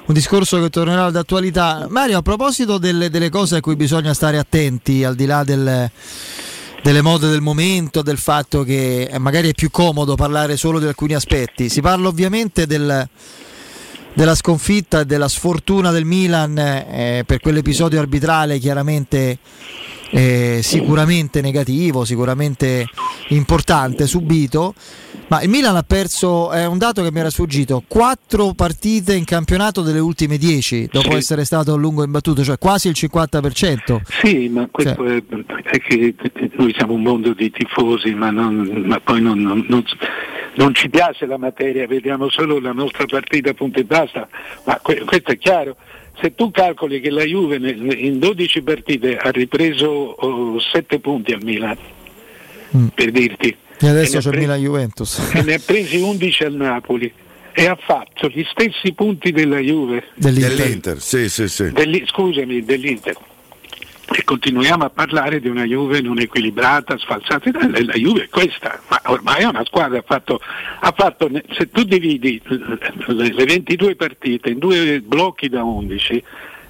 un 0.04 0.14
discorso 0.14 0.60
che 0.60 0.68
tornerà 0.68 1.10
d'attualità. 1.10 1.86
Mario, 1.88 2.18
a 2.18 2.22
proposito 2.22 2.76
delle, 2.76 3.08
delle 3.08 3.30
cose 3.30 3.56
a 3.56 3.60
cui 3.60 3.74
bisogna 3.74 4.12
stare 4.12 4.36
attenti, 4.36 5.02
al 5.02 5.14
di 5.14 5.24
là 5.24 5.42
del- 5.42 5.90
delle 6.82 7.00
mode 7.00 7.28
del 7.28 7.40
momento, 7.40 8.02
del 8.02 8.18
fatto 8.18 8.64
che 8.64 9.04
eh, 9.10 9.18
magari 9.18 9.48
è 9.48 9.54
più 9.54 9.70
comodo 9.70 10.14
parlare 10.14 10.58
solo 10.58 10.78
di 10.78 10.84
alcuni 10.86 11.14
aspetti, 11.14 11.70
si 11.70 11.80
parla 11.80 12.08
ovviamente 12.08 12.66
del- 12.66 13.08
della 14.14 14.34
sconfitta 14.34 15.00
e 15.00 15.04
della 15.04 15.28
sfortuna 15.28 15.90
del 15.90 16.04
Milan 16.04 16.58
eh, 16.58 17.22
per 17.26 17.40
quell'episodio 17.40 18.00
arbitrale 18.00 18.58
chiaramente 18.58 19.38
eh, 20.10 20.60
sicuramente 20.62 21.40
negativo, 21.40 22.04
sicuramente 22.04 22.86
importante, 23.28 24.06
subito. 24.06 24.74
Ma 25.28 25.42
il 25.42 25.50
Milan 25.50 25.76
ha 25.76 25.82
perso, 25.82 26.50
è 26.50 26.64
un 26.66 26.78
dato 26.78 27.02
che 27.02 27.12
mi 27.12 27.18
era 27.20 27.28
sfuggito, 27.28 27.82
quattro 27.86 28.54
partite 28.54 29.14
in 29.14 29.24
campionato 29.24 29.82
delle 29.82 29.98
ultime 29.98 30.38
10, 30.38 30.88
dopo 30.90 31.10
Sì. 31.10 31.16
essere 31.16 31.44
stato 31.44 31.74
a 31.74 31.76
lungo 31.76 32.02
imbattuto, 32.02 32.42
cioè 32.42 32.56
quasi 32.56 32.88
il 32.88 32.94
50%. 32.96 34.00
Sì, 34.22 34.48
ma 34.48 34.66
questo 34.70 35.04
è, 35.04 35.22
è 35.64 35.78
che 35.80 36.14
noi 36.56 36.72
siamo 36.74 36.94
un 36.94 37.02
mondo 37.02 37.34
di 37.34 37.50
tifosi, 37.50 38.14
ma, 38.14 38.30
non- 38.30 38.84
ma 38.86 39.00
poi 39.00 39.20
non, 39.20 39.38
non- 39.40 39.66
non- 39.68 39.84
non 40.54 40.74
ci 40.74 40.88
piace 40.88 41.26
la 41.26 41.36
materia, 41.36 41.86
vediamo 41.86 42.30
solo 42.30 42.58
la 42.58 42.72
nostra 42.72 43.04
partita 43.04 43.52
punto 43.52 43.80
e 43.80 43.84
basta, 43.84 44.26
ma 44.64 44.78
que- 44.82 45.02
questo 45.04 45.32
è 45.32 45.36
chiaro. 45.36 45.76
Se 46.20 46.34
tu 46.34 46.50
calcoli 46.50 47.00
che 47.00 47.10
la 47.10 47.22
Juve 47.24 47.56
in 47.56 48.18
12 48.18 48.62
partite 48.62 49.16
ha 49.16 49.30
ripreso 49.30 50.58
7 50.72 50.98
punti 50.98 51.32
al 51.32 51.42
Milan, 51.42 51.76
per 52.94 53.10
dirti, 53.12 53.56
E 53.78 53.88
adesso 53.88 54.18
ha 54.18 54.20
c'è 54.20 54.30
pre- 54.30 54.38
Milan 54.40 54.60
Juventus. 54.60 55.30
e 55.34 55.42
ne 55.42 55.54
ha 55.54 55.60
presi 55.64 56.00
11 56.00 56.44
al 56.44 56.54
Napoli 56.54 57.12
e 57.52 57.66
ha 57.66 57.76
fatto 57.80 58.28
gli 58.28 58.44
stessi 58.50 58.92
punti 58.92 59.30
della 59.32 59.58
Juve 59.58 60.04
Dell'Inter, 60.14 61.00
sì, 61.00 61.28
sì, 61.28 61.48
sì. 61.48 61.70
degli- 61.72 62.04
scusami, 62.06 62.64
dell'Inter. 62.64 63.16
E 64.10 64.24
continuiamo 64.24 64.84
a 64.84 64.90
parlare 64.90 65.38
di 65.38 65.48
una 65.48 65.64
Juve 65.64 66.00
non 66.00 66.18
equilibrata, 66.18 66.96
sfalsata. 66.96 67.50
Eh, 67.50 67.84
La 67.84 67.92
Juve 67.92 68.24
è 68.24 68.28
questa, 68.30 68.80
ma 68.88 69.00
ormai 69.06 69.42
è 69.42 69.44
una 69.44 69.64
squadra. 69.66 69.98
Ha 69.98 70.02
fatto, 70.02 70.40
ha 70.80 70.92
fatto- 70.96 71.30
se 71.50 71.70
tu 71.70 71.82
dividi 71.84 72.40
le, 72.46 73.32
le 73.32 73.44
22 73.44 73.96
partite 73.96 74.48
in 74.48 74.58
due 74.58 75.00
blocchi 75.02 75.48
da 75.50 75.62
11, 75.62 76.22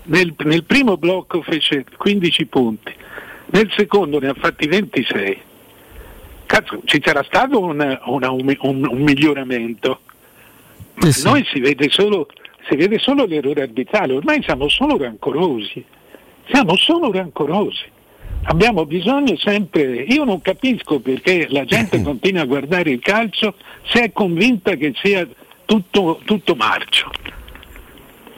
nel, 0.05 0.35
nel 0.39 0.65
primo 0.65 0.97
blocco 0.97 1.41
fece 1.43 1.85
15 1.97 2.47
punti, 2.47 2.93
nel 3.47 3.71
secondo 3.77 4.19
ne 4.19 4.29
ha 4.29 4.35
fatti 4.35 4.67
26. 4.67 5.39
Cazzo, 6.45 6.81
ci 6.87 7.01
sarà 7.05 7.23
stato 7.23 7.61
un, 7.61 7.99
una- 8.07 8.31
un- 8.33 8.57
un- 8.63 9.03
miglioramento. 9.03 10.01
Ma 10.95 11.09
Noi 11.23 11.45
si 11.53 11.61
vede, 11.61 11.89
solo, 11.91 12.27
si 12.69 12.75
vede 12.75 12.99
solo 12.99 13.27
l'errore 13.27 13.63
arbitrale, 13.63 14.15
ormai 14.15 14.43
siamo 14.43 14.69
solo 14.69 14.97
rancorosi, 14.97 15.85
siamo 16.51 16.77
solo 16.77 17.11
rancorosi. 17.13 17.85
Abbiamo 18.45 18.87
bisogno 18.87 19.37
sempre, 19.37 19.83
io 19.83 20.25
non 20.25 20.41
capisco 20.41 21.01
perché 21.01 21.47
la 21.51 21.65
gente 21.65 22.01
continua 22.03 22.43
a 22.43 22.47
guardare 22.47 22.91
il 22.91 23.01
calcio 23.01 23.55
se 23.85 24.05
è 24.05 24.13
convinta 24.13 24.75
che 24.75 24.93
sia 25.03 25.27
tutto, 25.65 26.21
tutto 26.25 26.55
marcio. 26.55 27.11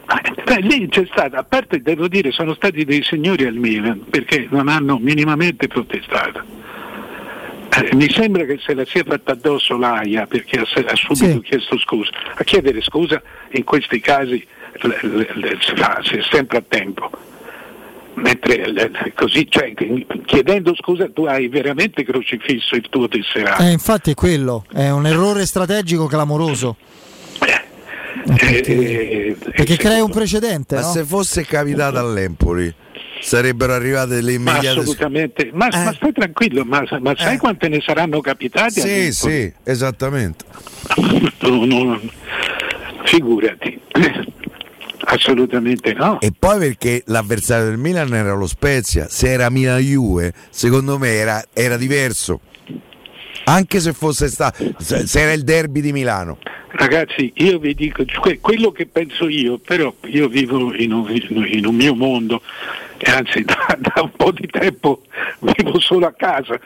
Ma, 0.06 0.20
beh, 0.44 0.60
lì 0.62 0.88
c'è 0.88 1.06
stata, 1.10 1.38
a 1.38 1.44
parte 1.44 1.80
devo 1.80 2.08
dire, 2.08 2.32
sono 2.32 2.54
stati 2.54 2.84
dei 2.84 3.02
signori 3.04 3.44
al 3.44 3.54
Milan 3.54 4.04
perché 4.10 4.48
non 4.50 4.66
hanno 4.68 4.98
minimamente 4.98 5.68
protestato. 5.68 6.42
Eh, 7.72 7.94
mi 7.94 8.10
sembra 8.10 8.44
che 8.44 8.58
se 8.58 8.74
la 8.74 8.84
sia 8.84 9.04
fatta 9.04 9.32
addosso 9.32 9.78
l'AIA 9.78 10.26
perché 10.26 10.58
ha, 10.58 10.62
ha 10.62 10.96
subito 10.96 11.40
chiesto 11.40 11.78
scusa. 11.78 12.10
A 12.34 12.42
chiedere 12.42 12.80
scusa 12.80 13.22
in 13.52 13.62
questi 13.62 14.00
casi 14.00 14.44
l- 14.80 14.88
l- 14.88 15.28
l- 15.34 15.58
si 15.60 15.76
fa 15.76 16.00
si 16.02 16.16
è 16.16 16.22
sempre 16.28 16.58
a 16.58 16.64
tempo. 16.66 17.08
Mentre 18.20 18.68
l- 18.68 19.12
così, 19.14 19.46
cioè, 19.48 19.72
chiedendo 20.26 20.74
scusa 20.74 21.08
tu 21.12 21.24
hai 21.24 21.48
veramente 21.48 22.04
crocifisso 22.04 22.74
il 22.74 22.86
tuo 22.90 23.08
tesserato. 23.08 23.62
Eh, 23.62 23.70
infatti 23.70 24.10
è 24.10 24.14
quello, 24.14 24.64
è 24.72 24.90
un 24.90 25.06
errore 25.06 25.46
strategico 25.46 26.06
clamoroso. 26.06 26.76
Eh, 28.26 29.36
Perché 29.54 29.76
crea 29.76 30.04
un 30.04 30.10
precedente. 30.10 30.74
Ma 30.74 30.80
no? 30.82 30.88
se 30.88 31.04
fosse 31.04 31.44
capitato 31.44 31.98
all'Empoli 31.98 32.74
sarebbero 33.20 33.74
arrivate 33.74 34.20
Ma 34.22 34.30
immediate 34.30 34.80
assolutamente, 34.80 35.50
ma, 35.52 35.68
ma 35.70 35.92
stai 35.92 36.12
tranquillo, 36.12 36.64
ma, 36.64 36.82
ma 37.00 37.14
sai 37.16 37.36
quante 37.36 37.68
ne 37.68 37.80
saranno 37.80 38.20
capitate? 38.20 38.80
Sì, 38.80 39.12
sì, 39.12 39.52
esattamente. 39.64 40.44
No, 41.40 41.64
no, 41.64 42.00
figurati, 43.04 43.80
assolutamente 45.04 45.92
no. 45.92 46.20
E 46.20 46.32
poi 46.36 46.58
perché 46.58 47.02
l'avversario 47.06 47.66
del 47.66 47.78
Milan 47.78 48.12
era 48.14 48.34
lo 48.34 48.46
Spezia, 48.46 49.08
se 49.08 49.30
era 49.30 49.50
Milan-Juve, 49.50 50.32
secondo 50.50 50.98
me 50.98 51.08
era, 51.08 51.42
era 51.52 51.76
diverso. 51.76 52.40
Anche 53.44 53.80
se 53.80 53.92
fosse 53.92 54.28
stato, 54.28 54.64
se 54.78 55.06
se 55.06 55.20
era 55.20 55.32
il 55.32 55.42
derby 55.42 55.80
di 55.80 55.92
Milano. 55.92 56.38
Ragazzi, 56.72 57.32
io 57.36 57.58
vi 57.58 57.74
dico 57.74 58.04
que- 58.20 58.38
quello 58.38 58.70
che 58.70 58.86
penso 58.86 59.28
io, 59.28 59.58
però 59.58 59.92
io 60.04 60.28
vivo 60.28 60.72
in 60.74 60.92
un, 60.92 61.10
in 61.46 61.66
un 61.66 61.74
mio 61.74 61.94
mondo 61.94 62.42
e 62.96 63.10
anzi 63.10 63.42
da, 63.44 63.76
da 63.78 64.02
un 64.02 64.12
po' 64.12 64.30
di 64.30 64.46
tempo 64.46 65.02
vivo 65.40 65.80
solo 65.80 66.06
a 66.06 66.12
casa, 66.12 66.60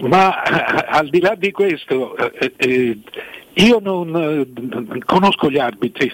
ma 0.00 0.42
eh, 0.42 0.86
al 0.88 1.08
di 1.08 1.20
là 1.20 1.34
di 1.36 1.52
questo 1.52 2.16
eh, 2.16 2.52
eh, 2.56 2.98
io 3.54 3.78
non 3.80 4.16
eh, 4.16 5.04
conosco 5.04 5.50
gli 5.50 5.58
arbitri. 5.58 6.10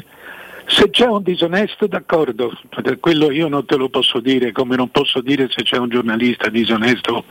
Se 0.67 0.91
c'è 0.91 1.07
un 1.07 1.23
disonesto, 1.23 1.87
d'accordo, 1.87 2.53
quello 3.01 3.31
io 3.31 3.49
non 3.49 3.67
te 3.67 3.77
lo 3.77 3.89
posso 3.89 4.21
dire, 4.21 4.53
come 4.53 4.77
non 4.77 4.91
posso 4.91 5.21
dire 5.21 5.49
se 5.51 5.63
c'è 5.63 5.77
un 5.77 5.89
giornalista 5.89 6.49
disonesto. 6.49 7.25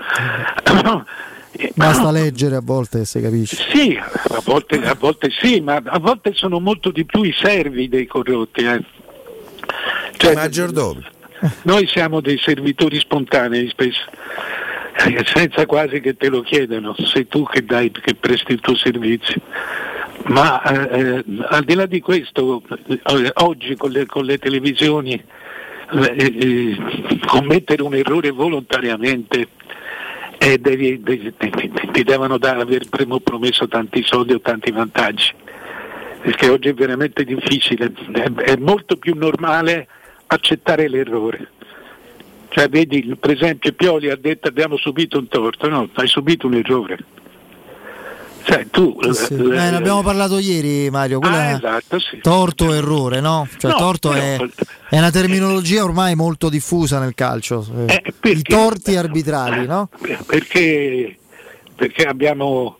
Basta 1.75 2.11
leggere 2.11 2.55
a 2.55 2.61
volte 2.63 3.01
e 3.01 3.05
si 3.05 3.21
capisce. 3.21 3.55
Sì, 3.69 3.95
a 3.97 4.41
volte, 4.43 4.83
a 4.83 4.95
volte 4.95 5.29
sì, 5.29 5.59
ma 5.59 5.81
a 5.83 5.99
volte 5.99 6.33
sono 6.33 6.59
molto 6.59 6.91
di 6.91 7.05
più 7.05 7.23
i 7.23 7.33
servi 7.33 7.89
dei 7.89 8.05
corrotti. 8.07 8.61
eh. 8.63 8.83
Cioè, 10.17 10.33
maggiordomi. 10.35 11.05
Noi 11.63 11.87
siamo 11.87 12.21
dei 12.21 12.37
servitori 12.37 12.97
spontanei 12.99 13.67
spesso, 13.69 14.09
eh, 15.05 15.25
senza 15.25 15.65
quasi 15.65 15.99
che 15.99 16.15
te 16.15 16.29
lo 16.29 16.41
chiedano, 16.41 16.95
sei 16.97 17.27
tu 17.27 17.43
che, 17.43 17.65
dai, 17.65 17.91
che 17.91 18.15
presti 18.15 18.53
il 18.53 18.59
tuo 18.61 18.75
servizio. 18.75 19.41
Ma 20.25 20.61
eh, 20.61 20.99
eh, 20.99 21.23
al 21.49 21.63
di 21.63 21.73
là 21.73 21.85
di 21.85 21.99
questo, 21.99 22.63
eh, 22.87 23.31
oggi 23.35 23.75
con 23.75 23.91
le, 23.91 24.05
con 24.05 24.23
le 24.23 24.37
televisioni 24.37 25.13
eh, 25.91 26.15
eh, 26.15 26.77
commettere 27.25 27.83
un 27.83 27.93
errore 27.93 28.31
volontariamente 28.31 29.49
e 30.37 30.57
devi, 30.57 31.01
devi, 31.01 31.33
ti, 31.37 31.71
ti, 31.91 32.03
devono 32.03 32.37
dare, 32.37 32.61
aver 32.61 32.87
promesso 32.89 33.67
tanti 33.67 34.01
soldi 34.03 34.33
o 34.33 34.39
tanti 34.39 34.71
vantaggi, 34.71 35.33
perché 36.21 36.49
oggi 36.49 36.69
è 36.69 36.73
veramente 36.73 37.23
difficile, 37.23 37.91
è, 38.13 38.31
è 38.31 38.55
molto 38.55 38.95
più 38.95 39.15
normale 39.15 39.87
accettare 40.27 40.87
l'errore. 40.87 41.49
Cioè, 42.49 42.69
vedi, 42.69 43.15
per 43.19 43.31
esempio 43.31 43.73
Pioli 43.73 44.09
ha 44.09 44.15
detto 44.15 44.47
abbiamo 44.47 44.77
subito 44.77 45.17
un 45.17 45.27
torto, 45.27 45.67
no, 45.69 45.89
hai 45.93 46.07
subito 46.07 46.47
un 46.47 46.53
errore. 46.55 46.97
Cioè, 48.43 48.67
tu, 48.69 48.97
sì, 49.11 49.13
sì. 49.13 49.33
Eh, 49.33 49.37
ne 49.37 49.75
abbiamo 49.75 50.03
parlato 50.03 50.37
ieri 50.37 50.89
Mario, 50.89 51.19
ah, 51.19 51.51
esatto, 51.51 51.97
sì. 51.97 52.19
torto 52.21 52.73
errore, 52.73 53.21
no? 53.21 53.47
Cioè, 53.57 53.71
no, 53.71 53.77
torto 53.77 54.11
è, 54.11 54.37
è, 54.89 54.97
una 54.97 55.11
terminologia 55.11 55.83
ormai 55.83 56.13
molto 56.15 56.49
diffusa 56.49 56.99
nel 56.99 57.13
calcio, 57.15 57.65
eh, 57.87 58.01
perché, 58.19 58.39
i 58.39 58.41
torti 58.41 58.95
arbitrali, 58.97 59.65
no? 59.65 59.89
Perché, 60.25 61.17
perché 61.73 62.03
abbiamo 62.03 62.79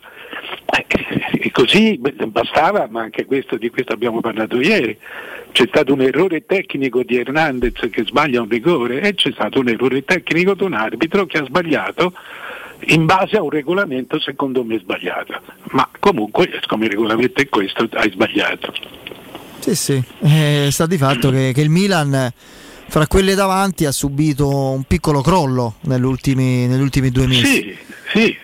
eh, 0.65 1.52
così 1.52 1.99
bastava, 1.99 2.88
ma 2.90 3.02
anche 3.02 3.26
questo, 3.26 3.57
di 3.57 3.69
questo 3.69 3.94
abbiamo 3.94 4.19
parlato 4.19 4.60
ieri. 4.60 4.98
C'è 5.52 5.65
stato 5.68 5.94
un 5.94 6.02
errore 6.02 6.45
tecnico 6.45 7.03
di 7.03 7.18
Hernandez 7.18 7.88
che 7.91 8.03
sbaglia 8.06 8.41
un 8.41 8.49
rigore 8.49 9.02
e 9.02 9.14
c'è 9.14 9.31
stato 9.31 9.60
un 9.60 9.69
errore 9.69 10.03
tecnico 10.03 10.56
di 10.56 10.64
un 10.64 10.73
arbitro 10.73 11.26
che 11.26 11.38
ha 11.38 11.45
sbagliato 11.45 12.14
in 12.88 13.05
base 13.05 13.38
a 13.38 13.41
un 13.41 13.49
regolamento 13.49 14.19
secondo 14.19 14.64
me 14.64 14.80
sbagliato. 14.80 15.39
Ma 15.72 15.88
comunque, 15.99 16.61
come 16.68 16.85
il 16.85 16.91
regolamento 16.91 17.41
è 17.41 17.49
questo, 17.49 17.88
hai 17.93 18.11
sbagliato. 18.11 18.73
Sì, 19.60 19.76
sì, 19.76 20.03
eh, 20.22 20.68
sta 20.72 20.85
di 20.85 20.97
fatto 20.97 21.30
che, 21.30 21.51
che 21.53 21.61
il 21.61 21.69
Milan 21.69 22.31
fra 22.88 23.07
quelle 23.07 23.34
davanti 23.34 23.85
ha 23.85 23.91
subito 23.91 24.49
un 24.49 24.84
piccolo 24.84 25.22
crollo 25.22 25.76
negli 25.81 26.03
ultimi, 26.03 26.68
negli 26.68 26.81
ultimi 26.81 27.10
due 27.10 27.27
mesi. 27.27 27.45
Sì, 27.45 27.77
sì, 28.14 28.38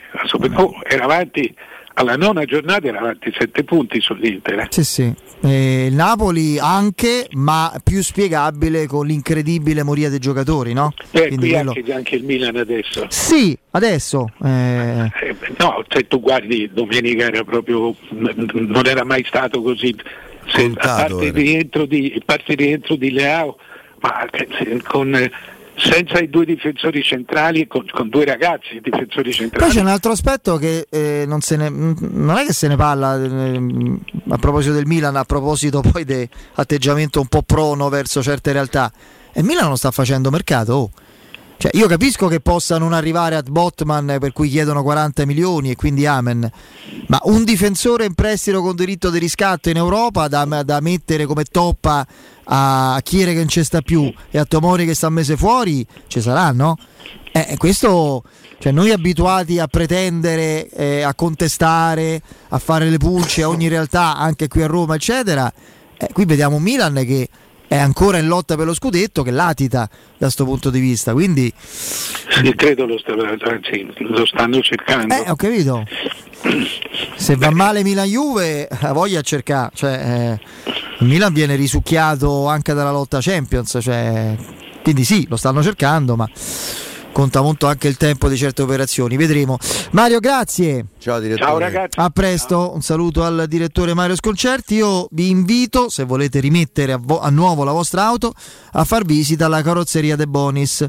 oh, 0.56 0.80
era 0.84 1.04
avanti 1.04 1.54
alla 2.00 2.16
nona 2.16 2.46
giornata 2.46 2.88
era 2.88 3.00
avanti 3.00 3.32
7 3.38 3.64
punti 3.66 4.00
sull'Inter. 4.00 4.68
Sì, 4.70 4.84
sì. 4.86 5.14
Eh, 5.42 5.88
il 5.88 5.94
Napoli 5.94 6.58
anche, 6.58 7.28
ma 7.32 7.74
più 7.84 8.02
spiegabile 8.02 8.88
con 8.88 9.06
l'incredibile 9.06 9.84
moria 9.84 10.10
dei 10.10 10.20
giocatori, 10.20 10.72
no? 10.72 10.94
Eh, 11.12 11.28
qui 11.36 11.50
quello... 11.50 11.74
anche, 11.76 11.94
anche, 11.94 12.16
il 12.16 12.24
Milan 12.24 12.56
adesso. 12.56 13.06
Sì, 13.10 13.58
adesso. 13.72 14.32
Eh... 14.42 15.12
eh 15.22 15.36
no, 15.58 15.84
se 15.90 16.08
tu 16.08 16.22
guardi 16.22 16.70
domenica 16.72 17.26
era 17.26 17.44
proprio 17.44 17.94
non 18.10 18.86
era 18.86 19.04
mai 19.04 19.26
stato 19.26 19.62
così. 19.62 19.94
Se, 20.46 20.64
Contato, 20.64 20.88
a 20.88 20.96
parte 20.96 21.26
il 21.26 21.34
rientro 21.34 21.86
di, 21.86 22.24
di 22.98 23.12
Leao, 23.12 23.58
ma 24.00 24.26
eh, 24.30 24.82
con 24.84 25.30
senza 25.80 26.20
i 26.20 26.30
due 26.30 26.46
difensori 26.46 27.02
centrali 27.02 27.66
con, 27.68 27.86
con 27.92 28.10
due 28.10 28.26
ragazzi 28.26 28.80
difensori 28.82 29.32
centrali. 29.32 29.66
Poi 29.66 29.74
c'è 29.74 29.82
un 29.82 29.88
altro 29.88 30.12
aspetto 30.12 30.58
che 30.58 30.88
eh, 30.90 31.24
non, 31.26 31.40
ne, 31.50 31.70
non, 31.70 32.38
è 32.38 32.46
che 32.46 32.54
se 32.54 32.68
ne 32.68 32.76
parla 32.76 33.16
eh, 33.16 33.62
a 34.30 34.38
proposito 34.38 34.74
del 34.74 34.86
Milan, 34.86 35.16
a 35.16 35.24
proposito 35.24 35.82
poi 35.82 36.04
di 36.06 36.28
atteggiamento 36.56 37.20
un 37.22 37.28
po' 37.28 37.42
prono 37.42 37.90
verso 37.90 38.22
certe 38.22 38.52
realtà. 38.52 38.92
E 39.32 39.42
Milan 39.42 39.68
non 39.68 39.78
sta 39.78 39.92
facendo 39.92 40.30
mercato. 40.30 40.74
Oh. 40.74 40.92
Cioè, 41.60 41.72
io 41.74 41.88
capisco 41.88 42.28
che 42.28 42.40
possa 42.40 42.78
non 42.78 42.94
arrivare 42.94 43.36
a 43.36 43.42
Botman 43.42 44.16
per 44.18 44.32
cui 44.32 44.48
chiedono 44.48 44.82
40 44.82 45.26
milioni 45.26 45.72
e 45.72 45.76
quindi 45.76 46.06
amen, 46.06 46.50
ma 47.08 47.20
un 47.24 47.44
difensore 47.44 48.06
in 48.06 48.14
prestito 48.14 48.62
con 48.62 48.78
diritto 48.78 49.10
di 49.10 49.20
riscatto 49.20 49.70
in 49.70 49.76
Europa 49.76 50.30
da, 50.30 50.46
da 50.46 50.80
mettere 50.80 51.26
come 51.26 51.44
toppa 51.44 52.08
a 52.52 53.00
Chiere 53.04 53.34
che 53.34 53.40
non 53.40 53.48
ci 53.48 53.64
sta 53.64 53.82
più 53.82 54.12
e 54.32 54.38
a 54.38 54.46
Tomori 54.46 54.86
che 54.86 54.96
sta 54.96 55.08
un 55.08 55.14
mese 55.14 55.38
fuori, 55.38 55.86
ci 56.08 56.22
sarà, 56.22 56.52
no? 56.52 56.76
Eh, 57.32 57.56
questo, 57.58 58.24
cioè 58.58 58.72
noi 58.72 58.92
abituati 58.92 59.60
a 59.60 59.68
pretendere, 59.68 60.68
eh, 60.70 61.02
a 61.02 61.14
contestare, 61.14 62.22
a 62.50 62.58
fare 62.58 62.90
le 62.90 62.98
pulce 62.98 63.44
a 63.44 63.50
ogni 63.50 63.68
realtà, 63.68 64.18
anche 64.18 64.48
qui 64.48 64.64
a 64.64 64.68
Roma, 64.68 64.96
eccetera. 64.96 65.52
Eh, 65.98 66.10
qui 66.12 66.26
vediamo 66.26 66.60
Milan 66.60 66.96
che 67.06 67.30
è 67.70 67.78
ancora 67.78 68.18
in 68.18 68.26
lotta 68.26 68.56
per 68.56 68.66
lo 68.66 68.74
scudetto 68.74 69.22
che 69.22 69.30
latita 69.30 69.88
da 69.90 69.98
questo 70.18 70.44
punto 70.44 70.72
di 70.72 70.80
vista. 70.80 71.14
Quindi... 71.14 71.54
Sì, 71.56 72.56
credo 72.56 72.88
lo, 72.88 72.98
anzi, 73.44 73.88
lo 74.00 74.26
stanno 74.26 74.60
cercando. 74.62 75.14
Eh, 75.14 75.30
ho 75.30 75.36
capito. 75.36 75.86
Se 77.16 77.36
va 77.36 77.52
male 77.52 77.84
Milan-Juve, 77.84 78.68
ha 78.68 78.92
voglia 78.92 79.20
a 79.20 79.22
cercare. 79.22 79.70
Cioè, 79.76 79.92
eh, 79.94 81.06
Milan 81.06 81.32
viene 81.32 81.56
risucchiato 81.56 82.48
anche 82.48 82.74
dalla 82.74 82.92
lotta 82.92 83.20
Champions. 83.22 83.78
Cioè, 83.80 84.36
quindi 84.82 85.04
sì, 85.04 85.28
lo 85.30 85.38
stanno 85.38 85.62
cercando, 85.62 86.16
ma 86.16 86.28
conta 87.20 87.42
molto 87.42 87.68
anche 87.68 87.90
il 87.90 87.98
tempo 87.98 88.30
di 88.30 88.38
certe 88.38 88.62
operazioni. 88.62 89.18
Vedremo. 89.18 89.58
Mario, 89.92 90.20
grazie. 90.20 90.86
Ciao 91.00 91.20
direttore. 91.20 91.50
Ciao 91.50 91.58
ragazzi. 91.58 92.00
A 92.00 92.10
presto, 92.12 92.56
Ciao. 92.56 92.76
un 92.76 92.82
saluto 92.82 93.26
al 93.26 93.46
direttore 93.50 93.94
Mario 93.94 94.16
Sconcerti. 94.16 94.76
Io 94.76 95.10
vi 95.12 95.30
invito, 95.30 95.90
se 95.90 96.06
volete 96.06 96.40
rimettere 96.40 96.94
a, 96.94 96.98
vo- 97.02 97.20
a 97.20 97.30
nuovo 97.30 97.66
la 97.66 97.74
vostra 97.74 98.06
auto, 98.06 98.34
a 98.72 98.86
far 98.86 99.04
visita 99.04 99.48
alla 99.48 99.62
carrozzeria 99.62 100.16
De 100.16 100.28
Bonis. 100.28 100.88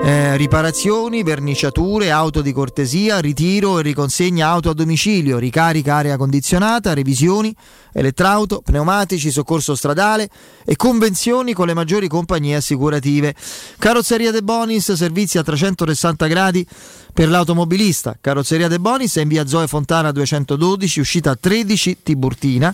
Eh, 0.00 0.36
riparazioni, 0.36 1.24
verniciature, 1.24 2.10
auto 2.10 2.40
di 2.40 2.52
cortesia, 2.52 3.18
ritiro 3.18 3.78
e 3.78 3.82
riconsegna 3.82 4.46
auto 4.46 4.70
a 4.70 4.74
domicilio, 4.74 5.38
ricarica 5.38 5.96
aria 5.96 6.16
condizionata, 6.16 6.94
revisioni, 6.94 7.54
elettrauto, 7.92 8.62
pneumatici, 8.64 9.30
soccorso 9.30 9.74
stradale 9.74 10.30
e 10.64 10.76
convenzioni 10.76 11.52
con 11.52 11.66
le 11.66 11.74
maggiori 11.74 12.06
compagnie 12.06 12.54
assicurative. 12.54 13.34
Carrozzeria 13.78 14.30
De 14.30 14.42
Bonis, 14.42 14.92
servizi 14.92 15.36
a 15.36 15.42
360 15.42 16.26
gradi 16.26 16.66
per 17.12 17.28
l'automobilista. 17.28 18.16
Carrozzeria 18.20 18.68
De 18.68 18.78
Bonis 18.78 19.16
è 19.16 19.22
in 19.22 19.28
via 19.28 19.46
Zoe 19.46 19.66
Fontana 19.66 20.12
212, 20.12 21.00
uscita 21.00 21.34
13 21.34 21.98
Tiburtina 22.04 22.72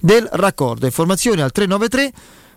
del 0.00 0.28
raccordo. 0.32 0.84
Informazioni 0.84 1.40
al 1.40 1.52
393 1.52 2.12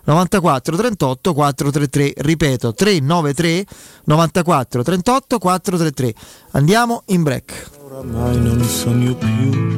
94 0.09 0.75
38 0.75 1.33
433. 1.33 2.13
Ripeto 2.17 2.73
393 2.73 3.65
94 4.05 4.83
38 4.83 5.37
433 5.37 6.13
andiamo 6.51 7.03
in 7.07 7.21
break. 7.21 7.69
Oramai 7.83 8.41
non 8.41 8.63
sogno 8.63 9.13
più 9.13 9.77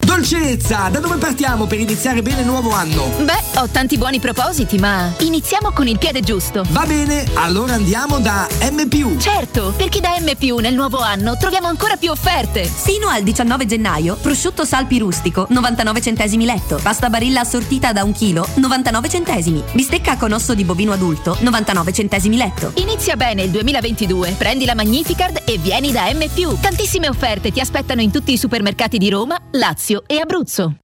Dolcezza, 0.00 0.88
da 0.90 0.98
dove 0.98 1.18
partiamo 1.18 1.66
per 1.66 1.78
iniziare 1.78 2.22
bene 2.22 2.40
il 2.40 2.46
nuovo 2.46 2.72
anno? 2.72 3.10
Beh, 3.22 3.58
ho 3.60 3.68
tanti 3.68 3.96
buoni 3.96 4.18
propositi, 4.18 4.76
ma 4.78 5.12
iniziamo 5.20 5.70
con 5.72 5.86
il 5.86 5.98
piede 5.98 6.20
giusto. 6.20 6.64
Va 6.70 6.84
bene, 6.84 7.24
allora 7.34 7.74
andiamo 7.74 8.18
da 8.18 8.48
M. 8.72 9.18
Certo, 9.18 9.72
perché 9.76 10.00
da 10.00 10.16
M 10.18 10.58
nel 10.60 10.74
nuovo 10.74 10.98
anno 10.98 11.36
troviamo 11.36 11.68
ancora 11.68 11.96
più 11.96 12.10
offerte. 12.10 12.64
Fino 12.64 13.08
al 13.08 13.22
19 13.22 13.66
gennaio, 13.66 14.16
prosciutto 14.16 14.64
salpi 14.64 14.98
rustico, 14.98 15.46
99 15.48 16.00
centesimi 16.00 16.44
letto. 16.44 16.80
Pasta 16.82 17.08
barilla 17.08 17.40
assortita 17.40 17.92
da 17.92 18.02
un 18.02 18.12
chilo, 18.12 18.46
99 18.54 19.08
centesimi. 19.08 19.62
Bistecca 19.72 20.16
con 20.16 20.32
osso 20.32 20.54
di 20.54 20.64
bovino 20.64 20.92
adulto, 20.92 21.36
99 21.40 21.92
centesimi 21.92 22.36
letto. 22.36 22.72
Inizia 22.76 23.16
bene 23.16 23.42
il 23.42 23.50
2022. 23.50 24.34
Prendi 24.36 24.64
la 24.64 24.74
Magnificard 24.74 25.42
e 25.44 25.58
vieni 25.58 25.92
da 25.92 26.10
M. 26.12 26.58
Tantissime 26.60 27.08
offerte 27.08 27.52
ti 27.52 27.60
aspettano 27.60 28.00
in 28.00 28.10
tutti 28.10 28.32
i 28.32 28.38
supermercati 28.38 28.98
di 28.98 29.08
Roma, 29.08 29.38
Lazio 29.52 29.89
e 30.06 30.18
Abruzzo. 30.18 30.76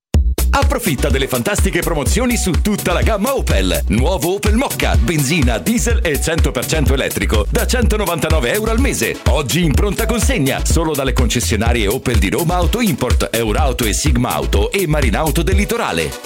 Approfitta 0.51 1.11
delle 1.11 1.29
fantastiche 1.29 1.81
promozioni 1.81 2.37
su 2.37 2.51
tutta 2.63 2.93
la 2.93 3.03
gamma 3.03 3.35
Opel. 3.35 3.85
Nuovo 3.89 4.35
Opel 4.35 4.57
Mocca, 4.57 4.97
benzina, 4.97 5.59
diesel 5.59 6.01
e 6.03 6.19
100% 6.19 6.93
elettrico 6.93 7.47
da 7.51 7.67
199 7.67 8.53
euro 8.53 8.71
al 8.71 8.81
mese. 8.81 9.19
Oggi 9.29 9.63
in 9.63 9.75
pronta 9.75 10.07
consegna 10.07 10.65
solo 10.65 10.95
dalle 10.95 11.13
concessionarie 11.13 11.87
Opel 11.89 12.19
di 12.19 12.31
Roma 12.31 12.55
Auto 12.55 12.81
Import, 12.81 13.29
Eurauto 13.33 13.85
e 13.85 13.93
Sigma 13.93 14.31
Auto 14.31 14.71
e 14.71 14.87
Marinauto 14.87 15.43
del 15.43 15.57
Litorale. 15.57 16.26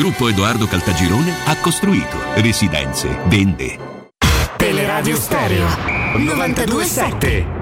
Gruppo 0.00 0.28
Edoardo 0.28 0.66
Caltagirone 0.66 1.30
ha 1.44 1.56
costruito 1.56 2.16
residenze, 2.36 3.18
vende. 3.26 3.78
Teleradio 4.56 5.14
Stereo 5.14 5.66
927. 6.16 7.59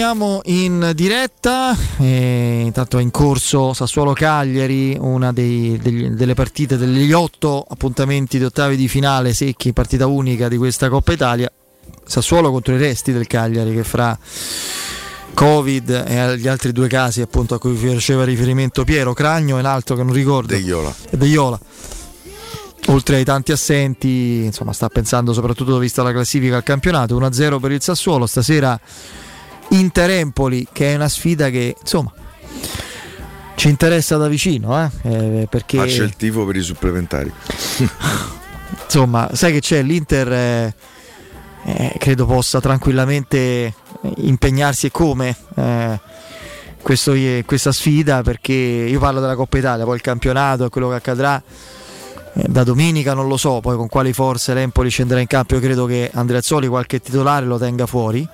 Torniamo 0.00 0.40
in 0.44 0.92
diretta. 0.94 1.76
E 1.98 2.62
intanto 2.64 2.96
è 2.96 3.02
in 3.02 3.10
corso 3.10 3.74
Sassuolo-Cagliari, 3.74 4.96
una 4.98 5.30
dei- 5.30 5.76
degli- 5.76 6.08
delle 6.08 6.32
partite 6.32 6.78
degli 6.78 7.12
otto 7.12 7.62
appuntamenti 7.68 8.38
di 8.38 8.44
ottavi 8.44 8.76
di 8.76 8.88
finale 8.88 9.34
secchi, 9.34 9.74
partita 9.74 10.06
unica 10.06 10.48
di 10.48 10.56
questa 10.56 10.88
Coppa 10.88 11.12
Italia. 11.12 11.52
Sassuolo 12.02 12.50
contro 12.50 12.74
i 12.74 12.78
resti 12.78 13.12
del 13.12 13.26
Cagliari 13.26 13.74
che 13.74 13.84
fra 13.84 14.18
Covid 15.34 16.04
e 16.06 16.38
gli 16.38 16.48
altri 16.48 16.72
due 16.72 16.88
casi 16.88 17.20
appunto 17.20 17.54
a 17.54 17.58
cui 17.58 17.74
faceva 17.74 18.24
riferimento 18.24 18.84
Piero, 18.84 19.12
Cragno 19.12 19.56
e 19.56 19.60
un 19.60 19.66
altro 19.66 19.96
che 19.96 20.02
non 20.02 20.14
ricordo. 20.14 20.54
Degliola. 20.54 20.94
E 21.10 21.16
Degliola. 21.18 21.60
Oltre 22.86 23.16
ai 23.16 23.24
tanti 23.24 23.52
assenti, 23.52 24.44
insomma, 24.44 24.72
sta 24.72 24.88
pensando 24.88 25.34
soprattutto 25.34 25.76
vista 25.76 26.02
la 26.02 26.12
classifica 26.12 26.56
al 26.56 26.62
campionato. 26.62 27.18
1-0 27.18 27.60
per 27.60 27.72
il 27.72 27.82
Sassuolo. 27.82 28.26
Stasera 28.26 28.80
Inter-Empoli, 29.70 30.68
che 30.72 30.92
è 30.92 30.94
una 30.94 31.08
sfida 31.08 31.50
che 31.50 31.76
insomma 31.78 32.12
ci 33.54 33.68
interessa 33.68 34.16
da 34.16 34.26
vicino, 34.26 34.82
eh? 34.82 34.90
Eh, 35.02 35.46
perché 35.50 35.76
Faccia 35.76 36.02
il 36.02 36.16
tifo 36.16 36.46
per 36.46 36.56
i 36.56 36.62
supplementari. 36.62 37.30
insomma, 38.84 39.28
sai 39.34 39.52
che 39.52 39.60
c'è 39.60 39.82
l'Inter 39.82 40.32
eh, 40.32 40.74
eh, 41.64 41.94
credo 41.98 42.24
possa 42.24 42.60
tranquillamente 42.60 43.38
eh, 43.38 43.74
impegnarsi 44.16 44.86
e 44.86 44.90
come 44.90 45.36
eh, 45.56 46.00
questo- 46.80 47.14
questa 47.44 47.72
sfida 47.72 48.22
perché 48.22 48.52
io 48.52 48.98
parlo 48.98 49.20
della 49.20 49.34
Coppa 49.36 49.58
Italia, 49.58 49.84
poi 49.84 49.96
il 49.96 50.00
campionato 50.00 50.64
e 50.64 50.68
quello 50.70 50.88
che 50.88 50.94
accadrà 50.94 51.42
da 52.32 52.64
domenica 52.64 53.12
non 53.12 53.28
lo 53.28 53.36
so, 53.36 53.60
poi 53.60 53.76
con 53.76 53.88
quali 53.88 54.12
forze 54.12 54.54
l'Empoli 54.54 54.88
scenderà 54.88 55.20
in 55.20 55.26
campo, 55.26 55.54
io 55.54 55.60
credo 55.60 55.84
che 55.84 56.10
Andreazzoli 56.12 56.66
qualche 56.66 57.00
titolare 57.00 57.44
lo 57.44 57.58
tenga 57.58 57.86
fuori. 57.86 58.26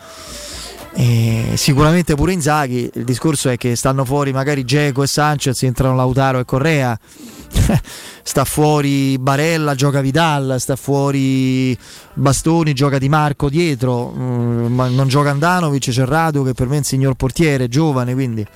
E 0.98 1.52
sicuramente 1.56 2.14
pure 2.14 2.32
Inzaghi, 2.32 2.90
il 2.94 3.04
discorso 3.04 3.50
è 3.50 3.58
che 3.58 3.76
stanno 3.76 4.06
fuori 4.06 4.32
magari 4.32 4.64
Geco 4.64 5.02
e 5.02 5.06
Sanchez, 5.06 5.62
entrano 5.64 5.94
Lautaro 5.94 6.38
e 6.38 6.46
Correa, 6.46 6.98
sta 8.22 8.46
fuori 8.46 9.18
Barella, 9.18 9.74
gioca 9.74 10.00
Vidal, 10.00 10.56
sta 10.58 10.74
fuori 10.74 11.76
Bastoni, 12.14 12.72
gioca 12.72 12.96
Di 12.96 13.10
Marco 13.10 13.50
dietro, 13.50 14.10
mm, 14.16 14.72
ma 14.72 14.88
non 14.88 15.06
gioca 15.06 15.28
Andanovic, 15.28 15.90
c'è 15.90 16.06
Radu 16.06 16.42
che 16.42 16.54
per 16.54 16.66
me 16.66 16.76
è 16.76 16.78
un 16.78 16.84
signor 16.84 17.12
portiere, 17.12 17.68
giovane, 17.68 18.14
quindi 18.14 18.46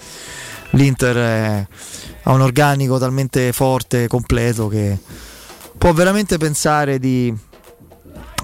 l'Inter 0.70 1.16
eh, 1.18 1.68
ha 2.22 2.32
un 2.32 2.40
organico 2.40 2.98
talmente 2.98 3.52
forte, 3.52 4.06
completo 4.06 4.66
che 4.68 4.98
può 5.76 5.92
veramente 5.92 6.38
pensare 6.38 6.98
di... 6.98 7.34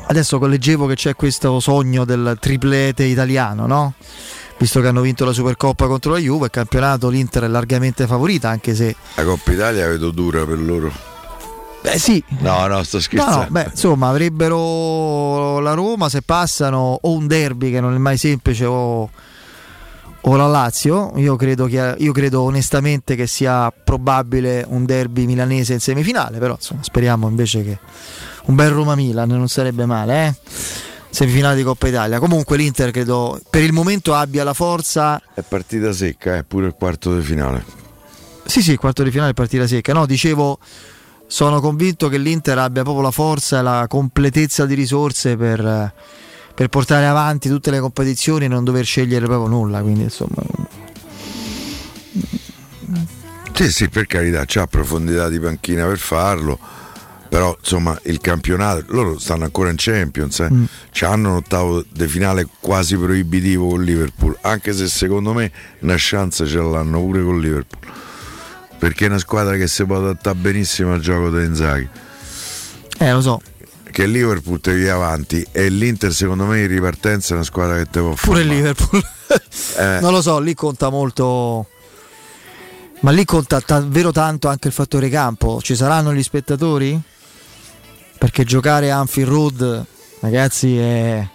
Adesso 0.08 0.38
leggevo 0.46 0.86
che 0.86 0.94
c'è 0.94 1.14
questo 1.16 1.58
sogno 1.60 2.04
del 2.04 2.36
triplete 2.40 3.02
italiano, 3.04 3.66
no? 3.66 3.94
Visto 4.58 4.80
che 4.80 4.86
hanno 4.86 5.00
vinto 5.00 5.24
la 5.24 5.32
Supercoppa 5.32 5.86
contro 5.86 6.12
la 6.12 6.18
Juve, 6.18 6.46
il 6.46 6.50
campionato 6.50 7.08
l'Inter 7.08 7.42
è 7.44 7.48
largamente 7.48 8.06
favorita, 8.06 8.48
anche 8.48 8.74
se 8.74 8.94
La 9.16 9.24
Coppa 9.24 9.52
Italia 9.52 9.86
vedo 9.88 10.10
dura 10.12 10.44
per 10.46 10.58
loro. 10.60 10.90
Beh 11.82 11.98
sì. 11.98 12.22
No, 12.38 12.66
no, 12.66 12.82
sto 12.82 12.96
No, 12.96 13.02
scherzando. 13.02 13.36
no, 13.42 13.46
beh, 13.50 13.66
insomma, 13.72 14.08
avrebbero 14.08 15.58
la 15.60 15.74
Roma 15.74 16.08
se 16.08 16.22
passano 16.22 16.98
o 17.02 17.10
un 17.12 17.26
derby 17.26 17.70
che 17.70 17.80
non 17.80 17.94
è 17.94 17.98
mai 17.98 18.16
semplice 18.16 18.64
o, 18.64 19.10
o 20.20 20.36
la 20.36 20.46
Lazio. 20.46 21.12
Io 21.16 21.36
credo, 21.36 21.66
che, 21.66 21.94
io 21.98 22.12
credo 22.12 22.42
onestamente 22.42 23.14
che 23.14 23.26
sia 23.26 23.70
probabile 23.72 24.64
un 24.66 24.84
derby 24.86 25.26
milanese 25.26 25.74
in 25.74 25.80
semifinale, 25.80 26.38
però 26.38 26.54
insomma, 26.54 26.82
speriamo 26.82 27.28
invece 27.28 27.62
che 27.62 27.78
un 28.46 28.54
bel 28.54 28.70
Roma-Milan 28.70 29.28
non 29.28 29.48
sarebbe 29.48 29.86
male, 29.86 30.26
eh? 30.26 30.34
Semifinale 31.10 31.56
di 31.56 31.62
Coppa 31.62 31.88
Italia. 31.88 32.18
Comunque 32.18 32.56
l'Inter 32.56 32.90
credo 32.90 33.40
per 33.48 33.62
il 33.62 33.72
momento 33.72 34.14
abbia 34.14 34.44
la 34.44 34.52
forza 34.52 35.20
È 35.32 35.40
partita 35.40 35.92
secca, 35.92 36.36
è 36.36 36.42
pure 36.42 36.66
il 36.66 36.74
quarto 36.76 37.16
di 37.16 37.22
finale. 37.24 37.64
Sì, 38.44 38.62
sì, 38.62 38.76
quarto 38.76 39.02
di 39.02 39.10
finale 39.10 39.32
partita 39.32 39.66
secca. 39.66 39.92
No, 39.92 40.06
dicevo, 40.06 40.58
sono 41.26 41.60
convinto 41.60 42.08
che 42.08 42.18
l'Inter 42.18 42.58
abbia 42.58 42.82
proprio 42.82 43.02
la 43.02 43.10
forza 43.10 43.58
e 43.58 43.62
la 43.62 43.86
completezza 43.88 44.66
di 44.66 44.74
risorse 44.74 45.36
per, 45.36 45.64
eh, 45.64 45.92
per 46.54 46.68
portare 46.68 47.06
avanti 47.06 47.48
tutte 47.48 47.70
le 47.70 47.80
competizioni 47.80 48.44
e 48.44 48.48
non 48.48 48.62
dover 48.62 48.84
scegliere 48.84 49.26
proprio 49.26 49.48
nulla. 49.48 49.80
Quindi, 49.80 50.02
insomma, 50.02 50.42
Sì, 53.52 53.72
sì, 53.72 53.88
per 53.88 54.06
carità, 54.06 54.44
c'ha 54.46 54.66
profondità 54.66 55.28
di 55.30 55.40
panchina 55.40 55.86
per 55.86 55.98
farlo. 55.98 56.58
Però 57.28 57.56
insomma 57.58 57.98
il 58.04 58.20
campionato, 58.20 58.84
loro 58.88 59.18
stanno 59.18 59.44
ancora 59.44 59.70
in 59.70 59.76
Champions, 59.78 60.40
eh. 60.40 60.48
Mm. 60.50 60.64
hanno 61.00 61.30
un 61.30 61.36
ottavo 61.36 61.84
di 61.90 62.06
finale 62.06 62.46
quasi 62.60 62.96
proibitivo 62.96 63.68
con 63.68 63.82
Liverpool, 63.82 64.36
anche 64.42 64.72
se 64.72 64.88
secondo 64.88 65.32
me 65.32 65.50
una 65.80 65.96
chance 65.96 66.46
ce 66.46 66.58
l'hanno 66.58 67.00
pure 67.00 67.22
con 67.22 67.40
Liverpool. 67.40 67.94
Perché 68.78 69.06
è 69.06 69.08
una 69.08 69.18
squadra 69.18 69.56
che 69.56 69.66
si 69.68 69.84
può 69.84 69.96
adattare 69.96 70.36
benissimo 70.36 70.92
al 70.92 71.00
gioco 71.00 71.30
di 71.30 71.44
Inzaghi. 71.44 71.88
eh, 72.98 73.12
lo 73.12 73.20
so. 73.20 73.40
Che 73.90 74.06
Liverpool 74.06 74.60
te 74.60 74.74
via 74.74 74.94
avanti 74.94 75.46
e 75.52 75.70
l'Inter 75.70 76.12
secondo 76.12 76.44
me 76.44 76.60
in 76.60 76.68
ripartenza 76.68 77.32
è 77.32 77.36
una 77.36 77.44
squadra 77.44 77.76
che 77.78 77.86
te 77.86 78.00
può 78.00 78.12
Pure 78.12 78.40
il 78.40 78.46
fare. 78.46 78.56
Liverpool. 78.56 79.02
Eh. 79.78 79.98
Non 80.00 80.12
lo 80.12 80.22
so, 80.22 80.38
lì 80.38 80.54
conta 80.54 80.90
molto. 80.90 81.66
Ma 83.00 83.10
lì 83.10 83.24
conta 83.24 83.60
davvero 83.64 84.12
tanto 84.12 84.48
anche 84.48 84.68
il 84.68 84.74
fattore 84.74 85.08
campo. 85.08 85.60
Ci 85.60 85.74
saranno 85.74 86.14
gli 86.14 86.22
spettatori? 86.22 87.00
Perché 88.18 88.44
giocare 88.44 88.90
a 88.90 88.98
Anfield 88.98 89.28
Road, 89.28 89.84
ragazzi, 90.20 90.78
è, 90.78 91.26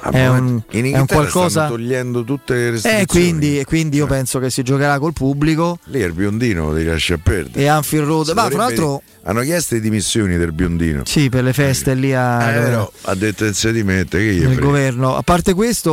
Ah, 0.00 0.10
è 0.10 0.28
un, 0.28 0.36
in 0.36 0.62
è 0.68 0.76
un 0.78 0.84
Inghilterra 0.86 1.04
qualcosa. 1.06 1.66
togliendo 1.66 2.24
tutte 2.24 2.54
le 2.54 2.70
restrizioni. 2.70 3.02
E 3.02 3.06
quindi, 3.06 3.58
e 3.58 3.64
quindi 3.64 3.96
io 3.96 4.06
penso 4.06 4.38
che 4.38 4.50
si 4.50 4.62
giocherà 4.62 4.98
col 4.98 5.12
pubblico. 5.12 5.78
Lì 5.84 6.00
il 6.00 6.12
biondino 6.12 6.74
ti 6.74 6.84
lascia 6.84 7.18
perdere. 7.22 7.60
E 7.64 7.66
Anfield 7.66 8.06
Road. 8.06 8.28
Ma 8.30 8.48
fra 8.48 8.56
l'altro, 8.56 9.02
hanno 9.24 9.40
chiesto 9.42 9.74
le 9.74 9.80
dimissioni 9.80 10.36
del 10.36 10.52
biondino. 10.52 11.02
sì, 11.04 11.28
per 11.28 11.42
le 11.44 11.52
feste 11.52 11.94
lì 11.94 12.14
a, 12.14 12.50
Eh, 12.50 12.60
però 12.62 12.90
ha 13.02 13.14
detto 13.14 13.44
dimette 13.72 14.18
che 14.18 14.40
frega. 14.40 14.60
governo. 14.60 15.16
A 15.16 15.22
parte 15.22 15.52
questo, 15.52 15.90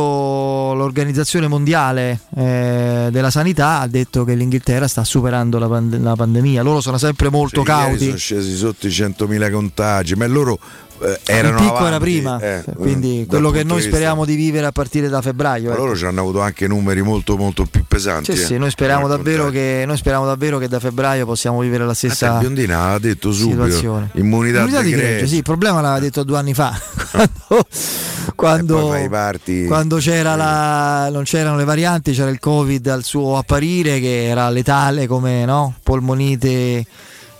l'Organizzazione 0.74 1.48
Mondiale 1.48 2.20
eh, 2.36 3.08
della 3.10 3.30
Sanità 3.30 3.80
ha 3.80 3.86
detto 3.88 4.24
che 4.24 4.34
l'Inghilterra 4.34 4.86
sta 4.88 5.04
superando 5.04 5.58
la, 5.58 5.68
pand- 5.68 6.00
la 6.00 6.14
pandemia. 6.14 6.62
Loro 6.62 6.80
sono 6.80 6.98
sempre 6.98 7.28
molto 7.30 7.60
ieri 7.60 7.70
cauti. 7.70 8.04
sono 8.06 8.16
scesi 8.16 8.56
sotto 8.56 8.86
i 8.86 8.90
100.000 8.90 9.50
contagi, 9.50 10.14
ma 10.14 10.26
loro 10.26 10.58
eh, 11.00 11.20
erano 11.24 11.58
il 11.58 11.62
picco 11.62 11.76
era 11.78 11.86
avanti, 11.86 12.04
prima, 12.04 12.40
eh, 12.40 12.64
quindi 12.74 13.16
dal 13.18 13.26
quello 13.26 13.50
che 13.50 13.58
noi 13.58 13.66
di 13.66 13.74
vista- 13.74 13.90
speriamo 13.90 14.24
di 14.24 14.34
vivere 14.34 14.66
a 14.66 14.72
partire 14.72 15.08
da 15.08 15.20
febbraio. 15.22 15.68
Ma 15.68 15.74
ecco. 15.74 15.84
loro 15.84 15.96
ci 15.96 16.04
hanno 16.04 16.20
avuto 16.20 16.40
anche 16.40 16.66
numeri 16.66 17.02
molto 17.02 17.36
molto 17.36 17.64
più 17.66 17.84
pesanti. 17.86 18.34
Sì, 18.36 18.42
eh, 18.42 18.44
sì, 18.44 18.58
noi 18.58 18.70
speriamo, 18.70 19.06
per 19.06 19.16
davvero 19.16 19.50
che, 19.50 19.84
noi 19.86 19.96
speriamo 19.96 20.24
davvero 20.26 20.58
che 20.58 20.68
da 20.68 20.80
febbraio 20.80 21.26
possiamo 21.26 21.60
vivere 21.60 21.84
la 21.84 21.94
stessa 21.94 22.34
Il 22.34 22.38
biondina 22.40 22.92
ha 22.92 22.98
detto 22.98 23.32
subito 23.32 23.64
situazione. 23.64 24.10
immunità, 24.14 24.58
Immunità 24.58 24.82
di 24.82 24.90
gregge, 24.90 25.26
sì, 25.26 25.36
il 25.36 25.42
problema 25.42 25.80
l'aveva 25.80 26.00
detto 26.00 26.22
due 26.24 26.38
anni 26.38 26.54
fa, 26.54 26.72
quando, 28.34 28.74
quando- 28.74 28.94
E 28.94 29.08
party. 29.08 29.66
quando 29.66 29.96
c'era 29.98 30.34
la, 30.36 31.08
non 31.10 31.24
c'erano 31.24 31.56
le 31.56 31.64
varianti, 31.64 32.12
c'era 32.12 32.30
il 32.30 32.38
Covid 32.38 32.86
al 32.88 33.04
suo 33.04 33.36
apparire 33.36 34.00
che 34.00 34.26
era 34.26 34.48
letale 34.50 35.06
come 35.06 35.44
no? 35.44 35.74
polmonite 35.82 36.84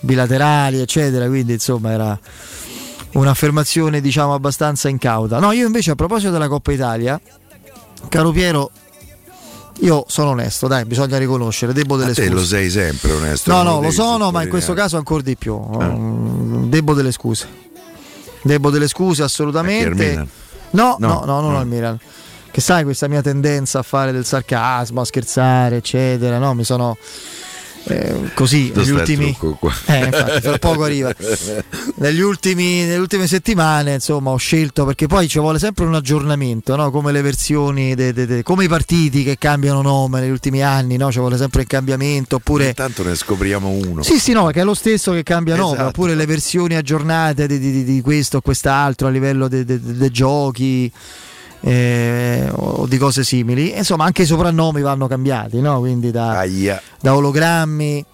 bilaterali, 0.00 0.80
eccetera, 0.80 1.26
quindi 1.26 1.54
insomma 1.54 1.90
era 1.90 2.18
un'affermazione 3.18 4.00
diciamo 4.00 4.34
abbastanza 4.34 4.88
incauta. 4.88 5.38
No, 5.38 5.52
io 5.52 5.66
invece 5.66 5.90
a 5.92 5.94
proposito 5.94 6.30
della 6.30 6.48
Coppa 6.48 6.72
Italia, 6.72 7.20
caro 8.08 8.30
Piero, 8.30 8.70
io 9.80 10.04
sono 10.08 10.30
onesto, 10.30 10.66
dai, 10.66 10.84
bisogna 10.84 11.18
riconoscere, 11.18 11.72
debbo 11.72 11.96
delle 11.96 12.14
te 12.14 12.22
scuse. 12.24 12.34
lo 12.34 12.44
sei 12.44 12.70
sempre 12.70 13.12
onesto. 13.12 13.52
No, 13.52 13.62
no, 13.62 13.80
lo 13.80 13.90
sono, 13.90 14.30
ma 14.30 14.42
in 14.42 14.48
questo 14.48 14.72
caso 14.72 14.96
ancora 14.96 15.22
di 15.22 15.36
più. 15.36 15.58
Mm, 15.58 16.68
Debbo 16.70 16.94
delle 16.94 17.12
scuse. 17.12 17.46
Debbo 18.42 18.70
delle 18.70 18.88
scuse 18.88 19.22
assolutamente. 19.22 20.14
No, 20.70 20.96
no, 20.98 21.08
No, 21.08 21.24
no, 21.24 21.40
non 21.40 21.52
no. 21.52 21.58
al 21.58 21.66
Milan. 21.66 21.98
Che 22.50 22.60
sai 22.62 22.84
questa 22.84 23.06
mia 23.06 23.20
tendenza 23.20 23.80
a 23.80 23.82
fare 23.82 24.12
del 24.12 24.24
sarcasmo, 24.24 25.02
a 25.02 25.04
scherzare, 25.04 25.76
eccetera, 25.76 26.38
no? 26.38 26.54
Mi 26.54 26.64
sono 26.64 26.96
eh, 27.88 28.30
così 28.34 28.72
negli 28.74 28.90
ultimi? 28.90 29.36
Eh, 29.86 30.04
infatti, 30.04 30.40
fra 30.40 30.58
poco 30.58 30.84
arriva. 30.84 31.12
Negli 31.96 32.20
ultimi, 32.20 32.80
nelle 32.84 32.96
ultime 32.98 33.26
settimane, 33.26 33.94
insomma, 33.94 34.30
ho 34.30 34.36
scelto 34.36 34.84
perché 34.84 35.06
poi 35.06 35.28
ci 35.28 35.38
vuole 35.38 35.58
sempre 35.58 35.84
un 35.84 35.94
aggiornamento, 35.94 36.74
no? 36.76 36.90
come 36.90 37.12
le 37.12 37.22
versioni, 37.22 37.94
de- 37.94 38.12
de- 38.12 38.26
de- 38.26 38.42
come 38.42 38.64
i 38.64 38.68
partiti 38.68 39.22
che 39.22 39.36
cambiano 39.38 39.82
nome 39.82 40.20
negli 40.20 40.30
ultimi 40.30 40.62
anni, 40.62 40.96
no? 40.96 41.10
ci 41.12 41.18
vuole 41.18 41.36
sempre 41.36 41.62
il 41.62 41.66
cambiamento. 41.68 42.36
Oppure 42.36 42.68
Intanto 42.68 43.02
ne 43.04 43.14
scopriamo 43.14 43.68
uno. 43.68 44.02
sì, 44.02 44.18
sì, 44.18 44.32
no, 44.32 44.46
che 44.48 44.60
è 44.60 44.64
lo 44.64 44.74
stesso 44.74 45.12
che 45.12 45.22
cambia 45.22 45.54
nome, 45.56 45.74
Esatto. 45.74 45.88
oppure 45.88 46.14
le 46.14 46.26
versioni 46.26 46.74
aggiornate 46.74 47.46
di, 47.46 47.58
di- 47.58 47.84
di 47.84 48.00
questo 48.00 48.38
o 48.38 48.40
quest'altro 48.40 49.06
a 49.06 49.10
livello 49.10 49.48
dei 49.48 50.10
giochi 50.10 50.90
eh, 51.60 52.48
o 52.52 52.86
di 52.86 52.98
cose 52.98 53.24
simili. 53.24 53.76
Insomma, 53.76 54.04
anche 54.04 54.22
i 54.22 54.26
soprannomi 54.26 54.80
vanno 54.82 55.06
cambiati, 55.06 55.60
no? 55.60 55.78
Quindi 55.80 56.10
da, 56.10 56.44
da 57.00 57.14
ologrammi 57.14 58.04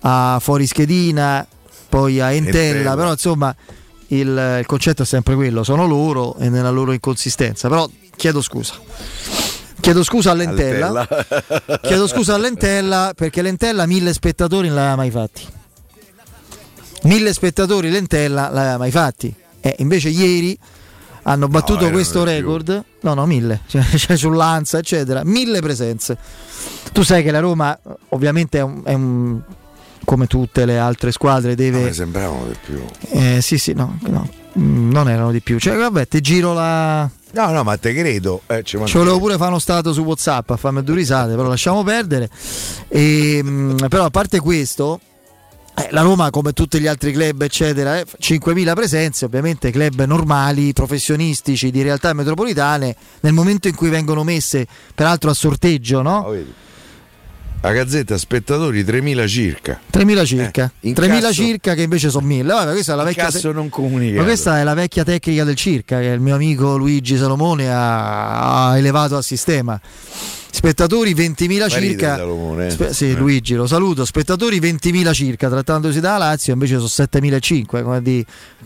a 0.00 0.38
fuori 0.40 0.66
schedina, 0.66 1.46
poi 1.88 2.20
a 2.20 2.32
entella, 2.32 2.66
Entella. 2.68 2.94
però 2.96 3.10
insomma 3.10 3.54
il, 4.08 4.58
il 4.60 4.66
concetto 4.66 5.02
è 5.02 5.06
sempre 5.06 5.34
quello, 5.34 5.62
sono 5.62 5.86
loro 5.86 6.36
e 6.38 6.48
nella 6.48 6.70
loro 6.70 6.92
inconsistenza, 6.92 7.68
però 7.68 7.88
chiedo 8.16 8.40
scusa. 8.40 8.74
Chiedo 9.80 10.04
scusa 10.04 10.30
a 10.30 10.34
Lentella. 10.34 11.08
Chiedo 11.82 12.06
scusa 12.06 12.34
a 12.34 12.38
Lentella 12.38 13.12
perché 13.16 13.42
Lentella 13.42 13.84
mille 13.84 14.12
spettatori 14.12 14.68
non 14.68 14.76
l'aveva 14.76 14.94
mai 14.96 15.10
fatti. 15.10 15.44
Mille 17.02 17.32
spettatori 17.32 17.90
Lentella 17.90 18.48
l'aveva 18.48 18.78
mai 18.78 18.92
fatti. 18.92 19.34
E 19.60 19.74
invece 19.78 20.08
ieri 20.10 20.56
hanno 21.22 21.48
battuto 21.48 21.80
erano 21.80 21.92
questo 21.92 22.18
di 22.24 22.24
più. 22.24 22.34
record. 22.34 22.84
No, 23.00 23.14
no, 23.14 23.26
mille. 23.26 23.60
Cioè, 23.68 23.82
cioè 23.82 24.16
sull'Anza, 24.16 24.78
eccetera. 24.78 25.22
Mille 25.24 25.60
presenze. 25.60 26.16
Tu 26.92 27.02
sai 27.02 27.22
che 27.22 27.30
la 27.30 27.40
Roma 27.40 27.78
ovviamente 28.10 28.58
è 28.58 28.62
un, 28.62 28.82
è 28.84 28.92
un- 28.94 29.40
come 30.04 30.26
tutte 30.26 30.64
le 30.64 30.78
altre 30.78 31.12
squadre 31.12 31.54
No, 31.54 31.62
mi 31.62 31.70
deve... 31.70 31.92
sembravano 31.92 32.46
di 32.48 32.56
più. 32.64 32.82
eh, 33.10 33.40
sì, 33.40 33.56
sì, 33.56 33.72
no, 33.72 33.98
no, 34.08 34.28
mm, 34.58 34.90
non 34.90 35.08
erano 35.08 35.30
di 35.30 35.40
più. 35.40 35.58
Cioè, 35.60 35.76
vabbè, 35.76 36.08
ti 36.08 36.20
giro 36.20 36.52
la... 36.52 37.08
No, 37.34 37.50
no, 37.50 37.62
ma 37.62 37.76
te 37.78 37.94
credo. 37.94 38.42
Eh, 38.46 38.62
ci 38.64 38.76
volevo 38.76 39.18
pure 39.18 39.36
fare 39.36 39.50
uno 39.50 39.58
stato 39.60 39.92
su 39.92 40.02
WhatsApp 40.02 40.50
a 40.50 40.56
farmi 40.56 40.82
due 40.82 40.96
risate, 40.96 41.34
però 41.34 41.48
lasciamo 41.48 41.82
perdere. 41.84 42.28
E, 42.88 43.42
mh, 43.42 43.86
però 43.88 44.04
a 44.04 44.10
parte 44.10 44.38
questo, 44.40 45.00
Eh, 45.74 45.88
la 45.90 46.02
Roma, 46.02 46.28
come 46.30 46.52
tutti 46.52 46.78
gli 46.78 46.86
altri 46.86 47.12
club, 47.12 47.40
eccetera, 47.42 47.98
eh, 47.98 48.04
5.000 48.20 48.74
presenze, 48.74 49.24
ovviamente 49.24 49.70
club 49.70 50.04
normali, 50.04 50.72
professionistici 50.74 51.70
di 51.70 51.80
realtà 51.82 52.12
metropolitane, 52.12 52.94
nel 53.20 53.32
momento 53.32 53.68
in 53.68 53.74
cui 53.74 53.88
vengono 53.88 54.22
messe, 54.22 54.66
peraltro 54.94 55.30
a 55.30 55.34
sorteggio, 55.34 56.02
no? 56.02 56.34
La 57.62 57.70
Gazzetta 57.72 58.18
spettatori 58.18 58.82
3.000 58.84 59.26
circa. 59.26 59.80
3.000 59.90 60.24
circa, 60.26 60.70
Eh, 60.80 60.92
3.000 60.92 61.14
incasso- 61.14 61.32
circa 61.32 61.74
che 61.74 61.82
invece 61.82 62.10
sono 62.10 62.26
1.000. 62.26 62.54
Vabbè, 62.54 62.72
questa 62.72 62.92
è 62.92 62.96
la 62.96 63.04
vecchia 63.04 63.26
Incasso 63.26 63.52
non 63.52 63.68
comunicato. 63.68 64.18
Ma 64.18 64.24
questa 64.24 64.58
è 64.58 64.64
la 64.64 64.74
vecchia 64.74 65.04
tecnica 65.04 65.44
del 65.44 65.54
circa 65.54 66.00
che 66.00 66.06
il 66.06 66.20
mio 66.20 66.34
amico 66.34 66.76
Luigi 66.76 67.16
Salomone 67.16 67.72
ha, 67.72 68.68
ha 68.70 68.76
elevato 68.78 69.16
a 69.16 69.22
sistema. 69.22 69.80
Spettatori 70.54 71.14
20.000 71.14 71.58
Ma 71.58 71.64
ride 71.66 71.80
circa. 71.88 72.20
Eh. 72.66 72.70
Spe- 72.70 72.92
sì, 72.92 73.10
Eh. 73.10 73.14
Luigi, 73.14 73.54
lo 73.54 73.66
saluto. 73.66 74.04
Spettatori 74.04 74.60
20.000 74.60 75.12
circa, 75.14 75.48
trattandosi 75.48 75.98
da 75.98 76.18
Lazio, 76.18 76.52
invece 76.52 76.74
sono 76.74 76.88
7.500. 76.88 77.82
Come 77.82 78.02
di, 78.02 78.24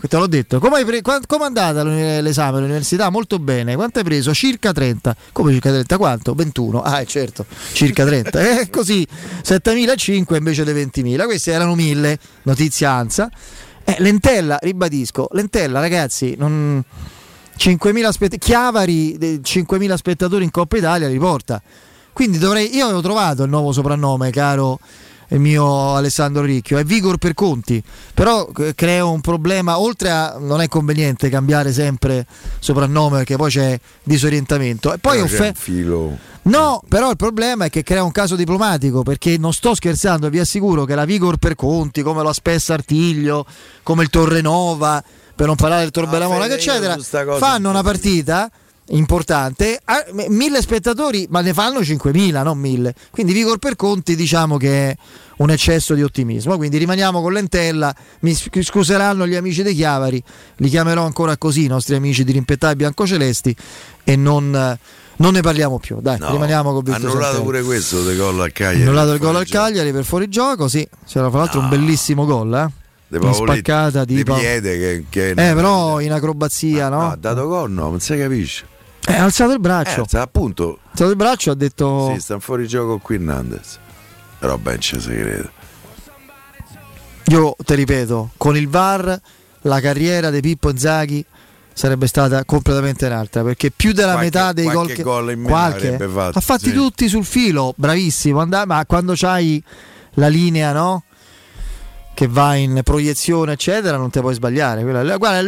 te 0.08 0.16
l'ho 0.16 0.26
detto. 0.26 0.58
Come 0.58 0.84
pre- 0.84 1.00
qua- 1.00 1.20
com'è 1.24 1.44
andata 1.44 1.84
l'esame 1.84 2.58
all'università? 2.58 3.08
Molto 3.08 3.38
bene. 3.38 3.76
Quanto 3.76 4.00
hai 4.00 4.04
preso? 4.04 4.34
Circa 4.34 4.72
30. 4.72 5.14
Come 5.30 5.52
circa 5.52 5.70
30? 5.70 5.96
Quanto? 5.96 6.34
21. 6.34 6.82
Ah, 6.82 7.04
certo, 7.04 7.46
circa 7.72 8.04
30. 8.04 8.60
Eh, 8.60 8.68
così 8.70 9.06
7.500 9.44 10.34
invece 10.36 10.64
dei 10.64 10.74
20.000. 10.74 11.24
Questi 11.24 11.50
erano 11.50 11.76
1.000. 11.76 12.16
Notizia 12.42 12.90
ANSA. 12.90 13.30
Eh, 13.84 13.94
lentella, 14.00 14.58
ribadisco, 14.60 15.28
lentella 15.30 15.78
ragazzi, 15.78 16.34
non... 16.36 16.82
5.000 17.56 18.08
spettatori, 18.10 18.38
Chiavari, 18.38 19.14
eh, 19.14 19.40
5.000 19.42 19.94
spettatori 19.94 20.44
in 20.44 20.50
Coppa 20.50 20.76
Italia 20.76 21.08
li 21.08 21.18
porta. 21.18 21.60
Quindi 22.12 22.38
dovrei, 22.38 22.74
io 22.74 22.84
avevo 22.84 23.02
trovato 23.02 23.42
il 23.42 23.50
nuovo 23.50 23.72
soprannome, 23.72 24.30
caro 24.30 24.78
il 25.28 25.40
mio 25.40 25.94
Alessandro 25.94 26.42
Ricchio, 26.42 26.78
è 26.78 26.84
Vigor 26.84 27.18
per 27.18 27.34
Conti, 27.34 27.82
però 28.14 28.48
eh, 28.58 28.74
creo 28.74 29.10
un 29.10 29.20
problema, 29.20 29.78
oltre 29.78 30.10
a 30.10 30.36
non 30.38 30.60
è 30.60 30.68
conveniente 30.68 31.28
cambiare 31.28 31.72
sempre 31.72 32.26
soprannome 32.58 33.18
perché 33.18 33.36
poi 33.36 33.50
c'è 33.50 33.78
disorientamento. 34.02 34.92
E 34.92 34.98
poi 34.98 35.20
offe- 35.20 35.52
filo. 35.56 36.16
No, 36.42 36.80
però 36.88 37.10
il 37.10 37.16
problema 37.16 37.64
è 37.64 37.70
che 37.70 37.82
crea 37.82 38.04
un 38.04 38.12
caso 38.12 38.36
diplomatico 38.36 39.02
perché 39.02 39.36
non 39.36 39.52
sto 39.52 39.74
scherzando, 39.74 40.28
vi 40.28 40.38
assicuro 40.38 40.84
che 40.84 40.94
la 40.94 41.04
Vigor 41.04 41.38
per 41.38 41.56
Conti, 41.56 42.02
come 42.02 42.22
lo 42.22 42.32
Spessa 42.32 42.74
Artiglio, 42.74 43.44
come 43.82 44.04
il 44.04 44.10
Torrenova, 44.10 45.02
per 45.36 45.46
non 45.46 45.54
parlare 45.56 45.82
del 45.82 45.90
Torbella 45.92 46.26
Monaca, 46.26 46.56
Fede, 46.56 46.62
io 46.64 46.70
eccetera, 46.94 47.36
fanno 47.38 47.68
una 47.70 47.82
partita 47.82 48.50
importante, 48.90 49.80
a- 49.84 50.04
m- 50.12 50.24
mille 50.28 50.60
spettatori, 50.62 51.26
ma 51.30 51.40
ne 51.40 51.52
fanno 51.52 51.80
5.000, 51.80 52.42
non 52.42 52.58
mille. 52.58 52.94
Quindi 53.10 53.32
Vigor 53.32 53.58
per 53.58 53.76
Conti 53.76 54.14
diciamo 54.16 54.56
che 54.56 54.90
è 54.90 54.96
un 55.38 55.50
eccesso 55.50 55.94
di 55.94 56.02
ottimismo. 56.02 56.56
Quindi 56.56 56.78
rimaniamo 56.78 57.20
con 57.20 57.32
l'entella, 57.32 57.94
mi 58.20 58.34
scuseranno 58.34 59.26
gli 59.26 59.34
amici 59.34 59.62
dei 59.62 59.74
Chiavari, 59.74 60.22
li 60.56 60.68
chiamerò 60.68 61.04
ancora 61.04 61.36
così 61.36 61.64
i 61.64 61.68
nostri 61.68 61.94
amici 61.96 62.24
di 62.24 62.32
Rimpettati 62.32 62.76
Biancocelesti 62.76 63.54
e 64.04 64.16
non, 64.16 64.50
non 65.16 65.32
ne 65.32 65.40
parliamo 65.40 65.78
più. 65.78 66.00
Dai, 66.00 66.18
No, 66.18 66.30
rimaniamo 66.30 66.72
con 66.72 66.82
Vittorio 66.82 67.06
Annullato 67.08 67.24
Santelli. 67.34 67.44
pure 67.44 67.62
questo 67.64 68.02
del 68.04 68.16
gol 68.16 68.40
al 68.40 68.52
Cagliari. 68.52 68.82
Annullato 68.82 69.12
il 69.12 69.18
gol 69.18 69.36
al 69.36 69.46
Cagliari 69.48 69.92
per 69.92 70.04
fuori 70.04 70.28
gioco, 70.28 70.68
sì. 70.68 70.86
C'era 71.06 71.28
fra 71.28 71.40
l'altro 71.40 71.60
un 71.60 71.68
bellissimo 71.68 72.24
gol, 72.24 72.54
eh? 72.54 72.84
Paoletti, 73.18 73.44
spaccata 73.60 74.04
di, 74.04 74.22
piede 74.22 74.78
che, 74.78 75.04
che 75.08 75.30
Eh, 75.30 75.34
però 75.54 76.00
in 76.00 76.12
acrobazia, 76.12 76.88
no? 76.88 77.00
no, 77.02 77.10
ha 77.12 77.16
dato 77.16 77.46
gol, 77.46 77.70
no, 77.70 77.88
non 77.90 78.00
si 78.00 78.16
capisce. 78.16 78.66
Eh, 79.08 79.14
ha 79.14 79.22
alzato 79.24 79.52
il 79.52 79.60
braccio. 79.60 80.02
Eh, 80.02 80.08
sa- 80.08 80.22
appunto, 80.22 80.78
Ha 80.84 80.88
alzato 80.92 81.10
il 81.10 81.16
braccio 81.16 81.50
ha 81.50 81.54
detto 81.54 82.10
sì, 82.14 82.20
sta 82.20 82.38
fuori 82.40 82.66
gioco 82.66 82.98
qui 82.98 83.14
Hernandez. 83.16 83.78
Però 84.38 84.56
ben 84.58 84.80
si 84.82 84.96
crede. 84.98 85.50
Io 87.28 87.56
ti 87.64 87.74
ripeto, 87.74 88.30
con 88.36 88.56
il 88.56 88.68
VAR 88.68 89.20
la 89.62 89.80
carriera 89.80 90.30
di 90.30 90.40
Pippo 90.40 90.70
Inzaghi 90.70 91.24
sarebbe 91.72 92.06
stata 92.06 92.44
completamente 92.44 93.04
un'altra 93.06 93.42
perché 93.42 93.70
più 93.70 93.92
della 93.92 94.12
Qualche- 94.12 94.24
metà 94.24 94.52
dei 94.52 94.66
gol 94.70 94.86
che 94.92 95.02
gol 95.02 95.32
in 95.32 95.42
qualche 95.42 95.98
fatto, 96.08 96.38
ha 96.38 96.40
fatti 96.40 96.68
sì. 96.68 96.72
tutti 96.72 97.08
sul 97.08 97.24
filo, 97.24 97.74
bravissimo, 97.76 98.40
andà- 98.40 98.64
ma 98.64 98.84
quando 98.86 99.12
c'hai 99.16 99.62
la 100.14 100.28
linea, 100.28 100.72
no? 100.72 101.02
Che 102.16 102.28
va 102.28 102.54
in 102.54 102.80
proiezione, 102.82 103.52
eccetera, 103.52 103.98
non 103.98 104.08
te 104.08 104.20
puoi 104.20 104.32
sbagliare. 104.32 104.82
Quella- 104.82 105.18
guarda, 105.18 105.38
è 105.38 105.42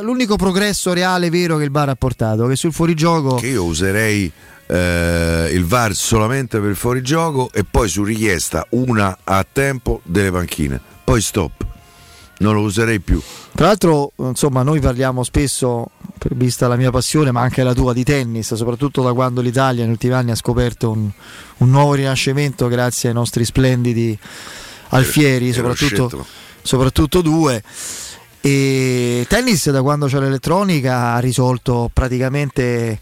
l'unico 0.00 0.36
progresso 0.36 0.94
reale 0.94 1.28
vero 1.28 1.58
che 1.58 1.64
il 1.64 1.70
VAR 1.70 1.90
ha 1.90 1.94
portato, 1.94 2.46
che 2.46 2.56
sul 2.56 2.72
fuorigioco 2.72 3.34
Che 3.34 3.48
io 3.48 3.64
userei 3.64 4.32
eh, 4.66 5.50
il 5.52 5.66
VAR 5.66 5.94
solamente 5.94 6.58
per 6.58 6.70
il 6.70 6.76
fuorigioco 6.76 7.50
e 7.52 7.64
poi 7.70 7.90
su 7.90 8.02
richiesta 8.02 8.66
una 8.70 9.18
a 9.24 9.44
tempo 9.50 10.00
delle 10.04 10.30
panchine. 10.30 10.80
Poi 11.04 11.20
stop. 11.20 11.66
Non 12.38 12.54
lo 12.54 12.62
userei 12.62 13.00
più. 13.00 13.20
Tra 13.54 13.66
l'altro, 13.66 14.12
insomma, 14.16 14.62
noi 14.62 14.80
parliamo 14.80 15.22
spesso, 15.22 15.90
per 16.16 16.34
vista 16.34 16.66
la 16.66 16.76
mia 16.76 16.90
passione, 16.90 17.30
ma 17.30 17.42
anche 17.42 17.62
la 17.62 17.74
tua 17.74 17.92
di 17.92 18.04
tennis, 18.04 18.54
soprattutto 18.54 19.02
da 19.02 19.12
quando 19.12 19.42
l'Italia 19.42 19.82
negli 19.82 19.92
ultimi 19.92 20.14
anni 20.14 20.30
ha 20.30 20.34
scoperto 20.34 20.92
un, 20.92 21.10
un 21.58 21.70
nuovo 21.70 21.92
rinascimento 21.92 22.68
grazie 22.68 23.10
ai 23.10 23.14
nostri 23.14 23.44
splendidi 23.44 24.18
alfieri, 24.90 25.48
Eh, 25.48 25.52
soprattutto, 25.52 26.26
soprattutto 26.62 27.20
due. 27.22 27.62
E 28.40 29.26
tennis 29.28 29.70
da 29.70 29.82
quando 29.82 30.06
c'è 30.06 30.20
l'elettronica 30.20 31.14
ha 31.14 31.18
risolto 31.18 31.90
praticamente 31.92 33.00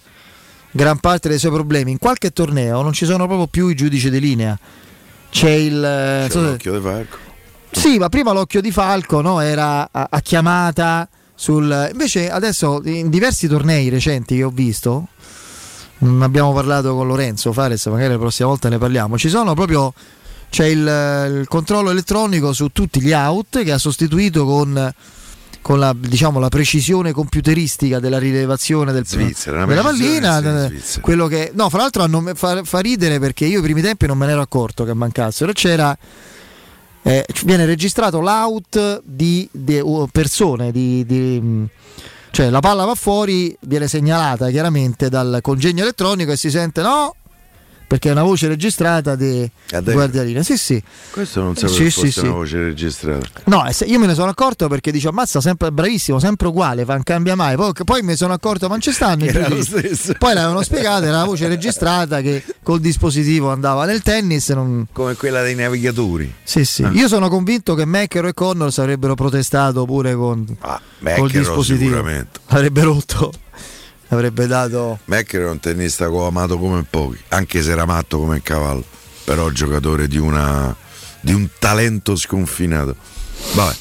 gran 0.70 0.98
parte 0.98 1.28
dei 1.28 1.38
suoi 1.38 1.52
problemi. 1.52 1.90
In 1.90 1.98
qualche 1.98 2.30
torneo 2.32 2.80
non 2.82 2.92
ci 2.92 3.04
sono 3.04 3.26
proprio 3.26 3.46
più 3.46 3.68
i 3.68 3.74
giudici 3.74 4.08
di 4.10 4.20
linea. 4.20 4.58
C'è 5.30 5.50
il... 5.50 5.80
C'è 5.80 6.20
non 6.20 6.30
so 6.30 6.40
se- 6.40 6.50
l'occhio 6.50 6.72
di 6.72 6.80
Falco. 6.80 7.16
sì, 7.72 7.98
ma 7.98 8.08
prima 8.08 8.32
l'occhio 8.32 8.60
di 8.60 8.70
Falco 8.70 9.20
no, 9.20 9.40
era 9.40 9.88
a, 9.90 10.06
a 10.10 10.20
chiamata 10.20 11.08
sul... 11.34 11.88
Invece 11.90 12.30
adesso 12.30 12.80
in 12.84 13.10
diversi 13.10 13.46
tornei 13.46 13.88
recenti 13.88 14.36
che 14.36 14.44
ho 14.44 14.50
visto, 14.50 15.08
non 15.98 16.22
abbiamo 16.22 16.52
parlato 16.54 16.94
con 16.94 17.06
Lorenzo 17.06 17.52
Fares, 17.52 17.84
magari 17.86 18.12
la 18.12 18.18
prossima 18.18 18.48
volta 18.48 18.68
ne 18.68 18.78
parliamo, 18.78 19.18
ci 19.18 19.28
sono 19.28 19.54
proprio... 19.54 19.92
C'è 20.50 20.66
il, 20.66 20.78
il 21.40 21.46
controllo 21.48 21.90
elettronico 21.90 22.52
su 22.52 22.68
tutti 22.68 23.00
gli 23.00 23.12
out 23.12 23.62
che 23.62 23.72
ha 23.72 23.78
sostituito 23.78 24.44
con, 24.44 24.92
con 25.60 25.78
la, 25.78 25.94
diciamo, 25.96 26.38
la 26.38 26.48
precisione 26.48 27.12
computeristica 27.12 27.98
della 27.98 28.18
rilevazione 28.18 28.92
del, 28.92 29.06
Svizzera, 29.06 29.64
della 29.64 29.82
pallina. 29.82 30.66
eh, 30.66 30.80
quello 31.00 31.26
che, 31.26 31.50
no, 31.54 31.68
fra 31.70 31.78
l'altro 31.78 32.02
hanno- 32.04 32.30
fa, 32.34 32.62
fa 32.62 32.78
ridere 32.80 33.18
perché 33.18 33.46
io 33.46 33.58
i 33.58 33.62
primi 33.62 33.82
tempi 33.82 34.06
non 34.06 34.16
me 34.16 34.26
ne 34.26 34.32
ero 34.32 34.42
accorto 34.42 34.84
che 34.84 34.94
mancassero. 34.94 35.52
C'era 35.52 35.96
eh, 37.06 37.26
viene 37.44 37.66
registrato 37.66 38.20
l'out 38.20 39.02
di, 39.04 39.46
di, 39.52 39.82
persone, 40.10 40.72
di, 40.72 41.04
di, 41.04 41.38
mh, 41.40 41.68
cioè 42.30 42.48
la 42.48 42.60
palla 42.60 42.84
va 42.86 42.94
fuori, 42.94 43.54
viene 43.60 43.88
segnalata 43.88 44.48
chiaramente 44.48 45.10
dal 45.10 45.40
congegno 45.42 45.82
elettronico 45.82 46.32
e 46.32 46.36
si 46.36 46.48
sente 46.48 46.80
no, 46.80 47.14
perché 47.86 48.08
è 48.08 48.12
una 48.12 48.22
voce 48.22 48.48
registrata 48.48 49.14
di 49.14 49.48
Ah, 49.72 49.80
dai. 49.80 49.94
guardialine. 49.94 50.42
Sì, 50.42 50.56
sì. 50.56 50.82
Questo 51.10 51.42
non 51.42 51.54
sapevo 51.54 51.74
Sì, 51.76 51.90
sì, 51.90 52.00
fosse 52.00 52.10
sì. 52.10 52.20
una 52.20 52.32
voce 52.34 52.56
registrata. 52.62 53.28
No, 53.44 53.64
io 53.86 53.98
me 53.98 54.06
ne 54.06 54.14
sono 54.14 54.30
accorto 54.30 54.68
perché 54.68 54.90
dice 54.90 55.08
ammazza 55.08 55.40
sempre 55.40 55.70
bravissimo, 55.72 56.18
sempre 56.18 56.48
uguale, 56.48 56.84
non 56.84 57.02
cambia 57.02 57.34
mai. 57.34 57.56
Poi, 57.56 57.72
poi 57.84 58.02
mi 58.02 58.16
sono 58.16 58.32
accorto, 58.32 58.66
ma 58.66 58.72
non 58.72 58.80
ci 58.80 58.92
stanno. 58.92 59.24
Poi 59.24 60.34
l'avevano 60.34 60.62
spiegato, 60.62 61.04
era 61.04 61.16
una 61.16 61.24
voce 61.24 61.48
registrata 61.48 62.20
che 62.20 62.42
col 62.62 62.80
dispositivo 62.80 63.50
andava 63.50 63.84
nel 63.84 64.02
tennis. 64.02 64.48
Non... 64.50 64.86
Come 64.92 65.14
quella 65.14 65.42
dei 65.42 65.54
navigatori. 65.54 66.32
Sì, 66.42 66.64
sì. 66.64 66.82
Ah. 66.82 66.90
Io 66.92 67.08
sono 67.08 67.28
convinto 67.28 67.74
che 67.74 67.84
Meccaro 67.84 68.28
e 68.28 68.34
Connors 68.34 68.78
avrebbero 68.78 69.14
protestato 69.14 69.84
pure 69.84 70.14
con 70.14 70.44
col 70.58 70.80
Meccaro 71.00 71.26
dispositivo. 71.28 71.84
sicuramente. 71.96 72.40
Avrebbe 72.46 72.82
rotto, 72.82 73.32
avrebbe 74.14 74.46
dato. 74.46 74.98
Mecker 75.04 75.42
è 75.42 75.48
un 75.48 75.60
tennista 75.60 76.06
amato 76.06 76.58
come 76.58 76.84
pochi, 76.88 77.20
anche 77.28 77.62
se 77.62 77.70
era 77.70 77.84
matto 77.84 78.18
come 78.18 78.36
il 78.36 78.42
cavallo, 78.42 78.84
però 79.24 79.50
giocatore 79.50 80.08
di, 80.08 80.18
una, 80.18 80.74
di 81.20 81.32
un 81.32 81.48
talento 81.58 82.16
sconfinato. 82.16 82.96
Vabbè, 83.54 83.74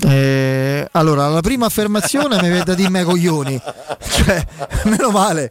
Eh, 0.00 0.86
allora, 0.92 1.26
la 1.28 1.40
prima 1.40 1.66
affermazione 1.66 2.40
mi 2.40 2.48
vede 2.50 2.74
di 2.76 2.86
me 2.88 3.02
coglioni, 3.02 3.60
cioè, 4.08 4.44
meno 4.84 5.10
male. 5.10 5.50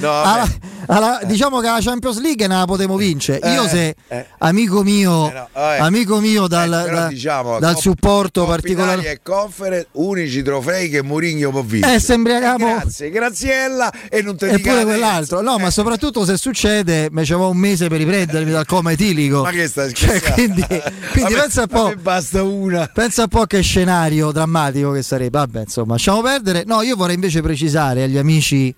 Alla- 0.00 0.48
alla- 0.86 1.20
diciamo 1.24 1.60
che 1.60 1.68
la 1.68 1.78
Champions 1.80 2.20
League 2.20 2.46
non 2.48 2.58
la 2.58 2.64
potevo 2.64 2.96
vincere. 2.96 3.38
Io, 3.52 3.64
Eh, 3.64 3.68
se 3.68 3.94
eh. 4.08 4.26
amico 4.38 4.82
mio, 4.82 5.30
vabbè. 5.52 5.78
amico 5.78 6.18
mio 6.18 6.48
dal, 6.48 6.86
Eh, 6.86 6.90
da- 6.90 7.06
diciamo, 7.06 7.58
dal 7.60 7.74
Coppa- 7.74 7.80
supporto 7.80 8.44
particolare. 8.46 9.08
E 9.10 9.20
Conference, 9.22 9.86
unici 9.92 10.42
trofei 10.42 10.88
che 10.88 11.02
Mourinho 11.02 11.50
può 11.50 11.62
vincere. 11.62 11.94
Eh, 11.94 12.00
sembriamo- 12.00 12.66
Grazie, 12.78 13.10
Graziella 13.10 13.92
e 14.10 14.22
non 14.22 14.36
te 14.36 14.48
E 14.48 14.56
dica 14.56 14.70
pure 14.70 14.82
la 14.84 14.90
quell'altro, 14.90 15.40
no, 15.40 15.58
Eh. 15.58 15.62
ma 15.62 15.70
soprattutto 15.70 16.24
se 16.24 16.36
succede, 16.36 17.08
mi 17.12 17.24
ci 17.24 17.34
vuole 17.34 17.52
un 17.52 17.58
mese 17.58 17.86
per 17.88 17.98
riprendermi 17.98 18.50
dal 18.50 18.66
coma 18.66 18.90
etilico. 18.92 19.42
Ma 19.42 19.50
che 19.50 19.68
stai 19.68 19.92
Cioè, 19.94 20.18
scherzando? 20.18 20.34
quindi 20.34 20.66
quindi 21.12 21.32
me- 21.34 21.40
pensa 21.40 21.60
un 21.62 21.66
po'. 21.68 21.92
basta 22.00 22.42
una. 22.42 22.90
Pensa 22.92 23.11
un 23.20 23.28
po' 23.28 23.44
che 23.46 23.60
scenario 23.60 24.32
drammatico 24.32 24.90
che 24.92 25.02
sarebbe. 25.02 25.38
Vabbè, 25.38 25.60
insomma, 25.60 25.92
lasciamo 25.92 26.22
perdere. 26.22 26.64
No, 26.66 26.82
io 26.82 26.96
vorrei 26.96 27.14
invece 27.14 27.42
precisare 27.42 28.02
agli 28.04 28.16
amici 28.18 28.74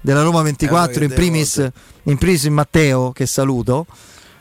della 0.00 0.22
Roma 0.22 0.42
24, 0.42 1.00
Eh, 1.00 1.04
in 1.06 1.12
primis, 1.12 1.68
in 2.04 2.18
primis 2.18 2.44
Matteo, 2.46 3.12
che 3.12 3.26
saluto, 3.26 3.86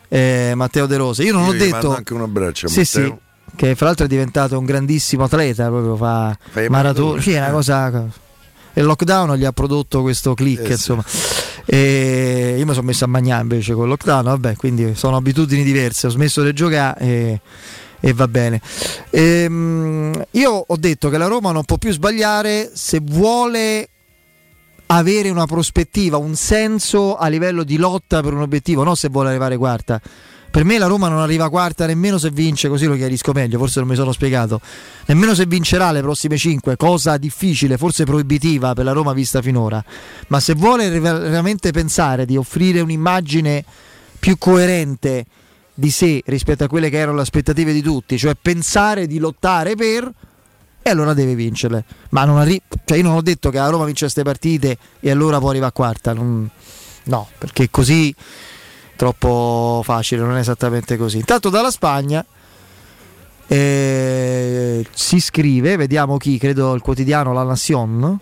eh, 0.07 0.53
Matteo 0.55 0.85
De 0.85 0.97
Rose. 0.97 1.23
Io 1.23 1.33
non 1.33 1.43
Io 1.45 1.49
ho 1.49 1.53
detto... 1.53 1.95
anche 1.95 2.13
un 2.13 2.21
abbraccio 2.21 2.67
Sì, 2.67 2.79
Matteo. 2.79 3.05
sì, 3.05 3.55
che 3.55 3.75
fra 3.75 3.87
l'altro 3.87 4.05
è 4.05 4.07
diventato 4.07 4.57
un 4.57 4.65
grandissimo 4.65 5.23
atleta, 5.25 5.67
proprio 5.67 5.95
fa 5.95 6.37
maratona. 6.69 7.21
Sì, 7.21 7.31
è 7.33 7.39
una 7.39 7.51
cosa. 7.51 8.07
Il 8.73 8.85
lockdown 8.85 9.35
gli 9.35 9.43
ha 9.43 9.51
prodotto 9.51 10.01
questo 10.01 10.33
click, 10.33 10.61
Eh, 10.61 10.65
sì. 10.65 10.71
insomma. 10.71 11.03
E 11.65 12.55
io 12.57 12.65
mi 12.65 12.73
sono 12.73 12.85
messo 12.87 13.03
a 13.03 13.07
mangiare 13.07 13.41
invece 13.41 13.73
con 13.73 13.83
il 13.83 13.89
lockdown, 13.89 14.23
vabbè, 14.23 14.55
quindi 14.55 14.95
sono 14.95 15.15
abitudini 15.17 15.63
diverse, 15.63 16.07
ho 16.07 16.09
smesso 16.09 16.41
di 16.41 16.53
giocare 16.53 16.99
e, 16.99 17.41
e 18.01 18.13
va 18.13 18.27
bene. 18.27 18.59
Ehm, 19.11 20.25
io 20.31 20.65
ho 20.67 20.77
detto 20.77 21.09
che 21.09 21.17
la 21.17 21.27
Roma 21.27 21.51
non 21.51 21.63
può 21.63 21.77
più 21.77 21.91
sbagliare 21.91 22.71
se 22.73 22.99
vuole 23.01 23.87
avere 24.87 25.29
una 25.29 25.45
prospettiva, 25.45 26.17
un 26.17 26.35
senso 26.35 27.15
a 27.15 27.27
livello 27.27 27.63
di 27.63 27.77
lotta 27.77 28.21
per 28.21 28.33
un 28.33 28.41
obiettivo, 28.41 28.83
non 28.83 28.97
se 28.97 29.07
vuole 29.07 29.29
arrivare 29.29 29.55
quarta. 29.55 30.01
Per 30.51 30.65
me 30.65 30.77
la 30.77 30.87
Roma 30.87 31.07
non 31.07 31.19
arriva 31.19 31.49
quarta 31.49 31.85
nemmeno 31.85 32.17
se 32.17 32.29
vince, 32.29 32.67
così 32.67 32.85
lo 32.85 32.95
chiarisco 32.95 33.31
meglio, 33.31 33.57
forse 33.57 33.79
non 33.79 33.87
mi 33.87 33.95
sono 33.95 34.11
spiegato. 34.11 34.59
Nemmeno 35.05 35.33
se 35.33 35.45
vincerà 35.45 35.93
le 35.93 36.01
prossime 36.01 36.35
5, 36.35 36.75
cosa 36.75 37.15
difficile, 37.15 37.77
forse 37.77 38.03
proibitiva 38.03 38.73
per 38.73 38.83
la 38.83 38.91
Roma 38.91 39.13
vista 39.13 39.41
finora. 39.41 39.81
Ma 40.27 40.41
se 40.41 40.53
vuole 40.55 40.89
veramente 40.99 41.71
pensare 41.71 42.25
di 42.25 42.35
offrire 42.35 42.81
un'immagine 42.81 43.63
più 44.19 44.37
coerente 44.37 45.25
di 45.81 45.89
sé 45.89 46.21
rispetto 46.27 46.63
a 46.63 46.67
quelle 46.67 46.91
che 46.91 46.97
erano 46.97 47.15
le 47.15 47.23
aspettative 47.23 47.73
di 47.73 47.81
tutti, 47.81 48.15
cioè 48.17 48.35
pensare 48.39 49.07
di 49.07 49.17
lottare 49.17 49.73
per 49.75 50.09
e 50.83 50.89
allora 50.89 51.13
deve 51.15 51.33
vincerle. 51.33 51.83
Ma 52.09 52.23
non 52.23 52.37
arri- 52.37 52.61
cioè 52.85 52.97
io 52.97 53.03
non 53.03 53.15
ho 53.15 53.21
detto 53.21 53.49
che 53.49 53.57
la 53.57 53.67
Roma 53.67 53.85
vince 53.85 54.01
queste 54.03 54.21
partite 54.23 54.77
e 54.99 55.09
allora 55.09 55.39
può 55.39 55.49
arrivare 55.49 55.71
a 55.71 55.73
quarta. 55.73 56.13
non- 56.13 56.47
No, 57.05 57.27
perché 57.37 57.69
così 57.71 58.13
troppo 58.95 59.81
facile, 59.83 60.21
non 60.21 60.37
è 60.37 60.39
esattamente 60.39 60.97
così. 60.97 61.17
Intanto 61.17 61.49
dalla 61.49 61.71
Spagna 61.71 62.23
eh, 63.47 64.85
si 64.93 65.19
scrive, 65.19 65.75
vediamo 65.77 66.17
chi, 66.17 66.37
credo 66.37 66.73
il 66.75 66.81
quotidiano 66.81 67.33
La 67.33 67.43
Nación, 67.43 68.19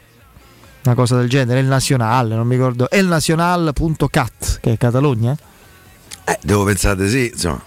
una 0.86 0.96
cosa 0.96 1.18
del 1.18 1.28
genere, 1.30 1.60
il 1.60 1.66
Nacional, 1.68 2.30
non 2.30 2.48
mi 2.48 2.56
ricordo, 2.56 2.90
elnacional.cat, 2.90 4.60
che 4.62 4.72
è 4.74 4.78
Catalogna, 4.78 5.38
Eh, 6.30 6.38
devo 6.44 6.64
pensare 6.64 7.10
sì, 7.10 7.32
insomma. 7.34 7.64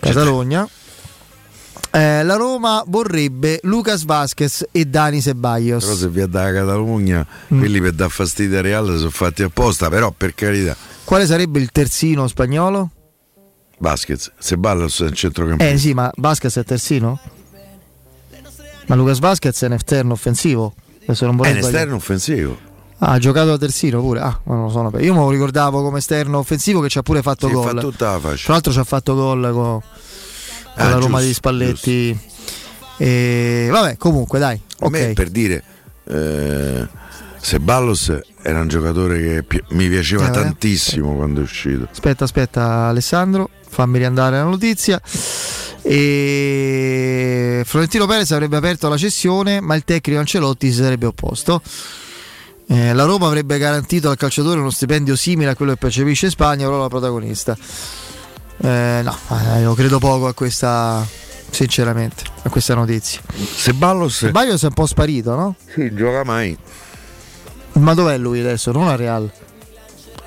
Catalogna. 0.00 0.68
Eh, 1.92 2.24
la 2.24 2.34
Roma 2.34 2.82
vorrebbe 2.86 3.60
Lucas 3.62 4.04
Vasquez 4.04 4.66
e 4.72 4.86
Dani 4.86 5.20
Ceballos. 5.20 5.84
Però 5.84 5.94
se 5.94 6.08
vi 6.08 6.28
da 6.28 6.52
Catalogna, 6.52 7.24
Mm. 7.52 7.58
quelli 7.58 7.80
per 7.80 7.92
dar 7.92 8.10
fastidio 8.10 8.58
a 8.58 8.62
Real 8.62 8.96
sono 8.96 9.10
fatti 9.10 9.42
apposta, 9.44 9.88
però 9.88 10.10
per 10.10 10.34
carità. 10.34 10.74
Quale 11.04 11.24
sarebbe 11.24 11.60
il 11.60 11.70
terzino 11.70 12.26
spagnolo? 12.26 12.90
Vasquez, 13.78 14.32
se 14.38 14.56
balla 14.56 14.84
il 14.84 15.12
centrocampo. 15.12 15.62
Eh 15.62 15.78
sì, 15.78 15.92
ma 15.92 16.10
Vasquez 16.16 16.56
è 16.56 16.64
terzino? 16.64 17.20
Ma 18.86 18.94
Lucas 18.96 19.20
Vasquez 19.20 19.62
è 19.62 19.66
un 19.66 19.72
esterno 19.74 20.14
offensivo. 20.14 20.74
È 21.04 21.12
un 21.24 21.44
esterno 21.44 21.94
offensivo. 21.96 22.70
Ah, 23.04 23.12
ha 23.14 23.18
giocato 23.18 23.48
da 23.48 23.58
terzino 23.58 24.00
pure. 24.00 24.20
Ah, 24.20 24.38
non 24.44 24.62
lo 24.62 24.68
so. 24.70 24.98
Io 25.00 25.12
me 25.12 25.18
lo 25.20 25.30
ricordavo 25.30 25.82
come 25.82 25.98
esterno 25.98 26.38
offensivo 26.38 26.80
che 26.80 26.88
ci 26.88 26.98
ha 26.98 27.02
pure 27.02 27.20
fatto 27.20 27.48
Sì, 27.48 27.52
gol. 27.52 27.64
fa 27.74 27.80
tutta. 27.80 28.18
Tra 28.20 28.52
l'altro 28.52 28.70
ci 28.70 28.78
ha 28.78 28.84
fatto 28.84 29.14
gol 29.16 29.42
con, 29.52 29.52
con 29.52 29.80
Ah, 30.76 30.88
la 30.90 30.96
Roma 30.98 31.20
di 31.20 31.34
Spalletti. 31.34 32.16
E 32.98 33.68
vabbè, 33.72 33.96
comunque 33.96 34.38
dai. 34.38 34.60
A 34.80 34.88
me 34.88 35.14
per 35.14 35.30
dire, 35.30 35.64
eh, 36.04 36.86
Seballos 37.40 38.16
era 38.40 38.60
un 38.60 38.68
giocatore 38.68 39.44
che 39.48 39.62
mi 39.70 39.88
piaceva 39.88 40.26
Eh, 40.26 40.30
vabbè. 40.30 40.40
tantissimo 40.42 41.14
quando 41.16 41.40
è 41.40 41.42
uscito. 41.42 41.88
Aspetta, 41.90 42.22
aspetta 42.22 42.86
Alessandro, 42.86 43.50
fammi 43.68 43.98
riandare 43.98 44.36
la 44.36 44.44
notizia. 44.44 45.00
E 45.82 47.62
Florentino 47.64 48.06
Perez 48.06 48.30
avrebbe 48.30 48.56
aperto 48.56 48.88
la 48.88 48.96
cessione, 48.96 49.60
ma 49.60 49.74
il 49.74 49.82
tecnico 49.82 50.20
Ancelotti 50.20 50.70
si 50.70 50.80
sarebbe 50.82 51.06
opposto. 51.06 51.60
Eh, 52.72 52.94
la 52.94 53.04
Roma 53.04 53.26
avrebbe 53.26 53.58
garantito 53.58 54.08
al 54.08 54.16
calciatore 54.16 54.58
uno 54.58 54.70
stipendio 54.70 55.14
simile 55.14 55.50
a 55.50 55.54
quello 55.54 55.72
che 55.72 55.78
percepisce 55.78 56.26
in 56.26 56.30
Spagna, 56.30 56.64
però 56.66 56.80
la 56.80 56.88
protagonista. 56.88 57.54
Eh, 58.64 59.00
no, 59.04 59.16
eh, 59.54 59.60
io 59.60 59.74
credo 59.74 59.98
poco 59.98 60.26
a 60.26 60.32
questa, 60.32 61.06
sinceramente, 61.50 62.24
a 62.42 62.48
questa 62.48 62.74
notizia. 62.74 63.20
Seballos 63.54 64.16
si 64.16 64.64
è 64.64 64.68
un 64.68 64.72
po' 64.74 64.86
sparito, 64.86 65.34
no? 65.34 65.56
Sì, 65.74 65.92
gioca 65.94 66.24
mai. 66.24 66.56
Ma 67.72 67.92
dov'è 67.92 68.16
lui 68.16 68.40
adesso? 68.40 68.72
Non 68.72 68.88
a 68.88 68.96
Real. 68.96 69.30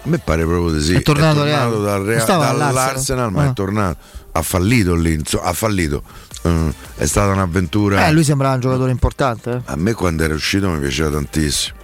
A 0.04 0.08
me 0.08 0.20
pare 0.20 0.46
proprio 0.46 0.76
di 0.78 0.84
sì. 0.84 0.94
È 0.94 1.02
tornato 1.02 1.42
al 1.42 1.48
tornato 1.48 1.70
Real. 1.70 1.84
dal 1.84 2.04
Real- 2.04 2.26
dall'Arsenal, 2.28 2.62
all'Arsenal? 2.62 3.32
ma 3.32 3.42
Ah. 3.44 3.50
è 3.50 3.54
tornato. 3.54 3.98
Ha 4.34 4.42
fallito 4.44 4.94
lì, 4.94 5.20
ha 5.42 5.54
fallito. 5.54 6.04
Eh, 6.44 6.74
è 6.98 7.06
stata 7.08 7.32
un'avventura. 7.32 8.06
Eh, 8.06 8.12
lui 8.12 8.24
sembrava 8.24 8.54
un 8.54 8.60
giocatore 8.60 8.92
importante. 8.92 9.52
eh. 9.52 9.62
A 9.66 9.76
me 9.78 9.94
quando 9.94 10.24
era 10.24 10.34
uscito 10.36 10.70
mi 10.70 10.80
piaceva 10.80 11.10
tantissimo. 11.10 11.78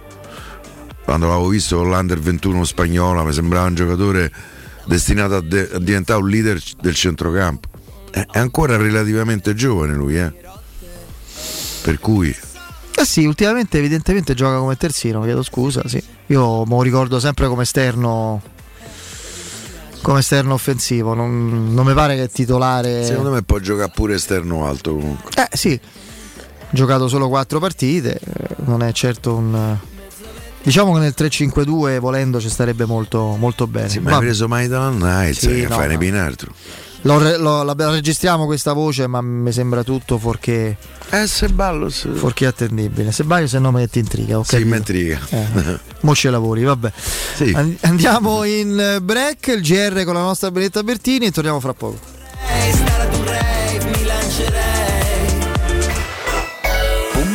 Quando 1.04 1.26
l'avevo 1.26 1.48
visto 1.48 1.76
con 1.76 1.88
l'Under 1.90 2.18
21 2.20 2.64
spagnola 2.64 3.24
mi 3.24 3.32
sembrava 3.32 3.66
un 3.66 3.74
giocatore 3.74 4.32
destinato 4.86 5.36
a, 5.36 5.40
de- 5.40 5.70
a 5.74 5.78
diventare 5.78 6.20
un 6.20 6.28
leader 6.28 6.60
del 6.80 6.94
centrocampo. 6.94 7.68
È 8.10 8.26
è 8.30 8.38
ancora 8.38 8.76
relativamente 8.76 9.54
giovane 9.54 9.94
lui, 9.94 10.18
eh. 10.18 10.32
Per 11.82 11.98
cui 11.98 12.34
Eh 12.94 13.04
sì, 13.04 13.24
ultimamente 13.24 13.78
evidentemente 13.78 14.34
gioca 14.34 14.58
come 14.58 14.76
terzino, 14.76 15.22
chiedo 15.22 15.42
scusa, 15.42 15.82
sì. 15.88 16.02
Io 16.26 16.64
me 16.64 16.74
lo 16.76 16.82
ricordo 16.82 17.18
sempre 17.18 17.48
come 17.48 17.62
esterno 17.62 18.42
come 20.02 20.18
esterno 20.18 20.54
offensivo, 20.54 21.14
non, 21.14 21.72
non 21.72 21.86
mi 21.86 21.94
pare 21.94 22.16
che 22.16 22.24
è 22.24 22.28
titolare. 22.28 23.04
secondo 23.04 23.30
me 23.30 23.42
può 23.42 23.58
giocare 23.60 23.92
pure 23.94 24.14
esterno 24.14 24.66
alto 24.66 24.94
comunque. 24.94 25.30
Eh 25.36 25.56
sì, 25.56 25.78
giocato 26.70 27.06
solo 27.08 27.28
quattro 27.28 27.60
partite, 27.60 28.18
eh, 28.18 28.54
non 28.64 28.82
è 28.82 28.92
certo 28.92 29.36
un 29.36 29.78
Diciamo 30.62 30.92
che 30.94 31.00
nel 31.00 31.14
3-5-2 31.16 31.98
volendo 31.98 32.40
ci 32.40 32.48
starebbe 32.48 32.84
molto, 32.84 33.36
molto 33.38 33.66
bene. 33.66 33.88
Sì, 33.88 33.98
ma 33.98 34.14
hai 34.14 34.20
preso 34.20 34.46
Maitland 34.48 35.02
Nights 35.02 35.38
Sì, 35.40 35.48
che 35.62 35.66
no, 35.68 35.74
fai 35.74 35.88
ne 35.88 35.94
no. 35.94 35.98
pinaltro. 35.98 36.52
Lo 37.04 37.18
lo- 37.18 37.64
la, 37.64 37.74
la 37.76 37.90
registriamo 37.90 38.46
questa 38.46 38.72
voce, 38.72 39.08
ma 39.08 39.20
mi 39.20 39.50
sembra 39.50 39.82
tutto 39.82 40.18
fuorché, 40.18 40.76
Eh, 41.10 41.26
se 41.26 41.48
ballo. 41.48 41.88
Se... 41.88 42.08
fuorché 42.10 42.46
attendibile. 42.46 43.10
Se 43.10 43.24
sbaglio, 43.24 43.48
se 43.48 43.58
no 43.58 43.72
mi 43.72 43.80
metti 43.80 43.98
intriga. 43.98 44.38
ho 44.38 44.44
Sì, 44.44 44.62
mi 44.62 44.76
intriga. 44.76 45.18
Eh, 45.30 45.78
mo 46.02 46.14
ce 46.14 46.30
lavori, 46.30 46.62
vabbè. 46.62 46.92
Sì. 47.34 47.50
And- 47.56 47.76
andiamo 47.80 48.44
in 48.44 48.78
eh, 48.78 49.00
break, 49.00 49.48
il 49.48 49.62
GR 49.62 50.04
con 50.04 50.14
la 50.14 50.20
nostra 50.20 50.52
Benetta 50.52 50.84
Bertini 50.84 51.26
e 51.26 51.30
torniamo 51.32 51.58
fra 51.58 51.72
poco. 51.74 51.98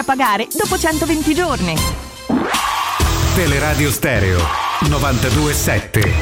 a 0.00 0.04
pagare 0.04 0.46
dopo 0.54 0.78
120 0.78 1.34
giorni. 1.34 1.74
Teleradio 3.34 3.90
Stereo 3.90 4.40
927. 4.88 6.14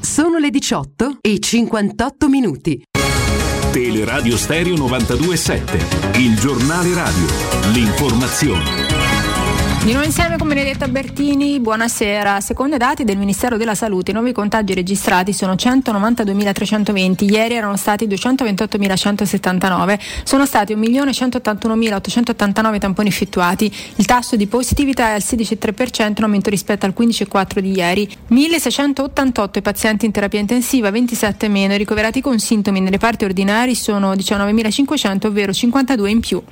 Sono 0.00 0.38
le 0.38 0.50
18 0.50 1.18
e 1.20 1.38
58 1.38 2.28
minuti. 2.28 2.82
Teleradio 3.72 4.36
Stereo 4.36 4.76
927. 4.76 6.18
Il 6.18 6.38
giornale 6.38 6.92
radio. 6.94 7.26
L'informazione. 7.72 8.99
Di 9.82 9.92
nuovo 9.92 10.04
insieme 10.04 10.36
con 10.36 10.46
Benedetta 10.46 10.88
Bertini, 10.88 11.58
buonasera. 11.58 12.42
Secondo 12.42 12.74
i 12.74 12.78
dati 12.78 13.04
del 13.04 13.16
Ministero 13.16 13.56
della 13.56 13.74
Salute, 13.74 14.10
i 14.10 14.14
nuovi 14.14 14.32
contagi 14.32 14.74
registrati 14.74 15.32
sono 15.32 15.54
192.320, 15.54 17.24
ieri 17.24 17.54
erano 17.54 17.78
stati 17.78 18.06
228.179, 18.06 19.98
sono 20.22 20.44
stati 20.44 20.76
1.181.889 20.76 22.78
tamponi 22.78 23.08
effettuati, 23.08 23.74
il 23.94 24.04
tasso 24.04 24.36
di 24.36 24.46
positività 24.46 25.08
è 25.08 25.12
al 25.12 25.22
16,3%, 25.24 26.12
in 26.14 26.24
aumento 26.24 26.50
rispetto 26.50 26.84
al 26.84 26.92
15,4% 26.94 27.60
di 27.60 27.74
ieri, 27.74 28.06
1.688 28.32 29.56
i 29.56 29.62
pazienti 29.62 30.04
in 30.04 30.12
terapia 30.12 30.40
intensiva, 30.40 30.90
27 30.90 31.48
meno, 31.48 31.74
ricoverati 31.76 32.20
con 32.20 32.38
sintomi 32.38 32.80
nei 32.80 32.90
reparti 32.90 33.24
ordinari 33.24 33.74
sono 33.74 34.12
19.500, 34.12 35.26
ovvero 35.26 35.54
52 35.54 36.10
in 36.10 36.20
più. 36.20 36.42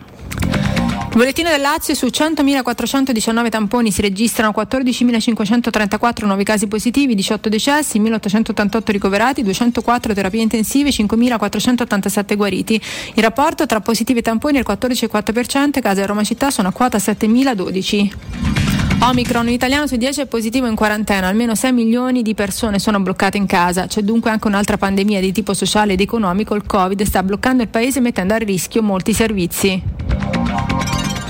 Bollettino 1.18 1.48
del 1.48 1.60
Lazio 1.60 1.94
su 1.94 2.06
100.419 2.06 3.48
tamponi 3.48 3.90
si 3.90 4.02
registrano 4.02 4.52
14.534 4.56 6.26
nuovi 6.26 6.44
casi 6.44 6.68
positivi, 6.68 7.16
18 7.16 7.48
decessi, 7.48 7.98
1.888 7.98 8.90
ricoverati, 8.92 9.42
204 9.42 10.14
terapie 10.14 10.42
intensive, 10.42 10.90
5.487 10.90 12.36
guariti. 12.36 12.80
Il 13.14 13.22
rapporto 13.24 13.66
tra 13.66 13.80
positivi 13.80 14.20
e 14.20 14.22
tamponi 14.22 14.58
è 14.58 14.60
il 14.60 14.66
14,4%, 14.68 15.80
casi 15.80 16.00
a 16.00 16.06
Roma 16.06 16.22
città 16.22 16.52
sono 16.52 16.68
a 16.68 16.72
quota 16.72 16.98
7.012. 16.98 18.87
Omicron, 19.00 19.46
un 19.46 19.52
italiano 19.52 19.86
su 19.86 19.96
10 19.96 20.22
è 20.22 20.26
positivo 20.26 20.66
in 20.66 20.74
quarantena, 20.74 21.28
almeno 21.28 21.54
6 21.54 21.72
milioni 21.72 22.22
di 22.22 22.34
persone 22.34 22.80
sono 22.80 22.98
bloccate 22.98 23.36
in 23.36 23.46
casa, 23.46 23.86
c'è 23.86 24.02
dunque 24.02 24.30
anche 24.30 24.48
un'altra 24.48 24.76
pandemia 24.76 25.20
di 25.20 25.30
tipo 25.30 25.54
sociale 25.54 25.92
ed 25.92 26.00
economico, 26.00 26.56
il 26.56 26.66
Covid 26.66 27.00
sta 27.02 27.22
bloccando 27.22 27.62
il 27.62 27.68
paese 27.68 28.00
mettendo 28.00 28.34
a 28.34 28.38
rischio 28.38 28.82
molti 28.82 29.12
servizi. 29.12 29.80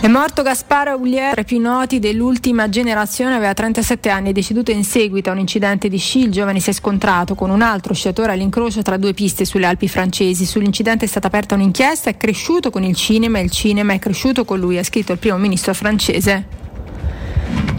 È 0.00 0.06
morto 0.06 0.42
Gasparo 0.42 0.96
Ulier, 0.96 1.32
tra 1.32 1.42
i 1.42 1.44
più 1.44 1.60
noti 1.60 1.98
dell'ultima 1.98 2.68
generazione, 2.68 3.34
aveva 3.34 3.52
37 3.52 4.08
anni, 4.08 4.30
è 4.30 4.32
deceduto 4.32 4.70
in 4.70 4.84
seguito 4.84 5.28
a 5.28 5.32
un 5.32 5.40
incidente 5.40 5.88
di 5.88 5.98
sci. 5.98 6.20
Il 6.20 6.30
giovane 6.30 6.60
si 6.60 6.70
è 6.70 6.72
scontrato 6.72 7.34
con 7.34 7.50
un 7.50 7.62
altro 7.62 7.94
sciatore 7.94 8.32
all'incrocio 8.32 8.80
tra 8.82 8.96
due 8.96 9.12
piste 9.12 9.44
sulle 9.44 9.66
Alpi 9.66 9.88
francesi. 9.88 10.46
Sull'incidente 10.46 11.04
è 11.04 11.08
stata 11.08 11.26
aperta 11.26 11.56
un'inchiesta, 11.56 12.10
è 12.10 12.16
cresciuto 12.16 12.70
con 12.70 12.84
il 12.84 12.94
cinema 12.94 13.40
e 13.40 13.42
il 13.42 13.50
cinema 13.50 13.92
è 13.92 13.98
cresciuto 13.98 14.44
con 14.44 14.60
lui, 14.60 14.78
ha 14.78 14.84
scritto 14.84 15.10
il 15.10 15.18
primo 15.18 15.36
ministro 15.36 15.74
francese. 15.74 16.67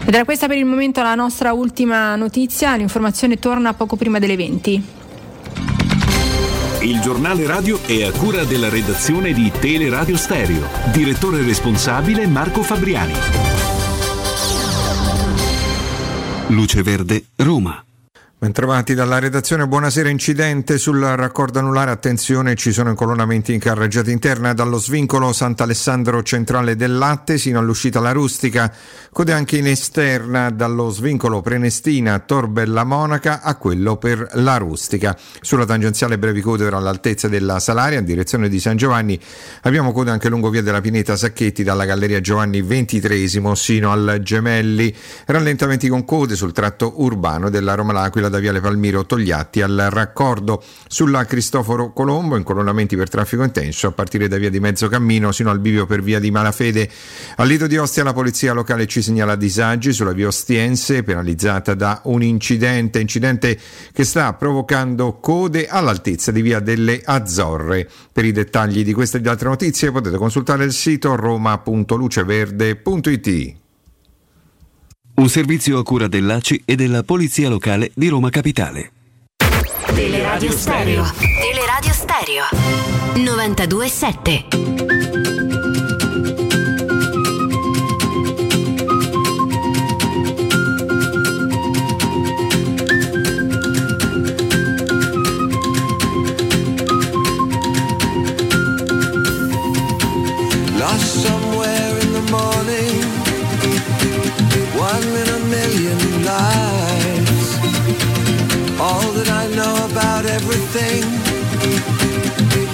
Ed 0.04 0.14
era 0.14 0.24
questa 0.24 0.46
per 0.46 0.56
il 0.56 0.64
momento 0.64 1.02
la 1.02 1.14
nostra 1.14 1.52
ultima 1.52 2.16
notizia, 2.16 2.74
l'informazione 2.76 3.38
torna 3.38 3.74
poco 3.74 3.96
prima 3.96 4.18
delle 4.18 4.36
20. 4.36 4.82
Il 6.80 7.00
giornale 7.00 7.46
radio 7.46 7.78
è 7.84 8.04
a 8.04 8.10
cura 8.10 8.44
della 8.44 8.70
redazione 8.70 9.32
di 9.34 9.52
Teleradio 9.60 10.16
Stereo. 10.16 10.66
Direttore 10.92 11.42
responsabile 11.42 12.26
Marco 12.26 12.62
Fabriani. 12.62 13.12
Luce 16.48 16.82
Verde, 16.82 17.26
Roma. 17.36 17.84
Bentrovati 18.42 18.94
dalla 18.94 19.18
redazione, 19.18 19.68
buonasera. 19.68 20.08
Incidente 20.08 20.78
sul 20.78 20.98
raccordo 20.98 21.58
anulare. 21.58 21.90
Attenzione, 21.90 22.54
ci 22.54 22.72
sono 22.72 22.88
incolonnamenti 22.88 23.52
in 23.52 23.58
carreggiata 23.58 24.10
interna 24.10 24.54
dallo 24.54 24.78
svincolo 24.78 25.30
Sant'Alessandro 25.34 26.22
centrale 26.22 26.74
del 26.74 26.96
Latte 26.96 27.36
sino 27.36 27.58
all'uscita 27.58 27.98
alla 27.98 28.12
rustica. 28.12 28.72
Code 29.12 29.34
anche 29.34 29.58
in 29.58 29.66
esterna 29.66 30.48
dallo 30.48 30.88
svincolo 30.88 31.42
Prenestina 31.42 32.18
Torbella 32.20 32.84
Monaca 32.84 33.42
a 33.42 33.56
quello 33.56 33.98
per 33.98 34.26
la 34.32 34.56
rustica. 34.56 35.14
Sulla 35.42 35.66
tangenziale 35.66 36.16
brevi 36.16 36.40
code 36.40 36.64
ora 36.64 36.78
all'altezza 36.78 37.28
della 37.28 37.58
Salaria 37.58 37.98
in 37.98 38.06
direzione 38.06 38.48
di 38.48 38.58
San 38.58 38.78
Giovanni. 38.78 39.20
Abbiamo 39.64 39.92
code 39.92 40.12
anche 40.12 40.30
lungo 40.30 40.48
via 40.48 40.62
della 40.62 40.80
Pineta 40.80 41.14
Sacchetti 41.14 41.62
dalla 41.62 41.84
Galleria 41.84 42.22
Giovanni 42.22 42.66
XXIII 42.66 43.54
sino 43.54 43.92
al 43.92 44.20
Gemelli. 44.22 44.96
Rallentamenti 45.26 45.88
con 45.88 46.06
code 46.06 46.36
sul 46.36 46.52
tratto 46.52 47.02
urbano 47.02 47.50
della 47.50 47.74
Roma 47.74 47.92
L'Aquila 47.92 48.28
da 48.30 48.38
Viale 48.38 48.60
Palmiro 48.60 49.04
Togliatti 49.04 49.60
al 49.60 49.88
raccordo 49.90 50.62
sulla 50.86 51.26
Cristoforo 51.26 51.92
Colombo, 51.92 52.36
incolonnamenti 52.36 52.96
per 52.96 53.10
traffico 53.10 53.42
intenso 53.42 53.88
a 53.88 53.92
partire 53.92 54.28
da 54.28 54.38
via 54.38 54.48
di 54.48 54.60
Mezzocammino 54.60 55.32
sino 55.32 55.50
al 55.50 55.60
bivio 55.60 55.84
per 55.84 56.02
via 56.02 56.18
di 56.18 56.30
Malafede. 56.30 56.88
Al 57.36 57.46
Lido 57.46 57.66
di 57.66 57.76
Ostia 57.76 58.04
la 58.04 58.14
polizia 58.14 58.54
locale 58.54 58.86
ci 58.86 59.02
segnala 59.02 59.36
disagi 59.36 59.92
sulla 59.92 60.12
via 60.12 60.28
Ostiense 60.28 61.02
penalizzata 61.02 61.74
da 61.74 62.00
un 62.04 62.22
incidente, 62.22 63.00
incidente 63.00 63.58
che 63.92 64.04
sta 64.04 64.32
provocando 64.32 65.18
code 65.18 65.66
all'altezza 65.66 66.30
di 66.30 66.40
via 66.40 66.60
delle 66.60 67.02
Azzorre. 67.04 67.86
Per 68.12 68.24
i 68.24 68.32
dettagli 68.32 68.84
di 68.84 68.92
queste 68.92 69.16
e 69.18 69.20
di 69.20 69.28
altre 69.28 69.48
notizie 69.48 69.90
potete 69.90 70.16
consultare 70.16 70.64
il 70.64 70.72
sito 70.72 71.16
roma.luceverde.it. 71.16 73.59
Un 75.20 75.28
servizio 75.28 75.78
a 75.78 75.82
cura 75.82 76.08
dell'ACI 76.08 76.62
e 76.64 76.76
della 76.76 77.02
Polizia 77.02 77.50
Locale 77.50 77.90
di 77.94 78.08
Roma 78.08 78.30
Capitale. 78.30 78.90
Teleradio 79.94 80.50
Stereo. 80.50 81.04
Teleradio 81.52 81.92
Stereo 81.92 82.44
927. 83.22 84.99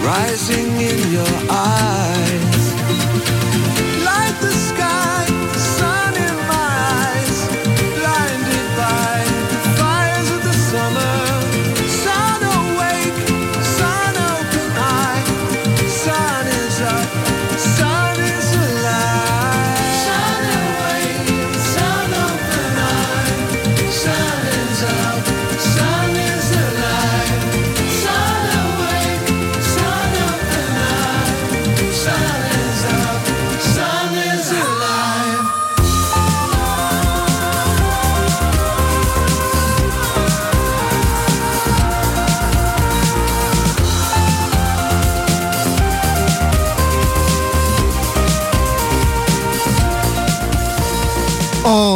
Rising 0.06 0.80
in 0.80 1.12
your 1.12 1.50
eyes. 1.50 2.15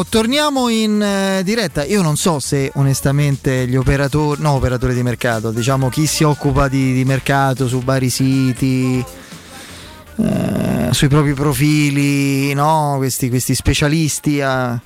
Torniamo 0.09 0.69
in 0.69 1.01
eh, 1.03 1.43
diretta. 1.45 1.85
Io 1.85 2.03
non 2.03 2.17
so 2.17 2.39
se 2.39 2.71
onestamente 2.75 3.67
gli 3.67 3.77
operatori, 3.77 4.41
no, 4.41 4.53
operatori 4.53 4.95
di 4.95 5.03
mercato, 5.03 5.51
diciamo 5.51 5.89
chi 5.89 6.07
si 6.07 6.25
occupa 6.25 6.69
di, 6.69 6.93
di 6.93 7.05
mercato 7.05 7.69
su 7.69 7.83
vari 7.83 8.11
siti, 8.11 9.05
eh, 10.17 10.89
sui 10.93 11.09
propri 11.09 11.35
profili, 11.35 12.53
no? 12.55 12.95
questi, 12.99 13.29
questi 13.29 13.55
specialisti 13.55 14.41
ah, 14.41 14.81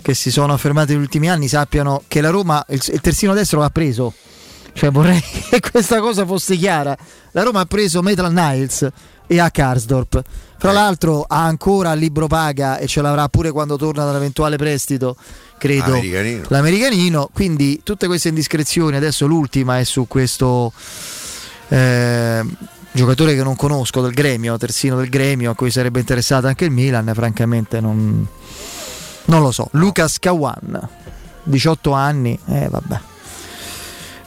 che 0.00 0.14
si 0.14 0.30
sono 0.30 0.52
affermati 0.52 0.92
negli 0.92 1.02
ultimi 1.02 1.28
anni 1.28 1.48
sappiano 1.48 2.02
che 2.08 2.20
la 2.20 2.30
Roma, 2.30 2.64
il, 2.68 2.82
il 2.92 3.00
terzino 3.00 3.34
destro 3.34 3.60
l'ha 3.60 3.70
preso. 3.70 4.14
Cioè 4.72 4.90
vorrei 4.90 5.20
che 5.50 5.60
questa 5.60 6.00
cosa 6.00 6.24
fosse 6.24 6.56
chiara. 6.56 6.96
La 7.32 7.42
Roma 7.42 7.60
ha 7.60 7.66
preso 7.66 8.02
Metal 8.02 8.32
Niles 8.32 8.88
e 9.28 9.38
a 9.38 9.50
Karsdorp. 9.50 10.22
Fra 10.58 10.72
l'altro 10.72 11.24
ha 11.28 11.44
ancora 11.44 11.92
il 11.92 12.00
libro 12.00 12.26
paga 12.26 12.78
e 12.78 12.88
ce 12.88 13.00
l'avrà 13.00 13.28
pure 13.28 13.52
quando 13.52 13.76
torna 13.76 14.04
dall'eventuale 14.04 14.56
prestito, 14.56 15.16
credo, 15.56 15.92
Americanino. 15.92 16.44
l'americanino. 16.48 17.30
Quindi 17.32 17.80
tutte 17.84 18.08
queste 18.08 18.30
indiscrezioni, 18.30 18.96
adesso 18.96 19.26
l'ultima 19.26 19.78
è 19.78 19.84
su 19.84 20.08
questo 20.08 20.72
eh, 21.68 22.44
giocatore 22.90 23.36
che 23.36 23.44
non 23.44 23.54
conosco 23.54 24.00
del 24.00 24.12
gremio, 24.12 24.56
terzino 24.56 24.96
del 24.96 25.08
gremio, 25.08 25.52
a 25.52 25.54
cui 25.54 25.70
sarebbe 25.70 26.00
interessato 26.00 26.48
anche 26.48 26.64
il 26.64 26.72
Milan, 26.72 27.08
francamente 27.14 27.80
non, 27.80 28.26
non 29.26 29.42
lo 29.42 29.52
so. 29.52 29.68
Lucas 29.72 30.18
Kawan, 30.18 30.88
18 31.44 31.92
anni, 31.92 32.36
eh 32.48 32.66
vabbè. 32.68 33.00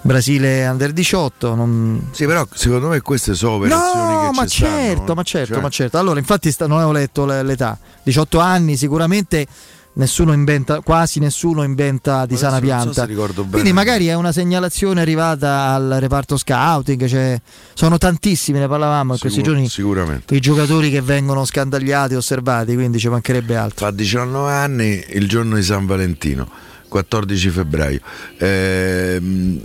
Brasile 0.03 0.65
under 0.67 0.91
18. 0.93 1.53
Non... 1.55 2.09
Sì, 2.11 2.25
però 2.25 2.47
secondo 2.53 2.87
me 2.87 3.01
queste 3.01 3.35
sono 3.35 3.53
operazioni 3.53 4.13
No, 4.13 4.29
che 4.31 4.35
ma 4.39 4.45
ci 4.47 4.57
stanno, 4.63 4.75
certo, 4.75 5.11
eh. 5.11 5.15
ma 5.15 5.23
certo, 5.23 5.53
Cioè, 5.53 5.61
ma 5.61 5.69
certo. 5.69 5.97
Allora, 5.99 6.19
infatti, 6.19 6.51
sta- 6.51 6.65
non 6.67 6.77
avevo 6.77 6.91
letto 6.93 7.25
le- 7.25 7.43
l'età. 7.43 7.77
18 8.03 8.39
anni, 8.39 8.77
sicuramente 8.77 9.45
nessuno 9.93 10.31
inventa, 10.31 10.79
quasi 10.79 11.19
nessuno 11.19 11.63
inventa 11.63 12.25
di 12.25 12.33
Adesso 12.33 12.37
sana 12.45 12.55
so 12.55 12.61
pianta. 12.61 13.03
ricordo 13.03 13.41
bene. 13.41 13.51
Quindi 13.51 13.73
magari 13.73 14.07
è 14.07 14.13
una 14.13 14.31
segnalazione 14.31 15.01
arrivata 15.01 15.73
al 15.73 15.97
reparto 15.99 16.37
scouting, 16.37 17.05
cioè, 17.07 17.39
sono 17.73 17.97
tantissimi, 17.97 18.57
ne 18.57 18.67
parlavamo 18.67 19.13
in 19.13 19.19
questi 19.19 19.39
Sicur- 19.39 19.53
giorni. 19.53 19.69
Sicuramente. 19.69 20.33
I 20.33 20.39
giocatori 20.39 20.89
che 20.89 21.01
vengono 21.01 21.45
scandagliati, 21.45 22.15
osservati, 22.15 22.73
quindi 22.73 22.97
ci 22.99 23.09
mancherebbe 23.09 23.55
altro. 23.55 23.85
Fa 23.85 23.91
19 23.91 24.51
anni 24.51 25.03
il 25.09 25.27
giorno 25.27 25.55
di 25.55 25.63
San 25.63 25.85
Valentino, 25.85 26.49
14 26.87 27.49
febbraio. 27.49 27.99
Ehm, 28.37 29.61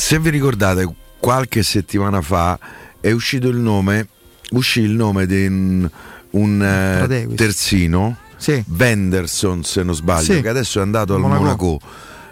se 0.00 0.18
vi 0.18 0.30
ricordate, 0.30 0.88
qualche 1.18 1.62
settimana 1.62 2.22
fa 2.22 2.58
è 3.00 3.10
uscito 3.12 3.48
il 3.48 3.58
nome, 3.58 4.08
uscì 4.52 4.80
il 4.80 4.92
nome 4.92 5.26
di 5.26 5.44
un, 5.46 5.90
un, 6.30 6.62
eh, 6.62 7.34
terzino, 7.34 8.16
Venderson 8.64 9.62
se 9.62 9.82
non 9.82 9.94
sbaglio, 9.94 10.32
Sì. 10.34 10.40
che 10.40 10.48
adesso 10.48 10.78
è 10.78 10.82
andato 10.82 11.14
al 11.14 11.20
Monaco. 11.20 11.42
Monaco. 11.42 11.80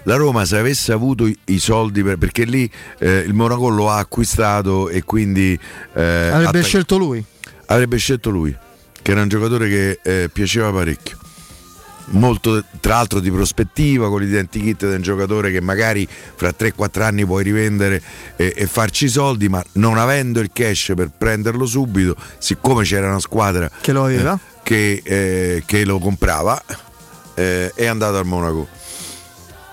La 0.04 0.16
Roma 0.16 0.46
se 0.46 0.56
avesse 0.56 0.92
avuto 0.92 1.26
i, 1.26 1.36
i 1.46 1.58
soldi 1.58 2.02
per- 2.02 2.16
perché 2.16 2.44
lì 2.44 2.68
eh, 3.00 3.18
il 3.18 3.34
Monaco 3.34 3.68
lo 3.68 3.90
ha 3.90 3.98
acquistato 3.98 4.88
e 4.88 5.02
quindi 5.02 5.52
eh, 5.92 6.02
Avrebbe 6.30 6.46
atta- 6.60 6.62
scelto 6.62 6.96
lui. 6.96 7.22
avrebbe 7.66 7.98
scelto 7.98 8.30
lui, 8.30 8.56
che 9.02 9.10
era 9.10 9.20
un 9.20 9.28
giocatore 9.28 9.68
che 9.68 10.00
eh, 10.02 10.30
piaceva 10.32 10.72
parecchio. 10.72 11.18
Molto, 12.10 12.64
tra 12.80 12.94
l'altro 12.94 13.20
di 13.20 13.30
prospettiva, 13.30 14.08
con 14.08 14.20
l'identikit 14.20 14.88
di 14.88 14.94
un 14.94 15.02
giocatore 15.02 15.50
che 15.50 15.60
magari 15.60 16.08
fra 16.08 16.52
3-4 16.58 17.02
anni 17.02 17.26
puoi 17.26 17.42
rivendere 17.42 18.00
e, 18.36 18.54
e 18.56 18.66
farci 18.66 19.04
i 19.04 19.08
soldi, 19.08 19.48
ma 19.48 19.62
non 19.72 19.98
avendo 19.98 20.40
il 20.40 20.50
cash 20.52 20.92
per 20.96 21.10
prenderlo 21.16 21.66
subito, 21.66 22.16
siccome 22.38 22.84
c'era 22.84 23.08
una 23.08 23.20
squadra 23.20 23.70
Che 23.80 23.92
lo 23.92 24.04
aveva? 24.04 24.34
eh, 24.34 24.38
che, 24.62 25.02
eh, 25.04 25.62
che 25.66 25.84
lo 25.84 25.98
comprava, 25.98 26.60
eh, 27.34 27.72
è 27.74 27.86
andato 27.86 28.16
al 28.16 28.26
Monaco. 28.26 28.66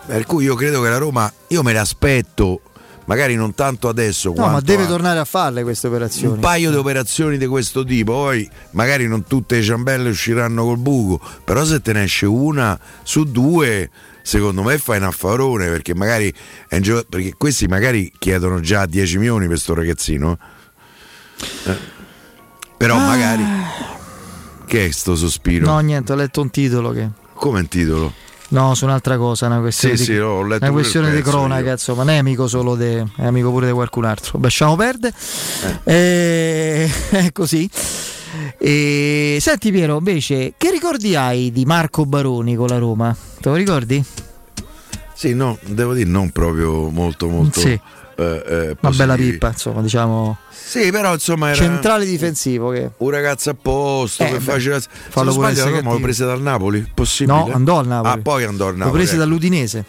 Per 0.05 0.25
cui 0.25 0.43
io 0.43 0.55
credo 0.55 0.81
che 0.81 0.89
la 0.89 0.97
Roma, 0.97 1.31
io 1.47 1.63
me 1.63 1.73
l'aspetto, 1.73 2.61
magari 3.05 3.35
non 3.35 3.53
tanto 3.55 3.87
adesso, 3.87 4.33
No, 4.35 4.47
ma 4.49 4.59
deve 4.59 4.85
tornare 4.87 5.19
a 5.19 5.25
farle 5.25 5.63
queste 5.63 5.87
operazioni. 5.87 6.33
un 6.35 6.39
paio 6.39 6.69
di 6.71 6.75
operazioni 6.77 7.37
di 7.37 7.45
questo 7.47 7.83
tipo, 7.83 8.11
poi 8.13 8.49
magari 8.71 9.07
non 9.07 9.23
tutte 9.25 9.55
le 9.57 9.63
ciambelle 9.63 10.09
usciranno 10.09 10.63
col 10.65 10.77
buco, 10.77 11.19
però 11.43 11.63
se 11.65 11.81
te 11.81 11.93
ne 11.93 12.03
esce 12.03 12.25
una 12.25 12.79
su 13.03 13.23
due, 13.25 13.89
secondo 14.21 14.63
me 14.63 14.77
fai 14.77 14.97
un 14.97 15.03
affarone 15.03 15.67
perché 15.69 15.93
magari, 15.95 16.33
perché 16.67 17.33
questi 17.37 17.67
magari 17.67 18.11
chiedono 18.17 18.59
già 18.59 18.85
10 18.85 19.17
milioni 19.17 19.47
per 19.47 19.59
sto 19.59 19.73
ragazzino. 19.73 20.37
Eh. 21.65 21.93
Però 22.77 22.95
Ah. 22.95 23.05
magari 23.05 23.43
che 24.65 24.87
è 24.87 24.91
sto 24.91 25.15
sospiro? 25.15 25.65
No, 25.65 25.79
niente, 25.79 26.11
ho 26.11 26.15
letto 26.15 26.41
un 26.41 26.49
titolo 26.49 26.91
che. 26.91 27.09
Come 27.35 27.59
un 27.59 27.67
titolo? 27.67 28.13
No, 28.49 28.75
su 28.75 28.85
un'altra 28.85 29.17
cosa, 29.17 29.47
una 29.47 29.59
questione, 29.59 29.97
Sì, 29.97 30.01
di, 30.03 30.11
sì, 30.13 30.17
letto 30.19 30.63
una 30.63 30.71
questione 30.71 31.11
di 31.13 31.21
cronaca, 31.21 31.65
io. 31.65 31.71
insomma, 31.71 32.03
non 32.03 32.13
è 32.13 32.17
amico 32.17 32.47
solo 32.47 32.75
de, 32.75 33.03
è 33.17 33.25
amico 33.25 33.49
pure 33.51 33.67
di 33.67 33.73
qualcun 33.73 34.05
altro. 34.05 34.39
Lasciamo 34.41 34.75
perdere. 34.75 35.13
Eh, 35.83 36.89
è 37.09 37.31
così. 37.31 37.69
E, 38.57 39.37
senti 39.39 39.71
Piero, 39.71 39.97
invece, 39.97 40.53
che 40.57 40.69
ricordi 40.69 41.15
hai 41.15 41.51
di 41.51 41.65
Marco 41.65 42.05
Baroni 42.05 42.55
con 42.55 42.67
la 42.67 42.77
Roma? 42.77 43.15
Te 43.39 43.49
lo 43.49 43.55
ricordi? 43.55 44.03
Sì, 45.13 45.33
no, 45.33 45.57
devo 45.63 45.93
dire 45.93 46.09
non 46.09 46.29
proprio 46.31 46.89
molto 46.89 47.29
molto 47.29 47.59
Sì. 47.61 47.79
Eh, 48.17 48.43
eh, 48.47 48.77
Una 48.79 48.91
bella 48.95 49.15
pippa, 49.15 49.47
insomma, 49.49 49.81
diciamo. 49.81 50.37
Sì, 50.49 50.89
però 50.91 51.13
insomma 51.13 51.47
era 51.49 51.55
Centrale 51.57 52.05
difensivo 52.05 52.69
che 52.71 52.91
un 52.97 53.09
ragazzo 53.09 53.51
a 53.51 53.55
posto 53.59 54.23
Eh, 54.23 54.31
che 54.31 54.39
faceva 54.39 54.79
fallo 54.79 55.31
se 55.31 55.37
non 55.39 55.53
sbaglio 55.53 55.69
Roma 55.75 55.91
lo 55.93 55.99
prese 55.99 56.25
dal 56.25 56.41
Napoli 56.41 56.89
possibile? 56.93 57.37
No, 57.37 57.49
andò 57.53 57.77
al 57.79 57.87
Napoli. 57.87 58.13
ah 58.13 58.17
poi 58.21 58.43
andò 58.45 58.67
al 58.67 58.75
Napoli 58.77 58.97
prese 58.97 59.11
ecco. 59.15 59.19
dall'Udinese. 59.23 59.85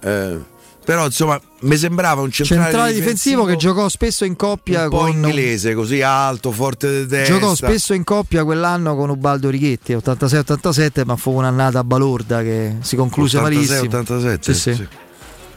Eh, 0.00 0.38
Però 0.84 1.04
insomma 1.04 1.38
mi 1.60 1.76
sembrava 1.76 2.22
un 2.22 2.30
centrale, 2.30 2.62
Centrale 2.62 2.92
difensivo 2.94 3.44
che 3.44 3.56
giocò 3.56 3.88
spesso 3.90 4.24
in 4.24 4.34
coppia 4.36 4.84
un 4.84 4.88
po' 4.88 4.98
con 5.00 5.10
inglese, 5.10 5.74
così 5.74 6.00
alto, 6.00 6.50
forte 6.52 7.00
di 7.02 7.06
testa. 7.06 7.34
Giocò 7.34 7.54
spesso 7.54 7.92
in 7.92 8.04
coppia 8.04 8.44
quell'anno 8.44 8.96
con 8.96 9.10
Ubaldo 9.10 9.50
Righetti, 9.50 9.92
86-87, 9.94 11.04
ma 11.04 11.16
fu 11.16 11.32
un'annata 11.32 11.84
balorda 11.84 12.40
che 12.42 12.76
si 12.80 12.96
concluse 12.96 13.36
86, 13.36 13.66
malissimo. 13.78 14.00
87, 14.00 14.54
Sì, 14.54 14.58
sì. 14.58 14.74
sì. 14.74 14.88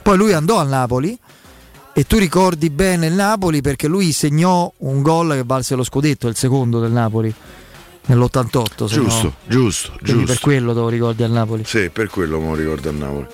Poi 0.01 0.17
lui 0.17 0.33
andò 0.33 0.59
al 0.59 0.67
Napoli 0.67 1.17
e 1.93 2.05
tu 2.05 2.17
ricordi 2.17 2.69
bene 2.69 3.07
il 3.07 3.13
Napoli 3.13 3.61
perché 3.61 3.87
lui 3.87 4.11
segnò 4.11 4.71
un 4.77 5.01
gol 5.01 5.33
che 5.33 5.43
valse 5.45 5.75
lo 5.75 5.83
scudetto, 5.83 6.27
il 6.27 6.35
secondo 6.35 6.79
del 6.79 6.91
Napoli 6.91 7.33
nell'88. 8.05 8.85
se 8.85 8.95
no- 8.97 9.03
Giusto, 9.03 9.33
giusto, 9.47 9.89
quindi 10.01 10.11
giusto. 10.11 10.25
per 10.25 10.39
quello 10.39 10.73
te 10.73 10.79
lo 10.79 10.89
ricordi 10.89 11.23
al 11.23 11.31
Napoli. 11.31 11.63
Sì, 11.65 11.89
per 11.89 12.07
quello 12.09 12.39
me 12.39 12.47
lo 12.47 12.55
ricordo 12.55 12.89
a 12.89 12.91
Napoli. 12.93 13.27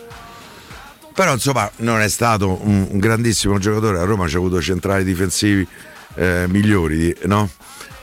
Però 1.13 1.33
insomma 1.33 1.69
non 1.77 1.99
è 2.01 2.09
stato 2.09 2.59
un, 2.61 2.87
un 2.91 2.99
grandissimo 2.99 3.57
giocatore, 3.57 3.99
a 3.99 4.03
Roma 4.03 4.27
c'ha 4.27 4.37
avuto 4.37 4.61
centrali 4.61 5.03
difensivi 5.03 5.67
eh, 6.15 6.45
migliori, 6.47 7.15
no? 7.25 7.49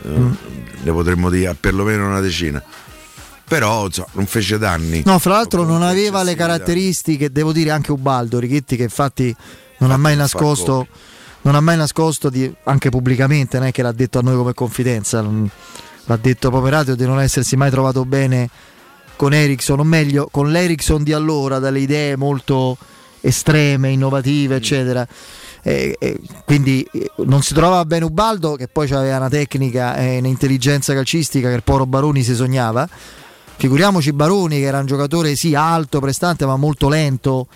Eh, 0.03 0.09
Mm. 0.09 0.33
Ne 0.83 0.93
potremmo 0.93 1.31
dire 1.31 1.55
perlomeno 1.59 2.07
una 2.07 2.21
decina. 2.21 2.63
Però 3.47 3.87
insomma, 3.87 4.09
non 4.13 4.27
fece 4.27 4.59
danni. 4.59 5.03
No, 5.07 5.19
fra 5.19 5.33
l'altro 5.37 5.63
non 5.65 5.83
aveva 5.83 6.23
le 6.23 6.35
caratteristiche, 6.35 7.31
devo 7.33 7.53
dire 7.53 7.71
anche 7.71 7.91
Ubaldo 7.91 8.39
Righetti 8.39 8.77
che 8.77 8.83
infatti 8.83 9.35
non 9.79 9.91
ha 9.91 9.97
mai 9.97 10.17
nascosto, 10.17 10.87
non 11.43 11.55
ha 11.55 11.61
mai 11.61 11.77
nascosto 11.77 12.31
di- 12.31 12.53
anche 12.65 12.91
pubblicamente, 12.91 13.59
non 13.59 13.69
è 13.69 13.73
che 13.73 13.83
l'ha 13.83 13.93
detto 13.93 14.19
a 14.19 14.23
noi 14.23 14.37
come 14.37 14.55
confidenza, 14.55 15.23
l'ha 15.23 16.17
detto 16.17 16.51
proprio 16.51 16.71
radio 16.71 16.95
di 16.95 17.05
non 17.07 17.21
essersi 17.21 17.57
mai 17.57 17.71
trovato 17.71 18.05
bene 18.05 18.49
con 19.17 19.33
Ericsson, 19.33 19.81
o 19.81 19.85
meglio 19.85 20.29
con 20.31 20.51
l'Ericsson 20.51 21.03
di 21.03 21.13
allora, 21.13 21.59
dalle 21.59 21.81
idee 21.81 22.17
molto 22.17 22.77
estreme, 23.21 23.91
innovative, 23.91 24.57
eccetera. 24.57 25.07
E- 25.63 25.97
e 25.99 26.21
quindi 26.45 26.87
eh, 26.93 27.11
non 27.25 27.43
si 27.43 27.55
trovava 27.55 27.85
bene 27.87 28.05
Ubaldo, 28.05 28.55
che 28.55 28.69
poi 28.69 28.91
aveva 28.93 29.17
una 29.17 29.31
tecnica 29.31 29.97
e 29.97 30.19
un'intelligenza 30.19 30.93
calcistica 30.93 31.49
che 31.49 31.55
il 31.55 31.63
povero 31.63 31.87
Baroni 31.87 32.23
si 32.23 32.35
sognava. 32.35 32.87
Figuriamoci 33.57 34.13
Baroni, 34.13 34.59
che 34.59 34.65
era 34.65 34.81
un 34.81 34.87
giocatore 34.87 35.37
sì 35.37 35.55
alto, 35.55 36.01
prestante, 36.01 36.45
ma 36.45 36.57
molto 36.57 36.89
lento 36.89 37.47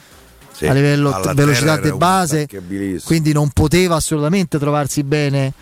Sì, 0.58 0.66
a 0.66 0.72
livello 0.72 1.10
t- 1.20 1.34
velocità 1.34 1.76
di 1.78 1.92
base, 1.92 2.48
quindi 3.04 3.32
non 3.32 3.50
poteva 3.50 3.94
assolutamente 3.94 4.58
trovarsi 4.58 5.04
bene 5.04 5.52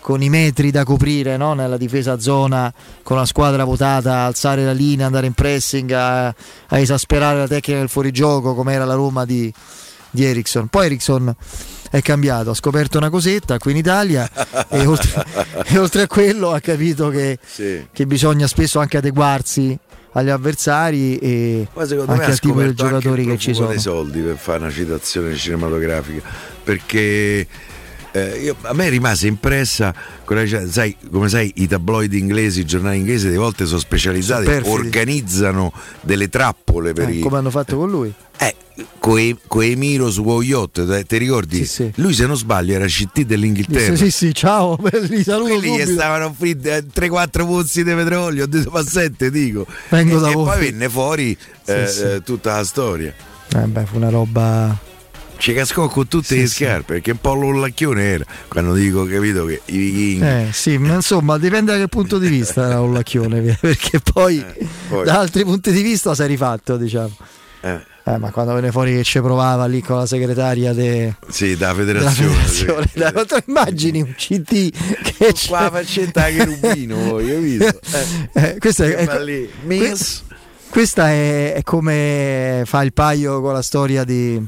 con 0.00 0.22
i 0.22 0.30
metri 0.30 0.70
da 0.70 0.82
coprire 0.84 1.36
no? 1.36 1.52
nella 1.52 1.76
difesa 1.76 2.12
a 2.12 2.20
zona, 2.20 2.72
con 3.02 3.16
la 3.18 3.26
squadra 3.26 3.64
votata, 3.64 4.20
alzare 4.20 4.64
la 4.64 4.72
linea, 4.72 5.06
andare 5.06 5.26
in 5.26 5.32
pressing, 5.34 5.90
a, 5.90 6.26
a 6.28 6.78
esasperare 6.78 7.38
la 7.40 7.46
tecnica 7.48 7.80
del 7.80 7.88
fuorigioco 7.88 8.54
come 8.54 8.72
era 8.72 8.84
la 8.84 8.94
Roma 8.94 9.24
di, 9.26 9.52
di 10.10 10.24
Ericsson. 10.24 10.68
Poi 10.68 10.86
Ericsson 10.86 11.34
è 11.90 12.00
cambiato, 12.02 12.50
ha 12.50 12.54
scoperto 12.54 12.98
una 12.98 13.10
cosetta 13.10 13.58
qui 13.58 13.72
in 13.72 13.78
Italia 13.78 14.28
e 14.70 14.86
oltre, 14.86 15.24
e 15.66 15.76
oltre 15.78 16.02
a 16.02 16.06
quello 16.06 16.52
ha 16.52 16.60
capito 16.60 17.08
che, 17.10 17.38
Sì. 17.44 17.86
che 17.92 18.06
bisogna 18.06 18.46
spesso 18.46 18.78
anche 18.78 18.96
adeguarsi 18.96 19.76
agli 20.16 20.30
avversari 20.30 21.18
e 21.18 21.66
Ma 21.74 21.82
anche 21.82 22.24
al 22.24 22.38
tipo 22.38 22.62
di 22.62 22.74
giocatori 22.74 23.26
che 23.26 23.36
ci 23.38 23.52
sono. 23.52 23.68
dei 23.68 23.78
soldi 23.78 24.20
per 24.20 24.36
fare 24.36 24.60
una 24.60 24.70
citazione 24.70 25.34
cinematografica 25.34 26.22
perché 26.64 27.46
eh, 28.16 28.38
io- 28.42 28.56
a 28.62 28.72
me 28.72 28.88
rimase 28.88 29.26
impressa 29.26 29.94
quella, 30.24 30.44
sai, 30.68 30.96
come 31.10 31.28
sai 31.28 31.52
i 31.56 31.66
tabloidi 31.66 32.18
inglesi, 32.18 32.60
i 32.60 32.64
giornali 32.64 32.98
inglesi 32.98 33.26
delle 33.26 33.36
volte 33.38 33.66
sono 33.66 33.78
specializzati, 33.80 34.44
Sono 34.44 34.56
perfidi. 34.56 34.86
organizzano 34.86 35.72
delle 36.00 36.28
trappole 36.28 36.92
per 36.92 37.08
Eh, 37.08 37.12
i 37.14 37.20
come 37.20 37.38
hanno 37.38 37.50
fatto 37.50 37.76
con 37.76 37.90
lui. 37.90 38.12
eh, 38.38 38.54
Coe- 38.98 39.36
Coemiro 39.46 40.10
su 40.10 40.22
te- 40.84 41.04
ti 41.04 41.16
ricordi? 41.16 41.66
Lui 41.96 42.12
se 42.12 42.26
non 42.26 42.36
sbaglio 42.36 42.74
era 42.74 42.84
CT 42.86 43.22
dell'Inghilterra. 43.22 43.96
Sì, 43.96 44.10
sì, 44.10 44.34
ciao, 44.34 44.76
li 45.08 45.22
saluto 45.22 45.54
Quelli 45.56 45.68
subito. 45.78 45.90
stavano 45.92 46.34
fritti 46.36 46.68
3-4 46.68 47.46
pozzi 47.46 47.82
di 47.84 47.94
petrolio, 47.94 48.44
ho 48.44 48.46
detto 48.46 48.70
ma 48.70 48.82
sette 48.84 49.30
dico. 49.30 49.66
Vengo 49.88 50.18
e, 50.18 50.20
da 50.20 50.30
e 50.30 50.32
voi. 50.34 50.44
poi 50.44 50.58
venne 50.60 50.88
fuori 50.90 51.36
eh, 51.64 51.86
sì. 51.86 52.02
eh, 52.02 52.22
tutta 52.22 52.56
la 52.56 52.64
storia. 52.64 53.14
Eh 53.54 53.58
beh, 53.66 53.84
fu 53.86 53.96
una 53.96 54.10
roba. 54.10 54.76
Ci 55.38 55.52
cascò 55.52 55.88
con 55.88 56.08
tutte 56.08 56.26
Sì, 56.34 56.38
le 56.40 56.46
sì. 56.46 56.64
scarpe, 56.64 56.94
perché 56.94 57.10
un 57.12 57.18
po' 57.20 57.34
l'ollacchione 57.34 58.02
era. 58.02 58.24
Quando 58.48 58.72
dico, 58.74 59.04
capito, 59.04 59.44
che 59.44 59.60
i 59.66 59.76
vichinghi. 59.76 60.26
Eh 60.26 60.48
sì, 60.52 60.78
ma 60.78 60.94
insomma 60.94 61.38
dipende 61.38 61.72
da 61.72 61.78
che 61.78 61.88
punto 61.88 62.18
di 62.18 62.28
vista 62.28 62.66
era 62.66 62.80
un 62.80 62.92
lacchione, 62.94 63.40
perché 63.60 64.00
poi, 64.00 64.44
poi. 64.88 65.04
da 65.04 65.18
altri 65.20 65.44
punti 65.44 65.70
di 65.72 65.82
vista 65.82 66.14
si 66.14 66.22
è 66.22 66.26
rifatto, 66.26 66.76
diciamo. 66.76 67.14
Eh, 67.60 67.80
Eh, 68.08 68.18
ma 68.18 68.30
quando 68.30 68.54
venne 68.54 68.70
fuori 68.70 68.94
che 68.94 69.02
ci 69.02 69.20
provava 69.20 69.66
lì 69.66 69.82
con 69.82 69.96
la 69.98 70.06
segretaria 70.06 70.72
de- 70.72 71.14
sì, 71.28 71.56
da 71.56 71.72
della 71.72 72.00
federazione. 72.10 72.34
federazione, 72.34 72.86
dai, 72.94 73.12
ma 73.12 73.24
tu 73.24 73.36
immagini 73.46 74.00
un 74.00 74.14
CT 74.14 74.70
che 75.02 75.32
c'è... 75.32 75.48
Qua 75.48 75.70
faccetta 75.72 76.26
che 76.26 76.44
rubino 76.44 76.96
voi, 77.10 77.26
capito? 77.28 77.80
Eh, 78.32 78.56
questa 78.60 78.84
è, 78.84 78.88
Che 78.90 78.96
è- 78.96 79.04
fa 79.06 79.18
lì, 79.20 79.50
miss. 79.64 80.22
questa 80.70 81.08
è, 81.10 81.54
è 81.54 81.62
come 81.62 82.62
fa 82.64 82.82
il 82.82 82.92
paio 82.92 83.40
con 83.40 83.52
la 83.52 83.62
storia 83.62 84.04
di, 84.04 84.40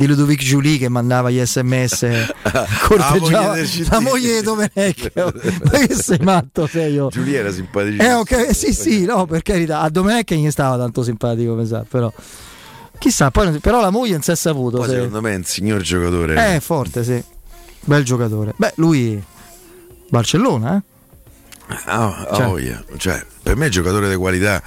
di 0.00 0.06
Ludovic 0.06 0.40
Giulie 0.42 0.78
che 0.78 0.88
mandava 0.88 1.28
gli 1.30 1.44
sms 1.44 2.06
corteggiava 2.88 3.54
del 3.54 3.66
CT. 3.68 3.88
la 3.90 4.00
moglie 4.00 4.36
di 4.36 4.42
Domenech 4.42 5.12
ma 5.14 5.78
che 5.86 5.94
sei 5.94 6.18
matto 6.22 6.66
sei 6.66 6.94
io 6.94 7.08
Giulia 7.08 7.40
era 7.40 7.52
simpaticissima. 7.52 8.08
eh 8.08 8.14
ok 8.14 8.54
sì 8.54 8.72
sì 8.72 9.04
no 9.04 9.26
per 9.26 9.42
carità 9.42 9.80
a 9.80 9.90
Domenech 9.90 10.30
non 10.30 10.44
gli 10.44 10.50
stava 10.50 10.78
tanto 10.78 11.02
simpatico 11.02 11.62
sa 11.66 11.84
però 11.86 12.10
chissà 12.98 13.30
poi, 13.30 13.58
però 13.58 13.80
la 13.82 13.90
moglie 13.90 14.12
non 14.12 14.22
si 14.22 14.30
è 14.30 14.36
saputo 14.36 14.78
Poi 14.78 14.88
se- 14.88 14.94
secondo 14.94 15.20
me 15.20 15.32
è 15.32 15.36
un 15.36 15.44
signor 15.44 15.82
giocatore. 15.82 16.34
eh 16.34 16.56
è 16.56 16.60
forte 16.60 17.04
sì 17.04 17.22
bel 17.82 18.02
giocatore 18.02 18.54
beh 18.56 18.72
lui 18.76 19.22
Barcellona 20.08 20.76
eh 20.76 20.82
Ah, 21.84 22.26
ah, 22.28 22.34
Cioè. 22.34 22.46
voglia. 22.46 22.82
Cioè, 22.96 23.24
per 23.44 23.54
me 23.54 23.66
è 23.66 23.68
giocatore 23.68 24.08
di 24.08 24.16
qualità. 24.16 24.60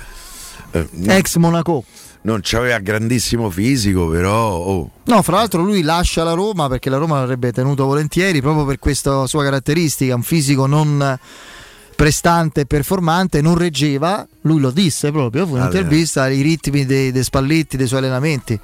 Eh, 0.71 0.87
ex 1.07 1.35
Monaco 1.35 1.83
non 2.23 2.39
c'aveva 2.41 2.79
grandissimo 2.79 3.49
fisico, 3.49 4.07
però. 4.07 4.55
oh, 4.55 4.89
No, 5.05 5.21
fra 5.21 5.37
l'altro 5.37 5.61
lui 5.63 5.81
lascia 5.81 6.23
la 6.23 6.33
Roma 6.33 6.67
perché 6.67 6.89
la 6.89 6.97
Roma 6.97 7.19
l'avrebbe 7.19 7.51
tenuto 7.51 7.85
volentieri 7.85 8.41
proprio 8.41 8.65
per 8.65 8.79
questa 8.79 9.27
sua 9.27 9.43
caratteristica, 9.43 10.15
un 10.15 10.23
fisico 10.23 10.65
non 10.65 11.17
prestante 11.95 12.61
e 12.61 12.65
performante, 12.65 13.41
non 13.41 13.55
reggeva, 13.57 14.25
lui 14.41 14.59
lo 14.59 14.71
disse 14.71 15.11
proprio, 15.11 15.45
fu 15.45 15.55
Ah, 15.55 15.59
un'intervista 15.59 16.23
ai 16.23 16.41
ritmi 16.41 16.85
dei, 16.85 17.11
dei 17.11 17.23
Spalletti, 17.23 17.77
dei 17.77 17.87
suoi 17.87 17.99
allenamenti. 17.99 18.59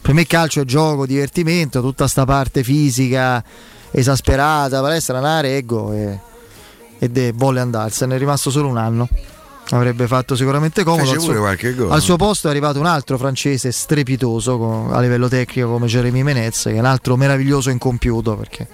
Per 0.00 0.12
me 0.14 0.26
calcio 0.26 0.62
è 0.62 0.64
gioco, 0.64 1.06
divertimento, 1.06 1.80
tutta 1.80 2.06
sta 2.08 2.24
parte 2.24 2.62
fisica 2.64 3.42
esasperata, 3.90 4.80
palestra, 4.80 5.18
una 5.18 5.40
reggo 5.40 5.92
e, 5.92 6.18
e 6.98 7.08
de- 7.08 7.32
volle 7.34 7.60
andarsene, 7.60 8.14
è 8.14 8.18
rimasto 8.18 8.50
solo 8.50 8.68
un 8.68 8.76
anno. 8.78 9.08
Avrebbe 9.70 10.06
fatto 10.06 10.34
sicuramente 10.34 10.82
comodo. 10.82 11.10
Al 11.10 11.20
suo, 11.20 11.34
gol. 11.34 11.90
al 11.92 12.00
suo 12.00 12.16
posto 12.16 12.46
è 12.46 12.50
arrivato 12.50 12.78
un 12.78 12.86
altro 12.86 13.18
francese 13.18 13.70
strepitoso 13.70 14.56
co- 14.56 14.90
a 14.90 15.00
livello 15.00 15.28
tecnico 15.28 15.68
come 15.68 15.86
Jeremy 15.86 16.22
Menez, 16.22 16.62
che 16.62 16.74
è 16.74 16.78
un 16.78 16.86
altro 16.86 17.16
meraviglioso 17.16 17.68
incompiuto 17.68 18.34
perché 18.36 18.66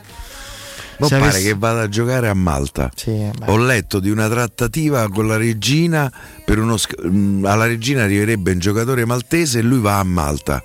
se 1.08 1.16
pare 1.16 1.16
avesse- 1.16 1.42
che 1.48 1.54
vada 1.58 1.80
a 1.82 1.88
giocare 1.88 2.28
a 2.28 2.34
Malta. 2.34 2.90
beh. 3.36 3.46
Ho 3.50 3.56
letto 3.56 3.98
di 3.98 4.10
una 4.10 4.28
trattativa 4.28 5.08
con 5.08 5.26
la 5.26 5.36
regina. 5.36 6.12
Per 6.44 6.58
uno 6.58 6.76
mh, 6.76 7.44
alla 7.44 7.66
regina 7.66 8.04
arriverebbe 8.04 8.52
un 8.52 8.60
giocatore 8.60 9.04
maltese 9.04 9.58
e 9.58 9.62
lui 9.62 9.80
va 9.80 9.98
a 9.98 10.04
Malta. 10.04 10.62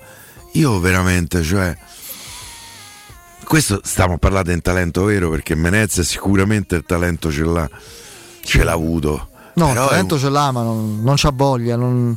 Io 0.52 0.78
veramente, 0.78 1.42
cioè. 1.42 1.76
Questo 3.44 3.80
stiamo 3.82 4.16
parlando 4.18 4.52
in 4.52 4.60
talento 4.62 5.02
vero 5.02 5.28
perché 5.28 5.56
Menez 5.56 6.00
sicuramente 6.02 6.76
il 6.76 6.84
talento 6.86 7.32
ce 7.32 7.42
l'ha, 7.42 7.68
ce 8.44 8.62
l'ha 8.62 8.72
avuto. 8.72 9.28
No, 9.54 9.68
Però 9.68 9.86
è 9.86 9.88
talento 9.90 10.14
un- 10.14 10.20
ce 10.20 10.28
l'ha, 10.28 10.50
ma 10.52 10.62
non, 10.62 11.00
non 11.02 11.14
c'ha 11.16 11.30
voglia. 11.34 11.76
non- 11.76 12.16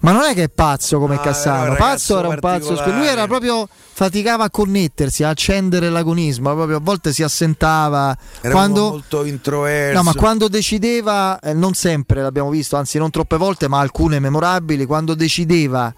Ma 0.00 0.12
non 0.12 0.22
è 0.24 0.34
che 0.34 0.44
è 0.44 0.48
pazzo 0.50 0.98
come 0.98 1.14
è 1.16 1.20
Cassano. 1.20 1.74
Pazzo 1.74 2.18
era 2.18 2.28
un 2.28 2.38
pazzo. 2.38 2.74
Lui 2.92 3.06
era 3.06 3.26
proprio. 3.26 3.66
faticava 3.96 4.44
a 4.44 4.50
connettersi, 4.50 5.24
a 5.24 5.30
accendere 5.30 5.88
l'agonismo. 5.88 6.54
Proprio 6.54 6.76
a 6.76 6.80
volte 6.80 7.14
si 7.14 7.22
assentava. 7.22 8.16
Era 8.42 8.52
quando, 8.52 8.90
molto 8.90 9.24
introverso. 9.24 9.96
No, 9.96 10.02
ma 10.02 10.12
quando 10.14 10.48
decideva, 10.48 11.40
eh, 11.40 11.54
non 11.54 11.72
sempre 11.72 12.20
l'abbiamo 12.20 12.50
visto, 12.50 12.76
anzi 12.76 12.98
non 12.98 13.10
troppe 13.10 13.38
volte, 13.38 13.68
ma 13.68 13.80
alcune 13.80 14.18
memorabili, 14.20 14.84
quando 14.84 15.14
decideva 15.14 15.92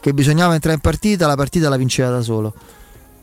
che 0.00 0.14
bisognava 0.14 0.54
entrare 0.54 0.76
in 0.76 0.80
partita, 0.80 1.26
la 1.26 1.36
partita 1.36 1.68
la 1.68 1.76
vinceva 1.76 2.08
da 2.10 2.22
solo. 2.22 2.54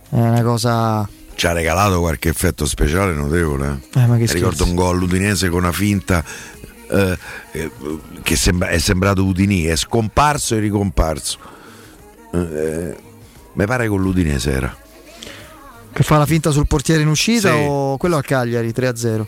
È 0.09 0.17
una 0.19 0.43
cosa... 0.43 1.07
ci 1.35 1.47
ha 1.47 1.51
regalato 1.53 1.99
qualche 1.99 2.29
effetto 2.29 2.65
speciale 2.65 3.13
notevole. 3.13 3.81
Eh, 3.93 4.05
che 4.05 4.33
Ricordo 4.33 4.55
scherzi. 4.55 4.61
un 4.63 4.75
gol 4.75 4.97
l'Udinese 4.99 5.49
con 5.49 5.63
una 5.63 5.71
finta 5.71 6.23
eh, 6.91 7.17
eh, 7.53 7.71
che 8.21 8.35
sembra- 8.35 8.67
è 8.69 8.77
sembrato 8.79 9.23
Udinì, 9.23 9.63
è 9.63 9.75
scomparso 9.75 10.55
e 10.55 10.59
ricomparso. 10.59 11.37
Eh, 12.33 12.95
mi 13.53 13.65
pare 13.65 13.87
con 13.87 14.01
l'Udinese 14.01 14.51
era. 14.51 14.75
Che 15.93 16.03
fa 16.03 16.17
la 16.17 16.25
finta 16.25 16.51
sul 16.51 16.67
portiere 16.67 17.01
in 17.01 17.09
uscita 17.09 17.51
Sì. 17.51 17.65
o 17.67 17.97
quello 17.97 18.15
a 18.17 18.21
Cagliari 18.21 18.71
3-0? 18.71 19.27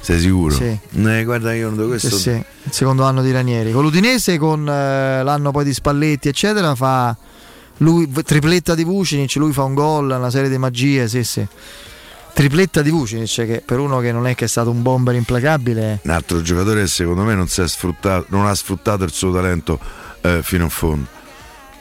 Sei 0.00 0.18
sicuro? 0.18 0.54
Sì. 0.54 0.78
Eh, 1.04 1.24
guarda, 1.24 1.52
io 1.52 1.68
non 1.70 1.86
questo. 1.88 2.08
Sì, 2.16 2.22
sì, 2.22 2.30
il 2.30 2.72
secondo 2.72 3.04
anno 3.04 3.20
di 3.22 3.30
Ranieri. 3.32 3.70
Con 3.70 3.82
l'Udinese, 3.82 4.38
con 4.38 4.66
eh, 4.66 5.22
l'anno 5.22 5.50
poi 5.50 5.64
di 5.64 5.74
Spalletti, 5.74 6.28
eccetera, 6.28 6.74
fa 6.74 7.14
Lui, 7.78 8.10
tripletta 8.10 8.74
di 8.74 8.84
Vucinic, 8.84 9.34
lui 9.36 9.52
fa 9.52 9.64
un 9.64 9.74
gol, 9.74 10.10
una 10.10 10.30
serie 10.30 10.48
di 10.48 10.56
magie, 10.58 11.06
sì 11.08 11.22
sì. 11.24 11.46
Tripletta 12.32 12.82
di 12.82 12.90
Vucinic 12.90 13.34
che 13.46 13.62
per 13.64 13.78
uno 13.78 13.98
che 14.00 14.12
non 14.12 14.26
è 14.26 14.34
che 14.34 14.44
è 14.44 14.48
stato 14.48 14.70
un 14.70 14.82
bomber 14.82 15.14
implacabile. 15.14 16.00
Un 16.02 16.10
altro 16.10 16.42
giocatore 16.42 16.82
che 16.82 16.86
secondo 16.86 17.22
me 17.22 17.34
non, 17.34 17.48
si 17.48 17.60
è 17.60 17.68
sfruttato, 17.68 18.26
non 18.28 18.46
ha 18.46 18.54
sfruttato 18.54 19.04
il 19.04 19.12
suo 19.12 19.32
talento 19.32 19.78
eh, 20.22 20.40
fino 20.42 20.64
in 20.64 20.70
fondo. 20.70 21.06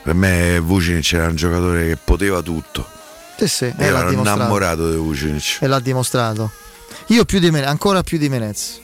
Per 0.03 0.13
me 0.13 0.59
Vucinic 0.59 1.13
era 1.13 1.27
un 1.27 1.35
giocatore 1.35 1.87
che 1.87 1.97
poteva 2.03 2.41
tutto. 2.41 2.87
Sì, 3.37 3.47
sì, 3.47 3.65
e 3.65 3.85
ero 3.85 4.11
innamorato 4.11 4.89
di 4.89 4.97
Vucinic. 4.97 5.59
E 5.61 5.67
l'ha 5.67 5.79
dimostrato. 5.79 6.51
Io 7.07 7.25
più 7.25 7.39
di 7.39 7.51
Menez, 7.51 7.69
ancora 7.69 8.03
più 8.03 8.17
di 8.17 8.29
Menez. 8.29 8.79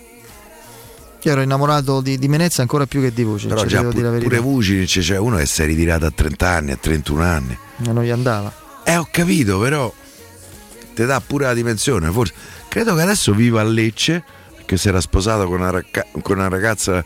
Io 1.22 1.32
ero 1.32 1.42
innamorato 1.42 2.02
di, 2.02 2.18
di 2.20 2.28
Menez 2.28 2.60
ancora 2.60 2.86
più 2.86 3.02
che 3.02 3.12
di 3.12 3.24
Vucinic, 3.24 3.56
Però 3.56 3.68
già 3.68 3.82
la 3.82 3.90
pure, 3.90 4.40
Vucinic, 4.40 5.00
cioè 5.00 5.18
uno 5.18 5.38
che 5.38 5.46
si 5.46 5.64
è 5.64 5.66
ritirato 5.66 6.06
a 6.06 6.12
30 6.12 6.48
anni, 6.48 6.72
a 6.72 6.78
31 6.78 7.24
anni. 7.24 7.58
E 7.84 7.92
non 7.92 8.04
gli 8.04 8.12
andava. 8.12 8.54
Eh, 8.84 8.96
ho 8.96 9.08
capito, 9.10 9.60
però 9.60 9.92
ti 10.96 11.06
dà 11.06 11.22
pure 11.22 11.46
la 11.46 11.54
dimensione. 11.54 12.10
Forse 12.10 12.34
credo 12.68 12.96
che 12.96 13.02
adesso 13.02 13.34
viva 13.34 13.62
a 13.62 13.64
Lecce, 13.64 14.24
che 14.66 14.78
si 14.78 14.88
era 14.88 15.00
sposato 15.02 15.46
con 15.46 15.60
una, 15.60 15.70
racca- 15.70 16.08
con 16.22 16.38
una 16.40 16.48
ragazza 16.48 17.04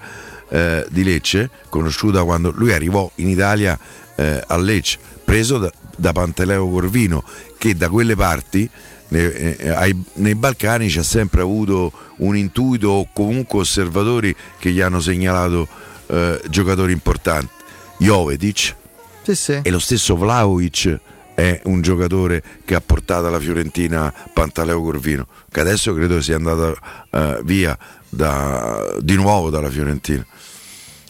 eh, 0.49 0.85
di 0.89 1.03
Lecce, 1.03 1.49
conosciuta 1.67 2.23
quando 2.23 2.51
lui 2.55 2.71
arrivò 2.71 3.09
in 3.15 3.27
Italia 3.27 3.77
eh, 4.15 4.41
a 4.47 4.57
Lecce, 4.57 4.97
preso 5.25 5.57
da, 5.57 5.69
da 5.97 6.11
Panteleo 6.13 6.69
Corvino, 6.69 7.23
che 7.57 7.75
da 7.75 7.89
quelle 7.89 8.15
parti. 8.15 8.69
eh, 9.11 9.57
ai- 9.75 10.03
nei 10.13 10.35
Balcani 10.35 10.87
c'ha 10.87 11.01
sempre 11.03 11.41
avuto 11.41 11.91
un 12.17 12.37
intuito 12.37 12.89
o 12.89 13.07
comunque 13.11 13.59
osservatori 13.61 14.35
che 14.59 14.69
gli 14.71 14.81
hanno 14.81 14.99
segnalato 15.01 15.67
eh, 16.07 16.39
giocatori 16.47 16.91
importanti. 16.93 17.51
Jovetic, 17.97 18.75
Sì, 19.23 19.35
sì. 19.35 19.59
e 19.63 19.69
lo 19.71 19.79
stesso 19.79 20.15
Vlaovic 20.15 20.99
è 21.39 21.61
un 21.65 21.81
giocatore 21.81 22.43
che 22.65 22.75
ha 22.75 22.81
portato 22.81 23.27
alla 23.27 23.39
Fiorentina 23.39 24.13
Pantaleo 24.33 24.81
Corvino, 24.81 25.25
che 25.49 25.61
adesso 25.61 25.93
credo 25.93 26.21
sia 26.21 26.35
andato 26.35 26.75
eh, 27.11 27.39
via 27.45 27.77
da- 28.09 28.97
di 28.99 29.15
nuovo 29.15 29.49
dalla 29.49 29.69
Fiorentina. 29.69 30.25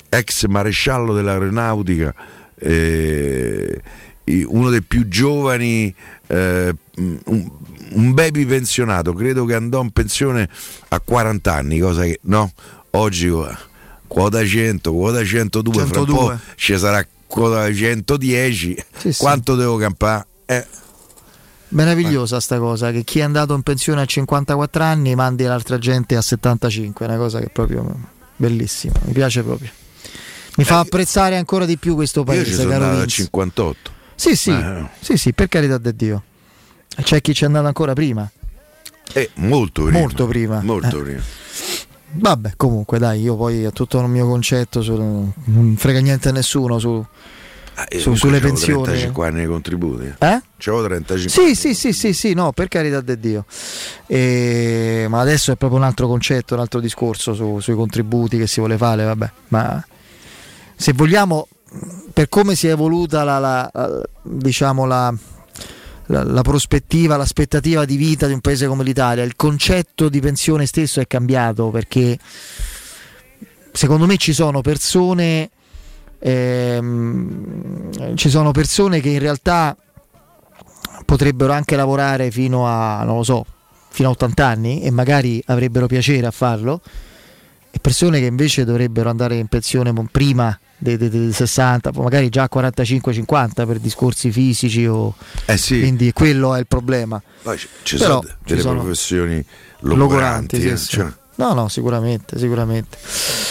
Ex 0.08 0.46
maresciallo 0.46 1.14
dell'aeronautica, 1.14 2.14
eh, 2.60 3.82
uno 4.46 4.70
dei 4.70 4.84
più 4.84 5.08
giovani, 5.08 5.94
eh, 6.28 6.76
un, 6.98 7.52
un 7.94 8.14
baby 8.14 8.46
pensionato, 8.46 9.14
credo 9.14 9.46
che 9.46 9.56
andò 9.56 9.82
in 9.82 9.90
pensione 9.90 10.48
a 10.90 11.00
40 11.00 11.52
anni, 11.52 11.80
cosa 11.80 12.04
che 12.04 12.20
no, 12.24 12.52
oggi 12.92 13.30
eh, 13.30 13.58
quota 14.06 14.46
100, 14.46 14.94
quota 14.94 15.26
102, 15.26 15.74
fra 15.74 16.02
un 16.02 16.08
102. 16.08 16.16
po' 16.16 16.38
ci 16.54 16.78
sarà 16.78 17.04
quota 17.30 17.72
110, 17.72 18.84
Sì, 18.98 19.14
sì. 19.14 19.20
quanto 19.22 19.56
devo 19.56 19.78
campare? 19.78 20.26
Eh, 20.46 20.66
Meravigliosa 21.70 22.40
sta 22.40 22.58
cosa, 22.58 22.92
che 22.92 23.04
chi 23.04 23.20
è 23.20 23.22
andato 23.22 23.54
in 23.54 23.62
pensione 23.62 24.02
a 24.02 24.06
54 24.06 24.84
anni 24.84 25.14
mandi 25.14 25.44
l'altra 25.44 25.78
gente 25.78 26.16
a 26.16 26.22
75, 26.22 27.06
è 27.06 27.10
una 27.10 27.18
cosa 27.18 27.38
che 27.40 27.46
è 27.46 27.50
proprio 27.50 27.96
bellissima, 28.36 28.96
mi 29.06 29.14
piace 29.14 29.44
proprio. 29.44 29.70
Mi 30.56 30.64
fa 30.64 30.80
apprezzare 30.80 31.38
ancora 31.38 31.66
di 31.66 31.78
più 31.78 31.94
questo 31.94 32.26
Eh, 32.28 32.34
io 32.36 32.40
ci 32.40 32.50
paese, 32.50 32.56
sono 32.56 32.70
caro 32.70 32.84
andato 32.84 32.98
a 32.98 33.06
Vince. 33.06 33.22
58. 33.24 33.92
Sì, 34.16 34.36
sì, 34.36 34.50
Eh. 34.50 34.86
sì, 35.00 35.16
sì, 35.18 35.34
per 35.34 35.48
carità 35.48 35.78
di 35.78 35.96
Dio. 35.96 36.24
C'è 37.02 37.22
chi 37.22 37.34
ci 37.36 37.44
è 37.44 37.46
andato 37.46 37.68
ancora 37.68 37.94
prima. 37.94 38.30
Eh, 39.14 39.30
molto 39.36 39.84
prima. 39.84 40.00
Molto 40.00 40.26
prima. 40.28 40.60
Molto 40.64 41.00
Eh. 41.00 41.04
prima. 41.04 41.22
Vabbè, 42.12 42.54
comunque 42.58 42.98
dai, 43.00 43.22
io 43.22 43.36
poi 43.36 43.66
ho 43.66 43.72
tutto 43.72 44.00
il 44.00 44.08
mio 44.08 44.28
concetto, 44.28 44.82
sul, 44.82 44.98
non 45.00 45.76
frega 45.78 46.00
niente 46.00 46.30
a 46.30 46.32
nessuno 46.32 46.80
su, 46.80 47.06
Ah, 47.76 47.86
su- 47.98 48.14
sulle 48.16 48.40
pensioni. 48.42 48.84
35 48.84 49.28
anni 49.28 49.40
di 49.42 49.46
contributi. 49.46 50.14
Eh? 50.18 50.42
C'avevo 50.58 50.84
35 50.86 51.30
Sì, 51.30 51.56
sì, 51.56 51.74
sì, 51.74 51.94
sì, 51.94 52.12
sì, 52.14 52.34
no, 52.34 52.52
per 52.52 52.68
carità 52.68 53.00
di 53.00 53.18
Dio. 53.20 53.46
E- 54.08 55.06
ma 55.08 55.22
adesso 55.22 55.52
è 55.52 55.56
proprio 55.56 55.80
un 55.80 55.86
altro 55.86 56.08
concetto, 56.08 56.56
un 56.56 56.60
altro 56.60 56.80
discorso 56.82 57.34
su- 57.34 57.60
sui 57.62 57.76
contributi 57.76 58.38
che 58.38 58.48
si 58.48 58.60
vuole 58.60 58.76
fare, 58.76 59.04
vabbè. 59.06 59.32
Ma 59.50 59.82
se 60.76 60.92
vogliamo, 60.94 61.48
per 62.12 62.28
come 62.28 62.56
si 62.56 62.68
è 62.68 62.72
evoluta 62.72 63.24
la, 63.24 63.38
la- 63.40 63.70
la- 63.72 64.02
diciamo 64.24 64.86
la, 64.86 65.14
la- 66.10 66.24
la 66.24 66.42
prospettiva, 66.42 67.18
l'aspettativa 67.18 67.86
di 67.86 67.96
vita 67.96 68.28
di 68.28 68.34
un 68.34 68.42
paese 68.42 68.68
come 68.68 68.84
l'Italia, 68.84 69.24
il 69.24 69.36
concetto 69.36 70.10
di 70.10 70.20
pensione 70.20 70.66
stesso 70.66 71.00
è 71.00 71.08
cambiato 71.08 71.70
perché 71.70 72.18
secondo 73.72 74.06
me 74.06 74.18
ci 74.18 74.34
sono 74.34 74.62
persone 74.62 75.50
ehm, 76.20 78.16
ci 78.16 78.30
sono 78.30 78.52
persone 78.52 79.00
che 79.00 79.10
in 79.10 79.20
realtà 79.20 79.76
potrebbero 81.06 81.54
anche 81.54 81.76
lavorare 81.76 82.30
fino 82.32 82.68
a 82.68 83.06
so 83.24 83.46
fino 83.92 84.10
a 84.10 84.12
80 84.12 84.46
anni 84.46 84.82
e 84.82 84.92
magari 84.92 85.42
avrebbero 85.46 85.88
piacere 85.88 86.28
a 86.28 86.32
farlo 86.32 86.82
persone 87.80 88.20
che 88.20 88.26
invece 88.26 88.66
dovrebbero 88.66 89.10
andare 89.10 89.36
in 89.38 89.48
pensione 89.48 89.92
prima 90.12 90.58
dei, 90.78 90.98
dei- 90.98 91.10
dei 91.10 91.32
60 91.34 91.92
poi 91.92 92.04
magari 92.04 92.30
già 92.30 92.44
a 92.44 92.50
45-50 92.54 93.66
per 93.68 93.80
discorsi 93.80 94.32
fisici 94.32 94.86
o 94.86 95.14
Eh 95.46 95.58
sì. 95.58 95.80
quindi 95.80 96.12
quello 96.14 96.56
è 96.56 96.60
il 96.60 96.68
problema 96.68 97.22
Poi 97.42 97.58
ci, 97.58 97.68
ci 97.84 97.98
Però 97.98 98.22
sono 98.22 98.28
ci 98.28 98.36
delle 98.46 98.62
sono- 98.62 98.80
professioni 98.80 99.46
logoranti 99.82 100.58
logoranti, 100.58 100.68
eh, 100.70 100.78
sì. 100.78 100.88
cioè, 100.92 101.08
no 101.36 101.54
no 101.54 101.68
sicuramente 101.70 102.38
sicuramente 102.38 102.98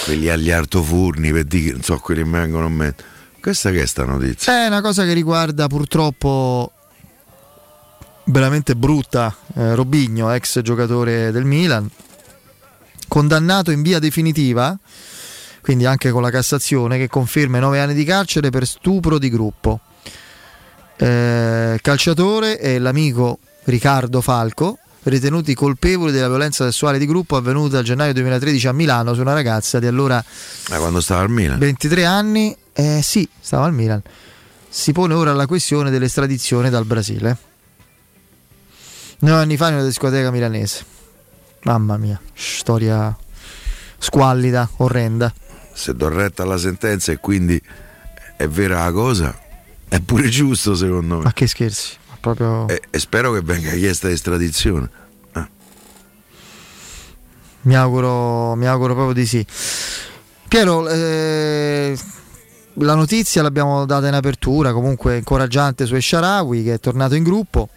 quelli 0.04 0.28
agli 0.30 0.50
artofurni 0.50 1.32
per 1.32 1.44
dire 1.44 1.64
che 1.66 1.72
non 1.72 1.82
so 1.82 1.98
quelli 1.98 2.22
che 2.22 2.28
vengono 2.28 2.66
in 2.66 2.74
mente. 2.74 3.04
Questa 3.40 3.70
che 3.70 3.82
è 3.82 3.86
sta 3.86 4.04
notizia? 4.04 4.64
È 4.64 4.66
una 4.66 4.80
cosa 4.80 5.04
che 5.04 5.12
riguarda 5.12 5.66
purtroppo 5.68 6.72
veramente 8.24 8.74
brutta 8.74 9.34
eh, 9.54 9.74
Robigno, 9.74 10.30
ex 10.32 10.60
giocatore 10.60 11.30
del 11.30 11.44
Milan, 11.44 11.88
condannato 13.08 13.70
in 13.70 13.82
via 13.82 13.98
definitiva, 13.98 14.78
quindi 15.60 15.86
anche 15.86 16.10
con 16.10 16.22
la 16.22 16.30
Cassazione, 16.30 16.98
che 16.98 17.08
conferma 17.08 17.56
i 17.56 17.60
nove 17.60 17.80
anni 17.80 17.94
di 17.94 18.04
carcere 18.04 18.50
per 18.50 18.66
stupro 18.66 19.18
di 19.18 19.28
gruppo. 19.30 19.80
Eh, 20.96 21.78
calciatore 21.80 22.60
e 22.60 22.78
l'amico 22.78 23.38
Riccardo 23.64 24.20
Falco, 24.20 24.78
ritenuti 25.04 25.54
colpevoli 25.54 26.12
della 26.12 26.28
violenza 26.28 26.64
sessuale 26.64 26.98
di 26.98 27.06
gruppo 27.06 27.36
avvenuta 27.36 27.78
a 27.78 27.82
gennaio 27.82 28.12
2013 28.12 28.68
a 28.68 28.72
Milano 28.72 29.14
su 29.14 29.20
una 29.20 29.32
ragazza 29.32 29.78
di 29.78 29.86
allora 29.86 30.22
Ma 30.68 30.78
quando 30.78 31.00
stava 31.00 31.22
al 31.22 31.30
Milan? 31.30 31.58
23 31.58 32.04
anni, 32.04 32.56
eh, 32.72 33.00
sì, 33.02 33.28
stava 33.40 33.64
al 33.64 33.72
Milan. 33.72 34.02
Si 34.68 34.92
pone 34.92 35.14
ora 35.14 35.32
la 35.32 35.46
questione 35.46 35.90
dell'estradizione 35.90 36.70
dal 36.70 36.84
Brasile. 36.84 37.36
Nove 39.20 39.40
anni 39.40 39.56
fa 39.56 39.68
in 39.68 39.74
una 39.74 39.84
discoteca 39.84 40.30
milanese. 40.30 40.96
Mamma 41.68 41.98
mia, 41.98 42.18
storia 42.32 43.14
squallida, 43.98 44.70
orrenda. 44.78 45.30
Se 45.74 45.94
do 45.94 46.08
retta 46.08 46.42
alla 46.42 46.56
sentenza 46.56 47.12
e 47.12 47.18
quindi 47.18 47.60
è 48.38 48.48
vera 48.48 48.84
la 48.84 48.90
cosa, 48.90 49.38
è 49.86 50.00
pure 50.00 50.30
giusto 50.30 50.74
secondo 50.74 51.18
me. 51.18 51.24
Ma 51.24 51.32
che 51.34 51.46
scherzi, 51.46 51.94
ma 52.08 52.16
proprio 52.18 52.68
E, 52.68 52.80
e 52.88 52.98
spero 52.98 53.32
che 53.32 53.42
venga 53.42 53.70
chiesta 53.72 54.08
estradizione. 54.08 54.88
mi 57.62 57.76
auguro, 57.76 58.54
mi 58.54 58.66
auguro 58.66 58.94
proprio 58.94 59.12
di 59.12 59.26
sì. 59.26 59.44
Piero, 60.48 60.88
eh, 60.88 61.98
la 62.76 62.94
notizia 62.94 63.42
l'abbiamo 63.42 63.84
data 63.84 64.08
in 64.08 64.14
apertura, 64.14 64.72
comunque 64.72 65.18
incoraggiante 65.18 65.84
su 65.84 65.94
Esharawi 65.94 66.62
che 66.62 66.72
è 66.72 66.80
tornato 66.80 67.14
in 67.14 67.24
gruppo 67.24 67.68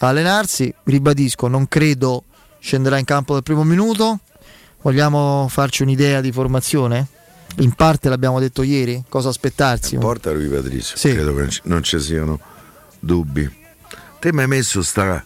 a 0.00 0.08
allenarsi. 0.08 0.74
Ribadisco, 0.82 1.46
non 1.46 1.68
credo 1.68 2.24
scenderà 2.66 2.98
in 2.98 3.04
campo 3.04 3.32
dal 3.34 3.44
primo 3.44 3.62
minuto. 3.62 4.18
Vogliamo 4.82 5.46
farci 5.48 5.82
un'idea 5.82 6.20
di 6.20 6.32
formazione? 6.32 7.06
In 7.58 7.72
parte 7.74 8.08
l'abbiamo 8.08 8.40
detto 8.40 8.62
ieri, 8.64 9.04
cosa 9.08 9.28
aspettarsi? 9.28 9.96
Porta 9.98 10.32
lui 10.32 10.48
Patrizio, 10.48 10.96
Sì. 10.96 11.12
credo 11.12 11.32
che 11.32 11.40
non 11.40 11.50
ci- 11.50 11.60
non 11.64 11.82
ci 11.84 12.00
siano 12.00 12.40
dubbi. 12.98 13.48
Te 14.18 14.32
mi 14.32 14.40
hai 14.40 14.48
messo 14.48 14.82
sta, 14.82 15.24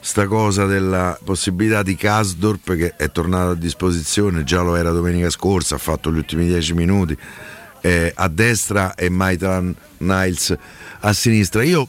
sta 0.00 0.26
cosa 0.26 0.66
della 0.66 1.18
possibilità 1.24 1.82
di 1.82 1.96
Kasdorp 1.96 2.76
che 2.76 2.94
è 2.96 3.10
tornato 3.10 3.52
a 3.52 3.54
disposizione, 3.54 4.44
già 4.44 4.60
lo 4.60 4.76
era 4.76 4.90
domenica 4.90 5.30
scorsa, 5.30 5.76
ha 5.76 5.78
fatto 5.78 6.12
gli 6.12 6.18
ultimi 6.18 6.44
dieci 6.46 6.74
minuti 6.74 7.16
eh, 7.80 8.12
a 8.14 8.28
destra 8.28 8.94
e 8.94 9.08
Maitland 9.08 9.74
Niles 9.98 10.54
a 11.00 11.12
sinistra. 11.14 11.62
Io 11.64 11.88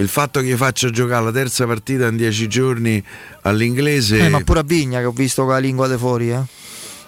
il 0.00 0.08
fatto 0.08 0.40
che 0.40 0.56
faccia 0.56 0.90
giocare 0.90 1.24
la 1.24 1.32
terza 1.32 1.66
partita 1.66 2.06
in 2.06 2.16
dieci 2.16 2.48
giorni 2.48 3.02
all'inglese... 3.42 4.18
Eh, 4.18 4.28
ma 4.28 4.40
pure 4.40 4.60
a 4.60 4.62
Vigna 4.62 4.98
che 5.00 5.04
ho 5.04 5.12
visto 5.12 5.42
con 5.44 5.52
la 5.52 5.58
lingua 5.58 5.86
de 5.86 5.98
fuori. 5.98 6.30
Eh. 6.30 6.40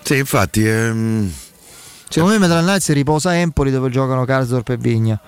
Sì, 0.03 0.19
infatti... 0.19 0.67
ehm, 0.67 1.33
Secondo 2.09 2.35
me 2.35 2.41
Metal 2.47 2.63
Knights 2.63 2.93
riposa 2.93 3.37
Empoli 3.39 3.71
dove 3.71 3.89
giocano 3.89 4.27
Karsdorp 4.27 4.69
e 4.69 4.77
Vigna. 4.77 5.19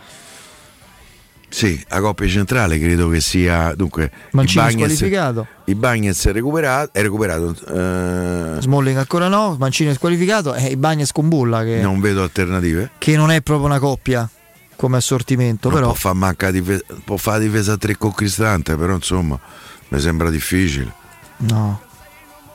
Sì, 1.48 1.82
la 1.88 2.00
coppia 2.00 2.26
centrale 2.26 2.78
credo 2.80 3.08
che 3.08 3.20
sia 3.20 3.72
dunque 3.76 4.10
Mancini 4.32 4.60
i 4.60 4.66
Bagnets- 4.66 4.94
squalificato. 4.94 5.46
I 5.66 5.74
Bagnets 5.76 6.26
è 6.26 6.32
recuperato, 6.32 6.90
è 6.92 7.00
recuperato 7.00 7.54
eh, 7.68 8.60
Smalling 8.60 8.96
ancora 8.96 9.28
no, 9.28 9.54
Mancini 9.56 9.90
è 9.90 9.94
squalificato 9.94 10.52
e 10.54 10.66
i 10.66 10.76
Bagnes 10.76 11.12
con 11.12 11.28
Bulla 11.28 11.62
che, 11.62 11.80
non 11.80 12.00
vedo 12.00 12.24
alternative. 12.24 12.90
che 12.98 13.16
non 13.16 13.30
è 13.30 13.40
proprio 13.40 13.66
una 13.66 13.78
coppia. 13.78 14.28
Come 14.76 14.96
assortimento, 14.96 15.68
Non 15.68 15.76
però 15.78 15.90
può 15.90 15.98
fare 15.98 16.14
manca 16.16 16.50
difesa, 16.50 16.82
può 17.04 17.16
fare 17.16 17.40
difesa 17.40 17.72
a 17.72 17.76
tre 17.76 17.96
con 17.96 18.12
Cristante, 18.12 18.76
però 18.76 18.94
insomma 18.94 19.38
mi 19.88 20.00
sembra 20.00 20.30
difficile. 20.30 20.92
no. 21.38 21.82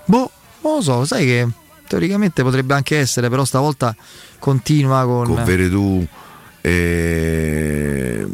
Boh, 0.06 0.32
non 0.62 0.76
lo 0.78 0.82
so, 0.82 1.06
sai 1.06 1.26
che 1.26 1.48
teoricamente 1.88 2.41
potrebbe 2.41 2.74
anche 2.74 2.98
essere, 2.98 3.30
però 3.30 3.46
stavolta 3.46 3.96
continua 4.40 5.06
con... 5.06 5.26
Con 5.26 5.44
Veredù 5.44 6.04
e... 6.62 8.26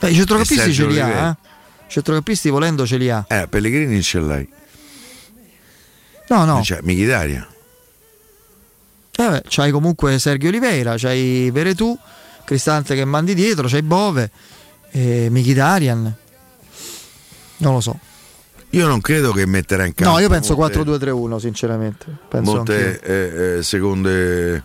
Eh, 0.00 0.10
I 0.10 0.14
centrocampisti 0.14 0.72
ce 0.72 0.86
li 0.86 0.98
ha, 0.98 1.28
eh. 1.28 1.30
I 1.30 1.90
centrocampisti 1.90 2.48
volendo 2.48 2.86
ce 2.86 2.96
li 2.96 3.10
ha. 3.10 3.24
Eh, 3.28 3.46
Pellegrini 3.46 4.02
ce 4.02 4.20
l'hai. 4.20 4.48
No, 6.28 6.44
no. 6.46 6.62
Cioè, 6.62 6.80
Michitaria. 6.82 7.46
Eh 9.16 9.28
beh, 9.28 9.42
c'hai 9.48 9.70
comunque 9.70 10.18
Sergio 10.18 10.48
Oliveira, 10.48 10.94
c'hai 10.96 11.50
Veretù, 11.50 11.96
Cristante 12.44 12.94
che 12.94 13.04
mandi 13.04 13.34
dietro, 13.34 13.66
c'hai 13.68 13.82
Bove, 13.82 14.30
eh, 14.90 15.28
Mkhitaryan. 15.30 16.14
Non 17.58 17.72
lo 17.74 17.80
so. 17.80 17.98
Io 18.70 18.86
non 18.86 19.00
credo 19.00 19.32
che 19.32 19.46
metterà 19.46 19.84
in 19.84 19.94
campo 19.94 20.14
No, 20.14 20.18
io 20.18 20.28
penso 20.28 20.54
molte- 20.56 20.78
4-2-3-1, 20.82 21.38
sinceramente. 21.38 22.06
Penso 22.28 22.54
molte 22.56 23.00
eh, 23.00 23.56
eh, 23.58 23.62
seconde 23.62 24.62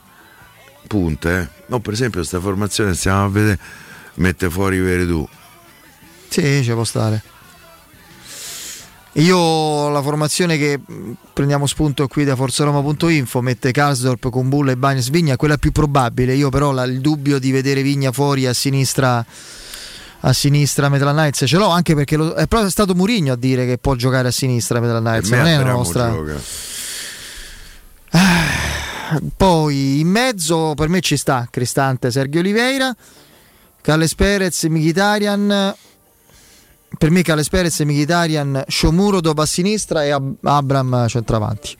punte. 0.88 1.40
eh. 1.40 1.48
No, 1.68 1.80
per 1.80 1.94
esempio, 1.94 2.20
questa 2.20 2.40
formazione 2.40 2.96
stiamo 2.96 3.26
a 3.26 3.30
vedere 3.30 3.60
mette 4.16 4.50
fuori 4.50 4.80
Veredù. 4.80 5.28
Sì, 6.28 6.64
ci 6.64 6.72
può 6.72 6.84
stare. 6.84 7.22
Io 9.14 9.90
la 9.90 10.02
formazione 10.04 10.58
che 10.58 10.80
prendiamo 11.34 11.66
spunto 11.66 12.08
qui 12.08 12.24
da 12.26 12.36
forseroma.info 12.36 13.42
mette 13.42 13.72
Karsdorp 13.72 14.30
con 14.30 14.50
Bulla 14.50 14.72
e 14.72 14.78
Bagnes 14.78 15.10
Vigna, 15.10 15.36
quella 15.36 15.58
più 15.58 15.72
probabile. 15.72 16.36
Io 16.36 16.50
però 16.50 16.72
la- 16.72 16.84
il 16.84 17.02
dubbio 17.02 17.40
di 17.40 17.52
vedere 17.52 17.82
Vigna 17.82 18.12
fuori 18.12 18.46
a 18.46 18.54
sinistra 18.54 19.26
a 20.22 20.34
sinistra 20.34 20.90
Metal 20.90 21.14
Knights 21.14 21.46
ce 21.48 21.56
l'ho 21.58 21.70
anche 21.70 21.96
perché 21.96 22.18
lo- 22.18 22.34
è 22.34 22.46
proprio 22.46 22.70
stato 22.70 22.94
Murigno 22.94 23.32
a 23.34 23.36
dire 23.38 23.66
che 23.66 23.78
può 23.78 23.96
giocare 23.96 24.28
a 24.28 24.32
sinistra 24.32 24.82
Metal 24.82 25.00
Knights, 25.02 25.30
non 25.30 25.48
è 25.48 25.56
la 25.58 25.64
nostra. 25.72 26.10
gioca. 26.12 26.36
Poi 29.36 30.00
in 30.02 30.08
mezzo 30.08 30.74
per 30.76 30.88
me 30.90 31.00
ci 31.00 31.18
sta 31.18 31.48
Cristante, 31.50 32.12
Sergio 32.12 32.40
Oliveira, 32.40 32.94
Carles 33.82 34.14
Perez, 34.14 34.64
Mkhitaryan. 34.64 35.76
Per 36.98 37.12
me 37.12 37.22
Carles 37.22 37.50
Perez, 37.50 37.80
Mkhitaryan, 37.80 38.64
Shomuro 38.68 39.22
dopo 39.22 39.42
a 39.42 39.46
sinistra 39.46 40.04
e 40.04 40.10
Ab- 40.10 40.36
Abram 40.44 41.08
centravanti. 41.08 41.78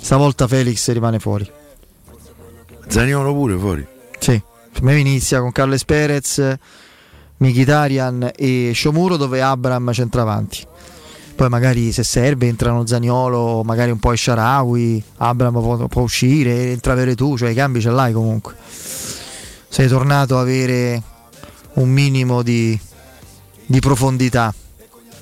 Stavolta 0.00 0.46
Felix 0.46 0.90
rimane 0.92 1.18
fuori. 1.18 1.50
Zaniolo 2.86 3.32
pure 3.32 3.56
fuori. 3.56 3.86
Sì, 4.18 4.40
per 4.72 4.82
me 4.82 4.98
inizia 4.98 5.40
con 5.40 5.50
Carles 5.50 5.84
Perez, 5.84 6.56
Mkhitaryan 7.38 8.30
e 8.36 8.72
Shomuro 8.74 9.16
dove 9.16 9.42
Abram 9.42 9.92
centravanti. 9.92 10.64
Poi 11.34 11.48
magari 11.48 11.92
se 11.92 12.02
serve 12.02 12.46
entrano 12.46 12.86
Zaniolo, 12.86 13.62
magari 13.62 13.90
un 13.90 13.98
po' 13.98 14.12
il 14.12 14.18
Sharawi, 14.18 15.02
Abram 15.18 15.52
può, 15.60 15.86
può 15.86 16.02
uscire, 16.02 16.70
entra 16.70 16.94
Veretù, 16.94 17.36
cioè 17.36 17.50
i 17.50 17.54
cambi 17.54 17.80
ce 17.80 17.90
l'hai 17.90 18.12
comunque. 18.12 18.54
Sei 19.68 19.88
tornato 19.88 20.38
a 20.38 20.40
avere 20.40 21.02
un 21.74 21.90
minimo 21.90 22.42
di, 22.42 22.78
di 23.66 23.80
profondità. 23.80 24.54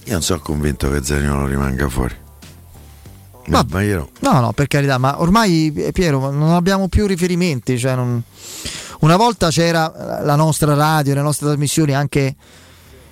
Io 0.04 0.12
non 0.12 0.22
sono 0.22 0.40
convinto 0.40 0.90
che 0.90 1.02
Zaniolo 1.02 1.46
rimanga 1.46 1.88
fuori. 1.88 2.14
No, 3.46 3.66
ma 3.70 3.82
io 3.82 4.10
no. 4.20 4.32
No, 4.32 4.40
no, 4.40 4.52
per 4.52 4.68
carità, 4.68 4.96
ma 4.98 5.20
ormai 5.20 5.72
eh, 5.74 5.92
Piero 5.92 6.30
non 6.30 6.52
abbiamo 6.52 6.88
più 6.88 7.06
riferimenti. 7.06 7.78
Cioè 7.78 7.94
non- 7.94 8.22
Una 9.00 9.16
volta 9.16 9.50
c'era 9.50 10.20
la 10.22 10.34
nostra 10.34 10.74
radio, 10.74 11.12
le 11.14 11.20
nostre 11.20 11.46
trasmissioni, 11.48 11.94
anche 11.94 12.34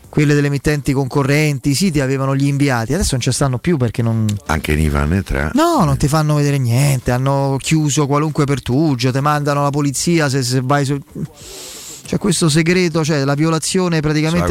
quelle 0.09 0.35
delle 0.35 0.47
emittenti 0.49 0.93
concorrenti, 0.93 1.71
i 1.71 1.75
siti 1.75 2.01
avevano 2.01 2.35
gli 2.37 2.47
inviati, 2.47 2.93
adesso 2.93 3.11
non 3.13 3.21
ci 3.21 3.33
stanno 3.33 3.59
più 3.59 3.77
perché 3.79 4.03
non. 4.03 4.27
Anche 4.47 4.75
Nivan 4.75 5.13
e 5.15 5.23
tre. 5.23 5.51
No, 5.55 5.85
non 5.85 5.97
ti 5.99 6.09
fanno 6.09 6.35
vedere 6.35 6.59
niente, 6.59 7.11
hanno 7.11 7.57
chiuso 7.59 8.07
qualunque 8.07 8.45
pertugio, 8.45 9.11
ti 9.13 9.21
mandano 9.21 9.63
la 9.63 9.71
polizia 9.71 10.29
se, 10.31 10.43
se 10.43 10.61
vai 10.63 10.85
su. 10.85 10.99
C'è 12.05 12.19
questo 12.19 12.49
segreto, 12.49 13.05
cioè 13.05 13.25
la 13.25 13.35
violazione 13.35 14.01
praticamente. 14.01 14.47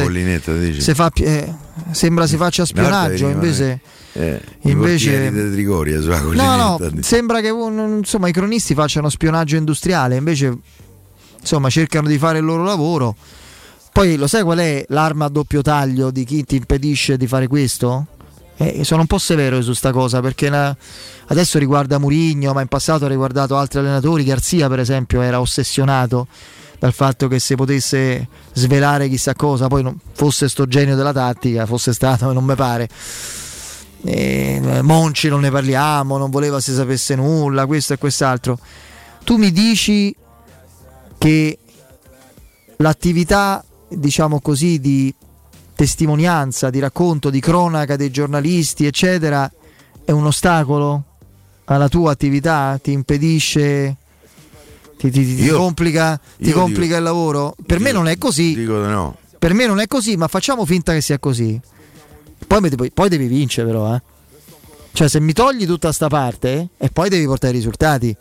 se 0.82 0.96
fa, 0.96 1.12
eh, 1.16 1.54
sembra 1.92 2.26
si 2.26 2.38
faccia 2.38 2.66
spionaggio, 2.66 3.28
invece. 3.34 3.80
eh, 4.14 4.42
invece- 4.62 5.10
i 5.10 5.14
portieri 5.30 5.32
di 5.50 5.52
Trigoria 5.52 6.00
No, 6.44 6.56
no, 6.56 6.78
sembra 7.02 7.40
che 7.42 7.50
insomma, 7.50 8.28
i 8.30 8.32
cronisti 8.32 8.74
facciano 8.74 9.10
spionaggio 9.10 9.58
industriale, 9.58 10.16
invece 10.16 10.58
insomma, 11.40 11.70
cercano 11.70 12.08
di 12.08 12.18
fare 12.18 12.40
il 12.40 12.46
loro 12.46 12.64
lavoro. 12.64 13.16
Poi 13.92 14.16
lo 14.16 14.26
sai 14.28 14.44
qual 14.44 14.58
è 14.60 14.86
l'arma 14.88 15.26
a 15.26 15.30
doppio 15.30 15.62
taglio 15.62 16.12
di 16.12 16.24
chi 16.24 16.44
ti 16.46 16.56
impedisce 16.56 17.18
di 17.18 17.28
fare 17.28 17.48
questo? 17.48 18.08
Eh, 18.58 18.84
sono 18.86 19.02
un 19.02 19.08
po' 19.08 19.18
severo 19.18 19.62
su 19.62 19.74
sta 19.74 19.92
cosa 19.92 20.22
perché 20.22 20.50
la- 20.50 20.76
adesso 21.28 21.60
riguarda 21.60 21.98
Murigno, 22.00 22.54
ma 22.54 22.62
in 22.62 22.68
passato 22.68 23.06
ha 23.06 23.08
riguardato 23.10 23.58
altri 23.58 23.80
allenatori. 23.80 24.24
Garzia, 24.24 24.70
per 24.70 24.80
esempio, 24.80 25.22
era 25.22 25.40
ossessionato 25.42 26.28
dal 26.82 26.94
fatto 26.94 27.28
che 27.28 27.38
se 27.38 27.54
potesse 27.54 28.28
svelare 28.54 29.08
chissà 29.08 29.36
cosa, 29.36 29.68
poi 29.68 29.84
non 29.84 30.00
fosse 30.14 30.50
sto 30.50 30.66
genio 30.66 30.96
della 30.96 31.14
tattica, 31.14 31.68
fosse 31.68 31.94
stato, 31.94 32.34
non 32.34 32.44
mi 32.44 32.56
pare. 32.56 32.90
Eh, 34.04 34.80
Monci 34.82 35.30
non 35.30 35.42
ne 35.42 35.52
parliamo, 35.52 36.18
non 36.18 36.32
voleva 36.32 36.60
si 36.60 36.74
sapesse 36.74 37.14
nulla, 37.14 37.68
questo 37.68 37.94
e 37.94 38.00
quest'altro. 38.00 38.58
Tu 39.24 39.38
mi 39.38 39.52
dici 39.52 40.16
che 41.20 41.60
l'attività, 42.78 43.64
diciamo 43.88 44.40
così, 44.40 44.80
di 44.80 45.14
testimonianza, 45.76 46.72
di 46.72 46.80
racconto, 46.80 47.30
di 47.30 47.40
cronaca 47.40 47.96
dei 47.96 48.10
giornalisti, 48.10 48.88
eccetera, 48.88 49.48
è 50.04 50.10
un 50.10 50.26
ostacolo 50.26 51.04
alla 51.66 51.90
tua 51.90 52.10
attività? 52.10 52.80
Ti 52.82 52.92
impedisce? 52.92 53.98
Ti, 55.02 55.10
ti- 55.10 55.36
ti 55.36 55.44
Io- 55.44 55.58
complica, 55.58 56.20
ti 56.38 56.52
complica 56.52 56.84
dico- 56.84 56.98
il 56.98 57.04
lavoro? 57.04 57.56
Per 57.66 57.80
me 57.80 57.92
non 57.92 58.08
è 58.08 58.20
così. 58.20 58.54
Dico 58.54 58.84
di 58.84 58.88
no. 58.90 59.18
Per 59.40 59.54
me 59.56 59.66
non 59.66 59.80
è 59.80 59.88
così, 59.88 60.16
ma 60.16 60.28
facciamo 60.28 60.64
finta 60.64 60.94
che 60.94 61.02
sia 61.02 61.18
così. 61.18 61.60
Poi, 62.46 62.70
poi- 62.76 62.92
poi 62.92 63.10
devi 63.10 63.26
vincere, 63.26 63.66
però. 63.68 63.96
Eh. 63.96 64.02
Cioè, 64.94 65.08
se 65.08 65.20
mi 65.20 65.34
togli 65.34 65.66
tutta 65.66 65.92
sta 65.92 66.08
parte 66.08 66.52
eh, 66.78 66.86
e 66.86 66.90
poi 66.92 67.10
devi 67.10 67.26
portare 67.26 67.54
i 67.54 67.56
risultati. 67.56 68.16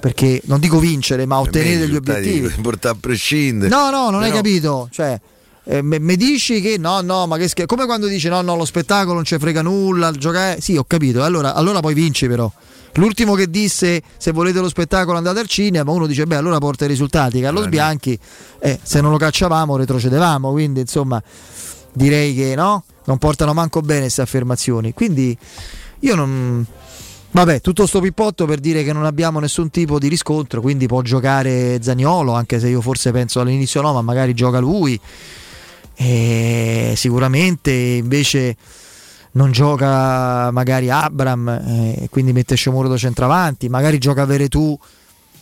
Perché 0.00 0.42
non 0.46 0.58
dico 0.60 0.78
vincere, 0.80 1.24
ma 1.26 1.38
ottenere 1.38 1.78
degli 1.78 1.94
obiettivi. 1.94 2.48
li 2.54 2.60
porta 2.60 2.90
a 2.90 2.96
prescindere. 2.98 3.70
No, 3.70 3.88
no, 3.90 4.10
non 4.10 4.22
hai 4.22 4.30
Però- 4.30 4.42
capito. 4.42 4.88
Cioè, 4.90 5.18
mi 5.64 6.16
dici 6.16 6.60
che 6.60 6.76
no, 6.78 7.00
no, 7.00 7.26
ma 7.26 7.36
che 7.36 7.48
scher- 7.48 7.68
come 7.68 7.86
quando 7.86 8.06
dici 8.06 8.28
no, 8.28 8.40
no, 8.42 8.56
lo 8.56 8.64
spettacolo 8.64 9.14
non 9.14 9.24
ci 9.24 9.38
frega 9.38 9.62
nulla, 9.62 10.10
giocare. 10.10 10.60
Sì, 10.60 10.76
ho 10.76 10.84
capito. 10.84 11.22
Allora, 11.22 11.54
allora 11.54 11.80
poi 11.80 11.94
vinci, 11.94 12.26
però. 12.26 12.50
L'ultimo 12.96 13.34
che 13.34 13.48
disse 13.48 14.02
se 14.18 14.32
volete 14.32 14.60
lo 14.60 14.68
spettacolo 14.68 15.16
andate 15.16 15.40
al 15.40 15.46
cinema, 15.46 15.90
uno 15.90 16.06
dice 16.06 16.26
beh 16.26 16.36
allora 16.36 16.58
porta 16.58 16.84
i 16.84 16.88
risultati. 16.88 17.40
Carlos 17.40 17.68
Bianchi, 17.68 18.18
eh, 18.60 18.78
se 18.82 19.00
non 19.00 19.10
lo 19.10 19.16
cacciavamo 19.16 19.76
retrocedevamo, 19.76 20.50
quindi 20.50 20.80
insomma 20.80 21.22
direi 21.92 22.34
che 22.34 22.54
no, 22.54 22.84
non 23.04 23.18
portano 23.18 23.54
manco 23.54 23.80
bene 23.80 24.02
queste 24.02 24.20
affermazioni. 24.22 24.92
Quindi 24.92 25.36
io 26.00 26.14
non... 26.14 26.66
Vabbè, 27.34 27.62
tutto 27.62 27.86
sto 27.86 28.00
pippotto 28.00 28.44
per 28.44 28.58
dire 28.58 28.84
che 28.84 28.92
non 28.92 29.06
abbiamo 29.06 29.40
nessun 29.40 29.70
tipo 29.70 29.98
di 29.98 30.08
riscontro, 30.08 30.60
quindi 30.60 30.86
può 30.86 31.00
giocare 31.00 31.78
Zaniolo, 31.80 32.34
anche 32.34 32.60
se 32.60 32.68
io 32.68 32.82
forse 32.82 33.10
penso 33.10 33.40
all'inizio 33.40 33.80
no, 33.80 33.94
ma 33.94 34.02
magari 34.02 34.34
gioca 34.34 34.58
lui. 34.58 35.00
E 36.04 36.94
sicuramente 36.96 37.70
invece 37.70 38.56
non 39.32 39.52
gioca 39.52 40.50
magari 40.50 40.90
Abram, 40.90 41.48
eh, 41.48 42.08
quindi 42.10 42.32
mette 42.32 42.56
Sciomuro 42.56 42.88
da 42.88 42.96
centravanti, 42.96 43.68
magari 43.68 43.98
gioca 43.98 44.24
Veretù 44.24 44.76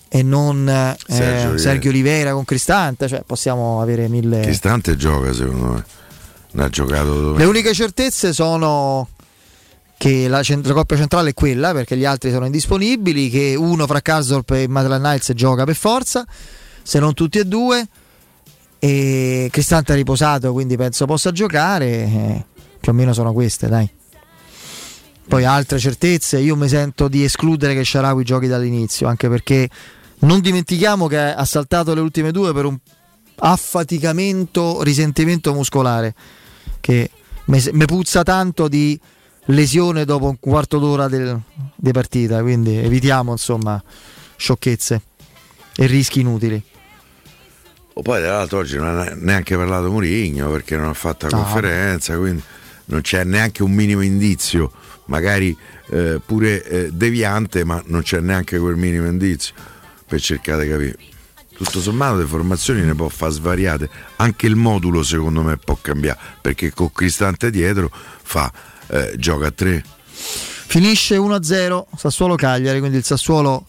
e 0.07 0.23
non 0.23 0.69
eh, 0.69 0.99
Sergio 1.07 1.57
Sergio, 1.57 1.89
Oliveira. 1.89 2.35
Con 2.35 2.45
Cristante, 2.45 3.09
cioè 3.09 3.23
possiamo 3.25 3.81
avere 3.81 4.09
mille... 4.09 4.41
Cristante 4.41 4.97
gioca 4.97 5.33
secondo 5.33 5.67
me. 5.69 5.85
Non 6.53 6.65
ha 6.67 6.69
giocato 6.69 7.21
dove. 7.21 7.39
Le 7.39 7.45
uniche 7.47 7.73
certezze 7.73 8.35
sono 8.35 9.09
che 9.97 10.29
la, 10.29 10.43
cent- 10.43 10.67
la 10.67 10.75
coppia 10.75 10.99
centrale 10.99 11.31
è 11.31 11.35
quella 11.35 11.73
perché 11.73 11.97
gli 11.97 12.05
altri 12.05 12.31
sono 12.31 12.45
indisponibili, 12.45 13.31
che 13.31 13.55
uno 13.57 13.87
fra 13.87 14.03
Karsdorp 14.03 14.51
e 14.51 14.69
Madeline 14.69 15.09
Niles 15.09 15.33
gioca 15.35 15.65
per 15.65 15.77
forza, 15.77 16.27
se 16.83 16.99
non 16.99 17.15
tutti 17.15 17.39
e 17.39 17.45
due. 17.47 17.89
E 18.83 19.49
Cristante 19.53 19.93
è 19.93 19.97
riposato, 19.97 20.53
quindi 20.53 20.77
penso 20.77 21.05
possa 21.05 21.31
giocare. 21.31 21.87
eh, 21.87 22.45
più 22.81 22.93
o 22.93 22.95
meno 22.95 23.13
sono 23.13 23.33
queste, 23.33 23.69
dai. 23.69 23.89
Poi 25.29 25.45
altre 25.45 25.79
certezze, 25.79 26.39
io 26.39 26.57
mi 26.57 26.67
sento 26.67 27.07
di 27.07 27.23
escludere 27.23 27.75
che 27.75 27.85
Sharawi 27.85 28.25
giochi 28.25 28.49
dall'inizio, 28.49 29.07
anche 29.07 29.29
perché 29.29 29.69
non 30.21 30.41
dimentichiamo 30.41 31.07
che 31.07 31.19
ha 31.19 31.45
saltato 31.45 31.95
le 31.95 32.01
ultime 32.01 32.33
due 32.33 32.53
per 32.53 32.65
un 32.65 32.77
affaticamento, 33.37 34.83
risentimento 34.83 35.55
muscolare, 35.55 36.15
che 36.81 37.11
mi 37.45 37.85
puzza 37.85 38.23
tanto 38.23 38.67
di 38.67 38.99
lesione 39.47 40.05
dopo 40.05 40.27
un 40.27 40.39
quarto 40.41 40.79
d'ora 40.79 41.09
di 41.09 41.93
partita, 41.93 42.41
quindi 42.43 42.77
evitiamo 42.77 43.33
insomma 43.33 43.81
sciocchezze 44.37 45.03
e 45.77 45.87
rischi 45.87 46.21
inutili. 46.21 46.63
O 47.95 48.03
poi 48.03 48.21
tra 48.21 48.33
l'altro 48.33 48.59
oggi 48.59 48.77
non 48.77 48.99
ha 48.99 49.13
neanche 49.17 49.57
parlato 49.57 49.91
Murigno 49.91 50.51
perché 50.51 50.77
non 50.77 50.89
ha 50.89 50.95
fatto 50.95 51.27
la 51.29 51.37
No. 51.37 51.43
conferenza, 51.43 52.17
quindi 52.17 52.43
non 52.87 53.01
c'è 53.03 53.25
neanche 53.25 53.63
un 53.63 53.73
minimo 53.73 54.01
indizio, 54.01 54.73
magari 55.07 55.57
eh, 55.91 56.21
pure 56.25 56.65
eh, 56.65 56.91
deviante, 56.93 57.65
ma 57.65 57.83
non 57.87 58.03
c'è 58.03 58.21
neanche 58.21 58.59
quel 58.59 58.77
minimo 58.77 59.07
indizio 59.07 59.55
per 60.07 60.21
cercare 60.21 60.65
di 60.65 60.71
capire. 60.71 60.97
Tutto 61.55 61.81
sommato 61.81 62.17
le 62.17 62.25
formazioni 62.25 62.81
ne 62.83 62.95
può 62.95 63.09
fare 63.09 63.33
svariate, 63.33 63.91
anche 64.17 64.47
il 64.47 64.57
modulo 64.57 65.03
secondo 65.03 65.43
me 65.43 65.57
può 65.59 65.77
cambiare, 65.81 66.19
perché 66.41 66.73
con 66.73 66.91
Cristante 66.91 67.51
dietro 67.51 67.91
fa 68.23 68.51
eh, 68.89 69.13
gioca 69.19 69.49
a 69.49 69.51
tre. 69.51 69.85
Finisce 70.71 71.17
1-0 71.17 71.83
Sassuolo-Cagliari, 71.97 72.79
quindi 72.79 72.97
il 72.99 73.05
Sassuolo 73.05 73.67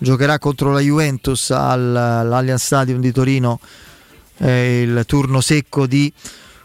giocherà 0.00 0.38
contro 0.38 0.72
la 0.72 0.80
Juventus 0.80 1.50
al- 1.50 1.94
all'Allianz 1.94 2.64
Stadium 2.64 3.00
di 3.00 3.12
Torino 3.12 3.60
eh, 4.38 4.82
il 4.82 5.04
turno 5.06 5.40
secco 5.40 5.86
di 5.86 6.12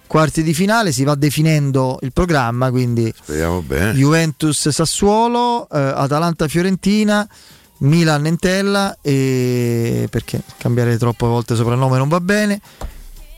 quarti 0.07 0.43
di 0.43 0.53
finale, 0.53 0.91
si 0.91 1.03
va 1.03 1.15
definendo 1.15 1.99
il 2.01 2.13
programma, 2.13 2.69
quindi 2.71 3.13
Speriamo 3.15 3.61
bene. 3.61 3.91
Juventus-Sassuolo, 3.93 5.67
eh, 5.69 5.77
Atalanta-Fiorentina, 5.79 7.27
Milan-Entella 7.79 8.99
e 9.01 10.07
perché 10.09 10.41
cambiare 10.57 10.97
troppe 10.97 11.25
volte 11.25 11.55
soprannome 11.55 11.97
non 11.97 12.07
va 12.07 12.21
bene 12.21 12.61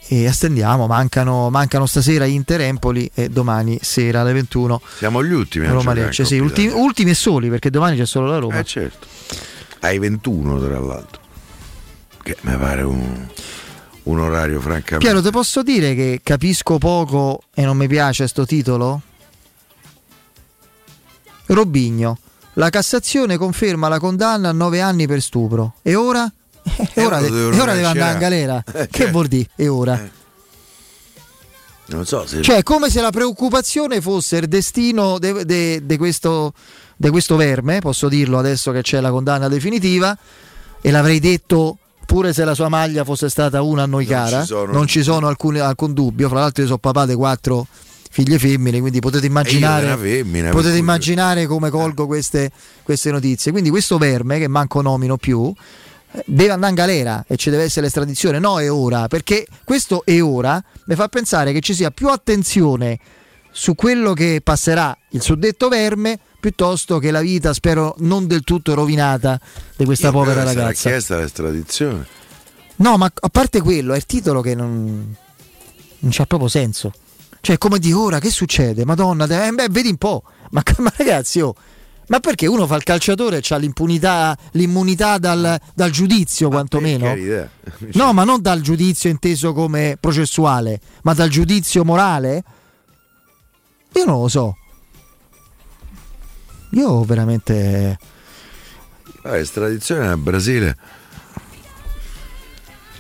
e 0.10 0.28
astendiamo, 0.28 0.86
mancano, 0.88 1.50
mancano 1.50 1.86
stasera 1.86 2.26
Inter-Empoli 2.26 3.10
e 3.14 3.30
domani 3.30 3.80
sera 3.82 4.22
alle 4.22 4.34
21 4.34 4.82
Siamo 4.98 5.24
gli 5.24 5.34
ultimi 5.34 5.66
a 5.66 5.70
giocare 5.70 5.82
in 5.90 5.94
Roma-Lecce, 5.96 6.26
sì, 6.26 6.38
ultimi, 6.38 6.72
ultimi 6.72 7.12
e 7.12 7.16
soli 7.16 7.50
perché 7.50 7.70
domani 7.70 7.98
c'è 7.98 8.06
solo 8.06 8.28
la 8.28 8.38
Roma. 8.38 8.60
Eh 8.60 8.64
certo. 8.64 9.08
Ai 9.80 10.00
21 10.00 10.60
tra 10.60 10.80
l'altro. 10.80 11.22
Che 12.24 12.38
mi 12.42 12.58
pare 12.58 12.82
un, 12.82 13.28
un 14.04 14.20
orario 14.20 14.60
francamente. 14.60 14.98
Piero, 14.98 15.22
ti 15.22 15.30
posso 15.30 15.64
dire 15.64 15.96
che 15.96 16.22
capisco 16.24 16.78
poco 16.78 17.42
e 17.54 17.64
non 17.64 17.78
mi 17.78 17.88
piace 17.88 18.28
sto 18.28 18.46
titolo? 18.46 19.02
Robigno, 21.48 22.18
la 22.54 22.70
Cassazione 22.70 23.38
conferma 23.38 23.88
la 23.88 24.00
condanna 24.00 24.50
a 24.50 24.52
nove 24.52 24.82
anni 24.82 25.08
per 25.08 25.22
stupro. 25.22 25.76
E 25.82 25.96
ora? 25.96 26.30
E 26.94 27.04
ora, 27.06 27.22
de- 27.22 27.28
e 27.28 27.60
ora 27.60 27.74
deve 27.74 27.86
andare 27.86 28.14
in 28.14 28.20
galera. 28.20 28.64
Eh, 28.68 28.88
che 28.88 28.98
certo. 28.98 29.12
vuol 29.12 29.28
dire? 29.28 29.50
E 29.56 29.68
ora? 29.70 30.10
Non 31.90 32.06
so 32.06 32.28
se 32.28 32.42
Cioè, 32.42 32.64
come 32.64 32.90
se 32.90 33.00
la 33.00 33.12
preoccupazione 33.12 34.02
fosse 34.02 34.38
il 34.38 34.48
destino 34.48 35.18
di 35.20 35.32
questo, 35.32 35.46
de 35.46 35.98
questo 35.98 36.54
verme, 37.36 37.80
posso 37.80 38.08
dirlo 38.08 38.38
adesso 38.38 38.72
che 38.72 38.82
c'è 38.82 39.00
la 39.00 39.12
condanna 39.12 39.48
definitiva, 39.48 40.18
e 40.82 40.92
l'avrei 40.92 41.20
detto 41.20 41.78
pure 42.06 42.34
se 42.34 42.46
la 42.46 42.54
sua 42.54 42.70
maglia 42.70 43.04
fosse 43.04 43.30
stata 43.30 43.62
una 43.62 43.84
a 43.84 43.86
noi 43.86 44.06
cara, 44.06 44.42
ci 44.42 44.48
sono- 44.48 44.72
non 44.72 44.88
ci 44.88 45.04
sono 45.04 45.28
alcun, 45.28 45.58
alcun 45.58 45.94
dubbio. 45.94 46.30
Fra 46.30 46.40
l'altro, 46.40 46.62
io 46.62 46.68
sono 46.68 46.80
papà 46.80 47.06
di 47.06 47.16
quattro 47.16 47.68
figlie 48.10 48.40
femmine, 48.40 48.80
quindi 48.80 49.00
potete 49.00 49.26
immaginare, 49.26 49.96
femmina, 49.98 50.50
potete 50.50 50.78
immaginare 50.78 51.46
come 51.46 51.70
colgo 51.70 52.08
queste, 52.08 52.50
queste 52.84 53.12
notizie. 53.12 53.52
Quindi, 53.52 53.70
questo 53.70 53.98
verme, 53.98 54.40
che 54.40 54.48
manco 54.48 54.82
nomino 54.82 55.18
più, 55.18 55.54
deve 56.26 56.52
andare 56.52 56.70
in 56.70 56.76
galera 56.76 57.26
e 57.28 57.36
ci 57.36 57.50
deve 57.50 57.64
essere 57.64 57.82
l'estradizione. 57.82 58.40
No, 58.40 58.60
è 58.60 58.72
ora, 58.72 59.08
perché 59.08 59.46
questo 59.64 60.04
è 60.06 60.22
ora 60.22 60.64
mi 60.86 60.96
fa 60.96 61.10
pensare 61.10 61.52
che 61.52 61.60
ci 61.60 61.74
sia 61.74 61.92
più 61.92 62.08
attenzione 62.08 62.98
su 63.52 63.76
quello 63.76 64.14
che 64.14 64.40
passerà 64.42 64.98
il 65.10 65.22
suddetto 65.22 65.68
verme 65.68 66.20
piuttosto 66.40 67.00
che 67.00 67.12
la 67.12 67.22
vita, 67.22 67.54
spero 67.54 67.96
non 68.00 68.28
del 68.28 68.44
tutto 68.44 68.74
rovinata 68.74 69.40
di 69.76 69.86
questa 69.86 70.08
Io 70.08 70.14
povera 70.14 70.44
ragazza. 70.44 70.90
chiesta 70.90 71.18
l'estradizione. 71.18 72.06
No, 72.78 72.98
ma 72.98 73.12
a 73.14 73.30
parte 73.30 73.62
quello, 73.62 73.94
è 73.94 73.98
il 73.98 74.06
titolo 74.06 74.42
che 74.42 74.54
non, 74.54 75.16
non 76.00 76.12
c'ha 76.12 76.26
proprio 76.26 76.50
senso. 76.50 76.92
Cioè, 77.42 77.58
come 77.58 77.80
di 77.80 77.92
ora, 77.94 78.20
che 78.20 78.30
succede? 78.30 78.86
Madonna, 78.86 79.26
eh, 79.26 79.52
beh, 79.52 79.68
vedi 79.70 79.90
un 79.90 79.98
po'. 79.98 80.24
Ma, 80.52 80.62
ma 80.78 80.92
ragazzi, 80.96 81.40
oh, 81.42 81.56
ma 82.08 82.20
perché 82.20 82.48
uno 82.48 82.66
fa 82.68 82.76
il 82.76 82.84
calciatore 82.84 83.38
e 83.38 83.44
ha 83.50 83.58
l'impunità, 83.58 84.38
l'immunità 84.52 85.18
dal, 85.18 85.60
dal 85.74 85.92
giudizio, 85.92 86.50
quantomeno? 86.50 87.06
carità. 87.06 87.50
No, 87.94 88.14
ma 88.14 88.24
non 88.24 88.42
dal 88.42 88.62
giudizio 88.62 89.10
inteso 89.10 89.54
come 89.54 89.98
processuale, 90.00 90.80
ma 91.04 91.14
dal 91.14 91.30
giudizio 91.30 91.84
morale? 91.84 92.44
Io 93.94 94.06
non 94.06 94.22
lo 94.22 94.28
so. 94.28 94.56
Io 96.72 97.04
veramente. 97.04 97.98
Ah, 99.24 99.32
l'estradizione 99.36 100.08
al 100.08 100.18
Brasile 100.18 100.76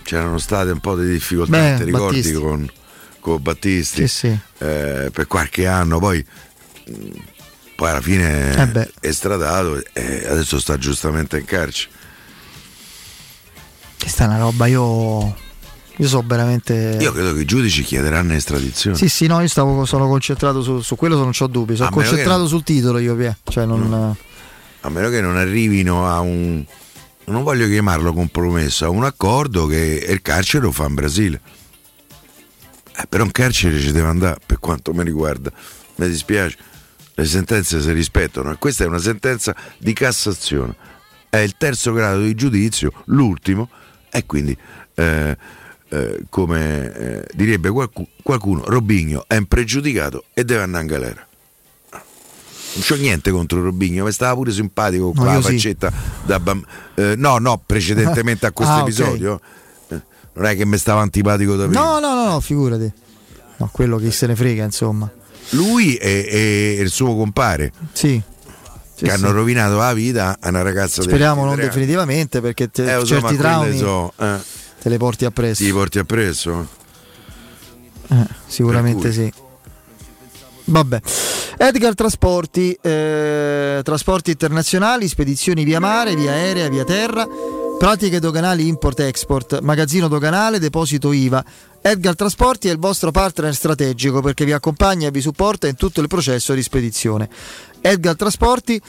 c'erano 0.03 0.37
state 0.37 0.71
un 0.71 0.79
po' 0.79 0.95
di 0.95 1.09
difficoltà, 1.09 1.51
Beh, 1.57 1.75
ti 1.77 1.83
ricordi 1.83 2.17
Battisti. 2.21 2.33
con, 2.41 2.71
con 3.19 3.41
Battisti 3.41 4.07
Sì, 4.07 4.27
sì. 4.27 4.39
Eh, 4.59 5.09
per 5.11 5.27
qualche 5.27 5.67
anno, 5.67 5.99
poi, 5.99 6.25
poi 7.75 7.89
alla 7.89 8.01
fine 8.01 8.55
Eh 8.55 8.67
beh. 8.67 8.91
è 9.01 9.11
stradato 9.11 9.83
e 9.93 10.25
adesso 10.27 10.59
sta 10.59 10.77
giustamente 10.77 11.37
in 11.37 11.45
carcere. 11.45 11.91
Questa 13.99 14.23
è 14.23 14.27
una 14.27 14.37
roba, 14.37 14.65
io. 14.67 15.45
Io 15.97 16.07
so 16.07 16.23
veramente. 16.25 16.97
Io 16.99 17.11
credo 17.11 17.33
che 17.33 17.41
i 17.41 17.45
giudici 17.45 17.83
chiederanno 17.83 18.33
estradizione. 18.33 18.95
Sì, 18.95 19.09
sì, 19.09 19.25
no, 19.27 19.41
io 19.41 19.47
stavo, 19.47 19.85
sono 19.85 20.07
concentrato 20.07 20.61
su, 20.61 20.81
su 20.81 20.95
quello, 20.95 21.17
non 21.17 21.31
ho 21.37 21.47
dubbi. 21.47 21.75
Sono 21.75 21.89
concentrato 21.89 22.43
che- 22.43 22.49
sul 22.49 22.63
titolo 22.63 22.99
io, 22.99 23.15
Pie. 23.15 23.37
Cioè, 23.43 23.65
non. 23.65 24.15
a 24.81 24.89
meno 24.89 25.09
che 25.09 25.21
non 25.21 25.37
arrivino 25.37 26.07
a 26.07 26.19
un 26.19 26.63
non 27.25 27.43
voglio 27.43 27.67
chiamarlo 27.67 28.13
compromesso 28.13 28.85
a 28.85 28.89
un 28.89 29.03
accordo 29.03 29.65
che 29.65 30.05
il 30.07 30.21
carcere 30.21 30.63
lo 30.63 30.71
fa 30.71 30.85
in 30.85 30.93
Brasile 30.93 31.41
eh, 32.95 33.05
però 33.07 33.25
in 33.25 33.31
carcere 33.31 33.79
ci 33.79 33.91
deve 33.91 34.07
andare 34.07 34.39
per 34.45 34.59
quanto 34.59 34.93
mi 34.93 35.03
riguarda 35.03 35.51
mi 35.95 36.07
dispiace 36.07 36.57
le 37.13 37.25
sentenze 37.25 37.81
si 37.81 37.91
rispettano 37.91 38.51
e 38.51 38.57
questa 38.57 38.85
è 38.85 38.87
una 38.87 38.99
sentenza 38.99 39.53
di 39.77 39.91
Cassazione 39.91 40.75
è 41.29 41.37
il 41.37 41.55
terzo 41.57 41.91
grado 41.91 42.21
di 42.21 42.33
giudizio 42.33 42.91
l'ultimo 43.05 43.69
e 44.09 44.25
quindi 44.25 44.55
eh, 44.95 45.37
eh, 45.89 46.23
come 46.29 46.93
eh, 46.93 47.25
direbbe 47.33 47.69
qualcu- 47.69 48.07
qualcuno 48.21 48.63
Robigno 48.65 49.23
è 49.27 49.35
impregiudicato 49.35 50.25
e 50.33 50.43
deve 50.43 50.63
andare 50.63 50.83
in 50.83 50.89
galera 50.89 51.25
non 51.89 52.85
c'ho 52.85 52.95
niente 52.95 53.31
contro 53.31 53.61
Robigno, 53.63 54.05
mi 54.05 54.11
stava 54.11 54.35
pure 54.35 54.51
simpatico 54.51 55.05
No, 55.05 55.11
con 55.13 55.25
la 55.25 55.33
io 55.33 55.41
sì. 55.41 55.53
faccetta 55.53 55.91
da 56.25 56.39
bam- 56.39 56.63
eh, 56.95 57.13
no, 57.17 57.37
no, 57.39 57.61
precedentemente 57.65 58.45
a 58.45 58.51
questo 58.51 58.73
Ah, 58.75 58.79
episodio. 58.81 59.39
Eh, 59.87 60.01
Non 60.33 60.45
è 60.45 60.55
che 60.55 60.63
mi 60.65 60.77
stava 60.77 61.01
antipatico 61.01 61.55
da 61.55 61.65
prima. 61.65 61.81
No, 61.81 61.99
no, 61.99 62.13
no, 62.13 62.29
no, 62.29 62.39
figurati. 62.39 62.91
No, 63.57 63.69
quello 63.71 63.97
che 63.97 64.11
se 64.11 64.27
ne 64.27 64.35
frega, 64.35 64.63
insomma. 64.65 65.09
Lui 65.51 65.95
e, 65.95 66.27
e 66.29 66.77
il 66.81 66.89
suo 66.91 67.15
compare 67.15 67.71
Sì. 67.93 68.21
Sì, 68.93 69.05
che 69.05 69.09
sì. 69.09 69.15
hanno 69.15 69.31
rovinato 69.31 69.77
la 69.77 69.93
vita 69.93 70.37
a 70.39 70.49
una 70.49 70.61
ragazza 70.61 71.01
Speriamo 71.01 71.45
non 71.45 71.55
23 71.55 71.63
anni. 71.63 71.69
definitivamente 71.75 72.41
perché 72.41 72.69
te- 72.69 72.95
Eh, 72.95 73.05
certi 73.05 73.13
ma 73.13 73.19
quelle 73.21 73.37
traumi 73.37 73.77
so, 73.77 74.13
eh. 74.19 74.37
Te 74.87 74.89
le 74.89 74.97
porti 74.97 75.25
appresso. 75.25 75.63
Ti 75.63 75.71
porti 75.71 75.99
appresso? 75.99 76.67
Eh, 78.07 78.27
sicuramente 78.47 79.11
sì. 79.11 79.31
Vabbè. 80.65 81.01
Edgar 81.57 81.95
Trasporti, 81.95 82.77
eh, 82.81 83.81
trasporti 83.83 84.31
internazionali, 84.31 85.07
spedizioni 85.07 85.63
via 85.63 85.79
mare, 85.79 86.15
via 86.15 86.31
aerea, 86.31 86.69
via 86.69 86.83
terra, 86.83 87.27
pratiche 87.77 88.19
doganali 88.19 88.67
import-export, 88.67 89.59
magazzino 89.61 90.07
doganale, 90.07 90.59
deposito 90.59 91.11
IVA. 91.11 91.43
Edgar 91.81 92.15
Trasporti 92.15 92.67
è 92.67 92.71
il 92.71 92.79
vostro 92.79 93.11
partner 93.11 93.53
strategico 93.55 94.21
perché 94.21 94.45
vi 94.45 94.51
accompagna 94.51 95.07
e 95.07 95.11
vi 95.11 95.21
supporta 95.21 95.67
in 95.67 95.75
tutto 95.75 96.01
il 96.01 96.07
processo 96.07 96.53
di 96.53 96.61
spedizione. 96.61 97.29
Edgar 97.81 98.15
Trasporti 98.15 98.81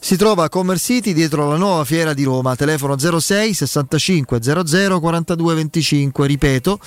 si 0.00 0.16
trova 0.16 0.44
a 0.44 0.48
Commerce 0.48 0.94
City 0.94 1.12
dietro 1.12 1.48
la 1.48 1.56
nuova 1.56 1.84
fiera 1.84 2.14
di 2.14 2.24
Roma, 2.24 2.56
telefono 2.56 2.96
06 2.98 3.54
65 3.54 4.40
00 4.42 5.00
42 5.00 5.54
25, 5.54 6.26
ripeto 6.26 6.78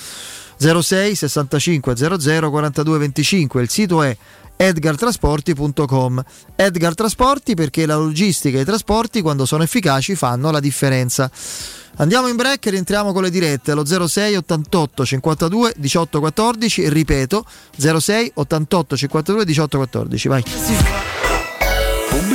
06 0.58 1.14
65 1.14 1.96
00 1.96 2.50
42 2.50 2.98
25, 2.98 3.62
il 3.62 3.68
sito 3.68 4.02
è 4.02 4.16
edgartrasporti.com. 4.56 6.22
Edgar 6.54 6.94
Trasporti 6.94 7.54
perché 7.54 7.84
la 7.86 7.96
logistica 7.96 8.58
e 8.58 8.62
i 8.62 8.64
trasporti 8.64 9.20
quando 9.20 9.44
sono 9.44 9.62
efficaci 9.62 10.14
fanno 10.14 10.50
la 10.50 10.60
differenza. 10.60 11.30
Andiamo 11.96 12.28
in 12.28 12.36
break 12.36 12.66
e 12.66 12.70
rientriamo 12.70 13.12
con 13.12 13.22
le 13.22 13.30
dirette 13.30 13.72
allo 13.72 13.84
06 13.84 14.36
88 14.36 15.04
52 15.04 15.74
18 15.76 16.20
14, 16.20 16.88
ripeto 16.88 17.44
06 17.76 18.32
88 18.34 18.96
52 18.96 19.44
18 19.44 19.76
14, 19.76 20.28
vai. 20.28 20.42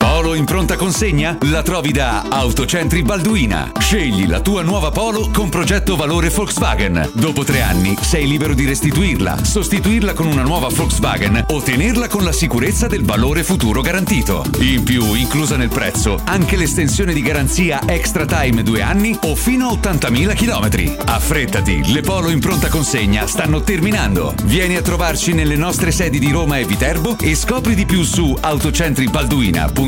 Polo 0.00 0.34
in 0.34 0.44
pronta 0.44 0.76
consegna? 0.76 1.36
La 1.50 1.62
trovi 1.62 1.90
da 1.90 2.26
Autocentri 2.28 3.02
Balduina. 3.02 3.72
Scegli 3.76 4.28
la 4.28 4.40
tua 4.40 4.62
nuova 4.62 4.92
Polo 4.92 5.28
con 5.32 5.48
progetto 5.48 5.96
valore 5.96 6.28
Volkswagen. 6.28 7.10
Dopo 7.14 7.42
tre 7.42 7.62
anni 7.62 7.96
sei 8.00 8.28
libero 8.28 8.54
di 8.54 8.64
restituirla, 8.64 9.42
sostituirla 9.42 10.12
con 10.14 10.26
una 10.26 10.42
nuova 10.42 10.68
Volkswagen 10.68 11.46
o 11.48 11.60
tenerla 11.60 12.06
con 12.06 12.22
la 12.22 12.30
sicurezza 12.30 12.86
del 12.86 13.04
valore 13.04 13.42
futuro 13.42 13.80
garantito. 13.80 14.44
In 14.60 14.84
più, 14.84 15.14
inclusa 15.14 15.56
nel 15.56 15.68
prezzo, 15.68 16.20
anche 16.24 16.56
l'estensione 16.56 17.12
di 17.12 17.20
garanzia 17.20 17.80
Extra 17.84 18.24
Time 18.24 18.62
due 18.62 18.82
anni 18.82 19.18
o 19.22 19.34
fino 19.34 19.68
a 19.68 19.72
80.000 19.72 20.34
km. 20.36 20.96
Affrettati, 21.06 21.92
le 21.92 22.02
Polo 22.02 22.30
in 22.30 22.38
pronta 22.38 22.68
consegna 22.68 23.26
stanno 23.26 23.62
terminando. 23.62 24.32
Vieni 24.44 24.76
a 24.76 24.82
trovarci 24.82 25.32
nelle 25.32 25.56
nostre 25.56 25.90
sedi 25.90 26.20
di 26.20 26.30
Roma 26.30 26.58
e 26.58 26.64
Viterbo 26.64 27.16
e 27.20 27.34
scopri 27.34 27.74
di 27.74 27.84
più 27.84 28.04
su 28.04 28.36
autocentribalduina.com. 28.40 29.87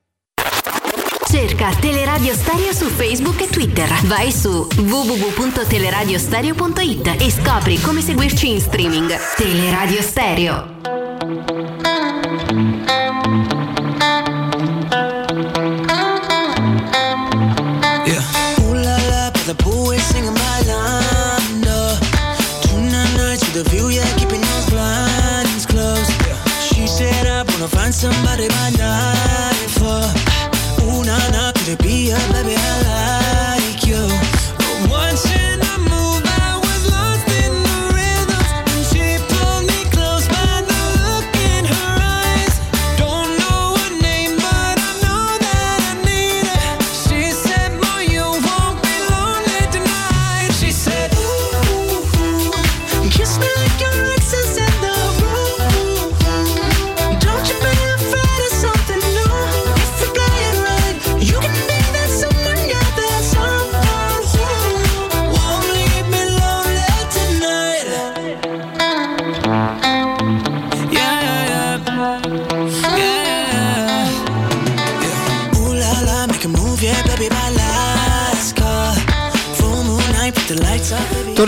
Cerca 1.31 1.71
Teleradio 1.79 2.33
Stereo 2.33 2.73
su 2.73 2.89
Facebook 2.89 3.39
e 3.39 3.47
Twitter. 3.47 3.89
Vai 4.03 4.33
su 4.33 4.67
www.teleradiostereo.it 4.75 7.15
e 7.21 7.31
scopri 7.31 7.79
come 7.79 8.01
seguirci 8.01 8.49
in 8.49 8.59
streaming. 8.59 9.17
Teleradio 9.37 10.01
Stereo. 10.01 10.67
Yeah. 18.05 18.21
Ooh 18.59 18.73
la 18.73 18.97
la, 18.97 19.31
but 19.31 19.45
the 19.45 19.55
is 19.95 20.03
singing 20.03 20.33
my 20.33 20.61
line. 20.65 21.61
No. 21.61 21.97
Two 22.63 22.81
night 22.81 23.39
with 23.39 23.55
a 23.65 23.69
view, 23.69 23.87
yeah, 23.87 24.03
keeping 24.17 24.41
those 24.41 24.69
blinds 24.69 25.65
closed. 25.65 26.11
Yeah. 26.27 26.35
She 26.59 26.85
said 26.87 27.25
I 27.25 27.43
wanna 27.43 27.69
find 27.69 27.93
somebody 27.93 28.49
by 28.49 28.71
night 28.77 29.50
be 31.77 32.09
her, 32.09 32.33
baby? 32.33 32.80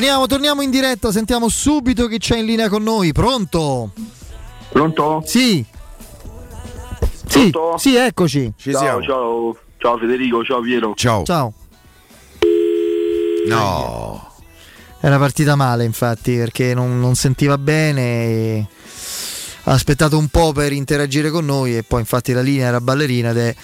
Torniamo, 0.03 0.27
torniamo 0.27 0.61
in 0.61 0.69
diretta, 0.69 1.14
sentiamo 1.14 1.48
subito 1.48 2.07
chi 2.07 2.17
c'è 2.17 2.38
in 2.38 2.43
linea 2.43 2.67
con 2.67 2.83
noi. 2.83 3.14
Pronto? 3.14 3.91
Pronto? 4.67 5.23
Sì. 5.25 5.65
Sì, 7.25 7.49
sì, 7.77 7.95
eccoci. 7.95 8.51
ciao, 8.57 9.01
ciao, 9.01 9.57
ciao 9.77 9.98
Federico, 9.98 10.43
ciao 10.43 10.59
Piero. 10.59 10.91
Ciao. 10.98 11.23
Ciao. 11.23 11.53
No. 13.48 14.33
Era 14.99 15.17
partita 15.17 15.56
male, 15.56 15.85
infatti, 15.85 16.35
perché 16.35 16.73
non, 16.73 16.99
non 16.99 17.15
sentiva 17.15 17.57
bene. 17.57 18.01
e 18.01 18.67
Ha 19.64 19.72
aspettato 19.72 20.17
un 20.17 20.27
po' 20.27 20.51
per 20.51 20.73
interagire 20.73 21.30
con 21.30 21.45
noi 21.45 21.77
e 21.77 21.83
poi 21.83 22.01
infatti 22.01 22.33
la 22.33 22.41
linea 22.41 22.67
era 22.67 22.82
ballerina 22.82 23.30
ed 23.30 23.38
è 23.38 23.56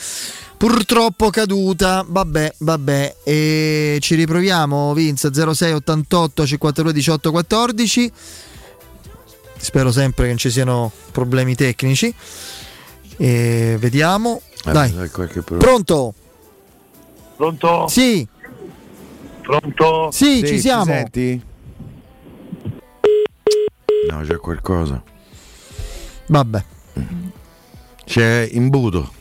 purtroppo 0.59 1.29
caduta. 1.29 2.05
Vabbè, 2.05 2.55
vabbè. 2.57 3.15
E 3.23 3.97
ci 4.01 4.15
riproviamo, 4.15 4.93
Vince 4.93 5.31
06 5.33 5.71
88 5.71 6.45
52 6.45 6.93
18 6.93 7.31
14. 7.31 8.11
Spero 9.57 9.91
sempre 9.91 10.23
che 10.23 10.29
non 10.29 10.37
ci 10.37 10.51
siano 10.51 10.91
problemi 11.11 11.55
tecnici. 11.55 12.13
E 13.17 13.77
vediamo. 13.79 14.41
Eh, 14.65 14.71
Dai. 14.71 15.09
Pronto? 15.57 16.13
Pronto? 17.37 17.87
Sì. 17.87 18.27
Pronto? 19.41 20.09
Sì, 20.11 20.43
ci 20.45 20.59
siamo. 20.59 20.83
senti? 20.83 21.41
No, 24.09 24.21
c'è 24.25 24.35
qualcosa. 24.37 25.01
Vabbè. 26.27 26.63
C'è 28.03 28.49
imbuto. 28.51 29.17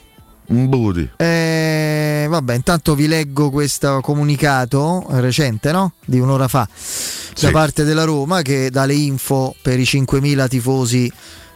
Imbuti. 0.51 1.09
Eh, 1.17 2.27
vabbè, 2.29 2.55
intanto 2.55 2.95
vi 2.95 3.07
leggo 3.07 3.51
questo 3.51 4.01
comunicato 4.01 5.05
recente, 5.11 5.73
no? 5.73 5.93
Di 6.05 6.19
un'ora 6.19 6.49
fa, 6.49 6.67
da 6.69 7.35
Sì. 7.35 7.51
parte 7.51 7.85
della 7.85 8.05
Roma 8.05 8.41
che 8.43 8.71
dà 8.71 8.85
le 8.87 8.95
info 8.95 9.55
per 9.61 9.79
i 9.79 9.85
5.000 9.85 10.49
tifosi 10.49 11.11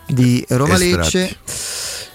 di 0.06 0.44
Roma 0.48 0.76
Lecce. 0.76 1.36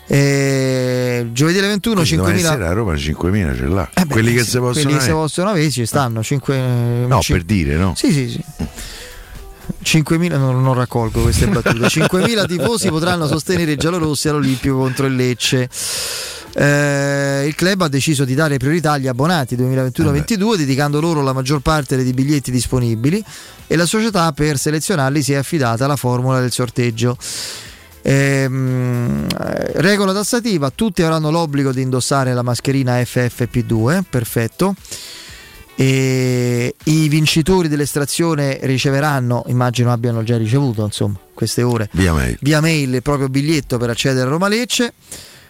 Eh, 0.09 1.27
giovedì 1.33 1.57
alle 1.57 1.67
21 1.67 1.95
Quindi 2.01 2.15
domani 2.15 2.37
5.000 2.39 2.41
sera 2.47 2.69
a 2.69 2.73
Roma 2.73 2.93
5.000 2.93 3.55
ce 3.57 3.65
l'ha. 3.65 3.89
Eh 3.93 4.05
beh, 4.05 4.13
quelli 4.13 4.33
che 4.33 4.43
si 4.43 4.57
possono 4.57 4.71
quelli 4.85 4.93
avere. 4.97 5.11
possono 5.11 5.49
avere 5.49 5.69
ci 5.71 5.85
stanno 5.85 6.23
5, 6.23 6.57
No, 7.07 7.19
per 7.27 7.43
dire, 7.43 7.75
no? 7.75 7.93
Sì, 7.95 8.11
sì, 8.13 8.29
sì. 8.29 8.43
5.000 9.83 10.37
non, 10.37 10.61
non 10.61 10.73
raccolgo 10.73 11.21
queste 11.21 11.47
battute. 11.47 11.87
5.000 11.87 12.47
tifosi 12.47 12.89
potranno 12.89 13.27
sostenere 13.27 13.71
i 13.71 13.77
giallorossi 13.77 14.29
all'Olimpico 14.29 14.77
contro 14.77 15.05
il 15.05 15.15
Lecce. 15.15 15.69
Eh, 16.53 17.45
il 17.45 17.53
club 17.53 17.81
ha 17.81 17.87
deciso 17.87 18.25
di 18.25 18.33
dare 18.33 18.57
priorità 18.57 18.93
agli 18.93 19.07
abbonati 19.07 19.55
2021-22 19.55 20.55
dedicando 20.55 20.99
loro 20.99 21.21
la 21.21 21.31
maggior 21.31 21.59
parte 21.59 21.95
dei 21.95 22.13
biglietti 22.13 22.49
disponibili 22.49 23.23
e 23.67 23.75
la 23.75 23.85
società 23.85 24.31
per 24.31 24.57
selezionarli 24.57 25.21
si 25.21 25.33
è 25.33 25.35
affidata 25.35 25.85
alla 25.85 25.95
formula 25.95 26.39
del 26.39 26.51
sorteggio. 26.51 27.15
Ehm, 28.01 29.27
eh, 29.39 29.71
regola 29.81 30.13
tassativa, 30.13 30.71
tutti 30.71 31.03
avranno 31.03 31.29
l'obbligo 31.29 31.71
di 31.71 31.81
indossare 31.81 32.33
la 32.33 32.41
mascherina 32.41 32.97
FFP2, 33.01 34.01
perfetto. 34.09 34.73
E 35.79 36.73
I 36.85 37.07
vincitori 37.07 37.67
dell'estrazione 37.67 38.57
riceveranno, 38.63 39.43
immagino 39.47 39.91
abbiano 39.91 40.23
già 40.23 40.35
ricevuto, 40.35 40.83
insomma, 40.83 41.19
queste 41.35 41.61
ore 41.61 41.87
Via 41.91 42.13
mail. 42.13 42.35
via 42.41 42.61
mail 42.61 42.95
il 42.95 43.01
proprio 43.03 43.29
biglietto 43.29 43.77
per 43.77 43.91
accedere 43.91 44.25
a 44.25 44.29
Roma 44.29 44.47
Lecce. 44.47 44.93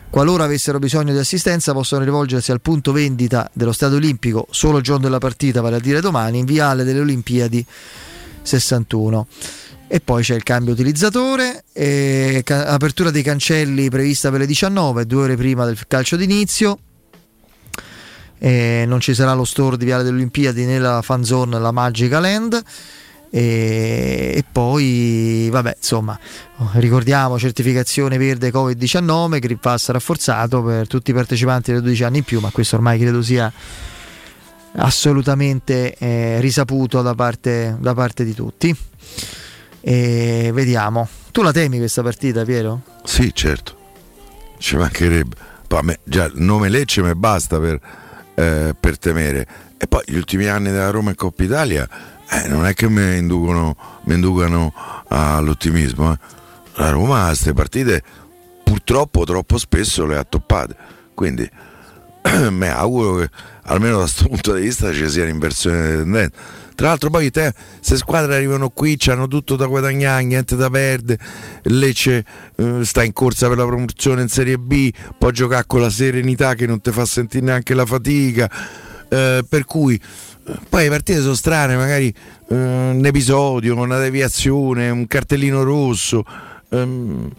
Qualora 0.09 0.43
avessero 0.43 0.79
bisogno 0.79 1.13
di 1.13 1.17
assistenza 1.17 1.71
possono 1.71 2.03
rivolgersi 2.03 2.51
al 2.51 2.59
punto 2.59 2.91
vendita 2.91 3.49
dello 3.53 3.71
Stadio 3.71 3.95
Olimpico 3.97 4.47
solo 4.51 4.77
il 4.79 4.83
giorno 4.83 5.03
della 5.03 5.17
partita, 5.17 5.61
vale 5.61 5.77
a 5.77 5.79
dire 5.79 6.01
domani, 6.01 6.39
in 6.39 6.45
viale 6.45 6.83
delle 6.83 6.99
Olimpiadi 6.99 7.65
61. 8.41 9.27
E 9.87 10.01
poi 10.01 10.23
c'è 10.23 10.35
il 10.35 10.43
cambio 10.43 10.73
utilizzatore, 10.73 11.63
e 11.71 12.41
ca- 12.43 12.65
apertura 12.67 13.11
dei 13.11 13.23
cancelli 13.23 13.89
prevista 13.89 14.29
per 14.29 14.41
le 14.41 14.45
19, 14.45 15.05
due 15.05 15.23
ore 15.23 15.37
prima 15.37 15.63
del 15.63 15.77
calcio 15.87 16.17
d'inizio. 16.17 16.79
E 18.39 18.85
non 18.87 18.99
ci 18.99 19.13
sarà 19.13 19.33
lo 19.33 19.45
store 19.45 19.77
di 19.77 19.85
Viale 19.85 20.03
delle 20.03 20.15
Olimpiadi 20.15 20.65
nella 20.65 21.01
fan 21.01 21.23
zone, 21.23 21.59
la 21.59 21.71
Magica 21.71 22.19
Land. 22.19 22.61
E, 23.29 24.33
e 24.35 24.45
poi, 24.49 25.49
vabbè, 25.51 25.75
insomma, 25.77 26.17
ricordiamo 26.73 27.37
certificazione 27.37 28.17
verde 28.17 28.51
Covid-19, 28.51 29.39
Green 29.39 29.59
Pass 29.59 29.89
rafforzato 29.89 30.63
per 30.63 30.87
tutti 30.87 31.11
i 31.11 31.13
partecipanti 31.13 31.71
dai 31.71 31.81
12 31.81 32.03
anni 32.03 32.17
in 32.19 32.23
più, 32.23 32.39
ma 32.39 32.49
questo 32.51 32.75
ormai 32.75 32.99
credo 32.99 33.21
sia 33.21 33.51
assolutamente 34.77 35.95
eh, 35.95 36.39
risaputo 36.39 37.01
da 37.01 37.15
parte, 37.15 37.75
da 37.79 37.93
parte 37.93 38.23
di 38.23 38.33
tutti. 38.33 38.75
E 39.81 40.51
vediamo. 40.53 41.07
Tu 41.31 41.41
la 41.41 41.51
temi 41.51 41.77
questa 41.77 42.01
partita, 42.01 42.43
Piero? 42.43 42.81
Sì, 43.03 43.31
certo. 43.33 43.75
Ci 44.57 44.75
mancherebbe. 44.75 45.35
A 45.69 45.81
me 45.81 45.99
già 46.03 46.25
il 46.25 46.33
nome 46.35 46.69
Lecce 46.69 47.01
mi 47.01 47.13
basta 47.13 47.59
per, 47.59 47.79
eh, 48.37 48.75
per 48.79 48.99
temere. 48.99 49.47
E 49.77 49.87
poi 49.87 50.03
gli 50.05 50.15
ultimi 50.15 50.45
anni 50.45 50.71
della 50.71 50.91
Roma 50.91 51.09
in 51.09 51.15
Coppa 51.15 51.43
Italia 51.43 51.87
eh, 52.29 52.47
non 52.47 52.65
è 52.65 52.73
che 52.73 52.87
mi 52.87 53.17
inducono, 53.17 53.75
inducano 54.05 54.73
all'ottimismo. 55.07 56.13
eh. 56.13 56.17
La 56.75 56.91
Roma 56.91 57.25
queste 57.25 57.53
partite 57.53 58.03
purtroppo 58.63 59.23
troppo 59.23 59.57
spesso 59.57 60.05
le 60.05 60.17
ha 60.17 60.23
toppate. 60.23 60.75
Quindi 61.15 61.49
mi 62.51 62.67
auguro 62.67 63.15
che 63.15 63.29
almeno 63.63 63.95
da 63.95 64.01
questo 64.03 64.27
punto 64.27 64.53
di 64.53 64.61
vista 64.61 64.93
ci 64.93 65.09
sia 65.09 65.25
l'inversione 65.25 65.89
di 65.89 65.97
tendenza. 65.97 66.37
Tra 66.77 66.89
l'altro 66.89 67.09
poi 67.09 67.31
te, 67.31 67.51
se 67.79 67.97
squadre 67.97 68.35
arrivano 68.35 68.69
qui, 68.69 68.99
hanno 69.07 69.27
tutto 69.27 69.55
da 69.55 69.65
guadagnare, 69.65 70.23
niente 70.23 70.55
da 70.55 70.69
perdere, 70.69 71.19
Lecce 71.63 72.23
eh, 72.55 72.85
sta 72.85 73.03
in 73.03 73.13
corsa 73.13 73.47
per 73.47 73.57
la 73.57 73.65
promozione 73.65 74.21
in 74.21 74.27
Serie 74.27 74.59
B, 74.59 74.91
può 75.17 75.31
giocare 75.31 75.63
con 75.65 75.81
la 75.81 75.89
serenità 75.89 76.53
che 76.53 76.67
non 76.67 76.79
ti 76.79 76.91
fa 76.91 77.03
sentire 77.05 77.43
neanche 77.45 77.73
la 77.73 77.83
fatica, 77.83 78.47
eh, 79.09 79.43
per 79.49 79.65
cui 79.65 79.95
eh, 79.95 80.53
poi 80.69 80.83
le 80.83 80.89
partite 80.89 81.19
sono 81.19 81.33
strane, 81.33 81.75
magari 81.75 82.13
eh, 82.49 82.55
un 82.55 83.01
episodio, 83.03 83.75
una 83.75 83.97
deviazione, 83.97 84.91
un 84.91 85.07
cartellino 85.07 85.63
rosso. 85.63 86.23
ehm, 86.69 87.31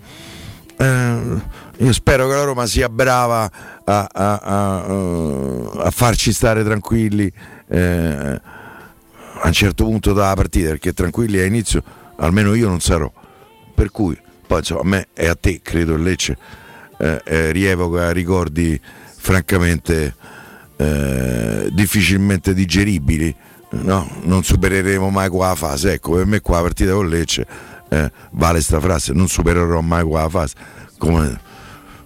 eh, 0.78 1.16
io 1.76 1.92
spero 1.92 2.26
che 2.26 2.34
la 2.34 2.42
Roma 2.42 2.66
sia 2.66 2.88
brava 2.88 3.48
a, 3.84 4.08
a- 4.12 4.40
a, 4.42 4.84
eh, 4.88 5.70
a 5.76 5.90
farci 5.92 6.32
stare 6.32 6.64
tranquilli 6.64 7.32
eh, 7.68 8.40
a 9.40 9.46
un 9.46 9.52
certo 9.52 9.84
punto 9.84 10.12
della 10.12 10.34
partita, 10.34 10.68
perché 10.70 10.92
tranquilli 10.92 11.38
a 11.38 11.44
inizio 11.44 11.82
almeno 12.16 12.54
io 12.54 12.68
non 12.68 12.80
sarò. 12.80 13.10
Per 13.74 13.90
cui, 13.90 14.18
poi 14.46 14.58
insomma, 14.58 14.80
a 14.80 14.84
me 14.84 15.08
e 15.14 15.28
a 15.28 15.34
te, 15.34 15.60
credo 15.62 15.94
il 15.94 16.02
Lecce, 16.02 16.36
eh, 16.98 17.22
eh, 17.24 17.50
rievoca 17.52 18.10
ricordi 18.10 18.80
francamente 19.16 20.14
eh, 20.76 21.68
difficilmente 21.72 22.54
digeribili. 22.54 23.34
No, 23.70 24.08
non 24.22 24.42
supereremo 24.42 25.10
mai 25.10 25.28
quella 25.28 25.54
fase. 25.54 25.92
Ecco, 25.92 26.12
per 26.12 26.26
me 26.26 26.40
qua 26.40 26.56
la 26.56 26.62
partita 26.62 26.92
con 26.92 27.08
Lecce 27.08 27.46
eh, 27.88 28.10
vale 28.32 28.60
sta 28.60 28.80
frase, 28.80 29.12
non 29.12 29.28
supererò 29.28 29.80
mai 29.80 30.04
quella 30.04 30.28
fase. 30.28 30.54
Come, 30.98 31.40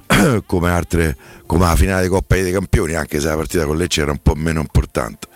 come 0.47 0.71
altre, 0.71 1.17
come 1.47 1.65
la 1.65 1.77
finale 1.77 2.03
di 2.03 2.09
Coppa 2.09 2.35
dei 2.37 2.53
Campioni, 2.53 2.95
anche 2.95 3.21
se 3.21 3.29
la 3.29 3.37
partita 3.37 3.65
con 3.65 3.77
Lecce 3.77 4.03
era 4.03 4.11
un 4.11 4.21
po' 4.23 4.35
meno 4.35 4.61
importante. 4.61 5.29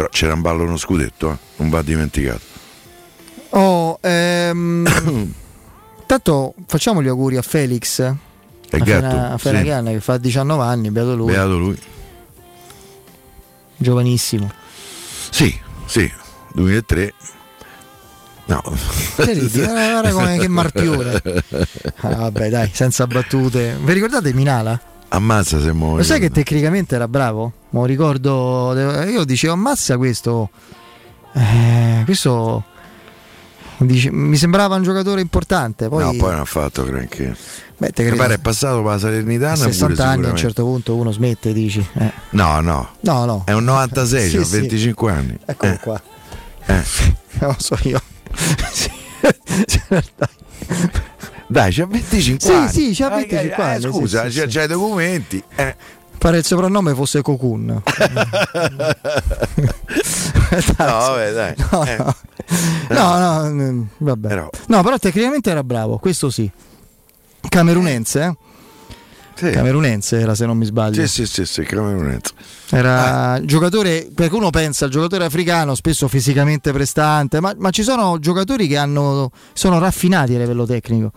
Però 0.00 0.12
c'era 0.12 0.32
in 0.32 0.40
ballo 0.40 0.62
uno 0.62 0.78
scudetto, 0.78 1.30
eh, 1.30 1.36
non 1.56 1.68
va 1.68 1.82
dimenticato. 1.82 2.40
Oh, 3.50 3.98
ehm, 4.00 4.88
tanto 6.06 6.54
facciamo 6.66 7.02
gli 7.02 7.08
auguri 7.08 7.36
a 7.36 7.42
Felix. 7.42 7.98
E 7.98 8.16
a 8.70 8.78
gatto, 8.78 9.38
Fena- 9.38 9.74
a 9.74 9.84
sì. 9.84 9.90
Che 9.92 10.00
fa 10.00 10.16
19 10.16 10.62
anni, 10.62 10.90
beato 10.90 11.14
lui. 11.14 11.32
Beato 11.32 11.58
lui. 11.58 11.78
Giovanissimo. 13.76 14.50
Sì, 15.28 15.60
sì, 15.84 16.10
2003. 16.54 17.12
No. 18.46 18.62
Guarda, 19.16 20.12
come 20.12 20.38
che 20.38 20.48
marpione. 20.48 21.20
Ah, 22.02 22.14
vabbè, 22.14 22.48
dai, 22.48 22.70
senza 22.72 23.06
battute. 23.06 23.76
Vi 23.78 23.92
ricordate 23.92 24.32
Minala? 24.32 24.80
Ammazza 25.12 25.60
se 25.60 25.72
muore. 25.72 25.98
Lo 25.98 26.02
sai 26.04 26.20
che 26.20 26.30
tecnicamente 26.30 26.94
era 26.94 27.08
bravo? 27.08 27.52
Ma 27.70 27.84
ricordo. 27.86 28.72
Io 29.08 29.24
dicevo, 29.24 29.52
ammazza 29.54 29.96
questo. 29.96 30.50
Eh, 31.34 32.02
questo. 32.04 32.64
dice- 33.78 34.10
mi 34.12 34.36
sembrava 34.36 34.76
un 34.76 34.82
giocatore 34.82 35.20
importante. 35.20 35.88
Poi, 35.88 36.04
No, 36.04 36.10
poi 36.16 36.30
non 36.32 36.40
ha 36.40 36.44
fatto 36.44 36.84
granché. 36.84 37.34
Beh, 37.76 37.90
te 37.90 38.02
credo. 38.04 38.16
pare 38.16 38.34
è 38.34 38.38
passato 38.38 38.76
per 38.76 38.84
la 38.84 38.92
a 38.92 38.98
Salernitana 38.98 39.54
pure 39.54 39.72
60 39.72 40.06
anni 40.06 40.26
a 40.26 40.30
un 40.30 40.36
certo 40.36 40.64
punto 40.64 40.94
uno 40.96 41.10
smette, 41.12 41.52
dici. 41.52 41.84
Eh. 41.94 42.12
No, 42.30 42.60
no. 42.60 42.90
No, 43.00 43.24
no. 43.24 43.42
È 43.46 43.52
un 43.52 43.64
96, 43.64 44.28
Sì, 44.28 44.36
c'ha 44.36 44.44
sì. 44.44 44.50
25 44.60 45.10
anni. 45.12 45.38
Eccolo 45.46 45.72
Eh, 45.72 45.78
qua. 45.78 46.02
eh. 46.66 46.82
Non 47.40 47.50
lo 47.50 47.56
so 47.58 47.76
io. 47.82 48.00
Sì. 48.70 48.90
Dai, 51.50 51.72
c'ha 51.72 51.84
25 51.84 52.38
Sì, 52.48 52.52
anni. 52.54 52.68
sì, 52.70 52.92
c'ha 52.94 53.12
Eh, 53.12 53.26
25 53.26 53.56
eh, 53.56 53.66
anni, 53.66 53.80
sì, 53.80 53.88
Scusa, 53.88 54.30
sì, 54.30 54.38
c'ha, 54.38 54.48
sì. 54.48 54.56
c'ha 54.56 54.62
i 54.62 54.66
documenti. 54.68 55.42
Eh. 55.56 55.74
Pare 56.16 56.38
il 56.38 56.44
soprannome 56.44 56.94
fosse 56.94 57.22
Cocoon. 57.22 57.64
no, 57.66 57.82
vabbè, 60.76 61.32
dai. 61.32 61.54
No, 61.70 61.84
Eh. 61.84 61.96
no. 61.96 62.14
no, 63.18 63.48
no, 63.48 63.86
vabbè. 63.98 64.28
Però- 64.28 64.48
No, 64.68 64.82
però 64.82 64.98
tecnicamente 64.98 65.50
era 65.50 65.64
bravo, 65.64 65.98
questo 65.98 66.30
sì. 66.30 66.48
Camerunense, 67.48 68.22
eh? 68.22 68.36
Sì. 69.40 69.50
Camerunense 69.52 70.20
era 70.20 70.34
se 70.34 70.44
non 70.44 70.58
mi 70.58 70.66
sbaglio. 70.66 71.00
Sì, 71.00 71.08
sì, 71.08 71.26
sì, 71.26 71.46
sì, 71.46 71.62
camerunense. 71.62 72.32
Era 72.70 73.40
giocatore, 73.42 74.08
perché 74.14 74.34
uno 74.34 74.50
pensa 74.50 74.84
al 74.84 74.90
giocatore 74.90 75.24
africano, 75.24 75.74
spesso 75.74 76.08
fisicamente 76.08 76.72
prestante, 76.72 77.40
ma, 77.40 77.54
ma 77.56 77.70
ci 77.70 77.82
sono 77.82 78.18
giocatori 78.18 78.66
che 78.66 78.76
hanno, 78.76 79.30
sono 79.54 79.78
raffinati 79.78 80.34
a 80.34 80.38
livello 80.38 80.66
tecnico. 80.66 81.10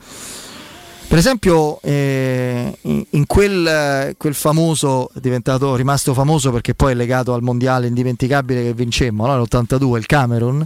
Per 1.05 1.17
esempio, 1.17 1.79
eh, 1.81 2.75
in, 2.83 3.05
in 3.09 3.25
quel, 3.27 4.15
quel 4.17 4.33
famoso, 4.33 5.09
diventato 5.15 5.75
rimasto 5.75 6.13
famoso 6.13 6.49
perché 6.51 6.73
poi 6.73 6.93
è 6.93 6.95
legato 6.95 7.33
al 7.33 7.41
mondiale 7.43 7.87
indimenticabile 7.87 8.63
che 8.63 8.73
vincemmo, 8.73 9.27
no? 9.27 9.37
l'82, 9.37 9.97
il 9.97 10.05
Camerun. 10.05 10.65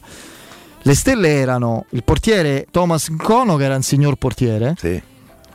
Le 0.83 0.95
stelle 0.95 1.29
erano 1.29 1.85
il 1.89 2.03
portiere 2.03 2.67
Thomas 2.71 3.09
Nkono, 3.09 3.57
che 3.57 3.63
era 3.65 3.75
un 3.75 3.81
signor 3.81 4.15
portiere, 4.15 4.75
Sì. 4.77 5.01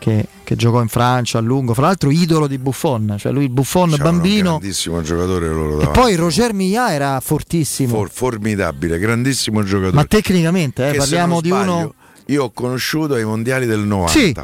Che, 0.03 0.27
che 0.43 0.57
giocò 0.57 0.83
in 0.83 0.89
Francia 0.89 1.39
a 1.39 1.41
lungo, 1.41 1.75
fra 1.75 1.87
l'altro 1.87 2.11
idolo 2.11 2.49
di 2.49 2.59
Buffon, 2.59 3.15
cioè 3.19 3.31
lui 3.31 3.49
Buffon 3.49 3.91
C'erano 3.91 4.09
Un 4.11 4.17
bambino. 4.17 4.59
grandissimo 4.59 5.01
giocatore 5.01 5.47
loro 5.49 5.75
E 5.77 5.79
davanti. 5.85 5.99
poi 6.01 6.15
Roger 6.17 6.53
Mia 6.53 6.93
era 6.93 7.21
fortissimo, 7.21 7.95
For- 7.97 8.11
formidabile, 8.11 8.99
grandissimo 8.99 9.63
giocatore. 9.63 9.93
ma 9.95 10.05
tecnicamente, 10.05 10.89
eh, 10.91 10.95
parliamo 10.97 11.41
di 11.41 11.49
sbaglio, 11.51 11.73
uno... 11.77 11.95
Io 12.27 12.45
ho 12.45 12.51
conosciuto 12.51 13.15
ai 13.15 13.25
mondiali 13.25 13.67
del 13.67 13.81
90. 13.81 14.13
Sì, 14.13 14.35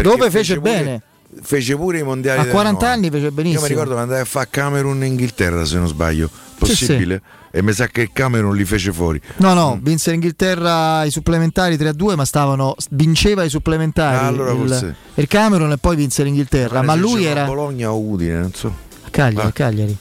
dove 0.00 0.30
fece 0.30 0.58
pure- 0.60 0.70
bene. 0.72 1.02
Fece 1.42 1.76
pure 1.76 1.98
i 1.98 2.02
mondiali 2.02 2.40
A 2.40 2.42
del 2.42 2.52
40 2.52 2.86
90. 2.86 2.92
anni 2.92 3.10
fece 3.10 3.26
Io 3.26 3.32
benissimo. 3.32 3.62
mi 3.62 3.68
ricordo 3.68 3.94
che 3.94 4.00
andai 4.00 4.20
a 4.20 4.24
fare 4.24 4.48
Camerun 4.50 5.02
e 5.02 5.06
Inghilterra, 5.06 5.64
se 5.64 5.76
non 5.78 5.86
sbaglio. 5.88 6.28
Possibile? 6.58 7.22
E 7.52 7.62
mi 7.62 7.72
sa 7.72 7.86
che 7.88 8.02
il 8.02 8.10
Camerun 8.12 8.54
li 8.54 8.64
fece 8.64 8.92
fuori. 8.92 9.20
No, 9.38 9.54
no, 9.54 9.74
Mm. 9.76 9.84
vinse 9.84 10.10
l'Inghilterra 10.12 11.04
i 11.04 11.10
supplementari 11.10 11.76
3-2, 11.76 12.14
ma 12.14 12.24
stavano 12.24 12.76
vinceva 12.90 13.42
i 13.42 13.48
supplementari 13.50 14.16
Ah, 14.16 14.26
allora 14.26 14.52
il, 14.52 14.94
il 15.14 15.26
Camerun 15.26 15.72
e 15.72 15.76
poi 15.78 15.96
vinse 15.96 16.22
l'Inghilterra, 16.22 16.82
ma 16.82 16.92
Se 16.94 16.98
lui 17.00 17.26
a 17.26 17.30
era 17.30 17.44
Bologna 17.44 17.90
o 17.92 17.98
Udine, 17.98 18.38
non 18.38 18.52
so. 18.54 18.72
a 19.04 19.08
Cagliari, 19.10 19.46
Ah. 19.46 19.48
a 19.48 19.52
Cagliari. 19.52 19.96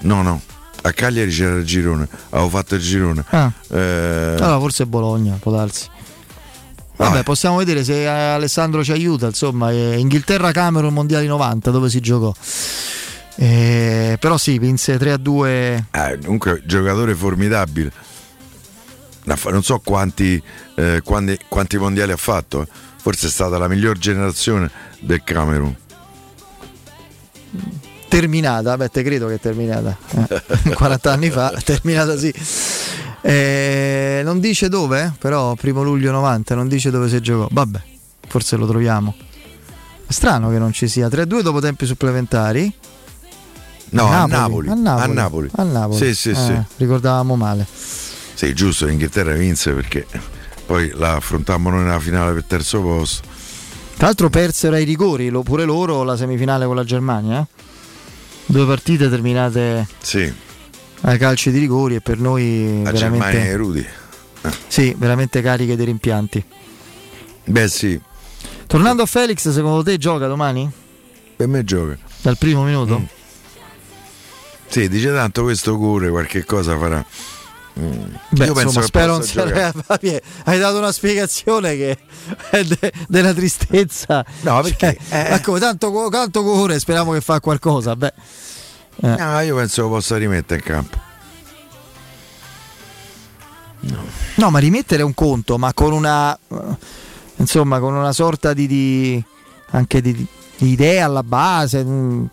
No, 0.00 0.22
no. 0.22 0.40
A 0.82 0.92
Cagliari 0.92 1.30
c'era 1.30 1.56
il 1.56 1.64
girone. 1.64 2.08
Avevo 2.30 2.48
fatto 2.48 2.74
il 2.74 2.80
girone. 2.80 3.22
Ah. 3.30 3.52
Eh, 3.70 4.34
Allora 4.40 4.58
forse 4.58 4.86
Bologna, 4.86 5.36
può 5.38 5.52
darsi. 5.52 5.86
Vabbè, 6.96 7.22
possiamo 7.22 7.56
vedere 7.56 7.82
se 7.84 8.06
Alessandro 8.06 8.82
ci 8.84 8.92
aiuta, 8.92 9.26
insomma, 9.26 9.70
Inghilterra-Camerun 9.72 10.92
Mondiali 10.92 11.26
90 11.26 11.70
dove 11.70 11.88
si 11.88 12.00
giocò. 12.00 12.34
Eh, 13.42 14.18
però 14.20 14.36
sì, 14.36 14.58
vinse 14.58 14.98
3-2 14.98 15.82
eh, 15.92 16.18
comunque 16.22 16.60
giocatore 16.66 17.14
formidabile. 17.14 17.90
Non 19.24 19.62
so 19.62 19.78
quanti, 19.82 20.42
eh, 20.76 21.00
quanti, 21.02 21.38
quanti 21.48 21.78
mondiali 21.78 22.12
ha 22.12 22.16
fatto. 22.18 22.62
eh. 22.62 22.66
Forse 23.00 23.28
è 23.28 23.30
stata 23.30 23.56
la 23.56 23.66
miglior 23.66 23.96
generazione 23.96 24.70
del 25.00 25.22
Camerun. 25.24 25.74
terminata, 28.08 28.76
beh 28.76 28.88
te 28.90 29.02
credo 29.02 29.28
che 29.28 29.34
è 29.34 29.40
terminata, 29.40 29.96
Eh, 30.64 30.72
40 30.74 31.10
anni 31.12 31.30
fa, 31.30 31.50
terminata 31.64 32.18
sì. 32.18 32.34
Eh, 33.22 34.20
non 34.22 34.38
dice 34.40 34.68
dove, 34.68 35.02
eh, 35.02 35.12
però 35.18 35.54
primo 35.54 35.82
luglio 35.82 36.10
90, 36.10 36.54
non 36.54 36.68
dice 36.68 36.90
dove 36.90 37.08
si 37.08 37.18
giocò, 37.20 37.48
vabbè, 37.50 37.80
forse 38.28 38.56
lo 38.56 38.66
troviamo. 38.66 39.14
È 40.06 40.12
strano 40.12 40.50
che 40.50 40.58
non 40.58 40.72
ci 40.72 40.88
sia 40.88 41.06
3-2 41.08 41.40
dopo 41.40 41.60
tempi 41.60 41.86
supplementari. 41.86 42.70
No, 43.90 44.06
a 44.08 44.26
Napoli, 44.26 44.68
a 44.68 44.74
Napoli, 44.74 45.02
A 45.10 45.12
Napoli. 45.12 45.50
a 45.56 45.62
Napoli. 45.64 45.96
Sì, 45.96 46.14
sì, 46.14 46.30
Eh, 46.30 46.34
sì. 46.34 46.62
Ricordavamo 46.76 47.36
male. 47.36 47.66
Sì, 48.34 48.54
giusto, 48.54 48.86
l'Inghilterra 48.86 49.32
vinse 49.34 49.72
perché 49.72 50.06
poi 50.66 50.90
la 50.94 51.16
affrontammo 51.16 51.70
noi 51.70 51.82
nella 51.84 51.98
finale 52.00 52.32
per 52.32 52.44
terzo 52.44 52.80
posto. 52.80 53.28
Tra 53.96 54.06
l'altro 54.06 54.30
persero 54.30 54.76
ai 54.76 54.84
rigori, 54.84 55.30
pure 55.42 55.64
loro, 55.64 56.02
la 56.04 56.16
semifinale 56.16 56.64
con 56.66 56.76
la 56.76 56.84
Germania. 56.84 57.40
eh. 57.40 57.46
Due 58.46 58.66
partite 58.66 59.08
terminate 59.10 59.86
Sì, 60.00 60.32
ai 61.02 61.18
calci 61.18 61.50
di 61.50 61.58
rigori 61.58 61.96
e 61.96 62.00
per 62.00 62.18
noi 62.18 62.82
la 62.82 62.92
Germania 62.92 63.44
e 63.44 63.56
Rudi. 63.56 63.86
sì, 64.68 64.94
veramente 64.96 65.42
cariche 65.42 65.76
di 65.76 65.84
rimpianti. 65.84 66.44
Beh 67.44 67.68
sì, 67.68 68.00
Tornando 68.66 69.02
a 69.02 69.06
Felix, 69.06 69.50
secondo 69.50 69.82
te 69.82 69.98
gioca 69.98 70.26
domani? 70.28 70.70
per 71.36 71.48
me 71.48 71.64
gioca. 71.64 71.98
Dal 72.22 72.38
primo 72.38 72.62
minuto? 72.64 72.98
Mm. 73.00 73.04
Sì, 74.70 74.88
dice 74.88 75.12
tanto 75.12 75.42
questo 75.42 75.76
cure, 75.76 76.08
qualche 76.10 76.44
cosa 76.44 76.78
farà. 76.78 77.04
Mm. 77.78 78.14
Beh, 78.30 78.44
Io 78.46 78.52
penso 78.52 78.60
insomma, 78.62 78.80
che 78.80 78.86
spero 78.86 79.12
non 79.12 79.22
sia 79.22 79.72
Hai 80.44 80.58
dato 80.58 80.78
una 80.78 80.92
spiegazione 80.92 81.76
che 81.76 81.98
è 82.50 82.64
de- 82.64 82.92
della 83.08 83.34
tristezza. 83.34 84.24
No, 84.42 84.60
perché, 84.62 84.96
Cioè, 85.08 85.34
eh. 85.34 85.40
come, 85.40 85.58
tanto, 85.58 86.08
tanto 86.10 86.42
cuore, 86.42 86.78
speriamo 86.78 87.12
che 87.12 87.20
fa 87.20 87.40
qualcosa. 87.40 87.96
Beh. 87.96 88.12
Eh. 89.02 89.16
No, 89.16 89.40
io 89.40 89.56
penso 89.56 89.82
che 89.84 89.88
possa 89.88 90.16
rimettere 90.16 90.60
in 90.60 90.66
campo. 90.66 90.98
No, 94.36 94.50
ma 94.50 94.58
rimettere 94.58 95.02
un 95.02 95.14
conto, 95.14 95.56
ma 95.56 95.72
con 95.72 95.92
una 95.92 96.34
eh, 96.48 96.56
insomma, 97.36 97.78
con 97.80 97.94
una 97.94 98.12
sorta 98.12 98.52
di, 98.52 98.66
di- 98.66 99.24
anche 99.70 100.00
di, 100.02 100.12
di 100.58 100.68
idea 100.70 101.06
alla 101.06 101.22
base, 101.22 101.82
mm, 101.82 102.24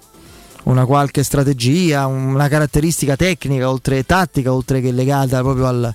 una 0.67 0.85
qualche 0.85 1.23
strategia, 1.23 2.05
una 2.07 2.47
caratteristica 2.47 3.15
tecnica, 3.15 3.69
oltre 3.69 4.05
tattica, 4.05 4.53
oltre 4.53 4.81
che 4.81 4.91
legata 4.91 5.39
proprio 5.41 5.65
al, 5.67 5.93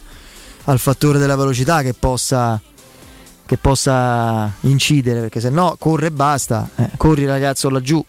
al 0.65 0.79
fattore 0.79 1.19
della 1.19 1.37
velocità 1.37 1.83
che 1.83 1.95
possa 1.95 2.61
che 3.45 3.59
possa 3.59 4.51
incidere, 4.61 5.21
perché 5.21 5.41
se 5.41 5.51
no 5.51 5.77
corre 5.79 6.07
e 6.07 6.11
basta, 6.11 6.67
eh, 6.77 6.91
corri 6.97 7.27
ragazzo 7.27 7.69
laggiù. 7.69 8.03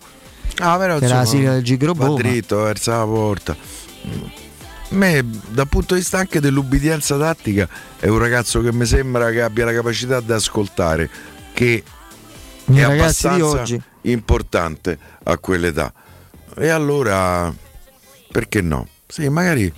Ah, 0.59 0.77
però 0.77 1.00
Che 1.00 1.06
era 1.06 1.17
la 1.17 1.25
sigla 1.25 1.53
del 1.53 1.64
Gigrobo, 1.64 2.14
va 2.16 2.22
dritto 2.22 2.61
verso 2.61 2.92
la 2.92 3.03
porta. 3.03 3.51
A 3.51 4.95
me, 4.95 5.25
dal 5.50 5.67
punto 5.67 5.95
di 5.95 6.00
vista 6.00 6.19
anche 6.19 6.40
dell'ubbidienza 6.40 7.17
tattica, 7.17 7.67
è 8.00 8.08
un 8.08 8.19
ragazzo 8.19 8.61
che 8.61 8.72
mi 8.72 8.85
sembra 8.85 9.32
che 9.32 9.42
abbia 9.42 9.66
la 9.66 9.74
capacità 9.74 10.22
di 10.22 10.32
ascoltare, 10.32 11.09
che 11.51 11.83
I 12.66 12.77
è 12.77 12.83
abbastanza 12.83 13.45
oggi. 13.45 13.82
importante 14.03 14.98
a 15.24 15.38
quell'età. 15.40 15.92
E 16.57 16.69
allora, 16.69 17.53
perché 18.32 18.61
no? 18.61 18.88
Sì, 19.07 19.27
magari 19.30 19.72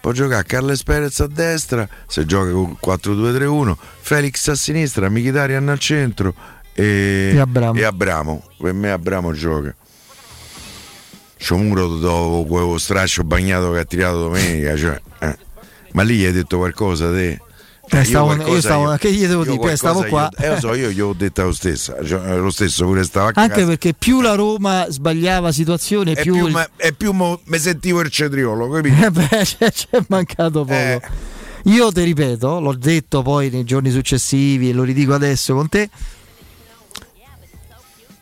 può 0.00 0.12
giocare 0.12 0.44
Carles 0.44 0.82
Perez 0.82 1.20
a 1.20 1.26
destra, 1.26 1.88
se 2.06 2.24
gioca 2.26 2.50
con 2.52 2.76
4-2-3-1, 2.84 3.76
Felix 4.00 4.48
a 4.48 4.54
sinistra, 4.54 5.08
Michitarian 5.08 5.68
al 5.68 5.78
centro 5.78 6.34
e, 6.72 7.32
E 7.34 7.38
Abramo. 7.38 7.78
e 7.78 7.84
Abramo. 7.84 8.44
Per 8.58 8.72
me 8.72 8.90
Abramo 8.90 9.32
gioca. 9.32 9.74
Sciomuro 11.38 11.86
dopo 11.98 12.46
quello 12.46 12.78
straccio 12.78 13.22
bagnato 13.22 13.72
che 13.72 13.78
ha 13.80 13.84
tirato 13.84 14.20
domenica, 14.20 14.76
cioè, 14.76 15.00
eh. 15.20 15.36
ma 15.92 16.02
lì 16.02 16.16
gli 16.16 16.24
hai 16.24 16.32
detto 16.32 16.56
qualcosa 16.56 17.10
te? 17.10 17.40
Eh, 17.88 18.04
stavo- 18.04 18.26
qualcosa 18.26 18.50
io 18.54 18.60
stavo- 18.60 18.96
che 18.96 19.12
gli 19.12 19.26
devo 19.26 19.44
io 19.44 19.56
dire? 19.56 19.76
Stavo 19.76 20.02
qua. 20.04 20.28
io- 20.38 20.44
eh, 20.44 20.48
lo 20.50 20.58
so, 20.58 20.74
io 20.74 20.90
gli 20.90 21.00
ho 21.00 21.12
detto 21.12 21.42
lo 21.44 21.52
stesso, 21.52 21.94
cioè, 22.04 22.36
lo 22.36 22.50
stesso 22.50 22.84
pure 22.84 23.04
stava 23.04 23.28
a 23.28 23.32
Anche 23.34 23.54
casa. 23.54 23.66
perché 23.66 23.94
più 23.94 24.20
la 24.20 24.34
Roma 24.34 24.86
sbagliava 24.88 25.52
situazioni, 25.52 26.12
è 26.14 26.22
più, 26.22 26.34
più, 26.34 26.46
il- 26.46 26.52
ma- 26.52 26.68
è 26.76 26.92
più 26.92 27.12
mo- 27.12 27.40
mi 27.44 27.58
sentivo 27.58 28.00
il 28.00 28.10
cetriolo, 28.10 28.68
capito? 28.70 29.04
Eh 29.06 29.10
beh, 29.10 29.28
c'è, 29.44 29.70
c'è 29.72 30.02
mancato 30.08 30.60
poco. 30.64 30.72
Eh. 30.72 31.00
Io 31.64 31.90
ti 31.92 32.02
ripeto, 32.02 32.60
l'ho 32.60 32.74
detto 32.74 33.22
poi 33.22 33.50
nei 33.50 33.64
giorni 33.64 33.90
successivi 33.90 34.70
e 34.70 34.72
lo 34.72 34.82
ridico 34.82 35.14
adesso 35.14 35.54
con 35.54 35.68
te. 35.68 35.88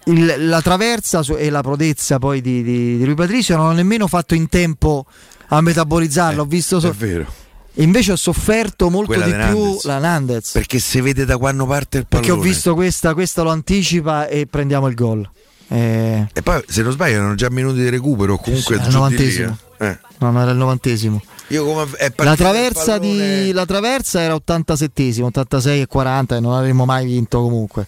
il- 0.07 0.35
la 0.49 0.61
traversa 0.61 1.23
e 1.37 1.49
la 1.49 1.63
prodezza 1.63 2.19
poi 2.19 2.41
di, 2.43 2.63
di, 2.63 2.99
di 2.99 3.05
Rui 3.05 3.15
Patricio 3.15 3.57
non 3.57 3.67
ho 3.69 3.73
nemmeno 3.73 4.07
fatto 4.07 4.35
in 4.35 4.49
tempo 4.49 5.07
a 5.49 5.61
metabolizzarlo. 5.63 6.43
ho 6.43 6.45
visto 6.45 6.79
so- 6.81 6.89
È 6.89 6.93
vero. 6.93 7.27
E 7.75 7.83
invece 7.83 8.13
ho 8.13 8.17
sofferto 8.17 8.89
molto 8.91 9.07
Quella 9.13 9.25
di 9.27 9.33
più 9.33 9.39
Nandez. 9.63 9.85
la 9.85 9.99
Nandez. 9.99 10.51
Perché 10.53 10.79
si 10.79 11.01
vede 11.01 11.25
da 11.25 11.37
quando 11.39 11.67
parte 11.67 11.99
il 11.99 12.07
pallone. 12.07 12.29
Perché 12.29 12.41
ho 12.41 12.43
visto 12.43 12.75
questa, 12.75 13.15
questa 13.15 13.43
lo 13.43 13.51
anticipa 13.51 14.27
e 14.29 14.47
prendiamo 14.47 14.87
il 14.89 14.95
gol. 14.95 15.29
Eh, 15.69 16.29
E 16.33 16.43
poi, 16.43 16.63
se 16.69 16.83
non 16.83 16.93
sbaglio, 16.93 17.17
erano 17.17 17.35
già 17.35 17.51
minuti 17.51 17.79
di 17.79 17.89
recupero. 17.89 18.37
Comunque, 18.37 18.77
Sì, 18.77 18.87
lì, 18.87 18.93
novantesimo. 18.93 19.59
eh. 19.79 19.99
no, 20.19 20.31
no, 20.31 20.41
era 20.43 20.51
il 20.53 20.57
novantesimo. 20.57 21.23
La 21.49 22.31
il 22.33 22.37
traversa, 22.37 22.99
di, 22.99 23.51
la 23.53 23.67
traversa 23.67 24.21
era 24.21 24.35
87esimo, 24.35 25.25
86 25.25 25.81
e 25.83 25.87
40 25.87 26.37
e 26.37 26.41
non 26.41 26.55
avremmo 26.55 26.85
mai 26.85 27.05
vinto 27.07 27.41
comunque. 27.43 27.87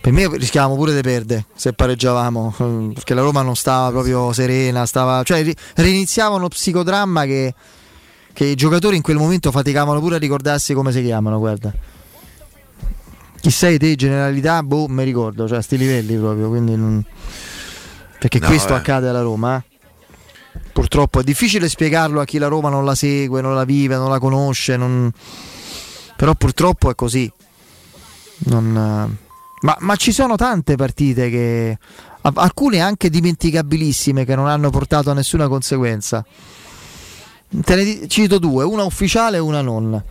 Per 0.00 0.12
me 0.12 0.28
rischiavamo 0.36 0.76
pure 0.76 0.94
di 0.94 1.00
perdere 1.00 1.46
se 1.56 1.72
pareggiavamo, 1.72 2.54
eh, 2.58 2.92
perché 2.94 3.14
la 3.14 3.22
Roma 3.22 3.42
non 3.42 3.56
stava 3.56 3.90
proprio 3.90 4.32
serena, 4.32 4.86
stava, 4.86 5.22
cioè 5.24 5.42
ri- 5.42 5.56
reiniziava 5.74 6.36
uno 6.36 6.48
psicodramma 6.48 7.24
che, 7.24 7.52
che 8.38 8.44
i 8.44 8.54
giocatori 8.54 8.94
in 8.94 9.02
quel 9.02 9.16
momento 9.16 9.50
faticavano 9.50 9.98
pure 9.98 10.14
a 10.14 10.18
ricordarsi 10.20 10.72
come 10.72 10.92
si 10.92 11.02
chiamano, 11.02 11.40
guarda. 11.40 11.72
Chi 13.40 13.50
sei 13.50 13.78
te, 13.78 13.96
generalità, 13.96 14.62
boh, 14.62 14.86
mi 14.86 15.02
ricordo, 15.02 15.48
cioè 15.48 15.58
a 15.58 15.60
sti 15.60 15.76
livelli 15.76 16.16
proprio, 16.16 16.46
quindi 16.46 16.76
non- 16.76 17.04
Perché 18.20 18.38
No, 18.38 18.46
questo 18.46 18.74
eh. 18.74 18.76
accade 18.76 19.08
alla 19.08 19.22
Roma, 19.22 19.56
eh. 19.56 20.60
Purtroppo 20.72 21.18
è 21.18 21.24
difficile 21.24 21.68
spiegarlo 21.68 22.20
a 22.20 22.24
chi 22.24 22.38
la 22.38 22.46
Roma 22.46 22.68
non 22.68 22.84
la 22.84 22.94
segue, 22.94 23.40
non 23.40 23.56
la 23.56 23.64
vive, 23.64 23.96
non 23.96 24.08
la 24.08 24.20
conosce, 24.20 24.76
non, 24.76 25.10
Però 26.14 26.32
purtroppo 26.36 26.90
è 26.90 26.94
così. 26.94 27.28
Non, 28.44 28.66
eh, 28.68 29.16
ma, 29.62 29.76
ma 29.80 29.96
ci 29.96 30.12
sono 30.12 30.36
tante 30.36 30.76
partite 30.76 31.28
che 31.28 31.76
alcune 32.20 32.78
anche 32.78 33.10
dimenticabilissime 33.10 34.24
che 34.24 34.36
non 34.36 34.46
hanno 34.46 34.70
portato 34.70 35.10
a 35.10 35.14
nessuna 35.14 35.48
conseguenza. 35.48 36.24
Te 37.64 37.74
ne 37.74 38.08
cito 38.08 38.38
due, 38.38 38.64
una 38.64 38.84
ufficiale 38.84 39.38
e 39.38 39.40
una 39.40 39.62
non. 39.62 40.02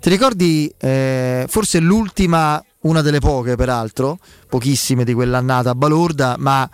Ti 0.00 0.10
ricordi 0.10 0.72
eh, 0.78 1.46
forse 1.48 1.80
l'ultima, 1.80 2.62
una 2.80 3.00
delle 3.00 3.20
poche 3.20 3.56
peraltro, 3.56 4.18
pochissime 4.48 5.04
di 5.04 5.14
quell'annata 5.14 5.74
balorda, 5.74 6.36
ma 6.38 6.68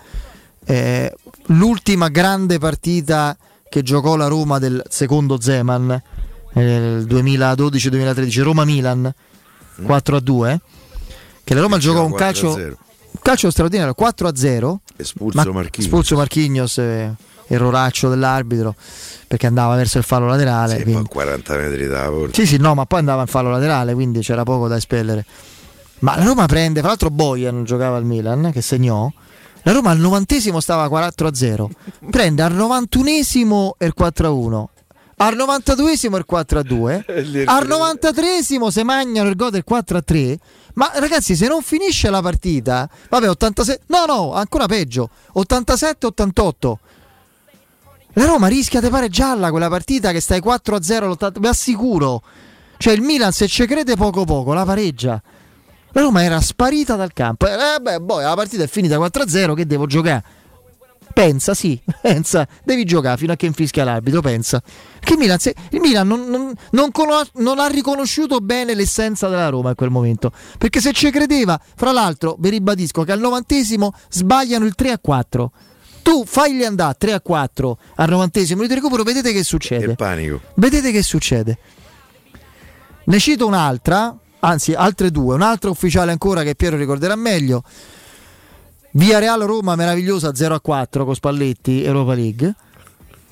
eh, 0.66 1.14
l'ultima 1.46 2.08
grande 2.08 2.58
partita 2.58 3.36
che 3.68 3.82
giocò 3.82 4.16
la 4.16 4.26
Roma 4.26 4.58
del 4.58 4.82
secondo 4.88 5.40
Zeman 5.40 5.90
eh, 5.90 6.60
nel 6.60 7.06
2012-2013, 7.06 8.42
Roma-Milan 8.42 9.14
4 9.84 10.16
a 10.16 10.20
2, 10.20 10.60
che 11.44 11.54
la 11.54 11.60
Roma 11.60 11.78
giocò 11.78 12.04
un 12.04 12.10
4 12.10 12.24
a 12.24 12.28
calcio, 12.28 12.54
0. 12.54 12.78
un 13.12 13.20
calcio 13.22 13.50
straordinario 13.50 13.94
4 13.94 14.28
a 14.28 14.32
0, 14.34 14.80
Espulso 14.96 15.52
Marchignos. 15.52 15.86
espulso 15.86 16.16
Marchignos, 16.16 16.78
eh, 16.78 17.14
erroraccio 17.54 18.08
dell'arbitro 18.08 18.74
perché 19.26 19.46
andava 19.46 19.76
verso 19.76 19.98
il 19.98 20.04
fallo 20.04 20.26
laterale. 20.26 20.76
Sì, 20.76 20.82
quindi- 20.82 21.02
poi 21.02 21.10
40 21.10 21.56
metri 21.56 21.86
da 21.86 22.08
porta. 22.08 22.34
sì, 22.34 22.46
sì, 22.46 22.56
no, 22.56 22.74
ma 22.74 22.84
poi 22.86 22.98
andava 22.98 23.20
in 23.22 23.26
fallo 23.28 23.50
laterale, 23.50 23.94
quindi 23.94 24.20
c'era 24.20 24.42
poco 24.42 24.66
da 24.68 24.76
espellere. 24.76 25.24
Ma 26.00 26.16
la 26.16 26.24
Roma 26.24 26.46
prende, 26.46 26.80
fra 26.80 26.88
l'altro 26.88 27.10
Bojan 27.10 27.64
giocava 27.64 27.96
al 27.96 28.04
Milan, 28.04 28.50
che 28.52 28.62
segnò. 28.62 29.10
La 29.62 29.72
Roma 29.72 29.90
al 29.90 29.98
90 29.98 30.60
stava 30.60 30.88
4-0. 30.88 31.68
Prende 32.10 32.42
al 32.42 32.54
91 32.54 33.76
il 33.78 33.94
4-1. 33.96 34.64
Al 35.16 35.36
92 35.36 35.92
il 35.92 36.24
4-2. 36.28 37.44
Al 37.44 37.66
93 37.66 38.42
si 38.42 38.82
magnano 38.82 39.28
il 39.28 39.36
gol 39.36 39.50
del 39.50 39.64
4-3. 39.68 40.36
Ma 40.74 40.90
ragazzi, 40.94 41.36
se 41.36 41.46
non 41.46 41.60
finisce 41.60 42.08
la 42.08 42.22
partita, 42.22 42.88
vabbè, 43.10 43.28
86. 43.28 43.78
No, 43.88 44.06
no, 44.06 44.32
ancora 44.32 44.64
peggio. 44.66 45.10
87-88. 45.36 46.74
La 48.14 48.24
Roma 48.26 48.48
rischia 48.48 48.80
di 48.80 48.88
pareggiarla 48.88 49.50
quella 49.50 49.68
partita 49.68 50.10
che 50.10 50.20
stai 50.20 50.40
4-0 50.40 51.02
all'80, 51.04 51.38
vi 51.40 51.46
assicuro. 51.46 52.22
Cioè 52.76 52.92
il 52.92 53.02
Milan 53.02 53.30
se 53.32 53.46
ci 53.46 53.66
crede 53.66 53.94
poco 53.94 54.24
poco 54.24 54.52
la 54.52 54.64
pareggia. 54.64 55.20
La 55.92 56.00
Roma 56.00 56.22
era 56.22 56.40
sparita 56.40 56.96
dal 56.96 57.12
campo. 57.12 57.46
Eh, 57.46 57.80
beh, 57.80 58.00
boh, 58.00 58.20
la 58.20 58.34
partita 58.34 58.62
è 58.64 58.68
finita 58.68 58.96
4-0, 58.96 59.54
che 59.54 59.66
devo 59.66 59.86
giocare? 59.86 60.24
Pensa, 61.12 61.54
sì, 61.54 61.80
pensa, 62.00 62.46
devi 62.64 62.84
giocare 62.84 63.16
fino 63.16 63.32
a 63.32 63.36
che 63.36 63.46
infischia 63.46 63.84
l'arbitro, 63.84 64.20
pensa. 64.20 64.62
Che 65.00 65.12
il 65.12 65.18
Milan, 65.18 65.38
se- 65.38 65.54
il 65.70 65.80
Milan 65.80 66.06
non, 66.06 66.26
non- 66.28 66.52
non 66.70 66.90
cono- 66.92 67.22
non 67.34 67.58
ha 67.58 67.66
riconosciuto 67.66 68.38
bene 68.38 68.74
l'essenza 68.74 69.28
della 69.28 69.48
Roma 69.48 69.70
in 69.70 69.74
quel 69.74 69.90
momento. 69.90 70.32
Perché 70.58 70.80
se 70.80 70.92
ci 70.92 71.10
credeva, 71.10 71.60
fra 71.76 71.92
l'altro, 71.92 72.36
vi 72.38 72.50
ribadisco 72.50 73.02
che 73.02 73.12
al 73.12 73.20
novantesimo 73.20 73.92
sbagliano 74.08 74.64
il 74.64 74.74
3-4. 74.76 75.46
Tu 76.02 76.24
fagli 76.26 76.62
andare 76.64 76.96
3-4 76.98 77.72
al 77.96 78.08
novantesimo 78.08 78.56
minuto 78.60 78.74
di 78.74 78.80
recupero, 78.80 79.02
vedete 79.02 79.32
che 79.32 79.42
succede. 79.42 79.94
Panico. 79.94 80.40
Vedete 80.54 80.90
che 80.92 81.02
succede. 81.02 81.58
Ne 83.04 83.18
cito 83.18 83.46
un'altra, 83.46 84.16
anzi 84.40 84.72
altre 84.72 85.10
due, 85.10 85.34
un'altra 85.34 85.70
ufficiale 85.70 86.12
ancora 86.12 86.42
che 86.42 86.54
Piero 86.54 86.76
ricorderà 86.76 87.16
meglio. 87.16 87.62
Via 88.92 89.18
Real 89.18 89.40
Roma 89.42 89.76
meravigliosa 89.76 90.30
0-4 90.30 91.04
con 91.04 91.14
Spalletti, 91.14 91.84
Europa 91.84 92.14
League. 92.14 92.54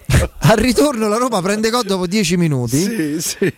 Al 0.38 0.56
ritorno 0.56 1.06
la 1.08 1.16
Roma 1.18 1.42
prende 1.42 1.68
gol 1.68 1.84
dopo 1.84 2.06
10 2.06 2.36
minuti 2.38 2.82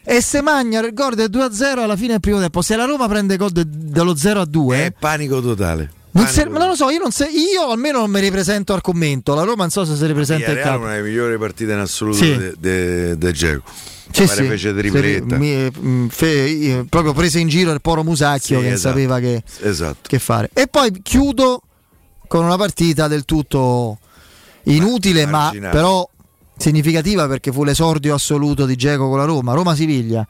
e 0.02 0.20
se 0.20 0.40
magna 0.40 0.80
il 0.80 0.92
gol 0.92 1.14
del 1.14 1.30
2-0 1.30 1.78
alla 1.78 1.94
fine 1.94 2.08
del 2.08 2.20
primo 2.20 2.40
tempo. 2.40 2.60
Se 2.60 2.74
la 2.74 2.86
Roma 2.86 3.06
prende 3.06 3.36
gol 3.36 3.50
de- 3.50 3.64
dello 3.66 4.14
0-2 4.14 4.72
È 4.72 4.92
panico 4.98 5.40
totale. 5.40 5.92
Non, 6.12 6.26
se- 6.26 6.48
ma 6.48 6.58
non 6.58 6.68
lo 6.68 6.74
so, 6.74 6.90
io, 6.90 6.98
non 6.98 7.10
se- 7.12 7.28
io 7.30 7.70
almeno 7.70 7.98
non 8.00 8.10
mi 8.10 8.20
ripresento 8.20 8.72
al 8.74 8.80
commento. 8.80 9.34
La 9.34 9.42
Roma 9.42 9.62
non 9.62 9.70
so 9.70 9.84
se 9.84 9.94
si 9.96 10.06
ripresenta 10.06 10.44
in 10.46 10.50
Villarreal 10.50 10.68
campo. 10.72 10.84
una 10.86 10.94
delle 10.96 11.08
migliori 11.08 11.38
partite 11.38 11.72
in 11.72 11.78
assoluto 11.78 12.18
Sì. 12.18 12.52
del 12.58 13.32
Geco. 13.32 13.62
Sì, 14.12 14.26
sì. 14.26 14.42
fece 14.44 14.74
tripletta. 14.74 15.36
Mi- 15.36 15.70
mm, 15.78 16.06
fe- 16.08 16.26
io- 16.26 16.84
proprio 16.88 17.12
prese 17.12 17.38
in 17.38 17.46
giro 17.46 17.70
il 17.70 17.80
Poro 17.80 18.02
Musacchio 18.02 18.58
Sì, 18.58 18.64
che 18.66 18.72
esatto. 18.72 18.88
sapeva 18.94 19.20
che, 19.20 19.42
Esatto. 19.60 19.98
che 20.08 20.18
fare. 20.18 20.50
E 20.52 20.66
poi 20.66 20.90
chiudo 21.00 21.62
con 22.26 22.44
una 22.44 22.56
partita 22.56 23.06
del 23.06 23.24
tutto 23.24 23.98
inutile, 24.64 25.26
ma, 25.26 25.38
marginale. 25.44 25.72
però 25.72 26.08
significativa 26.56 27.26
perché 27.28 27.52
fu 27.52 27.62
l'esordio 27.62 28.14
assoluto 28.14 28.66
di 28.66 28.74
Geco 28.74 29.08
con 29.08 29.18
la 29.18 29.24
Roma. 29.24 29.54
Roma-Siviglia 29.54 30.26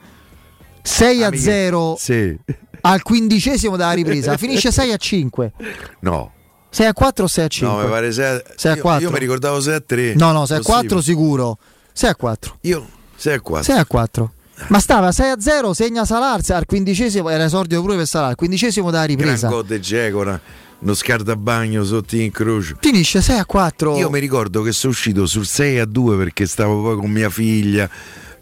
6 0.83 1.23
a 1.25 1.35
0 1.37 1.97
Sì. 1.99 2.37
Al 2.83 3.03
quindicesimo 3.03 3.77
della 3.77 3.93
ripresa, 3.93 4.37
finisce 4.37 4.71
6 4.73 4.93
a 4.93 4.97
5. 4.97 5.53
No. 6.01 6.33
6 6.71 6.87
a 6.87 6.93
4 6.93 7.25
o 7.25 7.27
6 7.27 7.45
a 7.45 7.49
5? 7.49 7.77
No, 7.77 7.83
mi 7.85 7.91
pare 7.91 8.13
6 8.13 8.41
6 8.57 8.73
a 8.73 8.75
io- 8.77 8.81
4. 8.83 9.03
Io, 9.07 9.11
mi 9.13 9.19
ricordavo 9.19 9.61
6 9.61 9.75
a 9.75 9.81
3. 9.81 10.15
No, 10.15 10.33
no, 10.33 10.47
6 10.47 10.59
a 10.59 10.61
4 10.63 10.97
Possibile. 10.97 11.03
sicuro. 11.03 11.59
6 11.93 12.11
a 12.11 12.15
4. 12.15 12.57
Io 12.63 12.89
6 13.17 13.35
a 13.35 13.41
4. 13.41 13.73
6 13.73 13.81
a 13.81 13.87
4. 13.87 14.33
Ma 14.69 14.79
stava 14.79 15.11
6 15.11 15.31
a 15.31 15.41
0, 15.41 15.73
segna 15.73 16.05
Salar 16.05 16.41
al 16.49 16.67
quindicesimo, 16.67 17.29
era 17.31 17.45
esordio 17.45 17.81
pure 17.81 17.97
per 17.97 18.07
Salar, 18.07 18.29
al 18.31 18.35
quindicesimo 18.37 18.91
della 18.91 19.05
ripresa. 19.05 19.49
Gran 19.49 19.63
gol 20.11 20.23
una- 20.27 20.41
uno 20.81 20.95
scardabagno 20.95 21.83
sotto 21.85 22.17
in 22.17 22.31
croce. 22.31 22.77
Finisce 22.79 23.21
6 23.23 23.39
a 23.39 23.45
4. 23.47 23.97
Io 23.97 24.09
mi 24.11 24.19
ricordo 24.21 24.63
che 24.63 24.73
sono 24.73 24.93
uscito 24.93 25.27
sul 25.27 25.47
6 25.47 25.79
a 25.79 25.85
2 25.87 26.17
perché 26.17 26.47
stavo 26.47 26.83
poi 26.83 26.97
con 26.97 27.11
mia 27.11 27.31
figlia. 27.31 27.89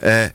eh, 0.00 0.32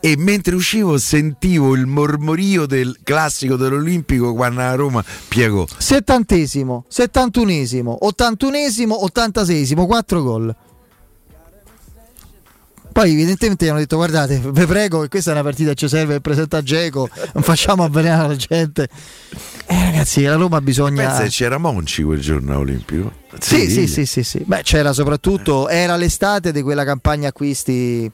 e 0.00 0.16
mentre 0.16 0.54
uscivo 0.54 0.96
sentivo 0.98 1.74
il 1.74 1.86
mormorio 1.86 2.66
del 2.66 2.98
classico 3.02 3.56
dell'Olimpico 3.56 4.34
quando 4.34 4.60
la 4.60 4.74
Roma 4.74 5.04
piegò. 5.28 5.66
Settantesimo, 5.76 6.84
settantunesimo, 6.88 8.06
ottantunesimo, 8.06 9.04
ottantasesimo, 9.04 9.86
4 9.86 10.22
gol. 10.22 10.56
Poi 12.90 13.12
evidentemente 13.12 13.64
gli 13.64 13.68
hanno 13.68 13.78
detto 13.78 13.94
guardate, 13.94 14.40
vi 14.44 14.66
prego 14.66 15.02
che 15.02 15.08
questa 15.08 15.30
è 15.30 15.34
una 15.34 15.44
partita 15.44 15.70
che 15.70 15.76
ci 15.76 15.88
serve 15.88 16.14
per 16.14 16.20
presentare 16.20 16.64
Geco, 16.64 17.08
non 17.32 17.44
facciamo 17.44 17.84
avvelenare 17.84 18.28
la 18.28 18.34
gente. 18.36 18.88
Eh 19.66 19.84
ragazzi, 19.84 20.22
la 20.22 20.34
Roma 20.34 20.60
bisogna... 20.60 21.06
Pensa 21.06 21.22
che 21.22 21.28
c'era 21.28 21.58
Monci 21.58 22.02
quel 22.02 22.20
giorno 22.20 22.54
all'Olimpico. 22.54 23.12
Sì, 23.38 23.70
sì, 23.70 23.86
sì, 23.86 24.04
sì, 24.04 24.24
sì. 24.24 24.42
Beh, 24.44 24.62
c'era 24.62 24.92
soprattutto, 24.92 25.68
era 25.68 25.94
l'estate 25.94 26.50
di 26.50 26.60
quella 26.60 26.84
campagna 26.84 27.28
acquisti, 27.28 28.10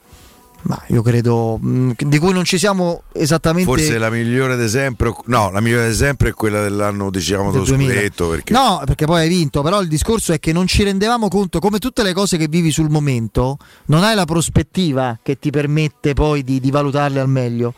ma 0.65 0.81
io 0.87 1.01
credo, 1.03 1.57
mh, 1.59 1.91
di 1.97 2.17
cui 2.17 2.33
non 2.33 2.43
ci 2.43 2.57
siamo 2.57 3.03
esattamente... 3.13 3.69
Forse 3.69 3.97
la 3.99 4.09
migliore 4.09 4.57
di 4.57 4.67
sempre, 4.67 5.13
no, 5.25 5.51
la 5.51 5.59
migliore 5.61 5.89
di 5.89 5.95
sempre 5.95 6.29
è 6.29 6.33
quella 6.33 6.61
dell'anno 6.61 7.11
diciamo 7.11 7.51
del 7.51 7.63
dello 7.63 7.65
2000. 7.65 7.93
scudetto 7.93 8.29
perché 8.29 8.53
No, 8.53 8.81
perché 8.85 9.05
poi 9.05 9.21
hai 9.21 9.29
vinto, 9.29 9.61
però 9.61 9.79
il 9.81 9.87
discorso 9.87 10.33
è 10.33 10.39
che 10.39 10.51
non 10.51 10.65
ci 10.65 10.83
rendevamo 10.83 11.27
conto, 11.27 11.59
come 11.59 11.77
tutte 11.77 12.01
le 12.01 12.13
cose 12.13 12.37
che 12.37 12.47
vivi 12.47 12.71
sul 12.71 12.89
momento, 12.89 13.57
non 13.85 14.03
hai 14.03 14.15
la 14.15 14.25
prospettiva 14.25 15.19
che 15.21 15.37
ti 15.37 15.51
permette 15.51 16.13
poi 16.13 16.43
di, 16.43 16.59
di 16.59 16.71
valutarle 16.71 17.19
al 17.19 17.29
meglio. 17.29 17.73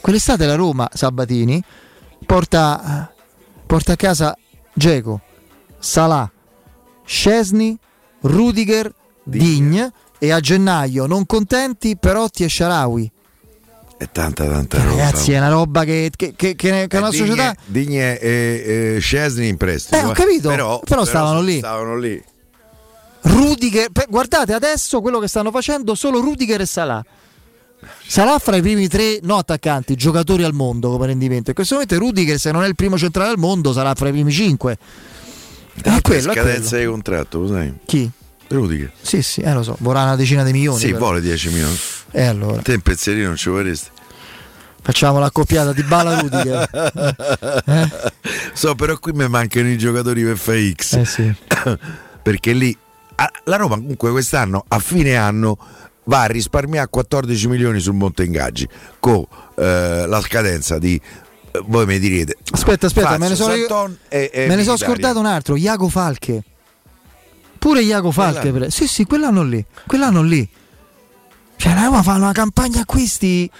Quell'estate 0.00 0.44
la 0.44 0.56
Roma, 0.56 0.88
Sabatini, 0.92 1.62
porta, 2.26 3.12
porta 3.64 3.92
a 3.92 3.96
casa 3.96 4.36
Geco, 4.72 5.20
Salà, 5.78 6.28
Scesni, 7.04 7.78
Rudiger, 8.22 8.92
Digne 9.22 9.92
e 10.18 10.30
a 10.30 10.40
gennaio 10.40 11.06
non 11.06 11.26
contenti 11.26 11.96
Perotti 11.96 12.44
e 12.44 12.48
Sharawi. 12.48 13.10
è 13.96 14.08
tanta 14.10 14.46
tanta 14.46 14.82
roba. 14.82 14.90
Ragazzi, 14.90 15.32
è 15.32 15.38
una 15.38 15.48
roba 15.48 15.84
che, 15.84 16.10
che, 16.14 16.34
che, 16.36 16.54
che 16.56 16.86
è 16.86 16.96
una 16.96 17.10
Digne- 17.10 17.26
società... 17.26 17.54
Digne 17.66 18.18
e, 18.18 18.94
e 18.96 19.00
Scesni 19.00 19.48
in 19.48 19.56
prestito. 19.56 19.96
Eh, 19.96 20.04
ho 20.04 20.12
capito, 20.12 20.48
Però, 20.48 20.80
però 20.80 21.04
stavano 21.04 21.40
lì. 21.40 21.58
Stavano 21.58 21.96
lì. 21.96 22.22
Rudiger, 23.22 23.88
guardate 24.08 24.52
adesso 24.52 25.00
quello 25.00 25.18
che 25.18 25.28
stanno 25.28 25.50
facendo 25.50 25.94
solo 25.94 26.20
Rudiger 26.20 26.60
e 26.60 26.66
Salah. 26.66 27.04
Salah 28.06 28.38
fra 28.38 28.56
i 28.56 28.60
primi 28.60 28.88
tre, 28.88 29.18
no 29.22 29.36
attaccanti, 29.36 29.94
giocatori 29.94 30.42
al 30.42 30.52
mondo 30.52 30.90
come 30.90 31.06
rendimento. 31.06 31.48
In 31.50 31.54
questo 31.54 31.74
momento 31.74 31.98
Rudiger, 31.98 32.38
se 32.38 32.50
non 32.50 32.64
è 32.64 32.66
il 32.66 32.74
primo 32.74 32.98
centrale 32.98 33.30
al 33.30 33.38
mondo, 33.38 33.72
sarà 33.72 33.94
fra 33.94 34.08
i 34.08 34.12
primi 34.12 34.30
cinque. 34.32 34.76
È 35.82 36.00
quello, 36.02 36.30
è 36.30 36.34
scadenza 36.34 36.68
quello. 36.70 36.84
di 36.84 36.90
contratto, 36.90 37.38
lo 37.40 37.46
sai? 37.48 37.74
Chi? 37.86 38.10
Rudiger. 38.48 38.92
Sì, 39.00 39.22
sì, 39.22 39.40
eh, 39.40 39.52
lo 39.52 39.62
so, 39.62 39.76
vorrà 39.80 40.02
una 40.02 40.16
decina 40.16 40.42
di 40.44 40.52
milioni. 40.52 40.78
Sì, 40.78 40.86
però. 40.88 40.98
vuole 40.98 41.20
10 41.20 41.48
milioni. 41.48 41.76
E 42.10 42.24
allora, 42.24 42.62
Te 42.62 42.74
un 42.74 42.80
pezzerino 42.80 43.26
non 43.28 43.36
ci 43.36 43.48
vorresti. 43.48 43.88
facciamo 44.82 45.18
l'accoppiata 45.18 45.72
di 45.72 45.82
Bala 45.82 46.18
Rudiger. 46.20 46.68
Eh? 47.66 47.90
So, 48.52 48.74
però 48.74 48.98
qui 48.98 49.12
mi 49.12 49.28
mancano 49.28 49.68
i 49.68 49.78
giocatori 49.78 50.22
per 50.22 50.36
fare 50.36 50.72
X. 50.72 50.92
Eh 50.94 51.04
sì. 51.04 51.34
Perché 52.22 52.52
lì 52.52 52.76
la 53.44 53.56
Roma 53.56 53.76
comunque 53.76 54.10
quest'anno 54.10 54.64
a 54.68 54.78
fine 54.78 55.16
anno 55.16 55.56
va 56.04 56.22
a 56.22 56.26
risparmiare 56.26 56.88
14 56.90 57.46
milioni 57.48 57.80
sul 57.80 57.94
monte 57.94 58.24
ingaggi 58.24 58.68
con 59.00 59.24
eh, 59.56 60.04
la 60.06 60.20
scadenza 60.20 60.78
di 60.78 61.00
eh, 61.52 61.62
voi 61.66 61.86
mi 61.86 61.98
direte 61.98 62.36
Aspetta, 62.50 62.86
aspetta, 62.86 63.08
Fazio, 63.16 63.22
me 63.22 63.28
ne 63.30 63.36
sono, 63.36 63.54
Santon 63.54 63.98
e- 64.08 64.30
e 64.32 64.46
me 64.48 64.56
ne 64.56 64.64
sono 64.64 64.76
scordato 64.76 65.18
un 65.20 65.26
altro, 65.26 65.56
Iago 65.56 65.88
Falche. 65.88 66.42
Pure 67.64 67.80
Iago 67.80 68.10
Falche. 68.10 68.52
Per- 68.52 68.70
Sì, 68.70 68.86
sì, 68.86 69.04
quell'anno 69.06 69.42
lì. 69.42 69.64
Quell'anno 69.86 70.20
lì. 70.20 70.46
Cioè, 71.56 71.72
la 71.74 71.84
Roma 71.84 72.02
fa 72.02 72.12
una 72.12 72.32
campagna 72.32 72.82
acquisti 72.82 73.50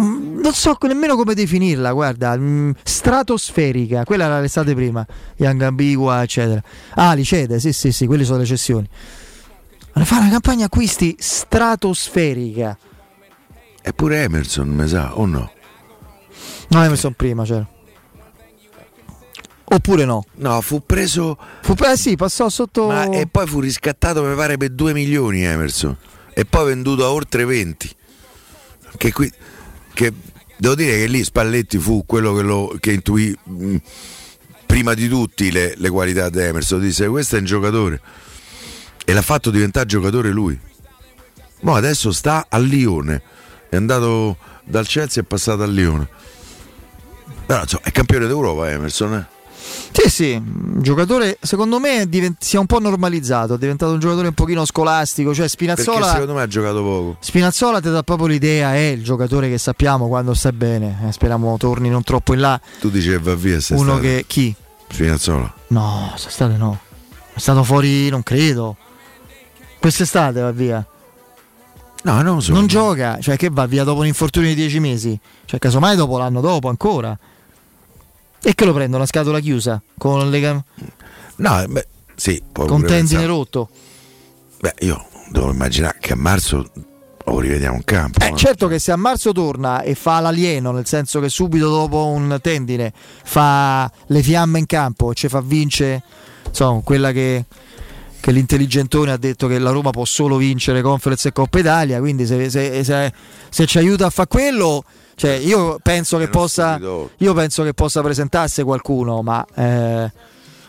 mm, 0.00 0.40
non 0.40 0.52
so 0.52 0.76
nemmeno 0.80 1.14
come 1.14 1.34
definirla, 1.34 1.92
guarda, 1.92 2.36
mm, 2.36 2.72
stratosferica, 2.82 4.02
quella 4.02 4.24
era 4.24 4.40
l'estate 4.40 4.74
prima, 4.74 5.06
Young 5.36 5.62
Ambigua, 5.62 6.20
eccetera. 6.20 6.60
Ah, 6.96 7.12
li 7.12 7.22
cede, 7.22 7.60
sì, 7.60 7.72
sì, 7.72 7.92
sì, 7.92 8.06
quelle 8.08 8.24
sono 8.24 8.38
le 8.38 8.44
cessioni. 8.44 8.88
Ma 9.94 10.04
fa 10.04 10.18
una 10.18 10.30
campagna 10.30 10.64
acquisti 10.64 11.14
stratosferica. 11.16 12.76
Eppure 13.80 14.22
Emerson, 14.24 14.66
mi 14.68 14.88
sa, 14.88 15.16
o 15.16 15.26
no? 15.26 15.52
No, 16.70 16.82
Emerson 16.82 17.12
prima, 17.12 17.44
c'era. 17.44 17.64
Oppure 19.70 20.04
no? 20.04 20.24
No, 20.36 20.60
fu 20.62 20.82
preso. 20.84 21.36
Fu 21.60 21.74
pre- 21.74 21.96
sì, 21.96 22.16
passò 22.16 22.48
sotto. 22.48 22.86
Ma, 22.86 23.10
e 23.10 23.26
poi 23.26 23.46
fu 23.46 23.60
riscattato, 23.60 24.22
mi 24.22 24.34
pare, 24.34 24.56
per 24.56 24.70
2 24.70 24.92
milioni 24.94 25.44
Emerson. 25.44 25.94
E 26.32 26.44
poi 26.46 26.66
venduto 26.66 27.04
a 27.04 27.10
oltre 27.10 27.44
20. 27.44 27.90
Che 28.96 29.12
qui. 29.12 29.30
Che, 29.92 30.12
devo 30.56 30.74
dire 30.74 30.98
che 30.98 31.06
lì 31.06 31.22
Spalletti 31.22 31.78
fu 31.78 32.04
quello 32.06 32.32
che, 32.34 32.42
lo, 32.42 32.76
che 32.80 32.92
intuì 32.92 33.36
mh, 33.42 33.76
prima 34.64 34.94
di 34.94 35.06
tutti 35.08 35.50
le, 35.50 35.74
le 35.76 35.90
qualità 35.90 36.30
di 36.30 36.38
Emerson. 36.38 36.80
Disse: 36.80 37.06
Questo 37.08 37.36
è 37.36 37.40
un 37.40 37.44
giocatore. 37.44 38.00
E 39.04 39.12
l'ha 39.12 39.22
fatto 39.22 39.50
diventare 39.50 39.84
giocatore 39.84 40.30
lui. 40.30 40.58
Ma 41.60 41.76
adesso 41.76 42.10
sta 42.12 42.46
a 42.48 42.58
Lione. 42.58 43.20
È 43.68 43.76
andato 43.76 44.38
dal 44.64 44.86
Chelsea 44.86 45.22
e 45.22 45.24
è 45.26 45.28
passato 45.28 45.62
a 45.62 45.66
Lione. 45.66 46.08
Però 47.44 47.60
insomma, 47.60 47.82
è 47.84 47.90
campione 47.90 48.26
d'Europa 48.26 48.70
Emerson, 48.70 49.14
eh? 49.14 49.36
Sì, 49.90 50.08
sì, 50.10 50.32
un 50.32 50.80
giocatore 50.80 51.38
secondo 51.40 51.78
me 51.78 52.08
divent- 52.08 52.42
si 52.42 52.56
è 52.56 52.58
un 52.58 52.66
po' 52.66 52.78
normalizzato, 52.78 53.54
è 53.54 53.58
diventato 53.58 53.92
un 53.92 53.98
giocatore 53.98 54.28
un 54.28 54.34
pochino 54.34 54.64
scolastico, 54.64 55.34
cioè 55.34 55.48
Spinazzola... 55.48 55.98
Perché 55.98 56.12
secondo 56.12 56.34
me 56.34 56.42
ha 56.42 56.46
giocato 56.46 56.82
poco. 56.82 57.16
Spinazzola 57.20 57.80
ti 57.80 57.90
dà 57.90 58.02
proprio 58.02 58.28
l'idea, 58.28 58.74
è 58.74 58.78
il 58.78 59.02
giocatore 59.02 59.48
che 59.48 59.58
sappiamo 59.58 60.06
quando 60.08 60.34
sta 60.34 60.52
bene, 60.52 61.06
eh, 61.06 61.12
speriamo 61.12 61.56
torni 61.56 61.88
non 61.88 62.02
troppo 62.02 62.32
in 62.32 62.40
là. 62.40 62.60
Tu 62.80 62.90
dici 62.90 63.08
che 63.08 63.18
va 63.18 63.34
via 63.34 63.60
se 63.60 63.74
Uno 63.74 63.98
che... 63.98 64.24
chi? 64.26 64.54
Spinazzola. 64.88 65.54
No, 65.68 66.08
quest'estate 66.10 66.56
no, 66.56 66.78
è 67.34 67.38
stato 67.38 67.64
fuori, 67.64 68.08
non 68.08 68.22
credo. 68.22 68.76
Quest'estate 69.80 70.40
va 70.40 70.50
via. 70.52 70.86
No, 72.02 72.22
non 72.22 72.40
so. 72.40 72.52
Non 72.52 72.66
gioca, 72.66 73.18
cioè 73.20 73.36
che 73.36 73.50
va 73.50 73.66
via 73.66 73.84
dopo 73.84 74.00
un 74.00 74.06
infortunio 74.06 74.48
di 74.48 74.54
10 74.54 74.80
mesi, 74.80 75.18
cioè 75.44 75.58
casomai 75.58 75.96
dopo 75.96 76.18
l'anno 76.18 76.40
dopo 76.40 76.68
ancora. 76.68 77.16
E 78.42 78.54
che 78.54 78.64
lo 78.64 78.72
prendono 78.72 79.02
a 79.02 79.06
scatola 79.06 79.40
chiusa 79.40 79.80
con 79.96 80.30
le 80.30 80.40
cam- 80.40 80.64
No, 81.36 81.64
beh, 81.68 81.86
sì, 82.14 82.42
con 82.52 82.84
tendine 82.84 83.26
rotto. 83.26 83.68
Beh, 84.60 84.74
io 84.80 85.06
devo 85.30 85.50
immaginare 85.50 85.98
che 86.00 86.12
a 86.12 86.16
marzo 86.16 86.68
lo 87.24 87.40
rivediamo 87.40 87.76
in 87.76 87.84
campo. 87.84 88.20
Eh, 88.24 88.30
no? 88.30 88.36
certo 88.36 88.66
che 88.68 88.78
se 88.78 88.90
a 88.90 88.96
marzo 88.96 89.32
torna 89.32 89.82
e 89.82 89.94
fa 89.94 90.18
l'alieno, 90.20 90.72
nel 90.72 90.86
senso 90.86 91.20
che 91.20 91.28
subito 91.28 91.68
dopo 91.68 92.06
un 92.06 92.38
tendine 92.40 92.92
fa 92.94 93.90
le 94.06 94.22
fiamme 94.22 94.58
in 94.58 94.66
campo 94.66 95.10
e 95.12 95.14
ci 95.14 95.28
fa 95.28 95.40
vincere, 95.40 96.02
insomma, 96.46 96.80
quella 96.82 97.12
che, 97.12 97.44
che 98.20 98.30
l'intelligentone 98.32 99.12
ha 99.12 99.16
detto 99.18 99.46
che 99.46 99.58
la 99.58 99.70
Roma 99.70 99.90
può 99.90 100.04
solo 100.04 100.36
vincere 100.36 100.80
Conference 100.80 101.28
e 101.28 101.32
Coppa 101.32 101.58
Italia, 101.58 101.98
quindi 102.00 102.24
se, 102.26 102.48
se- 102.50 102.82
se- 102.82 103.12
se 103.50 103.66
ci 103.66 103.78
aiuta 103.78 104.06
a 104.06 104.10
fare 104.10 104.28
quello, 104.28 104.84
cioè 105.18 105.32
io 105.32 105.80
penso 105.82 106.16
che 106.16 106.28
possa 106.28 106.78
io 107.16 107.34
penso 107.34 107.64
che 107.64 107.74
possa 107.74 108.02
presentarsi 108.02 108.62
qualcuno, 108.62 109.20
ma 109.20 109.44
eh, 109.52 110.12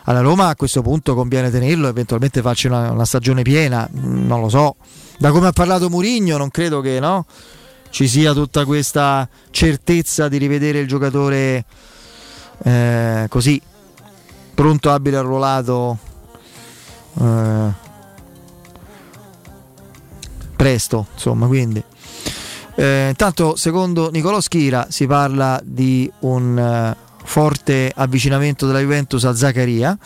alla 0.02 0.20
Roma 0.22 0.48
a 0.48 0.56
questo 0.56 0.82
punto 0.82 1.14
conviene 1.14 1.50
tenerlo 1.50 1.86
e 1.86 1.90
eventualmente 1.90 2.42
farci 2.42 2.66
una, 2.66 2.90
una 2.90 3.04
stagione 3.04 3.42
piena, 3.42 3.88
Mm, 3.96 4.26
non 4.26 4.40
lo 4.40 4.48
so. 4.48 4.74
Da 5.18 5.30
come 5.30 5.46
ha 5.46 5.52
parlato 5.52 5.88
Murigno 5.88 6.36
non 6.36 6.50
credo 6.50 6.80
che 6.80 6.98
no, 6.98 7.26
ci 7.90 8.08
sia 8.08 8.32
tutta 8.32 8.64
questa 8.64 9.28
certezza 9.50 10.26
di 10.26 10.38
rivedere 10.38 10.80
il 10.80 10.88
giocatore 10.88 11.64
eh, 12.64 13.26
così 13.28 13.62
pronto, 14.52 14.90
abile, 14.90 15.16
arruolato 15.18 15.96
eh, 17.20 17.68
presto, 20.56 21.06
insomma, 21.14 21.46
quindi 21.46 21.80
eh, 22.80 23.08
intanto, 23.10 23.56
secondo 23.56 24.08
Nicolò 24.10 24.40
Schira, 24.40 24.86
si 24.88 25.06
parla 25.06 25.60
di 25.62 26.10
un 26.20 26.58
eh, 26.58 26.96
forte 27.24 27.92
avvicinamento 27.94 28.66
della 28.66 28.80
Juventus 28.80 29.22
a 29.24 29.34
Zaccaria. 29.34 29.98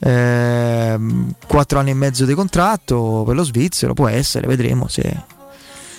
Ehm, 0.00 1.34
quattro 1.46 1.78
anni 1.78 1.90
e 1.90 1.94
mezzo 1.94 2.24
di 2.24 2.34
contratto 2.34 3.22
per 3.24 3.36
lo 3.36 3.44
svizzero, 3.44 3.94
può 3.94 4.08
essere, 4.08 4.48
vedremo 4.48 4.88
se, 4.88 5.16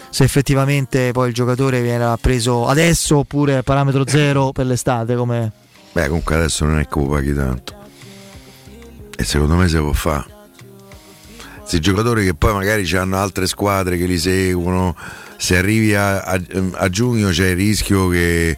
se 0.09 0.25
effettivamente 0.25 1.11
poi 1.13 1.29
il 1.29 1.33
giocatore 1.33 1.81
viene 1.81 2.17
preso 2.19 2.67
adesso 2.67 3.19
oppure 3.19 3.63
parametro 3.63 4.03
zero 4.05 4.51
per 4.51 4.65
l'estate. 4.65 5.15
Come... 5.15 5.53
Beh, 5.93 6.07
comunque 6.07 6.35
adesso 6.35 6.65
non 6.65 6.79
è 6.79 6.87
che 6.87 6.99
lo 6.99 7.05
paghi 7.05 7.33
tanto. 7.33 7.75
E 9.15 9.23
secondo 9.23 9.55
me 9.55 9.69
si 9.69 9.77
può 9.77 9.93
fare. 9.93 10.25
Questi 11.59 11.79
giocatori 11.79 12.25
che 12.25 12.33
poi 12.33 12.53
magari 12.53 12.93
hanno 12.97 13.17
altre 13.17 13.47
squadre 13.47 13.97
che 13.97 14.05
li 14.05 14.19
seguono, 14.19 14.95
se 15.37 15.57
arrivi 15.57 15.93
a, 15.95 16.21
a- 16.21 16.41
a 16.73 16.89
giugno 16.89 17.29
c'è 17.29 17.47
il 17.49 17.55
rischio 17.55 18.09
che, 18.09 18.57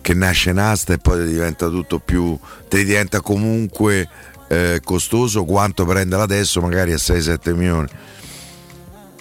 che 0.00 0.14
nasce 0.14 0.52
Nasta 0.52 0.94
e 0.94 0.98
poi 0.98 1.26
diventa 1.26 1.68
tutto 1.68 1.98
più, 1.98 2.38
ti 2.68 2.84
diventa 2.84 3.20
comunque 3.20 4.08
eh, 4.48 4.80
costoso 4.82 5.44
quanto 5.44 5.84
prenderla 5.84 6.24
adesso, 6.24 6.60
magari 6.60 6.92
a 6.92 6.96
6-7 6.96 7.54
milioni. 7.54 7.88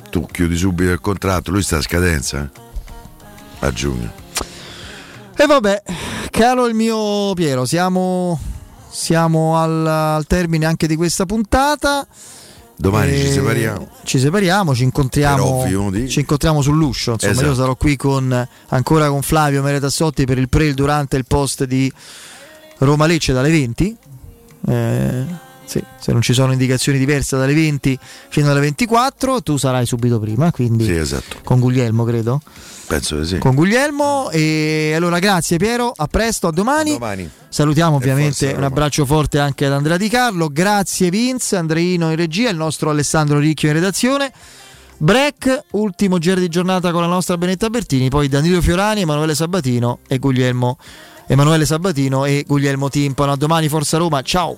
Tu 0.10 0.26
chiudi 0.26 0.56
subito 0.58 0.92
il 0.92 1.00
contratto, 1.02 1.52
lui 1.52 1.62
sta 1.62 1.78
a 1.78 1.82
scadenza 1.82 2.50
eh, 2.52 2.60
a 3.60 3.72
giugno. 3.72 4.12
E 5.38 5.46
vabbè, 5.46 5.84
caro 6.32 6.66
il 6.68 6.74
mio 6.74 7.34
Piero, 7.34 7.66
siamo, 7.66 8.40
siamo 8.90 9.58
al, 9.58 9.86
al 9.88 10.26
termine 10.28 10.66
anche 10.66 10.88
di 10.88 10.96
questa 10.96 11.26
puntata. 11.26 12.06
Domani 12.82 13.18
ci 13.18 13.30
separiamo. 13.30 13.90
Ci 14.04 14.20
separiamo, 14.20 14.74
ci 14.74 14.84
incontriamo, 14.84 15.44
ovvio 15.44 16.08
ci 16.08 16.22
incontriamo 16.22 16.62
sull'uscio. 16.62 17.12
Insomma, 17.12 17.34
io 17.34 17.40
Esatto. 17.42 17.56
sarò 17.56 17.76
qui 17.76 17.98
con, 17.98 18.48
ancora 18.70 19.10
con 19.10 19.22
Flavio 19.22 19.62
Mere 19.62 19.82
Tassotti 19.82 20.24
per 20.24 20.38
il 20.38 20.48
pre, 20.48 20.68
il 20.68 20.76
durante 20.76 21.18
e 21.18 21.20
il 21.20 21.26
post 21.26 21.66
di 21.66 21.92
Roma 22.78 23.06
Lecce 23.06 23.34
dalle 23.34 23.50
20. 23.50 23.98
Eh, 24.66 25.26
sì, 25.70 25.84
se 26.00 26.12
non 26.12 26.24
ci 26.24 26.34
sono 26.34 26.52
indicazioni 26.52 26.98
diverse 26.98 27.38
dalle 27.38 27.54
20 27.54 28.00
fino 28.30 28.50
alle 28.50 28.60
24, 28.60 29.44
tu 29.44 29.56
sarai 29.58 29.86
subito 29.86 30.20
prima. 30.20 30.52
Quindi 30.52 30.86
Sì, 30.86 30.96
esatto. 30.96 31.36
con 31.44 31.60
Guglielmo, 31.60 32.04
credo. 32.06 32.42
Penso 32.88 33.20
di 33.20 33.28
sì. 33.28 33.38
Con 33.38 33.54
Guglielmo. 33.54 34.32
E 34.32 34.94
allora, 34.96 35.20
grazie 35.20 35.58
Piero, 35.58 35.94
a 35.96 36.08
presto, 36.08 36.48
a 36.48 36.52
domani. 36.52 36.94
domani. 36.94 37.30
Salutiamo 37.50 37.98
ovviamente 37.98 38.52
un 38.58 38.64
abbraccio 38.64 39.06
forte 39.06 39.38
anche 39.38 39.68
ad 39.68 39.74
Andrea 39.74 39.98
Di 39.98 40.10
Carlo. 40.10 40.50
Grazie 40.52 41.12
Vince, 41.12 41.56
Andreino 41.56 42.10
in 42.10 42.16
regia, 42.16 42.50
il 42.50 42.58
nostro 42.58 42.90
Alessandro 42.90 43.38
Ricchio 43.38 43.68
in 43.68 43.76
redazione. 43.76 44.32
Break, 44.98 45.66
ultimo 45.74 46.18
giro 46.18 46.40
di 46.40 46.48
giornata 46.50 46.92
con 46.92 47.02
la 47.02 47.08
nostra 47.08 47.38
Benetta 47.38 47.70
Bertini, 47.70 48.10
poi 48.10 48.28
Danilo 48.28 48.60
Fiorani, 48.60 49.02
Emanuele 49.02 49.36
Sabatino 49.36 50.00
e 50.08 50.18
Guglielmo 50.18 50.78
Emanuele 51.28 51.66
Sabatino 51.68 52.26
e 52.26 52.44
Guglielmo 52.48 52.90
Timpano. 52.90 53.34
A 53.34 53.36
domani 53.36 53.70
Forza 53.70 54.00
Roma, 54.00 54.24
ciao. 54.24 54.58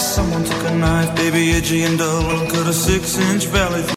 Someone 0.00 0.44
took 0.44 0.64
a 0.64 0.74
knife, 0.74 1.14
baby, 1.14 1.50
edgy 1.52 1.82
and 1.82 1.98
dull, 1.98 2.24
and 2.30 2.50
cut 2.50 2.66
a 2.66 2.72
six 2.72 3.18
inch 3.18 3.46
valley. 3.46 3.84